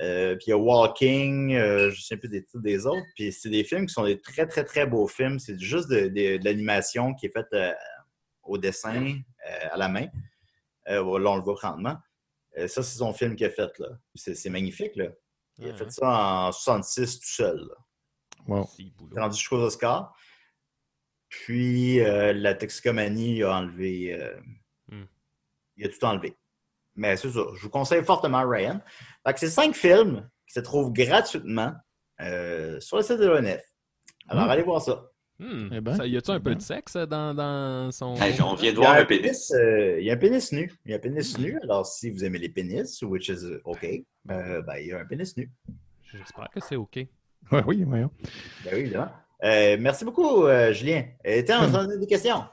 Euh, 0.00 0.34
puis 0.36 0.46
il 0.46 0.50
y 0.50 0.52
a 0.52 0.56
Walking, 0.58 1.54
euh, 1.54 1.90
je 1.90 1.96
ne 1.96 2.02
sais 2.02 2.16
plus 2.16 2.28
des 2.28 2.42
titres 2.44 2.58
des 2.62 2.86
autres. 2.86 3.06
Puis 3.14 3.32
c'est 3.32 3.48
des 3.50 3.62
films 3.64 3.86
qui 3.86 3.92
sont 3.94 4.04
des 4.04 4.20
très, 4.20 4.46
très, 4.46 4.64
très 4.64 4.86
beaux 4.86 5.06
films. 5.06 5.38
C'est 5.38 5.58
juste 5.58 5.88
de, 5.88 6.08
de- 6.08 6.36
de 6.38 6.44
l'animation 6.44 7.14
qui 7.14 7.26
est 7.26 7.32
faite 7.32 7.46
euh, 7.52 7.72
au 8.42 8.58
dessin, 8.58 9.04
euh, 9.48 9.68
à 9.70 9.76
la 9.76 9.88
main. 9.88 10.06
Euh, 10.88 11.18
là, 11.18 11.30
on 11.30 11.36
le 11.36 11.42
voit. 11.42 11.56
Euh, 12.58 12.68
ça, 12.68 12.82
c'est 12.82 12.98
son 12.98 13.12
film 13.12 13.36
qu'il 13.36 13.46
a 13.46 13.50
fait. 13.50 13.78
là. 13.78 13.88
C'est 14.14 14.34
c'est 14.34 14.50
magnifique. 14.50 14.96
Là. 14.96 15.06
Il 15.58 15.70
a 15.70 15.74
fait 15.74 15.84
hein. 15.84 15.90
ça 15.90 16.08
en 16.48 16.52
66 16.52 17.20
tout 17.20 17.26
seul. 17.26 17.58
là. 17.58 17.74
wow. 18.48 18.68
Il 18.78 18.92
est 19.16 19.20
rendu 19.20 19.36
jusqu'aux 19.38 19.58
Oscars. 19.62 20.12
Puis 21.28 22.00
euh, 22.00 22.32
la 22.32 22.54
toxicomanie 22.54 23.36
il 23.36 23.42
a 23.44 23.56
enlevé. 23.58 24.12
euh, 24.14 24.36
Hmm. 24.88 25.04
Il 25.78 25.86
a 25.86 25.88
tout 25.88 26.04
enlevé. 26.04 26.36
Mais 26.96 27.16
c'est 27.16 27.30
ça. 27.30 27.40
Je 27.56 27.62
vous 27.62 27.70
conseille 27.70 28.04
fortement 28.04 28.48
Ryan. 28.48 28.80
Fait 29.26 29.32
que 29.34 29.40
c'est 29.40 29.50
cinq 29.50 29.74
films 29.74 30.28
qui 30.46 30.54
se 30.54 30.60
trouvent 30.60 30.92
gratuitement 30.92 31.72
euh, 32.20 32.78
sur 32.80 32.96
le 32.98 33.02
site 33.02 33.18
de 33.18 33.26
l'ONF. 33.26 33.60
Alors 34.28 34.46
Hmm. 34.46 34.50
allez 34.50 34.62
voir 34.62 34.80
ça. 34.80 35.10
Hmm, 35.40 35.68
Eh 35.72 35.80
ben, 35.80 35.96
ça- 35.96 36.06
y 36.06 36.16
a-tu 36.16 36.30
un 36.30 36.36
eh 36.36 36.38
peu 36.40 36.50
ben. 36.50 36.56
de 36.56 36.62
sexe 36.62 36.96
dans, 36.96 37.34
dans 37.34 37.90
son. 37.90 38.14
Hey, 38.16 38.40
on 38.40 38.54
vient 38.54 38.70
de 38.72 38.76
voir 38.76 38.92
un 38.94 39.04
pénis. 39.04 39.50
euh, 39.52 39.98
il 39.98 40.06
y 40.06 40.10
a 40.10 40.14
un 40.14 40.16
pénis 40.16 40.52
nu. 40.52 40.72
Il 40.84 40.92
y 40.92 40.94
a 40.94 40.96
un 40.96 41.00
pénis 41.00 41.36
nu. 41.38 41.58
Alors 41.64 41.84
si 41.86 42.08
vous 42.10 42.24
aimez 42.24 42.38
les 42.38 42.48
pénis, 42.48 43.02
which 43.02 43.28
is 43.28 43.40
OK, 43.64 43.84
euh, 44.30 44.62
ben, 44.62 44.76
il 44.78 44.86
y 44.86 44.92
a 44.92 45.00
un 45.00 45.04
pénis 45.04 45.36
nu. 45.36 45.50
J'espère 46.04 46.48
que 46.50 46.60
c'est 46.60 46.76
OK. 46.76 46.96
Ouais, 47.50 47.62
oui, 47.66 47.82
voyons. 47.82 48.10
Ben 48.64 48.70
oui, 48.74 48.80
évidemment. 48.82 49.10
Euh, 49.42 49.76
merci 49.80 50.04
beaucoup, 50.04 50.44
euh, 50.46 50.72
Julien. 50.72 51.04
Euh, 51.26 51.42
tiens, 51.44 51.68
on 51.68 51.74
a 51.74 51.96
des 51.96 52.06
questions. 52.06 52.44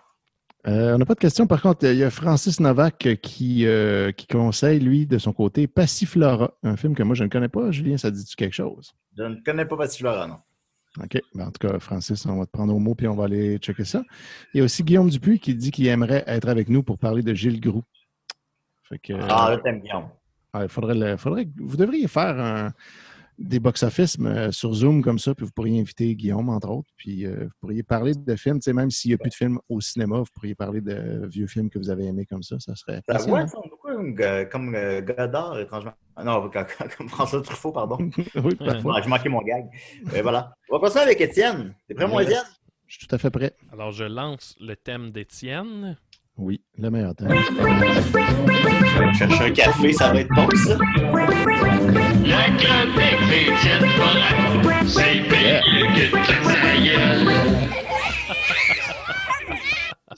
Euh, 0.68 0.94
on 0.94 0.98
n'a 1.00 1.06
pas 1.06 1.16
de 1.16 1.20
questions. 1.20 1.48
Par 1.48 1.62
contre, 1.62 1.86
il 1.86 1.98
y 1.98 2.04
a 2.04 2.10
Francis 2.12 2.60
Novak 2.60 3.18
qui, 3.22 3.66
euh, 3.66 4.12
qui 4.12 4.28
conseille, 4.28 4.80
lui, 4.80 5.08
de 5.08 5.18
son 5.18 5.34
côté, 5.34 5.66
Passiflora, 5.68 6.54
un 6.64 6.78
film 6.78 6.94
que 6.94 7.02
moi, 7.04 7.16
je 7.16 7.24
ne 7.24 7.30
connais 7.30 7.48
pas. 7.50 7.72
Julien, 7.72 7.98
ça 7.98 8.12
dit-tu 8.12 8.36
quelque 8.36 8.54
chose? 8.54 8.94
Je 9.18 9.24
ne 9.24 9.36
connais 9.44 9.66
pas 9.66 9.76
Passiflora, 9.78 10.28
non. 10.28 10.38
OK. 11.04 11.20
Ben, 11.34 11.48
en 11.48 11.52
tout 11.52 11.68
cas, 11.68 11.80
Francis, 11.80 12.26
on 12.26 12.38
va 12.38 12.46
te 12.46 12.52
prendre 12.52 12.76
au 12.76 12.80
mot 12.80 12.94
puis 12.96 13.08
on 13.08 13.16
va 13.16 13.24
aller 13.24 13.58
checker 13.58 13.86
ça. 13.86 14.04
Il 14.54 14.58
y 14.58 14.62
a 14.62 14.64
aussi 14.66 14.84
Guillaume 14.84 15.10
Dupuis 15.10 15.40
qui 15.40 15.56
dit 15.56 15.72
qu'il 15.72 15.88
aimerait 15.88 16.24
être 16.28 16.50
avec 16.50 16.70
nous 16.70 16.84
pour 16.84 16.98
parler 17.00 17.24
de 17.24 17.34
Gilles 17.34 17.62
Groux. 17.62 17.84
Fait 18.84 19.00
que, 19.00 19.14
Ah, 19.14 19.50
là, 19.52 19.58
t'aimes 19.58 19.82
bien. 19.82 20.12
Ouais, 20.54 20.68
faudrait 20.68 20.96
le- 20.96 21.16
faudrait, 21.18 21.48
vous 21.58 21.78
devriez 21.78 22.08
faire 22.10 22.38
un- 22.40 22.74
des 23.38 23.60
box-office 23.60 24.18
sur 24.52 24.74
Zoom 24.74 25.02
comme 25.02 25.20
ça, 25.20 25.34
puis 25.34 25.46
vous 25.46 25.52
pourriez 25.52 25.80
inviter 25.80 26.16
Guillaume, 26.16 26.50
entre 26.50 26.70
autres, 26.70 26.90
puis 26.98 27.26
euh, 27.26 27.46
vous 27.46 27.52
pourriez 27.60 27.84
parler 27.84 28.14
de 28.16 28.36
films, 28.36 28.60
tu 28.60 28.66
sais, 28.66 28.74
même 28.74 28.92
s'il 28.92 29.10
n'y 29.10 29.16
a 29.16 29.18
plus 29.18 29.30
de 29.30 29.36
films 29.36 29.60
au 29.70 29.82
cinéma, 29.82 30.18
vous 30.20 30.26
pourriez 30.34 30.56
parler 30.56 30.82
de 30.82 31.28
vieux 31.28 31.48
films 31.48 31.70
que 31.70 31.80
vous 31.80 31.90
avez 31.90 32.06
aimés 32.06 32.26
comme 32.26 32.44
ça, 32.44 32.60
ça 32.60 32.76
serait 32.76 33.02
Ça 33.08 33.14
passionnant. 33.14 33.38
voit, 33.38 33.48
ça, 33.48 33.58
beaucoup 33.64 33.88
comme, 33.88 34.16
comme 34.52 34.76
euh, 34.76 35.02
Godard, 35.02 35.60
étrangement. 35.60 35.94
Ah 36.16 36.24
Non, 36.24 36.50
comme, 36.50 37.10
François 37.10 37.42
Truffaut, 37.42 37.72
pardon. 37.72 37.98
oui, 38.44 38.56
parfois. 38.56 38.96
Ouais, 38.96 39.02
J'ai 39.04 39.10
manqué 39.10 39.30
mon 39.30 39.42
gag. 39.42 39.66
Voilà. 40.22 40.54
On 40.70 40.76
va 40.76 40.82
passer 40.82 41.00
avec 41.00 41.20
Étienne. 41.22 41.74
T'es 41.88 41.94
prêt, 41.96 42.08
mon 42.08 42.18
Oui. 42.18 42.24
Étienne? 42.24 42.44
Je 42.88 42.98
suis 42.98 43.08
tout 43.08 43.16
à 43.16 43.18
fait 43.18 43.30
prêt. 43.32 43.56
Alors, 43.72 43.92
je 43.92 44.04
lance 44.04 44.56
le 44.60 44.76
thème 44.76 45.12
d'Étienne. 45.12 45.98
Oui, 46.42 46.60
le 46.80 46.90
meilleur 46.90 47.14
temps. 47.14 47.28
Je 47.30 49.00
vais 49.00 49.14
chercher 49.14 49.44
un 49.44 49.52
café, 49.52 49.94
ça 49.94 50.12
va 50.12 50.22
être 50.22 50.30
bon, 50.34 50.48
ça. 50.66 50.76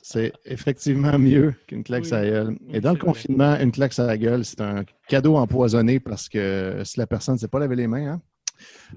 C'est 0.02 0.32
que 0.32 0.38
effectivement 0.46 1.20
mieux 1.20 1.54
qu'une 1.68 1.84
claque 1.84 2.06
Oui. 2.06 2.14
à 2.14 2.24
gueule. 2.24 2.58
Et 2.72 2.80
dans 2.80 2.94
le 2.94 2.98
confinement, 3.00 3.58
une 3.60 3.72
claque 3.74 3.98
à 4.00 4.06
la 4.06 4.18
gueule, 4.18 4.46
c'est 4.46 4.62
un 4.62 4.86
cadeau 5.10 5.36
empoisonné 5.36 6.00
parce 6.00 6.30
que 6.30 6.82
si 6.86 7.00
la 7.00 7.08
personne 7.08 7.36
ne 7.36 7.40
s'est 7.40 7.48
pas 7.50 7.60
lavé 7.60 7.76
les 7.76 7.88
mains, 7.88 8.14
hein? 8.14 8.22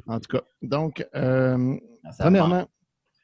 En 0.06 0.20
tout 0.20 0.28
cas, 0.36 0.42
donc, 0.62 1.04
euh, 1.16 1.74
Ça 2.12 2.24
Premièrement, 2.24 2.68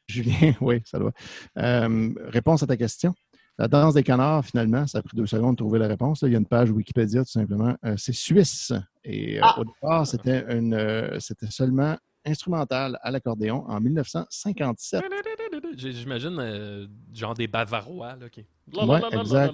Julien, 0.09 0.55
oui, 0.61 0.83
ça 0.85 0.99
doit. 0.99 1.13
Euh, 1.59 2.11
réponse 2.27 2.63
à 2.63 2.67
ta 2.67 2.77
question. 2.77 3.15
La 3.63 3.69
danse 3.69 3.95
des 3.95 4.03
canards, 4.03 4.45
finalement, 4.45 4.89
ça 4.89 4.99
a 4.99 5.03
pris 5.03 5.17
deux 5.17 5.25
secondes 5.27 5.53
de 5.53 5.59
trouver 5.59 5.79
la 5.79 5.87
réponse. 5.87 6.21
là. 6.21 6.29
Il 6.29 6.33
y 6.33 6.35
a 6.35 6.39
une 6.41 6.47
page 6.47 6.73
Wikipédia, 6.73 7.23
tout 7.25 7.31
simplement. 7.31 7.77
Euh, 7.85 7.95
c'est 7.97 8.13
suisse. 8.13 8.73
Et 9.05 9.39
euh, 9.39 9.41
Ah! 9.45 9.55
au 9.61 9.65
départ, 9.65 10.05
c'était 10.05 10.45
une, 10.53 10.75
euh, 10.75 11.21
c'était 11.21 11.47
seulement 11.49 11.97
instrumental 12.27 12.99
à 13.03 13.13
l'accordéon 13.13 13.65
en 13.69 13.81
1957. 13.81 15.05
J'imagine, 15.77 16.37
euh, 16.39 16.87
genre 17.15 17.35
des 17.35 17.47
Bavarois, 17.49 18.17
là, 18.17 18.29
qui 18.29 18.45
Ouais, 18.87 19.01
exact. 19.21 19.53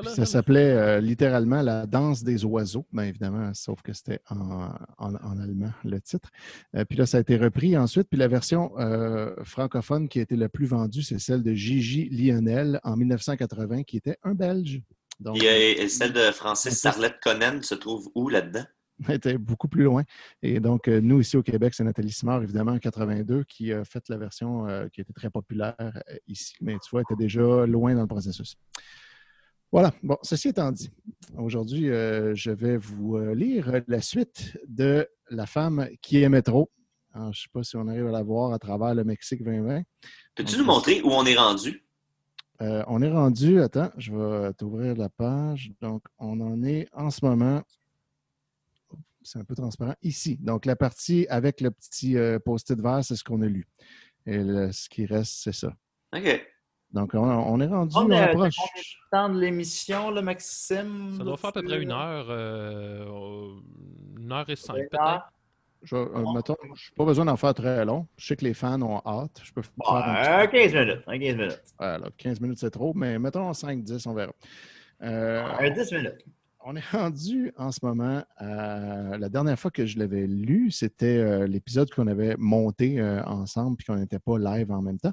Puis 0.00 0.10
ça 0.14 0.22
s'appelait 0.26 0.70
euh, 0.70 1.00
littéralement 1.00 1.60
La 1.60 1.86
danse 1.86 2.22
des 2.22 2.44
oiseaux, 2.44 2.86
bien 2.92 3.04
évidemment, 3.04 3.52
sauf 3.52 3.82
que 3.82 3.92
c'était 3.92 4.20
en, 4.30 4.68
en- 4.98 5.14
en 5.14 5.38
allemand 5.40 5.72
le 5.84 6.00
titre. 6.00 6.30
Euh, 6.76 6.84
puis 6.84 6.96
là, 6.96 7.04
ça 7.06 7.18
a 7.18 7.20
été 7.20 7.36
repris 7.36 7.76
ensuite. 7.76 8.08
Puis 8.08 8.18
la 8.18 8.28
version 8.28 8.72
euh, 8.78 9.34
francophone 9.44 10.08
qui 10.08 10.20
a 10.20 10.22
été 10.22 10.36
la 10.36 10.48
plus 10.48 10.66
vendue, 10.66 11.02
c'est 11.02 11.18
celle 11.18 11.42
de 11.42 11.52
Gigi 11.52 12.08
Lionel 12.10 12.80
en 12.84 12.96
1980, 12.96 13.82
qui 13.82 13.96
était 13.96 14.18
un 14.22 14.34
Belge. 14.34 14.80
Donc, 15.20 15.42
Et, 15.42 15.82
et 15.82 15.88
celle 15.88 16.12
de 16.12 16.30
Francis 16.32 16.74
Sarlette 16.80 17.18
Conan 17.22 17.60
se 17.62 17.74
trouve 17.74 18.08
où 18.14 18.28
là-dedans? 18.28 18.64
était 19.08 19.38
beaucoup 19.38 19.68
plus 19.68 19.84
loin. 19.84 20.04
Et 20.42 20.60
donc, 20.60 20.88
euh, 20.88 21.00
nous, 21.00 21.20
ici 21.20 21.36
au 21.36 21.42
Québec, 21.42 21.74
c'est 21.74 21.84
Nathalie 21.84 22.12
Simard, 22.12 22.42
évidemment, 22.42 22.72
en 22.72 22.78
82, 22.78 23.44
qui 23.44 23.72
a 23.72 23.84
fait 23.84 24.08
la 24.08 24.16
version 24.16 24.66
euh, 24.68 24.88
qui 24.88 25.00
était 25.00 25.12
très 25.12 25.30
populaire 25.30 25.74
euh, 25.80 25.90
ici. 26.26 26.54
Mais 26.60 26.74
tu 26.74 26.90
vois, 26.90 27.00
elle 27.00 27.14
était 27.14 27.22
déjà 27.22 27.66
loin 27.66 27.94
dans 27.94 28.02
le 28.02 28.06
processus. 28.06 28.56
Voilà. 29.72 29.92
Bon, 30.02 30.16
ceci 30.22 30.48
étant 30.48 30.70
dit, 30.70 30.90
aujourd'hui, 31.36 31.90
euh, 31.90 32.34
je 32.34 32.50
vais 32.50 32.76
vous 32.76 33.18
lire 33.34 33.82
la 33.88 34.00
suite 34.00 34.56
de 34.68 35.08
La 35.30 35.46
femme 35.46 35.88
qui 36.00 36.22
aimait 36.22 36.42
trop. 36.42 36.70
Alors, 37.12 37.32
je 37.32 37.40
ne 37.40 37.42
sais 37.42 37.48
pas 37.52 37.62
si 37.62 37.76
on 37.76 37.86
arrive 37.88 38.06
à 38.06 38.12
la 38.12 38.22
voir 38.22 38.52
à 38.52 38.58
travers 38.58 38.94
le 38.94 39.04
Mexique 39.04 39.42
2020. 39.42 39.82
Peux-tu 40.34 40.58
nous 40.58 40.64
montrer 40.64 41.00
où 41.02 41.10
on 41.10 41.24
est 41.24 41.36
rendu? 41.36 41.84
Euh, 42.60 42.84
on 42.86 43.02
est 43.02 43.10
rendu, 43.10 43.60
attends, 43.60 43.90
je 43.96 44.12
vais 44.12 44.52
t'ouvrir 44.54 44.96
la 44.96 45.08
page. 45.08 45.72
Donc, 45.80 46.02
on 46.18 46.40
en 46.40 46.62
est 46.62 46.86
en 46.92 47.10
ce 47.10 47.24
moment, 47.24 47.62
c'est 49.24 49.38
un 49.38 49.44
peu 49.44 49.54
transparent, 49.54 49.94
ici. 50.02 50.36
Donc, 50.40 50.66
la 50.66 50.76
partie 50.76 51.26
avec 51.28 51.60
le 51.60 51.70
petit 51.70 52.16
euh, 52.16 52.38
post-it 52.38 52.80
vert, 52.80 53.00
c'est 53.04 53.16
ce 53.16 53.24
qu'on 53.24 53.42
a 53.42 53.46
lu. 53.46 53.66
Et 54.26 54.38
le- 54.38 54.70
ce 54.72 54.88
qui 54.88 55.06
reste, 55.06 55.32
c'est 55.42 55.52
ça. 55.54 55.72
OK. 56.16 56.46
Donc, 56.92 57.12
on, 57.14 57.18
on 57.18 57.60
est 57.60 57.66
rendu, 57.66 57.92
On 57.96 58.04
on 58.06 58.10
est 58.12 58.20
approche. 58.20 58.54
temps 59.10 59.28
de 59.28 59.40
l'émission, 59.40 60.10
là, 60.10 60.22
Maxime? 60.22 61.14
Ça 61.18 61.24
doit 61.24 61.36
faire 61.36 61.50
à 61.50 61.52
peu 61.52 61.62
près 61.62 61.82
une 61.82 61.90
heure, 61.90 62.26
euh, 62.30 63.54
une 64.18 64.30
heure 64.30 64.48
et 64.48 64.54
cinq 64.56 64.76
peut-être. 64.90 65.30
Je, 65.82 65.96
euh, 65.96 66.32
mettons, 66.34 66.56
je 66.62 66.68
n'ai 66.68 66.94
pas 66.96 67.04
besoin 67.04 67.24
d'en 67.26 67.36
faire 67.36 67.52
très 67.52 67.84
long. 67.84 68.06
Je 68.16 68.26
sais 68.28 68.36
que 68.36 68.44
les 68.44 68.54
fans 68.54 68.80
ont 68.80 69.02
hâte. 69.04 69.40
Je 69.42 69.52
peux 69.52 69.60
faire 69.60 69.72
Bon, 69.76 69.84
un 69.94 70.02
petit- 70.14 70.30
euh, 70.30 70.46
15 70.70 70.72
minutes. 70.74 71.02
un 71.06 71.18
15 71.18 71.36
minutes. 71.36 71.62
Voilà, 71.78 72.08
15 72.16 72.40
minutes, 72.40 72.58
c'est 72.58 72.70
trop, 72.70 72.94
mais 72.94 73.18
mettons 73.18 73.52
5-10, 73.52 74.06
on 74.06 74.14
verra. 74.14 74.32
Euh, 75.02 75.44
Un 75.58 75.70
10 75.70 75.92
minutes. 75.92 76.24
On 76.66 76.76
est 76.76 76.90
rendu 76.92 77.52
en 77.58 77.70
ce 77.72 77.80
moment 77.82 78.24
à 78.38 79.18
la 79.18 79.28
dernière 79.28 79.58
fois 79.58 79.70
que 79.70 79.84
je 79.84 79.98
l'avais 79.98 80.26
lu, 80.26 80.70
c'était 80.70 81.18
euh, 81.18 81.46
l'épisode 81.46 81.90
qu'on 81.90 82.06
avait 82.06 82.36
monté 82.38 82.98
euh, 82.98 83.22
ensemble 83.24 83.76
puis 83.76 83.84
qu'on 83.84 83.96
n'était 83.96 84.18
pas 84.18 84.38
live 84.38 84.72
en 84.72 84.80
même 84.80 84.98
temps. 84.98 85.12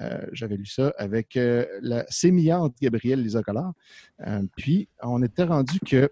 Euh, 0.00 0.26
J'avais 0.32 0.56
lu 0.56 0.66
ça 0.66 0.92
avec 0.98 1.38
la 1.80 2.04
sémillante 2.08 2.74
Gabrielle. 2.82 3.24
Euh, 3.24 4.42
puis 4.56 4.88
on 5.00 5.22
était 5.22 5.44
rendu 5.44 5.78
que 5.78 6.10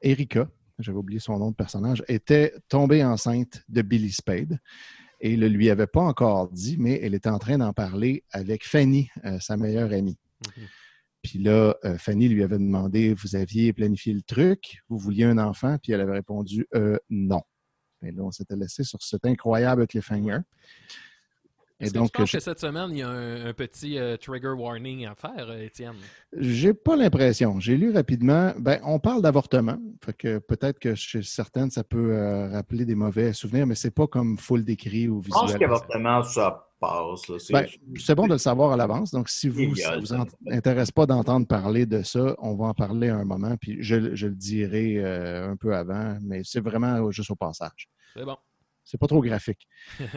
Erika, 0.00 0.48
j'avais 0.78 0.96
oublié 0.96 1.20
son 1.20 1.38
nom 1.38 1.50
de 1.50 1.56
personnage, 1.56 2.02
était 2.08 2.54
tombée 2.70 3.04
enceinte 3.04 3.62
de 3.68 3.82
Billy 3.82 4.12
Spade 4.12 4.58
et 5.20 5.36
ne 5.36 5.46
lui 5.46 5.68
avait 5.68 5.86
pas 5.86 6.00
encore 6.00 6.48
dit, 6.48 6.78
mais 6.78 6.98
elle 7.02 7.14
était 7.14 7.28
en 7.28 7.38
train 7.38 7.58
d'en 7.58 7.74
parler 7.74 8.24
avec 8.32 8.66
Fanny, 8.66 9.10
sa 9.40 9.58
meilleure 9.58 9.92
amie. 9.92 10.16
Puis 11.22 11.38
là, 11.38 11.74
euh, 11.84 11.98
Fanny 11.98 12.28
lui 12.28 12.42
avait 12.42 12.58
demandé 12.58 13.14
Vous 13.14 13.36
aviez 13.36 13.72
planifié 13.72 14.12
le 14.14 14.22
truc, 14.22 14.82
vous 14.88 14.98
vouliez 14.98 15.24
un 15.24 15.38
enfant, 15.38 15.76
puis 15.82 15.92
elle 15.92 16.00
avait 16.00 16.12
répondu 16.14 16.66
Euh, 16.74 16.96
non. 17.10 17.42
Et 18.02 18.10
là, 18.12 18.22
on 18.22 18.30
s'était 18.30 18.56
laissé 18.56 18.82
sur 18.84 19.02
cet 19.02 19.26
incroyable 19.26 19.86
cliffhanger. 19.86 20.38
Et 21.78 21.84
Est-ce 21.84 21.92
que 21.94 21.98
donc, 21.98 22.12
tu 22.12 22.18
penses 22.18 22.30
je- 22.30 22.36
que 22.36 22.42
cette 22.42 22.58
semaine, 22.60 22.88
il 22.90 22.98
y 22.98 23.02
a 23.02 23.08
un, 23.08 23.46
un 23.46 23.52
petit 23.54 23.98
euh, 23.98 24.16
trigger 24.18 24.48
warning 24.52 25.06
à 25.06 25.14
faire, 25.14 25.50
Étienne? 25.60 25.94
j'ai 26.36 26.74
pas 26.74 26.94
l'impression. 26.96 27.58
J'ai 27.58 27.76
lu 27.78 27.90
rapidement. 27.90 28.52
Ben, 28.58 28.80
on 28.84 28.98
parle 28.98 29.22
d'avortement. 29.22 29.78
Fait 30.04 30.12
que 30.12 30.38
peut-être 30.38 30.78
que 30.78 30.94
chez 30.94 31.22
certaines, 31.22 31.70
ça 31.70 31.82
peut 31.84 32.12
euh, 32.14 32.48
rappeler 32.50 32.84
des 32.84 32.94
mauvais 32.94 33.32
souvenirs, 33.32 33.66
mais 33.66 33.74
c'est 33.74 33.90
pas 33.94 34.06
comme 34.06 34.36
full 34.38 34.62
décrit 34.64 35.08
ou 35.08 35.22
Je 35.22 35.28
pense 35.30 35.42
visuel. 35.44 35.58
qu'avortement, 35.60 36.22
ça 36.22 36.69
passe. 36.80 37.28
là. 37.28 37.38
C'est- 37.38 37.52
Ben, 37.52 37.66
c'est 37.98 38.14
bon 38.14 38.26
de 38.26 38.32
le 38.32 38.38
savoir 38.38 38.72
à 38.72 38.76
l'avance. 38.76 39.10
Donc, 39.10 39.28
si 39.28 39.48
vous, 39.48 39.74
ça 39.76 39.96
vous 39.98 40.12
intéresse 40.50 40.90
pas 40.90 41.06
d'entendre 41.06 41.46
parler 41.46 41.86
de 41.86 42.02
ça, 42.02 42.34
on 42.38 42.56
va 42.56 42.66
en 42.66 42.74
parler 42.74 43.08
à 43.10 43.16
un 43.16 43.24
moment, 43.24 43.56
puis 43.60 43.76
je, 43.80 44.14
je 44.16 44.26
le 44.26 44.34
dirai 44.34 44.98
euh, 44.98 45.50
un 45.50 45.56
peu 45.56 45.76
avant, 45.76 46.18
mais 46.22 46.42
c'est 46.44 46.60
vraiment 46.60 47.10
juste 47.10 47.30
au 47.30 47.36
passage. 47.36 47.88
C'est 48.16 48.24
bon. 48.24 48.36
C'est 48.82 48.98
pas 48.98 49.06
trop 49.06 49.20
graphique. 49.22 49.68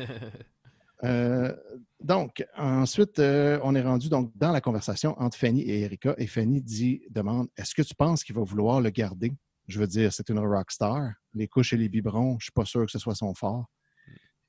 Euh, 1.03 1.53
donc, 2.01 2.45
ensuite, 2.57 3.19
euh, 3.19 3.59
on 3.63 3.75
est 3.75 3.81
rendu 3.81 4.07
donc 4.07 4.31
dans 4.37 4.51
la 4.53 4.61
conversation 4.61 5.19
entre 5.19 5.37
Fanny 5.37 5.61
et 5.61 5.81
Erika, 5.81 6.15
et 6.17 6.27
Fanny 6.27 6.61
dit, 6.61 7.01
demande, 7.09 7.49
est-ce 7.57 7.75
que 7.75 7.81
tu 7.81 7.93
penses 7.93 8.23
qu'il 8.23 8.35
va 8.35 8.41
vouloir 8.43 8.79
le 8.79 8.89
garder? 8.89 9.33
Je 9.67 9.79
veux 9.79 9.87
dire, 9.87 10.13
c'est 10.13 10.29
une 10.29 10.39
rockstar. 10.39 11.11
Les 11.33 11.49
couches 11.49 11.73
et 11.73 11.77
les 11.77 11.89
biberons, 11.89 12.37
je 12.39 12.45
suis 12.45 12.51
pas 12.53 12.63
sûr 12.63 12.85
que 12.85 12.91
ce 12.91 12.99
soit 12.99 13.15
son 13.15 13.33
fort. 13.33 13.65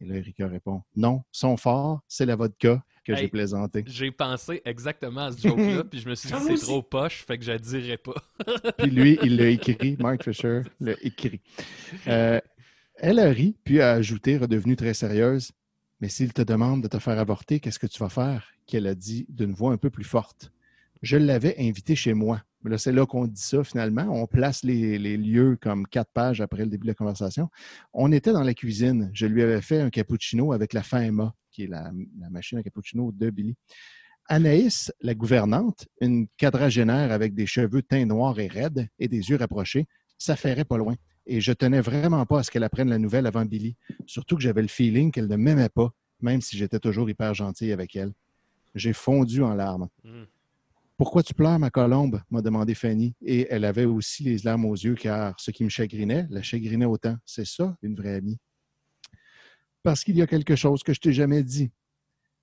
Et 0.01 0.07
là, 0.07 0.17
Erika 0.17 0.47
répond, 0.47 0.83
non, 0.97 1.23
son 1.31 1.57
fort, 1.57 2.01
c'est 2.09 2.27
la 2.27 2.37
vodka 2.37 2.83
que 3.05 3.13
Hey, 3.13 3.19
j'ai 3.19 3.29
plaisanté. 3.29 3.85
J'ai 3.87 4.11
pensé 4.11 4.63
exactement 4.65 5.27
à 5.27 5.33
ce 5.33 5.41
joke-là, 5.49 5.85
puis 5.85 6.01
je 6.01 6.09
me 6.09 6.15
suis 6.15 6.29
dit 6.29 6.35
Ah, 6.35 6.41
c'est 6.41 6.55
trop 6.55 6.83
poche, 6.83 7.25
fait 7.27 7.39
que 7.39 7.45
je 7.45 7.53
le 7.53 7.59
dirai 7.59 7.99
pas. 7.99 8.15
Puis 8.79 8.91
lui, 8.91 9.19
il 9.23 9.37
l'a 9.37 9.49
écrit, 9.49 9.97
Mark 10.01 10.25
Fisher 10.25 10.63
l'a 10.81 10.95
écrit. 11.03 11.41
Euh, 12.09 12.41
elle 12.97 13.19
a 13.19 13.29
ri, 13.29 13.57
puis 13.65 13.81
a 13.81 13.93
ajouté, 13.93 14.39
redevenue 14.39 14.77
très 14.77 14.95
sérieuse, 14.95 15.53
mais 16.01 16.09
s'il 16.09 16.33
te 16.33 16.43
demande 16.43 16.83
de 16.83 16.89
te 16.89 16.99
faire 16.99 17.19
avorter, 17.19 17.61
qu'est-ce 17.61 17.79
que 17.79 17.87
tu 17.87 17.99
vas 17.99 18.09
faire? 18.09 18.49
Qu'elle 18.67 18.87
a 18.87 18.95
dit 18.95 19.27
d'une 19.29 19.53
voix 19.53 19.73
un 19.73 19.77
peu 19.77 19.91
plus 19.91 20.05
forte. 20.05 20.53
Je 21.03 21.17
l'avais 21.17 21.57
invité 21.59 21.97
chez 21.97 22.15
moi. 22.15 22.43
C'est 22.77 22.93
là 22.93 23.07
qu'on 23.07 23.27
dit 23.27 23.41
ça 23.41 23.63
finalement. 23.65 24.07
On 24.11 24.27
place 24.27 24.63
les, 24.63 24.99
lieux 25.17 25.57
comme 25.61 25.87
quatre 25.87 26.11
pages 26.13 26.41
après 26.41 26.65
le 26.65 26.71
début 26.71 26.85
de 26.85 26.91
la 26.91 26.95
conversation. 26.95 27.51
On 27.93 28.11
était 28.13 28.33
dans 28.33 28.43
la 28.43 28.55
cuisine. 28.55 29.11
Je 29.13 29.27
lui 29.27 29.43
avais 29.43 29.61
fait 29.61 29.81
un 29.81 29.91
cappuccino 29.91 30.53
avec 30.53 30.73
la 30.73 30.83
FAMA, 30.83 31.35
qui 31.51 31.65
est 31.65 31.69
la, 31.69 31.93
la 32.19 32.31
machine 32.31 32.59
à 32.59 32.63
cappuccino 32.63 33.13
de 33.13 33.31
Billy. 33.31 33.57
Anaïs, 34.29 34.93
la 35.01 35.15
gouvernante, 35.15 35.87
une 36.01 36.27
quadragénaire 36.39 37.13
avec 37.13 37.35
des 37.35 37.47
cheveux 37.47 37.83
teints 37.83 38.07
noirs 38.07 38.39
et 38.39 38.49
raides 38.49 38.89
et 38.99 39.09
des 39.09 39.29
yeux 39.31 39.37
rapprochés, 39.37 39.87
s'affairait 40.19 40.65
pas 40.65 40.79
loin. 40.79 40.95
Et 41.27 41.41
je 41.41 41.53
tenais 41.53 41.81
vraiment 41.81 42.25
pas 42.27 42.41
à 42.41 42.43
ce 42.43 42.51
qu'elle 42.51 42.65
apprenne 42.65 42.89
la 42.89 42.99
nouvelle 42.99 43.27
avant 43.27 43.45
Billy. 43.45 43.77
Surtout 44.07 44.37
que 44.37 44.43
j'avais 44.43 44.63
le 44.63 44.69
feeling 44.69 45.11
qu'elle 45.11 45.29
ne 45.29 45.37
m'aimait 45.37 45.69
pas, 45.69 45.93
même 46.21 46.41
si 46.41 46.57
j'étais 46.57 46.79
toujours 46.79 47.09
hyper 47.09 47.35
gentil 47.35 47.73
avec 47.73 47.97
elle. 47.97 48.13
J'ai 48.75 48.93
fondu 48.93 49.43
en 49.43 49.55
larmes. 49.55 49.89
Hmm. 50.03 50.25
Pourquoi 50.97 51.23
tu 51.23 51.35
pleures, 51.35 51.59
ma 51.59 51.71
colombe? 51.71 52.23
m'a 52.31 52.41
demandé 52.41 52.75
Fanny. 52.75 53.15
Et 53.21 53.47
elle 53.51 53.65
avait 53.65 53.85
aussi 53.85 54.23
les 54.25 54.39
larmes 54.39 54.65
aux 54.67 54.75
yeux, 54.75 54.95
car 54.95 55.39
ce 55.39 55.51
qui 55.51 55.65
me 55.65 55.69
chagrinait, 55.69 56.27
la 56.31 56.43
chagrinait 56.43 56.85
autant. 56.85 57.17
C'est 57.25 57.47
ça, 57.47 57.77
une 57.83 57.97
vraie 57.97 58.15
amie. 58.15 58.39
Parce 59.83 60.05
qu'il 60.05 60.17
y 60.17 60.23
a 60.23 60.27
quelque 60.27 60.57
chose 60.57 60.83
que 60.83 60.95
je 60.95 61.01
t'ai 61.01 61.13
jamais 61.13 61.43
dit. 61.43 61.71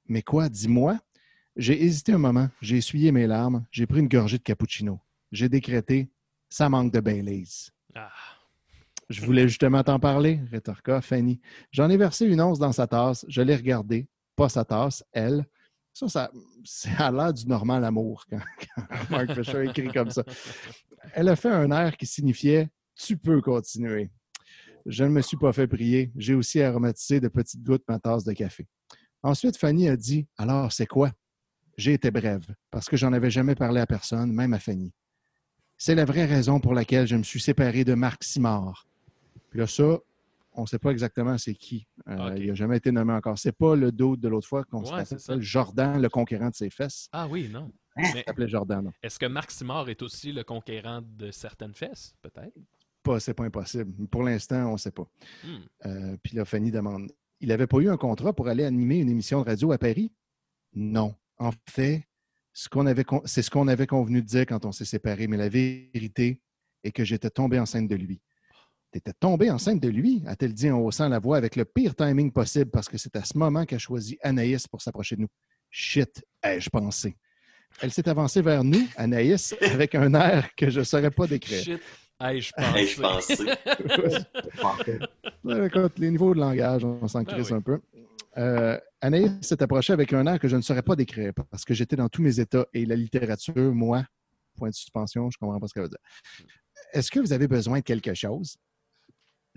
Mais 0.08 0.22
quoi, 0.22 0.50
dis-moi? 0.50 1.00
J'ai 1.56 1.84
hésité 1.84 2.14
un 2.14 2.18
moment, 2.18 2.50
j'ai 2.62 2.78
essuyé 2.78 3.12
mes 3.12 3.28
larmes, 3.28 3.66
j'ai 3.72 3.86
pris 3.86 4.00
une 4.00 4.08
gorgée 4.08 4.38
de 4.38 4.44
cappuccino. 4.44 5.00
J'ai 5.32 5.50
décrété 5.50 6.10
ça 6.52 6.68
manque 6.70 6.94
de 6.94 7.00
Baileys. 7.00 7.72
Ah. 7.96 8.12
Je 9.10 9.22
voulais 9.26 9.48
justement 9.48 9.84
t'en 9.84 10.00
parler, 10.00 10.42
rétorqua 10.52 11.02
Fanny. 11.02 11.42
J'en 11.72 11.90
ai 11.90 11.98
versé 11.98 12.26
une 12.26 12.42
once 12.42 12.60
dans 12.60 12.72
sa 12.72 12.88
tasse, 12.88 13.26
je 13.28 13.42
l'ai 13.42 13.56
regardée, 13.56 14.08
pas 14.36 14.50
sa 14.50 14.64
tasse, 14.64 15.04
elle. 15.12 15.46
Ça, 15.94 16.32
c'est 16.64 16.96
à 16.98 17.12
l'air 17.12 17.34
du 17.34 17.46
normal 17.46 17.84
amour 17.84 18.26
quand, 18.30 18.40
quand 18.76 19.10
Mark 19.10 19.34
Fisher 19.34 19.66
écrit 19.66 19.90
comme 19.90 20.10
ça. 20.10 20.24
Elle 21.14 21.30
a 21.30 21.36
fait 21.36 21.50
un 21.50 21.72
air 21.72 21.98
qui 21.98 22.06
signifiait 22.06 22.70
Tu 22.96 23.18
peux 23.18 23.42
continuer. 23.42 24.10
Je 24.86 25.04
ne 25.04 25.10
me 25.10 25.22
suis 25.22 25.38
pas 25.38 25.54
fait 25.54 25.68
prier. 25.68 26.12
J'ai 26.16 26.34
aussi 26.34 26.62
aromatisé 26.62 27.20
de 27.20 27.28
petites 27.28 27.64
gouttes 27.64 27.84
ma 27.88 28.00
tasse 28.00 28.24
de 28.24 28.34
café. 28.34 28.68
Ensuite, 29.24 29.58
Fanny 29.58 29.90
a 29.90 29.96
dit 29.96 30.28
Alors, 30.38 30.72
c'est 30.72 30.88
quoi? 30.88 31.12
J'ai 31.78 31.94
été 31.94 32.12
brève, 32.12 32.46
parce 32.70 32.88
que 32.88 32.98
j'en 32.98 33.14
avais 33.14 33.32
jamais 33.32 33.56
parlé 33.56 33.80
à 33.80 33.86
personne, 33.86 34.32
même 34.32 34.54
à 34.54 34.60
Fanny. 34.60 34.94
C'est 35.78 35.96
la 35.96 36.06
vraie 36.06 36.26
raison 36.26 36.60
pour 36.60 36.74
laquelle 36.74 37.08
je 37.08 37.16
me 37.16 37.24
suis 37.24 37.40
séparé 37.40 37.84
de 37.84 37.94
Marc 37.94 38.24
Simard. 38.24 38.88
Puis 39.50 39.60
là, 39.60 39.68
ça, 39.68 40.00
on 40.54 40.62
ne 40.64 40.68
sait 40.68 40.80
pas 40.80 40.92
exactement 40.92 41.38
c'est 41.38 41.54
qui. 41.56 41.88
Euh. 42.08 42.36
Il 42.38 42.48
n'a 42.48 42.54
jamais 42.56 42.78
été 42.78 42.92
nommé 42.92 43.14
encore. 43.14 43.38
C'est 43.40 43.52
pas 43.56 43.76
le 43.76 43.92
dos 43.92 44.16
de 44.18 44.28
l'autre 44.28 44.48
fois 44.48 44.64
qu'on 44.66 44.84
Ouais, 44.84 45.06
s'appelle 45.06 45.42
Jordan, 45.42 46.02
le 46.02 46.10
conquérant 46.10 46.50
de 46.50 46.56
ses 46.56 46.70
fesses. 46.70 47.08
Ah 47.12 47.28
oui, 47.28 47.50
non. 47.52 47.72
Il 47.98 48.04
Mais 48.14 48.24
s'appelait 48.26 48.48
Jordan. 48.48 48.86
non. 48.86 48.92
est-ce 49.04 49.20
que 49.20 49.26
Marc 49.26 49.52
Simard 49.52 49.90
est 49.90 50.02
aussi 50.02 50.32
le 50.32 50.44
conquérant 50.44 51.02
de 51.02 51.32
certaines 51.32 51.74
fesses, 51.74 52.16
peut-être? 52.22 52.54
Pas, 53.04 53.20
c'est 53.20 53.34
pas 53.34 53.46
impossible. 53.46 54.08
Pour 54.08 54.24
l'instant, 54.24 54.68
on 54.70 54.74
ne 54.74 54.78
sait 54.78 54.92
pas. 54.92 55.08
Hmm. 55.44 55.58
Euh, 55.88 56.18
puis 56.24 56.36
là, 56.36 56.46
Fanny 56.46 56.72
demande 56.72 57.12
Il 57.40 57.48
n'avait 57.50 57.68
pas 57.68 57.80
eu 57.80 57.90
un 57.90 57.98
contrat 57.98 58.32
pour 58.34 58.48
aller 58.48 58.64
animer 58.64 59.00
une 59.00 59.10
émission 59.10 59.42
de 59.42 59.46
radio 59.48 59.72
à 59.72 59.78
Paris 59.78 60.12
Non. 60.74 61.16
En 61.38 61.52
fait, 61.70 62.04
ce 62.54 62.70
qu'on 62.70 62.86
avait 62.86 63.04
con- 63.04 63.24
c'est 63.26 63.42
ce 63.42 63.50
qu'on 63.50 63.68
avait 63.68 63.88
convenu 63.88 64.22
de 64.22 64.28
dire 64.28 64.46
quand 64.46 64.66
on 64.66 64.72
s'est 64.72 64.86
séparés, 64.86 65.28
mais 65.28 65.38
la 65.38 65.50
vérité 65.50 66.40
est 66.84 66.92
que 66.92 67.04
j'étais 67.04 67.30
tombé 67.30 67.60
enceinte 67.60 67.88
de 67.88 67.96
lui. 67.96 68.22
T'étais 68.92 69.14
tombé 69.14 69.50
enceinte 69.50 69.80
de 69.80 69.88
lui, 69.88 70.22
a-t-elle 70.28 70.54
dit 70.54 70.70
en 70.70 70.80
haussant 70.80 71.08
la 71.08 71.20
voix 71.20 71.38
avec 71.38 71.56
le 71.56 71.64
pire 71.64 71.96
timing 71.96 72.30
possible 72.30 72.70
parce 72.72 72.90
que 72.90 72.98
c'est 72.98 73.16
à 73.16 73.24
ce 73.24 73.38
moment 73.38 73.66
qu'a 73.66 73.78
choisi 73.78 74.18
Anaïs 74.22 74.68
pour 74.68 74.82
s'approcher 74.82 75.16
de 75.16 75.22
nous. 75.22 75.30
Shit, 75.70 76.22
ai-je 76.44 76.70
pensé? 76.70 77.16
Elle 77.82 77.92
s'est 77.92 78.10
avancée 78.10 78.42
vers 78.42 78.66
nous, 78.66 78.86
Anaïs, 78.98 79.56
avec 79.62 79.96
un 79.96 80.14
air 80.14 80.50
que 80.58 80.70
je 80.70 80.80
ne 80.80 80.84
saurais 80.84 81.10
pas 81.10 81.26
décrire. 81.26 81.64
Shit, 81.64 81.82
ai-je 82.20 83.02
pensé? 83.02 83.38
écoute, 85.66 85.94
les 85.98 86.12
niveaux 86.12 86.34
de 86.34 86.40
langage, 86.42 86.84
on 86.84 87.08
s'en 87.08 87.24
Ben 87.24 87.34
crisse 87.34 87.52
oui. 87.52 87.56
un 87.56 87.62
peu. 87.62 87.80
Euh, 88.38 88.78
Anaïs 89.00 89.32
s'est 89.42 89.64
approchée 89.64 89.94
avec 89.94 90.12
un 90.12 90.28
air 90.28 90.38
que 90.38 90.50
je 90.50 90.58
ne 90.58 90.62
saurais 90.62 90.82
pas 90.82 90.98
décrire 90.98 91.32
parce 91.50 91.64
que 91.64 91.74
j'étais 91.74 91.96
dans 91.96 92.10
tous 92.10 92.22
mes 92.22 92.42
états 92.42 92.66
et 92.74 92.86
la 92.86 92.98
littérature, 92.98 93.74
moi, 93.74 94.04
point 94.58 94.70
de 94.70 94.76
suspension, 94.76 95.30
je 95.32 95.38
comprends 95.38 95.62
pas 95.62 95.68
ce 95.68 95.74
qu'elle 95.74 95.84
veut 95.84 95.90
dire. 95.90 96.48
Est-ce 96.92 97.10
que 97.10 97.22
vous 97.22 97.32
avez 97.32 97.48
besoin 97.48 97.80
de 97.80 97.84
quelque 97.84 98.14
chose? 98.14 98.58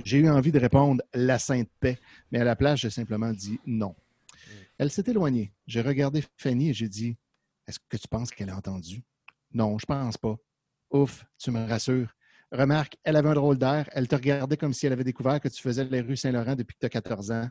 J'ai 0.04 0.18
eu 0.18 0.28
envie 0.28 0.50
de 0.52 0.58
répondre 0.58 1.02
la 1.14 1.38
sainte 1.38 1.68
paix, 1.80 1.98
mais 2.32 2.40
à 2.40 2.44
la 2.44 2.56
place, 2.56 2.80
j'ai 2.80 2.90
simplement 2.90 3.32
dit 3.32 3.60
non. 3.66 3.94
Elle 4.78 4.90
s'est 4.90 5.04
éloignée. 5.06 5.52
J'ai 5.66 5.80
regardé 5.82 6.24
Fanny 6.36 6.70
et 6.70 6.74
j'ai 6.74 6.88
dit 6.88 7.16
Est-ce 7.68 7.78
que 7.88 7.96
tu 7.96 8.08
penses 8.08 8.30
qu'elle 8.30 8.50
a 8.50 8.56
entendu? 8.56 9.02
Non, 9.52 9.78
je 9.78 9.86
pense 9.86 10.16
pas. 10.18 10.36
Ouf, 10.90 11.24
tu 11.38 11.50
me 11.52 11.64
rassures. 11.68 12.12
Remarque, 12.50 12.96
elle 13.04 13.16
avait 13.16 13.28
un 13.28 13.34
drôle 13.34 13.56
d'air. 13.58 13.88
Elle 13.92 14.08
te 14.08 14.14
regardait 14.16 14.56
comme 14.56 14.72
si 14.72 14.86
elle 14.86 14.92
avait 14.92 15.04
découvert 15.04 15.40
que 15.40 15.48
tu 15.48 15.62
faisais 15.62 15.84
les 15.84 16.00
rues 16.00 16.16
Saint-Laurent 16.16 16.54
depuis 16.56 16.74
que 16.74 16.80
tu 16.80 16.86
as 16.86 16.90
14 16.90 17.30
ans. 17.30 17.48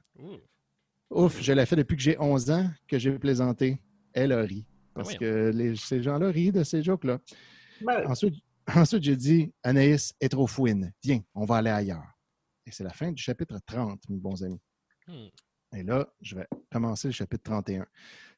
Ouf, 1.10 1.41
je 1.41 1.53
l'ai 1.53 1.65
fait 1.65 1.76
depuis 1.76 1.95
que 1.95 2.02
j'ai 2.02 2.18
11 2.20 2.49
ans 2.52 2.70
que 2.88 2.98
j'ai 2.99 3.18
plaisanté. 3.18 3.80
Elle 4.14 4.32
a 4.32 4.41
ri. 4.41 4.65
Parce 4.94 5.06
voyons. 5.15 5.20
que 5.20 5.52
les- 5.53 5.76
ces 5.76 6.03
gens-là 6.03 6.30
rient 6.30 6.52
de 6.52 6.64
ces 6.64 6.84
jokes-là. 6.84 7.20
Ben, 7.82 8.06
Ensuite, 8.07 8.36
ensuite 8.74 9.03
j'ai 9.03 9.15
dit 9.15 9.52
Anaïs 9.64 10.14
est 10.22 10.30
trop 10.30 10.48
fouine. 10.48 10.94
Viens, 11.03 11.22
on 11.34 11.45
va 11.45 11.57
aller 11.57 11.70
ailleurs. 11.70 12.12
Et 12.65 12.72
c'est 12.72 12.84
la 12.84 12.94
fin 12.94 13.11
du 13.11 13.22
chapitre 13.22 13.60
30, 13.65 14.10
mes 14.10 14.18
bons 14.18 14.44
amis. 14.44 14.61
Hmm. 15.07 15.27
Et 15.76 15.84
là, 15.84 16.07
je 16.22 16.35
vais 16.35 16.48
commencer 16.72 17.07
le 17.07 17.14
chapitre 17.14 17.44
31. 17.44 17.85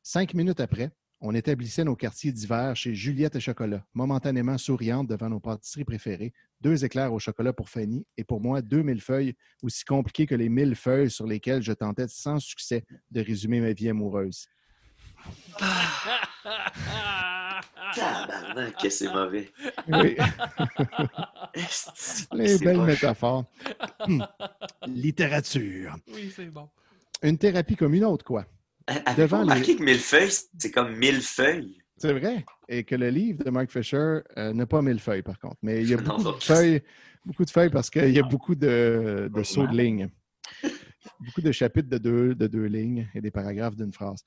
Cinq 0.02 0.34
minutes 0.34 0.60
après, 0.60 0.92
on 1.22 1.34
établissait 1.34 1.84
nos 1.84 1.96
quartiers 1.96 2.32
d'hiver 2.32 2.76
chez 2.76 2.94
Juliette 2.94 3.36
et 3.36 3.40
Chocolat, 3.40 3.86
momentanément 3.94 4.58
souriante 4.58 5.08
devant 5.08 5.30
nos 5.30 5.40
pâtisseries 5.40 5.86
préférées. 5.86 6.34
Deux 6.62 6.86
éclairs 6.86 7.14
au 7.14 7.20
chocolat 7.20 7.54
pour 7.54 7.70
Fanny 7.70 8.06
et 8.18 8.24
pour 8.24 8.42
moi, 8.42 8.62
deux 8.62 8.84
mille 8.84 9.02
feuilles 9.02 9.36
aussi 9.64 9.86
compliquées 9.86 10.26
que 10.26 10.36
les 10.36 10.50
mille 10.50 10.76
feuilles 10.76 11.10
sur 11.10 11.26
lesquelles 11.26 11.62
je 11.62 11.74
tentais 11.74 12.08
sans 12.08 12.40
succès 12.40 12.86
de 13.12 13.22
résumer 13.22 13.60
ma 13.60 13.74
vie 13.74 13.90
amoureuse. 13.90 14.48
Tabarnak, 17.96 18.76
que 18.82 18.90
c'est 18.90 19.12
mauvais. 19.12 19.52
Oui, 19.88 20.16
les 22.34 22.58
belles 22.60 22.78
moche? 22.78 22.88
métaphores. 22.88 23.46
Hum. 24.02 24.26
Littérature. 24.88 25.96
oui, 26.14 26.32
c'est 26.36 26.46
bon. 26.48 26.70
Une 27.24 27.38
thérapie 27.38 27.76
comme 27.76 27.94
une 27.94 28.04
autre, 28.06 28.26
quoi. 28.26 28.46
Avez-vous 28.88 29.16
Devant 29.22 29.40
remarqué 29.42 29.68
les- 29.74 29.76
que 29.78 29.84
mille 29.84 30.00
feuilles, 30.00 30.32
c'est 30.58 30.72
comme 30.72 30.96
mille 30.96 31.22
feuilles? 31.22 31.78
C'est 31.98 32.14
vrai. 32.14 32.46
Et 32.68 32.84
que 32.84 32.96
le 32.96 33.10
livre 33.10 33.44
de 33.44 33.50
Mark 33.50 33.72
Fisher 33.72 34.20
euh, 34.38 34.54
n'a 34.54 34.66
pas 34.66 34.82
mille 34.82 35.00
feuilles, 35.00 35.22
par 35.24 35.40
contre. 35.40 35.58
Mais 35.62 35.82
il 35.82 35.90
y 35.90 35.94
a 35.94 35.98
beaucoup 36.02 36.22
non. 36.22 36.32
de 36.34 36.44
feuilles, 36.44 36.84
beaucoup 37.26 37.46
de 37.46 37.50
feuilles 37.50 37.70
parce 37.70 37.90
qu'il 37.90 38.12
y 38.12 38.20
a 38.20 38.24
beaucoup 38.24 38.54
de, 38.54 39.32
de 39.34 39.44
sauts 39.44 39.66
de 39.68 39.76
lignes. 39.76 40.10
Beaucoup 41.20 41.42
de 41.42 41.52
chapitres 41.52 41.90
de 41.90 41.98
deux, 41.98 42.36
de 42.36 42.48
deux 42.48 42.66
lignes 42.66 43.08
et 43.16 43.22
des 43.22 43.32
paragraphes 43.32 43.76
d'une 43.76 43.94
phrase. 43.94 44.24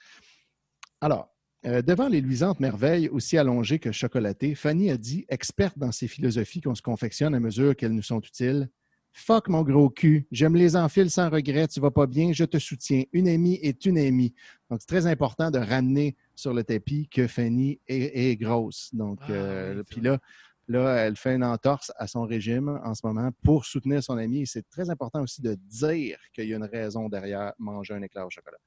Alors, 1.00 1.34
euh, 1.66 1.82
devant 1.82 2.08
les 2.08 2.20
luisantes 2.20 2.60
merveilles 2.60 3.08
aussi 3.08 3.36
allongées 3.36 3.78
que 3.78 3.92
chocolatées, 3.92 4.54
Fanny 4.54 4.90
a 4.90 4.96
dit, 4.96 5.26
experte 5.28 5.78
dans 5.78 5.92
ces 5.92 6.08
philosophies 6.08 6.60
qu'on 6.60 6.74
se 6.74 6.82
confectionne 6.82 7.34
à 7.34 7.40
mesure 7.40 7.74
qu'elles 7.76 7.94
nous 7.94 8.02
sont 8.02 8.20
utiles, 8.20 8.68
Fuck 9.12 9.48
mon 9.48 9.62
gros 9.62 9.90
cul, 9.90 10.28
je 10.30 10.46
me 10.46 10.56
les 10.56 10.76
enfile 10.76 11.10
sans 11.10 11.28
regret, 11.28 11.66
tu 11.66 11.80
vas 11.80 11.90
pas 11.90 12.06
bien, 12.06 12.32
je 12.32 12.44
te 12.44 12.58
soutiens. 12.58 13.02
Une 13.12 13.26
amie 13.26 13.58
est 13.62 13.84
une 13.84 13.98
amie. 13.98 14.32
Donc, 14.70 14.80
c'est 14.80 14.86
très 14.86 15.06
important 15.06 15.50
de 15.50 15.58
ramener 15.58 16.14
sur 16.36 16.54
le 16.54 16.62
tapis 16.62 17.08
que 17.08 17.26
Fanny 17.26 17.80
est, 17.88 18.30
est 18.30 18.36
grosse. 18.36 18.90
Donc, 18.94 19.18
Ah, 19.22 19.30
euh, 19.32 19.82
puis 19.88 20.00
là, 20.02 20.20
là, 20.68 20.94
elle 20.98 21.16
fait 21.16 21.34
une 21.34 21.42
entorse 21.42 21.90
à 21.96 22.06
son 22.06 22.22
régime 22.22 22.80
en 22.84 22.94
ce 22.94 23.04
moment 23.04 23.30
pour 23.42 23.64
soutenir 23.64 24.02
son 24.04 24.18
amie. 24.18 24.46
C'est 24.46 24.68
très 24.70 24.88
important 24.88 25.22
aussi 25.22 25.42
de 25.42 25.54
dire 25.54 26.18
qu'il 26.32 26.48
y 26.48 26.52
a 26.52 26.56
une 26.56 26.64
raison 26.64 27.08
derrière 27.08 27.54
manger 27.58 27.94
un 27.94 28.02
éclair 28.02 28.26
au 28.26 28.30
chocolat. 28.30 28.58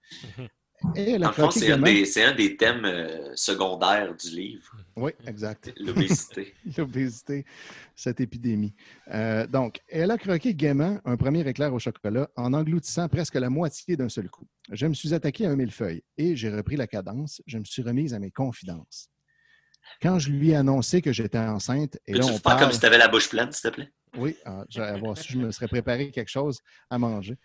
Et 0.95 1.17
fond, 1.19 1.31
croqué 1.31 1.59
c'est 1.59 1.71
un, 1.71 1.79
des- 1.79 2.05
c'est 2.05 2.23
un 2.23 2.33
des 2.33 2.57
thèmes 2.57 2.85
euh, 2.85 3.35
secondaires 3.35 4.15
du 4.15 4.29
livre, 4.29 4.75
Oui, 4.95 5.11
exact. 5.25 5.71
l'obésité. 5.79 6.53
l'obésité, 6.77 7.45
cette 7.95 8.19
épidémie. 8.19 8.73
Euh, 9.09 9.47
donc, 9.47 9.79
elle 9.87 10.11
a 10.11 10.17
croqué 10.17 10.53
gaiement 10.53 10.99
un 11.05 11.17
premier 11.17 11.47
éclair 11.47 11.73
au 11.73 11.79
chocolat 11.79 12.29
en 12.35 12.53
engloutissant 12.53 13.07
presque 13.07 13.35
la 13.35 13.49
moitié 13.49 13.95
d'un 13.95 14.09
seul 14.09 14.29
coup. 14.29 14.47
Je 14.71 14.87
me 14.87 14.93
suis 14.93 15.13
attaqué 15.13 15.45
à 15.45 15.51
un 15.51 15.55
millefeuille 15.55 16.03
et 16.17 16.35
j'ai 16.35 16.49
repris 16.49 16.75
la 16.75 16.87
cadence. 16.87 17.41
Je 17.45 17.57
me 17.57 17.65
suis 17.65 17.83
remise 17.83 18.13
à 18.13 18.19
mes 18.19 18.31
confidences. 18.31 19.09
Quand 20.01 20.19
je 20.19 20.31
lui 20.31 20.51
ai 20.51 20.55
annoncé 20.55 21.01
que 21.01 21.13
j'étais 21.13 21.37
enceinte, 21.37 21.99
et 22.07 22.13
là, 22.13 22.19
Peux-tu 22.19 22.25
on 22.25 22.27
le 22.27 22.33
faire 22.33 22.41
parle... 22.41 22.59
comme 22.61 22.71
si 22.71 22.79
tu 22.79 22.85
avais 22.85 22.97
la 22.97 23.07
bouche 23.07 23.29
pleine, 23.29 23.51
s'il 23.51 23.69
te 23.69 23.75
plaît? 23.75 23.91
Oui, 24.17 24.35
ah, 24.45 24.65
je, 24.69 24.99
voir 24.99 25.17
si 25.17 25.31
je 25.31 25.37
me 25.37 25.51
serais 25.51 25.67
préparé 25.67 26.11
quelque 26.11 26.29
chose 26.29 26.59
à 26.89 26.97
manger. 26.97 27.37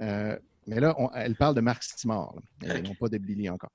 Euh, 0.00 0.36
mais 0.66 0.80
là, 0.80 0.94
on- 0.98 1.10
elle 1.12 1.36
parle 1.36 1.54
de 1.54 1.60
Marc 1.60 1.82
Stimard, 1.82 2.34
là, 2.62 2.76
et 2.78 2.82
non 2.82 2.94
pas 2.94 3.08
de 3.08 3.18
Billy 3.18 3.48
encore. 3.48 3.72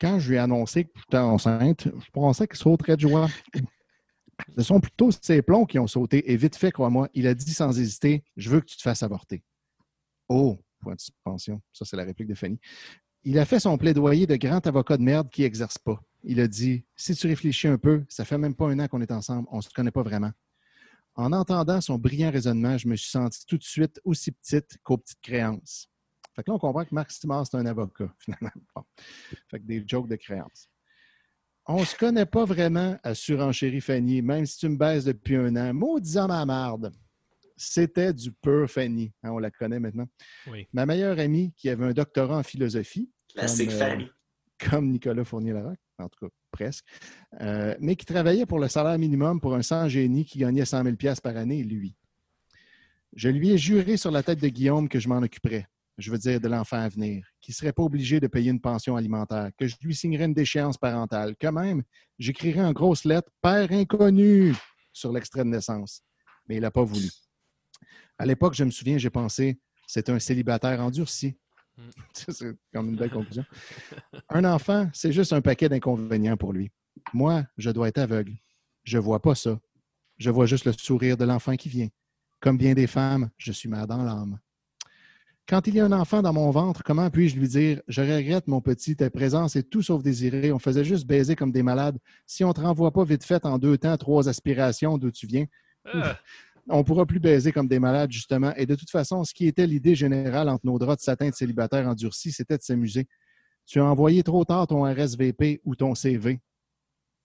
Quand 0.00 0.18
je 0.18 0.28
lui 0.30 0.36
ai 0.36 0.38
annoncé 0.38 0.84
que 0.84 0.90
j'étais 0.96 1.18
enceinte, 1.18 1.84
je 1.88 2.10
pensais 2.12 2.46
qu'il 2.46 2.56
sauterait 2.58 2.96
de 2.96 3.00
joie. 3.02 3.28
Ce 4.56 4.62
sont 4.62 4.80
plutôt 4.80 5.10
ses 5.10 5.42
plombs 5.42 5.64
qui 5.64 5.78
ont 5.78 5.86
sauté, 5.86 6.30
et 6.32 6.36
vite 6.36 6.56
fait, 6.56 6.72
crois-moi, 6.72 7.08
il 7.14 7.26
a 7.26 7.34
dit 7.34 7.52
sans 7.52 7.78
hésiter 7.78 8.24
Je 8.36 8.50
veux 8.50 8.60
que 8.60 8.66
tu 8.66 8.76
te 8.76 8.82
fasses 8.82 9.02
avorter. 9.02 9.42
Oh, 10.28 10.58
point 10.80 10.94
de 10.94 11.00
suspension. 11.00 11.60
Ça, 11.72 11.84
c'est 11.84 11.96
la 11.96 12.04
réplique 12.04 12.28
de 12.28 12.34
Fanny. 12.34 12.58
Il 13.22 13.38
a 13.38 13.44
fait 13.44 13.60
son 13.60 13.78
plaidoyer 13.78 14.26
de 14.26 14.36
grand 14.36 14.66
avocat 14.66 14.96
de 14.96 15.02
merde 15.02 15.30
qui 15.30 15.42
n'exerce 15.42 15.78
pas. 15.78 16.00
Il 16.24 16.40
a 16.40 16.48
dit 16.48 16.84
Si 16.96 17.14
tu 17.14 17.26
réfléchis 17.26 17.68
un 17.68 17.78
peu, 17.78 18.04
ça 18.08 18.24
fait 18.24 18.38
même 18.38 18.54
pas 18.54 18.66
un 18.68 18.78
an 18.80 18.88
qu'on 18.88 19.00
est 19.00 19.12
ensemble, 19.12 19.48
on 19.50 19.58
ne 19.58 19.62
se 19.62 19.70
connaît 19.70 19.90
pas 19.90 20.02
vraiment. 20.02 20.32
En 21.14 21.32
entendant 21.32 21.80
son 21.80 21.96
brillant 21.96 22.30
raisonnement, 22.30 22.76
je 22.76 22.88
me 22.88 22.96
suis 22.96 23.10
senti 23.10 23.46
tout 23.46 23.56
de 23.56 23.62
suite 23.62 24.00
aussi 24.04 24.32
petite 24.32 24.78
qu'aux 24.82 24.98
petites 24.98 25.20
créances. 25.22 25.88
Fait 26.34 26.42
que 26.42 26.50
là, 26.50 26.56
on 26.56 26.58
comprend 26.58 26.84
que 26.84 26.94
Marc 26.94 27.10
Stimard, 27.12 27.46
c'est 27.46 27.56
un 27.56 27.66
avocat, 27.66 28.12
finalement. 28.18 28.50
Bon. 28.74 28.82
Fait 29.50 29.60
que 29.60 29.64
des 29.64 29.84
jokes 29.86 30.08
de 30.08 30.16
créances. 30.16 30.68
On 31.66 31.84
se 31.84 31.96
connaît 31.96 32.26
pas 32.26 32.44
vraiment, 32.44 32.98
a 33.02 33.14
surenchéri 33.14 33.80
Fanny, 33.80 34.20
même 34.20 34.44
si 34.44 34.58
tu 34.58 34.68
me 34.68 34.76
baises 34.76 35.06
depuis 35.06 35.36
un 35.36 35.56
an. 35.56 35.72
Maudit 35.72 36.18
homme 36.18 36.30
à 36.30 36.44
marde. 36.44 36.92
C'était 37.56 38.12
du 38.12 38.32
pur 38.32 38.68
Fanny. 38.68 39.12
Hein, 39.22 39.30
on 39.30 39.38
la 39.38 39.50
connaît 39.50 39.80
maintenant. 39.80 40.06
Oui. 40.48 40.68
Ma 40.72 40.84
meilleure 40.84 41.18
amie, 41.18 41.54
qui 41.56 41.70
avait 41.70 41.86
un 41.86 41.92
doctorat 41.92 42.38
en 42.38 42.42
philosophie, 42.42 43.10
Classique 43.32 43.70
Comme, 43.70 43.76
euh, 43.76 43.88
Fanny. 43.90 44.10
comme 44.68 44.90
Nicolas 44.90 45.24
Fournier-Larocque, 45.24 45.80
en 45.98 46.08
tout 46.08 46.26
cas 46.26 46.32
presque, 46.50 46.84
euh, 47.40 47.74
mais 47.80 47.96
qui 47.96 48.06
travaillait 48.06 48.46
pour 48.46 48.58
le 48.58 48.68
salaire 48.68 48.98
minimum 48.98 49.40
pour 49.40 49.54
un 49.54 49.62
sans-génie 49.62 50.24
qui 50.24 50.38
gagnait 50.38 50.64
100 50.64 50.84
000 50.84 50.96
par 51.22 51.36
année, 51.36 51.62
lui. 51.64 51.96
Je 53.16 53.28
lui 53.28 53.50
ai 53.50 53.58
juré 53.58 53.96
sur 53.96 54.10
la 54.10 54.22
tête 54.22 54.40
de 54.40 54.48
Guillaume 54.48 54.88
que 54.88 54.98
je 55.00 55.08
m'en 55.08 55.18
occuperais, 55.18 55.66
je 55.98 56.10
veux 56.10 56.18
dire 56.18 56.40
de 56.40 56.48
l'enfant 56.48 56.78
à 56.78 56.88
venir, 56.88 57.24
qu'il 57.40 57.52
ne 57.52 57.56
serait 57.56 57.72
pas 57.72 57.82
obligé 57.82 58.20
de 58.20 58.26
payer 58.26 58.50
une 58.50 58.60
pension 58.60 58.96
alimentaire, 58.96 59.50
que 59.56 59.66
je 59.66 59.76
lui 59.82 59.94
signerais 59.94 60.24
une 60.24 60.34
déchéance 60.34 60.76
parentale, 60.76 61.36
que 61.36 61.46
même 61.46 61.82
j'écrirais 62.18 62.64
en 62.64 62.72
grosses 62.72 63.04
lettres 63.04 63.30
«Père 63.42 63.70
inconnu» 63.70 64.54
sur 64.92 65.12
l'extrait 65.12 65.44
de 65.44 65.50
naissance. 65.50 66.02
Mais 66.48 66.56
il 66.56 66.60
n'a 66.60 66.70
pas 66.70 66.84
voulu. 66.84 67.08
À 68.18 68.26
l'époque, 68.26 68.54
je 68.54 68.64
me 68.64 68.70
souviens, 68.70 68.98
j'ai 68.98 69.10
pensé 69.10 69.58
«C'est 69.86 70.08
un 70.08 70.18
célibataire 70.18 70.80
endurci». 70.80 71.36
Mm. 71.76 71.82
C'est 72.28 72.56
comme 72.72 72.90
une 72.90 72.96
belle 72.96 73.10
conclusion. 73.10 73.44
Un 74.28 74.44
enfant, 74.44 74.88
c'est 74.92 75.12
juste 75.12 75.32
un 75.32 75.40
paquet 75.40 75.68
d'inconvénients 75.68 76.36
pour 76.36 76.52
lui. 76.52 76.70
Moi, 77.12 77.44
je 77.56 77.70
dois 77.70 77.88
être 77.88 77.98
aveugle. 77.98 78.32
Je 78.84 78.98
vois 78.98 79.20
pas 79.20 79.34
ça. 79.34 79.58
Je 80.18 80.30
vois 80.30 80.46
juste 80.46 80.66
le 80.66 80.72
sourire 80.72 81.16
de 81.16 81.24
l'enfant 81.24 81.56
qui 81.56 81.68
vient. 81.68 81.88
Comme 82.40 82.58
bien 82.58 82.74
des 82.74 82.86
femmes, 82.86 83.30
je 83.38 83.52
suis 83.52 83.68
mère 83.68 83.86
dans 83.86 84.02
l'âme. 84.02 84.38
Quand 85.46 85.66
il 85.66 85.74
y 85.74 85.80
a 85.80 85.84
un 85.84 85.92
enfant 85.92 86.22
dans 86.22 86.32
mon 86.32 86.50
ventre, 86.50 86.82
comment 86.82 87.10
puis-je 87.10 87.38
lui 87.38 87.48
dire 87.48 87.82
Je 87.86 88.00
regrette, 88.00 88.48
mon 88.48 88.62
petit, 88.62 88.96
ta 88.96 89.10
présence 89.10 89.56
est 89.56 89.68
tout 89.68 89.82
sauf 89.82 90.02
désirée. 90.02 90.52
On 90.52 90.58
faisait 90.58 90.84
juste 90.84 91.06
baiser 91.06 91.36
comme 91.36 91.52
des 91.52 91.62
malades. 91.62 91.98
Si 92.26 92.44
on 92.44 92.48
ne 92.48 92.52
te 92.54 92.62
renvoie 92.62 92.92
pas 92.92 93.04
vite 93.04 93.24
fait 93.24 93.44
en 93.44 93.58
deux 93.58 93.76
temps, 93.76 93.96
trois 93.98 94.28
aspirations 94.28 94.96
d'où 94.96 95.10
tu 95.10 95.26
viens, 95.26 95.44
Ah, 95.92 96.16
on 96.70 96.78
ne 96.78 96.82
pourra 96.82 97.04
plus 97.04 97.20
baiser 97.20 97.52
comme 97.52 97.68
des 97.68 97.78
malades, 97.78 98.10
justement. 98.10 98.54
Et 98.56 98.64
de 98.64 98.74
toute 98.74 98.90
façon, 98.90 99.22
ce 99.24 99.34
qui 99.34 99.46
était 99.46 99.66
l'idée 99.66 99.94
générale 99.94 100.48
entre 100.48 100.64
nos 100.64 100.78
draps 100.78 101.02
de 101.02 101.04
satin 101.04 101.28
de 101.28 101.34
célibataire 101.34 101.86
endurci, 101.86 102.32
c'était 102.32 102.56
de 102.56 102.62
s'amuser. 102.62 103.06
Tu 103.66 103.80
as 103.80 103.84
envoyé 103.84 104.22
trop 104.22 104.44
tard 104.46 104.66
ton 104.66 104.84
RSVP 104.84 105.60
ou 105.64 105.76
ton 105.76 105.94
CV. 105.94 106.40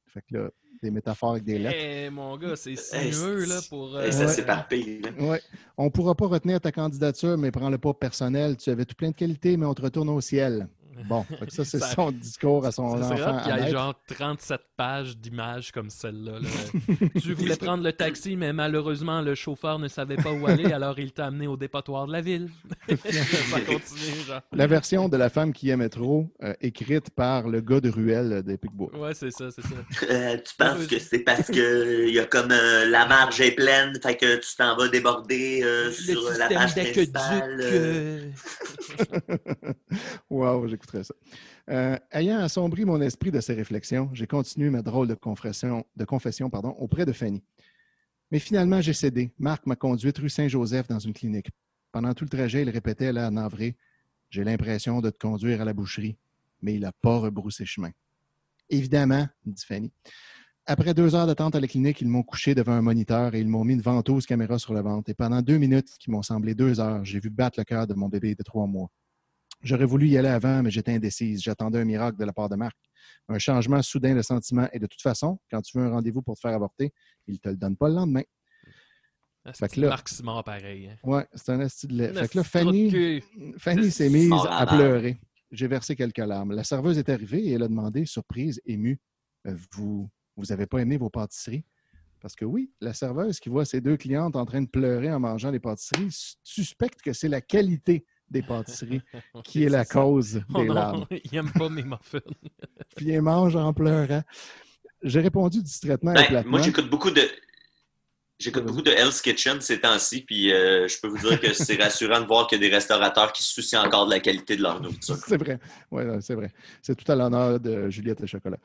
Fait 0.07 0.21
que 0.29 0.37
là, 0.37 0.49
des 0.81 0.91
métaphores 0.91 1.31
avec 1.31 1.43
des 1.43 1.59
lettres. 1.59 1.75
Eh, 1.79 2.09
mon 2.09 2.37
gars, 2.37 2.55
c'est 2.55 2.71
Hey, 2.93 3.13
sinueux, 3.13 3.45
là, 3.45 3.59
pour... 3.69 3.99
Hey, 3.99 4.07
euh, 4.07 4.11
ça 4.11 4.25
ouais. 4.25 4.31
s'éparpille. 4.31 5.01
là. 5.01 5.11
Ouais. 5.23 5.41
On 5.77 5.85
ne 5.85 5.89
pourra 5.89 6.15
pas 6.15 6.27
retenir 6.27 6.59
ta 6.61 6.71
candidature, 6.71 7.37
mais 7.37 7.51
prends-le 7.51 7.77
pas 7.77 7.93
personnel. 7.93 8.57
Tu 8.57 8.69
avais 8.69 8.85
tout 8.85 8.95
plein 8.95 9.09
de 9.09 9.15
qualités, 9.15 9.57
mais 9.57 9.65
on 9.65 9.73
te 9.73 9.81
retourne 9.81 10.09
au 10.09 10.21
ciel. 10.21 10.67
Bon, 11.07 11.25
ça, 11.47 11.63
c'est 11.65 11.79
Ça- 11.79 11.87
son 11.95 12.11
discours 12.11 12.65
à 12.65 12.71
son 12.71 12.83
enfant. 12.83 13.39
qu'il 13.43 13.51
y 13.51 13.55
naître. 13.55 13.71
genre 13.71 13.93
37 14.15 14.61
pages 14.75 15.17
d'images 15.17 15.71
comme 15.71 15.89
celle-là. 15.89 16.39
là. 16.39 16.49
tu 17.21 17.33
voulais 17.33 17.55
prendre 17.55 17.83
le 17.83 17.93
taxi, 17.93 18.35
mais 18.35 18.51
malheureusement, 18.53 19.21
le 19.21 19.35
chauffeur 19.35 19.79
ne 19.79 19.87
savait 19.87 20.17
pas 20.17 20.31
où 20.31 20.45
aller, 20.47 20.71
alors 20.73 20.97
il 20.99 21.11
t'a 21.11 21.25
amené 21.27 21.47
au 21.47 21.57
dépotoir 21.57 22.07
de 22.07 22.11
la 22.11 22.21
ville. 22.21 22.49
ça 22.89 23.61
continue, 23.61 24.23
genre. 24.27 24.41
La 24.51 24.67
version 24.67 25.09
de 25.09 25.17
la 25.17 25.29
femme 25.29 25.53
qui 25.53 25.69
aimait 25.69 25.89
trop, 25.89 26.27
euh, 26.43 26.53
écrite 26.61 27.09
par 27.11 27.47
le 27.47 27.61
gars 27.61 27.79
de 27.81 27.89
ruelle 27.89 28.43
des 28.43 28.57
Picbois. 28.57 28.95
Ouais, 28.97 29.13
c'est 29.13 29.31
ça, 29.31 29.49
c'est 29.51 29.61
ça. 29.61 29.69
Euh, 30.09 30.37
tu 30.37 30.55
penses 30.57 30.87
que 30.87 30.99
c'est 30.99 31.19
parce 31.19 31.47
que 31.47 32.07
il 32.07 32.13
y 32.13 32.19
a 32.19 32.25
comme 32.25 32.51
euh, 32.51 32.85
la 32.89 33.05
marge 33.07 33.39
est 33.41 33.51
pleine, 33.51 33.93
fait 34.01 34.15
que 34.17 34.37
tu 34.37 34.55
t'en 34.57 34.75
vas 34.75 34.87
déborder 34.89 35.61
euh, 35.63 35.91
sur 35.91 36.25
euh, 36.27 36.37
la 36.37 36.47
page 36.49 36.73
principale. 36.75 37.57
euh. 37.61 38.29
wow, 40.29 40.67
Euh, 41.69 41.97
ayant 42.11 42.39
assombri 42.39 42.85
mon 42.85 43.01
esprit 43.01 43.31
de 43.31 43.39
ces 43.39 43.53
réflexions, 43.53 44.09
j'ai 44.13 44.27
continué 44.27 44.69
ma 44.69 44.81
drôle 44.81 45.07
de 45.07 45.15
confession, 45.15 45.85
auprès 46.77 47.05
de 47.05 47.11
Fanny. 47.11 47.43
Mais 48.31 48.39
finalement, 48.39 48.81
j'ai 48.81 48.93
cédé. 48.93 49.31
Marc 49.39 49.65
m'a 49.65 49.75
conduite 49.75 50.17
rue 50.17 50.29
Saint-Joseph 50.29 50.87
dans 50.87 50.99
une 50.99 51.13
clinique. 51.13 51.49
Pendant 51.91 52.13
tout 52.13 52.25
le 52.25 52.29
trajet, 52.29 52.61
il 52.61 52.69
répétait 52.69 53.11
là, 53.11 53.31
navré 53.31 53.75
J'ai 54.29 54.43
l'impression 54.43 55.01
de 55.01 55.09
te 55.09 55.17
conduire 55.17 55.61
à 55.61 55.65
la 55.65 55.73
boucherie, 55.73 56.15
mais 56.61 56.75
il 56.75 56.81
n'a 56.81 56.91
pas 56.91 57.17
rebroussé 57.17 57.65
chemin. 57.65 57.91
Évidemment, 58.69 59.27
dit 59.45 59.65
Fanny. 59.65 59.91
Après 60.67 60.93
deux 60.93 61.15
heures 61.15 61.25
d'attente 61.25 61.55
à 61.55 61.59
la 61.59 61.67
clinique, 61.67 61.99
ils 62.01 62.07
m'ont 62.07 62.21
couché 62.21 62.53
devant 62.53 62.73
un 62.73 62.83
moniteur 62.83 63.33
et 63.33 63.39
ils 63.39 63.47
m'ont 63.47 63.63
mis 63.63 63.73
une 63.73 63.81
ventouse 63.81 64.27
caméra 64.27 64.59
sur 64.59 64.75
le 64.75 64.81
ventre. 64.81 65.09
Et 65.09 65.15
pendant 65.15 65.41
deux 65.41 65.57
minutes, 65.57 65.97
qui 65.99 66.11
m'ont 66.11 66.21
semblé 66.21 66.53
deux 66.53 66.79
heures, 66.79 67.03
j'ai 67.03 67.19
vu 67.19 67.31
battre 67.31 67.59
le 67.59 67.63
cœur 67.63 67.87
de 67.87 67.95
mon 67.95 68.07
bébé 68.07 68.35
de 68.35 68.43
trois 68.43 68.67
mois. 68.67 68.91
J'aurais 69.61 69.85
voulu 69.85 70.07
y 70.07 70.17
aller 70.17 70.29
avant, 70.29 70.63
mais 70.63 70.71
j'étais 70.71 70.93
indécise. 70.93 71.41
J'attendais 71.41 71.79
un 71.79 71.85
miracle 71.85 72.17
de 72.17 72.25
la 72.25 72.31
part 72.33 72.49
de 72.49 72.55
Marc. 72.55 72.77
Un 73.27 73.39
changement 73.39 73.81
soudain 73.81 74.15
de 74.15 74.21
sentiment. 74.21 74.67
Et 74.73 74.79
de 74.79 74.85
toute 74.87 75.01
façon, 75.01 75.39
quand 75.51 75.61
tu 75.61 75.77
veux 75.77 75.85
un 75.85 75.89
rendez-vous 75.91 76.21
pour 76.21 76.35
te 76.35 76.39
faire 76.41 76.53
avorter, 76.53 76.93
il 77.27 77.33
ne 77.33 77.39
te 77.39 77.49
le 77.49 77.57
donne 77.57 77.75
pas 77.75 77.89
le 77.89 77.95
lendemain. 77.95 78.23
Ah, 79.45 79.51
C'est 79.53 79.75
là- 79.77 79.89
Marc 79.89 80.09
pareil. 80.45 80.87
hein. 80.89 80.95
Ouais, 81.03 81.25
c'est 81.33 81.51
un 81.51 81.59
asti 81.61 81.87
de 81.87 81.93
lait. 81.93 82.13
Fait 82.13 82.27
que 82.27 82.37
là, 82.37 82.43
Fanny. 82.43 83.21
Fanny 83.57 83.91
s'est 83.91 84.09
mise 84.09 84.31
à 84.49 84.65
pleurer. 84.65 85.19
J'ai 85.51 85.67
versé 85.67 85.95
quelques 85.95 86.17
larmes. 86.19 86.53
La 86.53 86.63
serveuse 86.63 86.97
est 86.97 87.09
arrivée 87.09 87.43
et 87.47 87.53
elle 87.53 87.63
a 87.63 87.67
demandé, 87.67 88.05
surprise, 88.05 88.61
émue, 88.65 88.99
Euh, 89.47 89.55
vous 89.71 90.09
vous 90.35 90.45
n'avez 90.47 90.65
pas 90.67 90.79
aimé 90.79 90.97
vos 90.97 91.09
pâtisseries? 91.09 91.63
Parce 92.19 92.35
que 92.35 92.43
oui, 92.43 92.73
la 92.81 92.93
serveuse 92.93 93.39
qui 93.39 93.47
voit 93.47 93.63
ses 93.63 93.79
deux 93.79 93.95
clientes 93.95 94.35
en 94.35 94.45
train 94.45 94.61
de 94.61 94.67
pleurer 94.67 95.09
en 95.13 95.19
mangeant 95.21 95.49
les 95.49 95.61
pâtisseries 95.61 96.09
suspecte 96.43 97.01
que 97.01 97.13
c'est 97.13 97.29
la 97.29 97.39
qualité 97.39 98.05
des 98.31 98.41
pâtisseries 98.41 99.01
qui 99.43 99.63
est 99.63 99.69
la 99.69 99.83
ça. 99.83 99.93
cause 99.99 100.41
Oh 100.53 100.61
des 100.61 100.67
non, 100.67 100.73
larmes. 100.73 101.05
il 101.23 101.35
aime 101.35 101.51
pas 101.51 101.69
mes 101.69 101.83
muffins. 101.83 102.19
Puis 102.95 103.11
elle 103.11 103.21
mange 103.21 103.55
en 103.55 103.73
pleurant. 103.73 104.23
J'ai 105.03 105.21
répondu 105.21 105.61
distraitement 105.63 106.11
et 106.11 106.15
Ben, 106.15 106.25
platement. 106.27 106.51
moi, 106.51 106.61
j'écoute 106.61 106.89
beaucoup 106.89 107.11
de. 107.11 107.21
J'écoute 108.41 108.63
beaucoup 108.63 108.81
de 108.81 108.91
Hell's 108.91 109.21
Kitchen 109.21 109.59
ces 109.59 109.81
temps-ci, 109.81 110.21
puis 110.21 110.53
euh, 110.53 110.87
je 110.87 110.97
peux 111.01 111.09
vous 111.09 111.17
dire 111.17 111.41
que 111.41 111.51
c'est 111.51 111.75
rassurant 111.75 112.21
de 112.21 112.25
voir 112.25 112.47
qu'il 112.47 112.57
y 112.61 112.65
a 112.65 112.69
des 112.69 112.73
restaurateurs 112.73 113.33
qui 113.33 113.43
se 113.43 113.53
soucient 113.53 113.83
encore 113.85 114.05
de 114.05 114.11
la 114.11 114.21
qualité 114.21 114.55
de 114.55 114.61
leur 114.61 114.79
nourriture. 114.81 115.17
C'est 115.17 115.35
vrai. 115.35 115.59
Oui, 115.91 116.03
c'est 116.21 116.35
vrai. 116.35 116.49
C'est 116.81 116.95
tout 116.95 117.11
à 117.11 117.15
l'honneur 117.17 117.59
de 117.59 117.89
Juliette 117.89 118.21
et 118.21 118.27
Chocolat. 118.27 118.55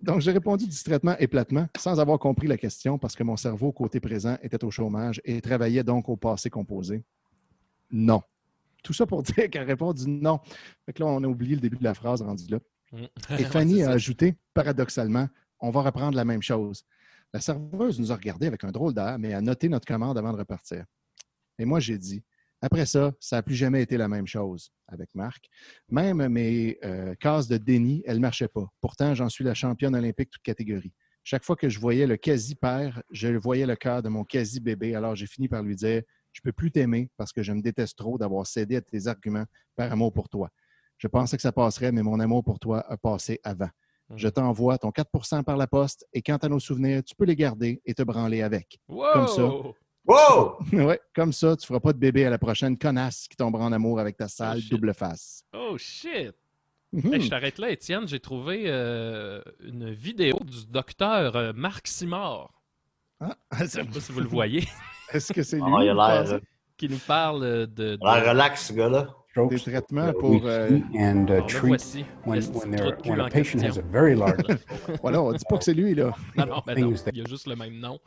Donc, 0.00 0.22
j'ai 0.22 0.32
répondu 0.32 0.66
distraitement 0.66 1.14
et 1.18 1.26
platement, 1.28 1.68
sans 1.76 2.00
avoir 2.00 2.18
compris 2.18 2.46
la 2.46 2.56
question, 2.56 2.98
parce 2.98 3.14
que 3.14 3.22
mon 3.22 3.36
cerveau, 3.36 3.70
côté 3.70 4.00
présent, 4.00 4.38
était 4.42 4.64
au 4.64 4.70
chômage 4.70 5.20
et 5.26 5.38
travaillait 5.42 5.84
donc 5.84 6.08
au 6.08 6.16
passé 6.16 6.48
composé. 6.48 7.02
Non. 7.92 8.22
Tout 8.82 8.92
ça 8.92 9.06
pour 9.06 9.22
dire 9.22 9.48
qu'elle 9.50 9.66
répond 9.66 9.92
du 9.92 10.08
non. 10.08 10.40
Fait 10.84 10.92
que 10.92 11.02
là, 11.02 11.06
on 11.06 11.22
a 11.22 11.26
oublié 11.26 11.54
le 11.54 11.60
début 11.60 11.76
de 11.76 11.84
la 11.84 11.94
phrase 11.94 12.22
rendu 12.22 12.46
là. 12.48 12.58
Mm. 12.92 13.04
Et 13.38 13.44
Fanny 13.44 13.82
a 13.82 13.90
ajouté, 13.90 14.34
paradoxalement, 14.54 15.28
on 15.60 15.70
va 15.70 15.82
reprendre 15.82 16.16
la 16.16 16.24
même 16.24 16.42
chose. 16.42 16.84
La 17.32 17.40
serveuse 17.40 17.98
nous 17.98 18.12
a 18.12 18.16
regardé 18.16 18.46
avec 18.46 18.64
un 18.64 18.72
drôle 18.72 18.92
d'air, 18.92 19.18
mais 19.18 19.32
a 19.32 19.40
noté 19.40 19.68
notre 19.68 19.86
commande 19.86 20.18
avant 20.18 20.32
de 20.32 20.38
repartir. 20.38 20.84
Et 21.58 21.64
moi, 21.64 21.80
j'ai 21.80 21.96
dit, 21.96 22.22
après 22.60 22.86
ça, 22.86 23.12
ça 23.18 23.36
n'a 23.36 23.42
plus 23.42 23.54
jamais 23.54 23.82
été 23.82 23.96
la 23.96 24.08
même 24.08 24.26
chose 24.26 24.70
avec 24.86 25.08
Marc. 25.14 25.48
Même 25.88 26.28
mes 26.28 26.78
euh, 26.84 27.14
cases 27.16 27.48
de 27.48 27.56
déni, 27.56 28.02
elles 28.06 28.16
ne 28.16 28.22
marchaient 28.22 28.48
pas. 28.48 28.66
Pourtant, 28.80 29.14
j'en 29.14 29.28
suis 29.28 29.44
la 29.44 29.54
championne 29.54 29.94
olympique 29.96 30.30
toute 30.30 30.42
catégorie. 30.42 30.92
Chaque 31.24 31.44
fois 31.44 31.56
que 31.56 31.68
je 31.68 31.78
voyais 31.78 32.06
le 32.06 32.16
quasi-père, 32.16 33.02
je 33.10 33.28
voyais 33.28 33.66
le 33.66 33.76
cœur 33.76 34.02
de 34.02 34.08
mon 34.08 34.24
quasi-bébé. 34.24 34.94
Alors, 34.94 35.16
j'ai 35.16 35.26
fini 35.26 35.48
par 35.48 35.62
lui 35.62 35.76
dire 35.76 36.02
Je 36.32 36.40
ne 36.40 36.50
peux 36.50 36.52
plus 36.52 36.70
t'aimer 36.70 37.10
parce 37.16 37.32
que 37.32 37.42
je 37.42 37.52
me 37.52 37.60
déteste 37.60 37.96
trop 37.96 38.18
d'avoir 38.18 38.46
cédé 38.46 38.76
à 38.76 38.80
tes 38.80 39.06
arguments 39.06 39.44
par 39.76 39.92
amour 39.92 40.12
pour 40.12 40.28
toi. 40.28 40.50
Je 40.98 41.08
pensais 41.08 41.36
que 41.36 41.42
ça 41.42 41.52
passerait, 41.52 41.92
mais 41.92 42.02
mon 42.02 42.20
amour 42.20 42.44
pour 42.44 42.58
toi 42.58 42.84
a 42.88 42.96
passé 42.96 43.40
avant. 43.42 43.70
Je 44.14 44.28
t'envoie 44.28 44.78
ton 44.78 44.90
4% 44.90 45.42
par 45.42 45.56
la 45.56 45.66
poste 45.66 46.06
et 46.12 46.22
quant 46.22 46.36
à 46.36 46.48
nos 46.48 46.60
souvenirs, 46.60 47.02
tu 47.02 47.14
peux 47.14 47.24
les 47.24 47.36
garder 47.36 47.80
et 47.86 47.94
te 47.94 48.02
branler 48.02 48.42
avec. 48.42 48.78
Comme 48.88 49.26
ça. 49.28 49.44
Wow! 49.44 49.74
Wow! 50.04 50.58
ouais, 50.72 51.00
comme 51.14 51.32
ça, 51.32 51.56
tu 51.56 51.62
ne 51.62 51.66
feras 51.66 51.80
pas 51.80 51.92
de 51.92 51.98
bébé 51.98 52.26
à 52.26 52.30
la 52.30 52.38
prochaine 52.38 52.76
connasse 52.76 53.26
qui 53.28 53.36
tombera 53.36 53.64
en 53.64 53.72
amour 53.72 54.00
avec 54.00 54.16
ta 54.16 54.28
sale 54.28 54.60
shit. 54.60 54.70
double 54.70 54.92
face. 54.94 55.44
Oh 55.54 55.76
shit! 55.78 56.34
Hey, 56.92 57.22
je 57.22 57.30
t'arrête 57.30 57.58
là, 57.58 57.70
Étienne. 57.70 58.06
J'ai 58.06 58.20
trouvé 58.20 58.64
euh, 58.66 59.40
une 59.60 59.90
vidéo 59.92 60.38
du 60.44 60.66
docteur 60.66 61.36
euh, 61.36 61.52
Marc 61.54 61.86
Simard. 61.86 62.52
Ah, 63.18 63.36
Je 63.60 63.66
sais 63.66 63.84
pas 63.84 64.00
si 64.00 64.12
vous 64.12 64.20
le 64.20 64.28
voyez, 64.28 64.68
Est-ce 65.12 65.32
que 65.32 65.42
c'est 65.42 65.56
lui? 65.56 65.64
Ah, 65.66 65.84
il 65.84 65.88
a 65.90 65.94
pensez? 65.94 66.32
euh, 66.34 66.40
qui 66.76 66.88
nous 66.88 66.98
parle 66.98 67.42
euh, 67.44 67.66
de, 67.66 67.96
de- 67.96 67.98
il 68.00 68.06
a 68.06 68.20
l'air 68.20 68.30
relax, 68.32 68.66
ce 68.68 68.72
gars-là. 68.72 69.08
Des 69.48 69.58
traitements 69.58 70.06
that 70.08 70.12
pour. 70.14 70.42
euh, 70.44 70.78
and 70.94 71.26
uh, 71.28 71.32
Alors, 71.32 71.46
le 71.46 71.46
treat 71.46 71.68
voici. 71.68 72.04
when, 72.26 72.38
a 72.38 73.30
patient 73.30 73.60
has 73.60 73.64
a 73.64 73.70
question. 73.70 73.82
very 73.90 74.14
large 74.14 74.36
voilà, 75.02 75.22
on 75.22 75.32
ne 75.32 75.38
dit 75.38 75.44
pas 75.48 75.56
que 75.56 75.64
c'est 75.64 75.72
lui, 75.72 75.94
là. 75.94 76.14
Non, 76.36 76.46
non, 76.46 76.62
ben 76.66 76.78
non, 76.78 76.92
il 77.12 77.18
y 77.18 77.22
a 77.22 77.24
juste 77.26 77.46
le 77.46 77.56
même 77.56 77.78
nom. 77.78 77.98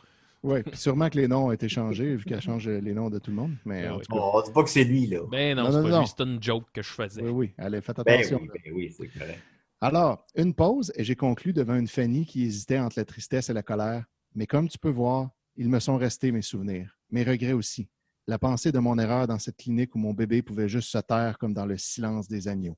Oui, 0.43 0.61
puis 0.61 0.77
sûrement 0.77 1.09
que 1.09 1.17
les 1.17 1.27
noms 1.27 1.47
ont 1.47 1.51
été 1.51 1.67
changés, 1.67 2.15
vu 2.15 2.23
qu'elle 2.25 2.41
change 2.41 2.67
les 2.69 2.93
noms 2.93 3.09
de 3.09 3.17
tout 3.17 3.31
le 3.31 3.37
monde. 3.37 3.55
Mais 3.65 3.81
Ben 3.83 3.93
en 3.93 3.97
oui. 3.97 4.03
tout 4.07 4.13
cas, 4.13 4.21
Oh, 4.21 4.31
on 4.35 4.41
dit 4.43 4.51
pas 4.51 4.63
que 4.63 4.69
c'est 4.69 4.83
lui, 4.83 5.07
là. 5.07 5.21
Ben 5.31 5.55
non, 5.57 5.63
Non, 5.63 5.71
c'est 5.71 5.77
non, 5.77 5.83
pas 5.83 5.89
non. 5.89 5.99
lui, 6.01 6.07
c'est 6.07 6.23
une 6.23 6.43
joke 6.43 6.65
que 6.71 6.83
je 6.83 6.89
faisais. 6.89 7.21
oui, 7.23 7.31
oui, 7.31 7.53
allez, 7.57 7.81
faites 7.81 7.97
Ben 8.05 8.13
attention. 8.19 8.39
oui, 8.43 8.49
ben 8.63 8.73
oui, 8.75 8.95
c'est 8.95 9.07
correct. 9.07 9.39
Alors, 9.81 10.25
une 10.35 10.53
pause 10.53 10.93
et 10.95 11.03
j'ai 11.03 11.15
conclu 11.15 11.53
devant 11.53 11.75
une 11.75 11.87
Fanny 11.87 12.27
qui 12.27 12.43
hésitait 12.43 12.77
entre 12.77 12.99
la 12.99 13.05
tristesse 13.05 13.49
et 13.49 13.53
la 13.53 13.63
colère. 13.63 14.03
Mais 14.35 14.45
comme 14.45 14.69
tu 14.69 14.77
peux 14.77 14.89
voir, 14.91 15.29
ils 15.55 15.69
me 15.69 15.79
sont 15.79 15.97
restés 15.97 16.31
mes 16.31 16.43
souvenirs, 16.43 16.94
mes 17.11 17.23
regrets 17.23 17.53
aussi. 17.53 17.89
La 18.27 18.39
pensée 18.39 18.71
de 18.71 18.79
mon 18.79 18.97
erreur 18.97 19.27
dans 19.27 19.37
cette 19.39 19.57
clinique 19.57 19.93
où 19.95 19.99
mon 19.99 20.13
bébé 20.13 20.41
pouvait 20.41 20.67
juste 20.67 20.89
se 20.89 20.97
taire 20.97 21.37
comme 21.37 21.53
dans 21.53 21.65
le 21.65 21.77
silence 21.77 22.27
des 22.27 22.47
agneaux. 22.47 22.77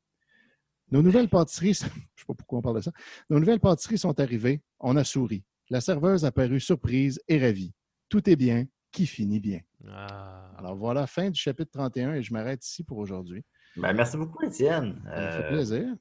Nos 0.92 1.02
nouvelles 1.02 1.30
pâtisseries, 1.30 1.74
je 1.82 1.86
ne 1.86 1.90
sais 1.90 2.26
pas 2.28 2.34
pourquoi 2.34 2.60
on 2.60 2.62
parle 2.62 2.78
de 2.78 2.82
ça, 2.82 2.92
nos 3.30 3.40
nouvelles 3.40 3.60
pâtisseries 3.60 3.98
sont 3.98 4.20
arrivées, 4.20 4.62
on 4.80 4.96
a 4.98 5.04
souri. 5.04 5.44
La 5.70 5.82
serveuse 5.82 6.24
a 6.26 6.32
paru 6.32 6.60
surprise 6.60 7.20
et 7.28 7.40
ravie. 7.40 7.74
Tout 8.10 8.30
est 8.30 8.36
bien, 8.38 8.66
qui 8.92 9.06
finit 9.06 9.40
bien. 9.42 9.60
Ah. 9.90 10.52
Alors 10.58 10.76
voilà, 10.76 11.06
fin 11.08 11.30
du 11.30 11.40
chapitre 11.40 11.72
31 11.74 12.14
et 12.16 12.24
je 12.24 12.32
m'arrête 12.34 12.66
ici 12.66 12.84
pour 12.84 12.98
aujourd'hui. 12.98 13.44
Ben, 13.76 13.94
merci 13.94 14.18
beaucoup, 14.18 14.44
Étienne. 14.46 15.02
Ça 15.06 15.12
fait 15.32 15.44
Euh, 15.46 15.50
plaisir. 15.50 15.96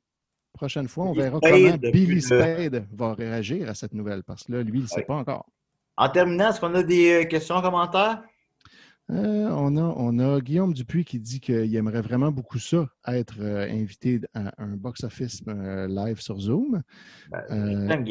Prochaine 0.52 0.88
fois, 0.88 1.04
on 1.06 1.10
Billy 1.12 1.22
verra 1.22 1.38
Spade, 1.38 1.52
comment 1.80 1.92
Billy 1.92 2.14
le- 2.14 2.20
Spade 2.20 2.86
va 2.92 3.12
réagir 3.14 3.68
à 3.68 3.74
cette 3.74 3.92
nouvelle, 3.92 4.22
parce 4.24 4.44
que 4.44 4.52
là, 4.52 4.62
lui, 4.62 4.78
il 4.78 4.82
ne 4.82 4.88
sait 4.88 5.02
pas 5.02 5.16
encore. 5.16 5.50
En 5.97 6.09
terminant, 6.09 6.51
est-ce 6.51 6.60
qu'on 6.60 6.74
a 6.74 6.82
des 6.82 7.23
euh, 7.23 7.24
questions, 7.24 7.60
commentaires? 7.62 8.23
Euh, 9.10 9.48
on, 9.51 9.77
a, 9.77 9.82
on 9.82 10.18
a 10.18 10.40
Guillaume 10.40 10.74
Dupuis 10.74 11.05
qui 11.05 11.20
dit 11.20 11.40
qu'il 11.40 11.74
aimerait 11.77 12.01
vraiment 12.01 12.32
beaucoup 12.32 12.59
ça, 12.59 12.89
être 13.06 13.36
euh, 13.40 13.70
invité 13.70 14.20
à 14.35 14.52
un 14.60 14.77
box-office 14.77 15.43
euh, 15.47 15.86
live 15.86 16.20
sur 16.20 16.39
Zoom. 16.40 16.82
Ben. 17.31 18.05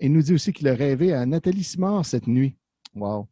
Il 0.00 0.12
nous 0.12 0.22
dit 0.22 0.34
aussi 0.34 0.52
qu'il 0.52 0.68
a 0.68 0.74
rêvé 0.74 1.12
à 1.12 1.26
Nathalie 1.26 1.64
Simard 1.64 2.06
cette 2.06 2.28
nuit. 2.28 2.56
Wow. 2.94 3.28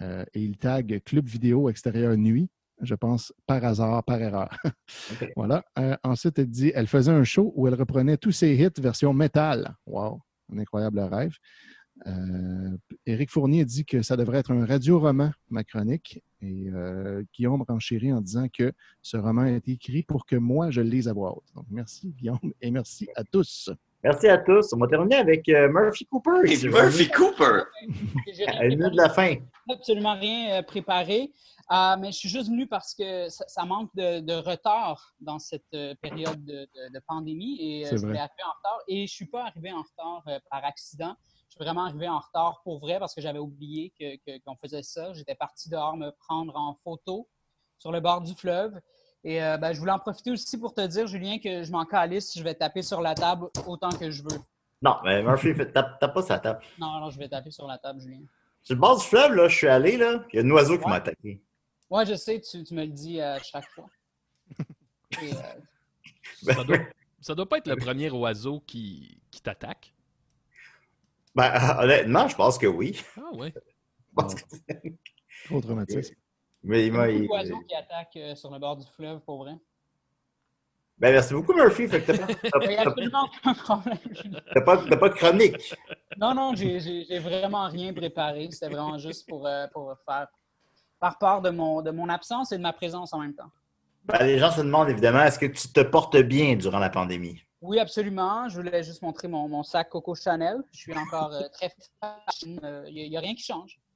Et 0.00 0.42
il 0.42 0.56
tag 0.56 1.02
Club 1.04 1.26
Vidéo 1.26 1.68
Extérieur 1.68 2.16
Nuit, 2.16 2.48
je 2.80 2.94
pense 2.94 3.32
par 3.46 3.62
hasard, 3.64 4.02
par 4.04 4.20
erreur. 4.22 4.48
Voilà. 5.36 5.64
Ensuite, 6.02 6.38
elle 6.38 6.48
dit 6.48 6.72
elle 6.74 6.86
faisait 6.86 7.12
un 7.12 7.24
show 7.24 7.52
où 7.56 7.66
elle 7.66 7.74
reprenait 7.74 8.16
tous 8.16 8.32
ses 8.32 8.54
hits 8.54 8.80
version 8.80 9.12
métal. 9.12 9.74
Wow. 9.86 10.20
Un 10.50 10.58
incroyable 10.58 11.00
rêve. 11.00 11.34
Euh, 12.06 12.76
Éric 13.06 13.30
Fournier 13.30 13.64
dit 13.64 13.84
que 13.84 14.02
ça 14.02 14.16
devrait 14.16 14.38
être 14.38 14.50
un 14.52 14.64
radio-roman, 14.64 15.30
ma 15.50 15.64
chronique. 15.64 16.22
Et 16.40 16.68
euh, 16.72 17.22
Guillaume 17.34 17.64
renchérit 17.68 18.12
en 18.12 18.20
disant 18.20 18.46
que 18.48 18.72
ce 19.02 19.16
roman 19.16 19.42
a 19.42 19.50
été 19.50 19.72
écrit 19.72 20.02
pour 20.04 20.24
que 20.26 20.36
moi, 20.36 20.70
je 20.70 20.80
le 20.80 20.88
lise 20.88 21.08
à 21.08 21.12
voix 21.12 21.36
haute. 21.36 21.52
Donc, 21.54 21.66
merci, 21.70 22.08
Guillaume, 22.16 22.38
et 22.62 22.70
merci 22.70 23.08
à 23.16 23.24
tous. 23.24 23.70
Merci 24.04 24.28
à 24.28 24.38
tous. 24.38 24.72
On 24.72 24.78
va 24.78 24.86
terminer 24.86 25.16
avec 25.16 25.48
euh, 25.48 25.68
Murphy 25.68 26.06
Cooper. 26.06 26.42
Et 26.44 26.54
si 26.54 26.68
Murphy 26.68 27.08
Cooper! 27.08 27.62
À 28.46 28.64
une 28.66 28.78
minute 28.78 28.92
de 28.92 28.96
la 28.96 29.08
fin. 29.08 29.34
absolument 29.68 30.14
rien 30.14 30.62
préparé. 30.62 31.32
Euh, 31.70 31.96
mais 31.98 32.12
je 32.12 32.16
suis 32.16 32.28
juste 32.30 32.48
venu 32.48 32.66
parce 32.66 32.94
que 32.94 33.28
ça, 33.28 33.44
ça 33.48 33.64
manque 33.64 33.90
de, 33.94 34.20
de 34.20 34.32
retard 34.34 35.12
dans 35.20 35.38
cette 35.38 35.66
période 36.00 36.42
de, 36.44 36.60
de- 36.62 36.94
de 36.94 37.00
pandémie 37.06 37.58
et 37.60 37.86
euh, 37.86 37.90
je 37.90 37.96
voulais 37.96 38.18
arriver 38.20 38.44
en 38.46 38.56
retard. 38.56 38.78
Et 38.88 38.96
je 38.98 39.02
ne 39.02 39.06
suis 39.08 39.26
pas 39.26 39.46
arrivé 39.46 39.72
en 39.72 39.82
retard 39.82 40.22
euh, 40.28 40.38
par 40.50 40.64
accident. 40.64 41.14
Je 41.48 41.54
suis 41.54 41.64
vraiment 41.64 41.84
arrivé 41.84 42.08
en 42.08 42.18
retard 42.18 42.60
pour 42.62 42.78
vrai 42.78 42.98
parce 42.98 43.14
que 43.14 43.20
j'avais 43.20 43.38
oublié 43.38 43.92
qu'on 44.44 44.56
faisait 44.56 44.82
ça. 44.82 45.12
J'étais 45.14 45.34
parti 45.34 45.70
dehors 45.70 45.96
me 45.96 46.10
prendre 46.10 46.54
en 46.56 46.74
photo 46.74 47.26
sur 47.78 47.90
le 47.90 48.00
bord 48.00 48.20
du 48.20 48.34
fleuve. 48.34 48.78
Et 49.24 49.42
euh, 49.42 49.56
ben, 49.56 49.72
je 49.72 49.80
voulais 49.80 49.92
en 49.92 49.98
profiter 49.98 50.30
aussi 50.30 50.58
pour 50.58 50.74
te 50.74 50.86
dire, 50.86 51.06
Julien, 51.06 51.38
que 51.38 51.62
je 51.64 51.72
m'en 51.72 51.84
calisse, 51.84 52.36
je 52.38 52.42
vais 52.42 52.54
taper 52.54 52.82
sur 52.82 53.00
la 53.00 53.14
table 53.14 53.48
autant 53.66 53.88
que 53.90 54.10
je 54.10 54.22
veux. 54.22 54.38
Non, 54.82 54.96
mais 55.04 55.22
Murphy, 55.22 55.54
fait- 55.54 55.72
tape, 55.72 55.98
tape 55.98 56.14
pas 56.14 56.22
sa 56.22 56.38
table. 56.38 56.60
Non, 56.78 57.00
non, 57.00 57.10
je 57.10 57.18
vais 57.18 57.28
taper 57.28 57.50
sur 57.50 57.66
la 57.66 57.78
table, 57.78 58.00
Julien. 58.00 58.20
Sur 58.62 58.74
le 58.74 58.80
bord 58.80 58.98
du 58.98 59.04
fleuve, 59.04 59.32
là, 59.34 59.48
je 59.48 59.56
suis 59.56 59.66
allé, 59.68 59.96
là, 59.96 60.22
il 60.32 60.36
y 60.36 60.38
a 60.42 60.44
un 60.44 60.50
oiseau 60.50 60.78
qui 60.78 60.86
m'a 60.86 60.96
attaqué. 60.96 61.42
Ouais, 61.90 62.04
je 62.06 62.14
sais, 62.14 62.40
tu, 62.40 62.62
tu 62.62 62.74
me 62.74 62.82
le 62.84 62.92
dis 62.92 63.20
à 63.20 63.38
chaque 63.42 63.68
fois. 63.70 63.86
Et, 65.22 65.32
euh, 65.32 66.52
Ça 66.54 66.62
doit, 66.64 66.76
ça 67.20 67.34
doit 67.34 67.48
pas 67.48 67.58
être 67.58 67.66
le 67.66 67.76
premier 67.76 68.10
oiseau 68.10 68.60
qui, 68.60 69.20
qui 69.30 69.40
t'attaque. 69.40 69.94
Ben, 71.38 71.52
honnêtement, 71.78 72.26
je 72.28 72.34
pense 72.36 72.58
que 72.58 72.66
oui. 72.66 73.00
Ah 73.16 73.32
ouais. 73.34 73.52
Je 74.18 74.22
pense 74.22 74.34
que- 74.34 74.42
Trop 75.46 75.60
traumatisme. 75.60 76.14
Mais 76.64 76.86
il 76.86 76.88
il 76.88 76.94
y 76.94 76.96
a 76.96 76.98
m'a. 76.98 77.08
il- 77.42 77.66
qui 77.68 77.74
attaquent 77.76 78.16
euh, 78.16 78.34
sur 78.34 78.50
le 78.50 78.58
bord 78.58 78.76
du 78.76 78.84
fleuve, 78.96 79.20
pour 79.20 79.38
vrai. 79.44 79.52
Ben, 80.98 81.12
merci 81.12 81.32
beaucoup, 81.34 81.54
Murphy. 81.54 81.86
Fait 81.86 82.02
que 82.02 82.10
t'as 82.10 82.18
pas, 82.18 82.26
Il 82.64 82.68
n'y 82.70 82.74
a 82.76 82.82
t'as- 82.82 82.90
absolument 82.90 83.22
aucun 83.24 83.54
problème. 83.54 83.98
T'as 84.52 84.60
pas, 84.62 84.76
pas 84.78 85.08
de 85.10 85.14
chronique. 85.14 85.74
Non, 86.16 86.34
non, 86.34 86.54
j'ai 86.56 86.80
j'ai- 86.80 87.04
j'ai 87.04 87.18
vraiment 87.20 87.68
rien 87.68 87.92
préparé. 87.94 88.48
C'était 88.50 88.68
vraiment 88.74 88.98
juste 88.98 89.28
pour, 89.28 89.46
euh, 89.46 89.68
pour 89.72 89.94
faire 90.04 90.26
par 90.98 91.16
part 91.18 91.40
de 91.40 91.50
mon, 91.50 91.80
de 91.82 91.92
mon 91.92 92.08
absence 92.08 92.50
et 92.50 92.56
de 92.58 92.62
ma 92.62 92.72
présence 92.72 93.12
en 93.12 93.20
même 93.20 93.34
temps. 93.34 93.52
Ben, 94.06 94.24
les 94.26 94.38
gens 94.40 94.50
se 94.50 94.62
demandent 94.62 94.88
évidemment, 94.88 95.22
est-ce 95.22 95.38
que 95.38 95.46
tu 95.46 95.68
te 95.68 95.80
portes 95.80 96.16
bien 96.16 96.56
durant 96.56 96.80
la 96.80 96.90
pandémie? 96.90 97.40
Oui, 97.60 97.78
absolument. 97.78 98.48
Je 98.48 98.56
voulais 98.56 98.82
juste 98.82 99.02
montrer 99.02 99.28
mon, 99.28 99.48
mon 99.48 99.62
sac 99.62 99.88
Coco 99.90 100.14
Chanel. 100.14 100.62
Je 100.72 100.78
suis 100.78 100.94
encore 100.94 101.32
euh, 101.34 101.48
très 101.52 101.70
fashion. 102.00 102.60
Il 102.86 103.08
n'y 103.10 103.16
a, 103.16 103.20
rien 103.20 103.34
qui 103.34 103.42
change. 103.42 103.78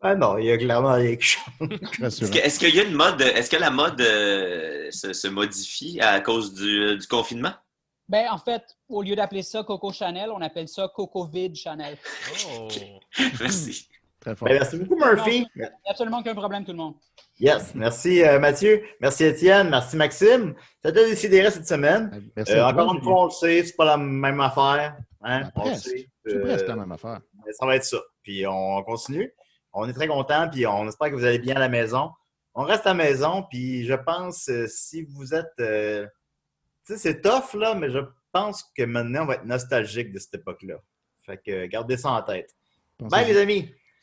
Ah 0.00 0.14
non, 0.14 0.38
il 0.38 0.44
y 0.46 0.52
a 0.52 0.58
clairement 0.58 0.92
rien 0.92 1.16
qui 1.16 1.26
change. 1.26 1.46
Est-ce 2.00 2.58
qu'il 2.58 2.74
y 2.74 2.80
a 2.80 2.84
une 2.84 2.94
mode, 2.94 3.20
est-ce 3.20 3.50
que 3.50 3.56
la 3.56 3.70
mode 3.70 4.00
euh, 4.00 4.90
se, 4.90 5.12
se 5.12 5.26
modifie 5.26 5.98
à 6.00 6.20
cause 6.20 6.54
du, 6.54 6.96
du 6.98 7.06
confinement? 7.08 7.54
Ben, 8.08 8.30
en 8.30 8.38
fait, 8.38 8.76
au 8.88 9.02
lieu 9.02 9.16
d'appeler 9.16 9.42
ça 9.42 9.64
Coco 9.64 9.92
Chanel, 9.92 10.30
on 10.30 10.40
appelle 10.42 10.68
ça 10.68 10.90
Coco 10.94 11.26
Vide 11.26 11.56
Chanel. 11.56 11.96
Oh. 12.50 12.68
Merci. 13.40 13.88
Très 14.24 14.34
fort. 14.36 14.48
Ben, 14.48 14.54
merci 14.54 14.76
beaucoup, 14.78 14.96
Murphy. 14.96 15.46
Il 15.54 15.60
n'y 15.60 15.64
a 15.66 15.70
absolument 15.90 16.18
aucun 16.20 16.34
problème, 16.34 16.64
tout 16.64 16.72
le 16.72 16.78
monde. 16.78 16.94
Yes. 17.38 17.74
Merci, 17.74 18.22
euh, 18.24 18.38
Mathieu. 18.38 18.82
Merci, 19.00 19.24
Étienne. 19.24 19.68
Merci, 19.70 19.96
Maxime. 19.96 20.54
Ça 20.82 20.90
t'a 20.92 21.04
décidé 21.04 21.48
cette 21.50 21.68
semaine? 21.68 22.30
Merci 22.36 22.52
Euh, 22.52 22.56
toi, 22.56 22.68
encore 22.72 22.94
une 22.94 23.02
fois, 23.02 23.20
on 23.22 23.24
le 23.26 23.30
sait, 23.30 23.62
c'est 23.64 23.76
pas 23.76 23.84
la 23.84 23.96
même 23.96 24.40
affaire. 24.40 24.96
Hein? 25.22 25.40
Ben, 25.42 25.50
on 25.56 25.64
le 25.64 25.70
presque. 25.70 25.88
sait. 25.90 26.08
C'est 26.24 26.36
Euh, 26.36 26.42
presque 26.42 26.66
la 26.68 26.76
même 26.76 26.92
affaire. 26.92 27.20
Mais 27.44 27.52
ça 27.52 27.66
va 27.66 27.76
être 27.76 27.84
ça. 27.84 27.98
Puis 28.22 28.46
on 28.46 28.82
continue. 28.82 29.32
On 29.72 29.88
est 29.88 29.92
très 29.92 30.06
content, 30.08 30.48
puis 30.50 30.66
on 30.66 30.88
espère 30.88 31.10
que 31.10 31.14
vous 31.16 31.24
allez 31.24 31.38
bien 31.40 31.56
à 31.56 31.60
la 31.60 31.68
maison. 31.68 32.10
On 32.54 32.62
reste 32.62 32.86
à 32.86 32.90
la 32.90 32.94
maison, 32.94 33.44
puis 33.50 33.84
je 33.84 33.94
pense, 33.94 34.48
euh, 34.48 34.66
si 34.68 35.02
vous 35.02 35.34
êtes. 35.34 35.52
euh, 35.60 36.06
tu 36.86 36.92
sais, 36.94 36.98
c'est 36.98 37.20
tough, 37.20 37.54
là, 37.54 37.74
mais 37.74 37.90
je 37.90 37.98
pense 38.32 38.62
que 38.76 38.84
maintenant, 38.84 39.22
on 39.22 39.26
va 39.26 39.34
être 39.34 39.44
nostalgique 39.44 40.12
de 40.12 40.18
cette 40.18 40.34
époque-là. 40.34 40.76
Fait 41.26 41.38
que 41.38 41.50
euh, 41.50 41.66
gardez 41.66 41.96
ça 41.96 42.10
en 42.12 42.22
tête. 42.22 42.50
Bye, 43.00 43.26
les 43.26 43.36
amis! 43.38 43.74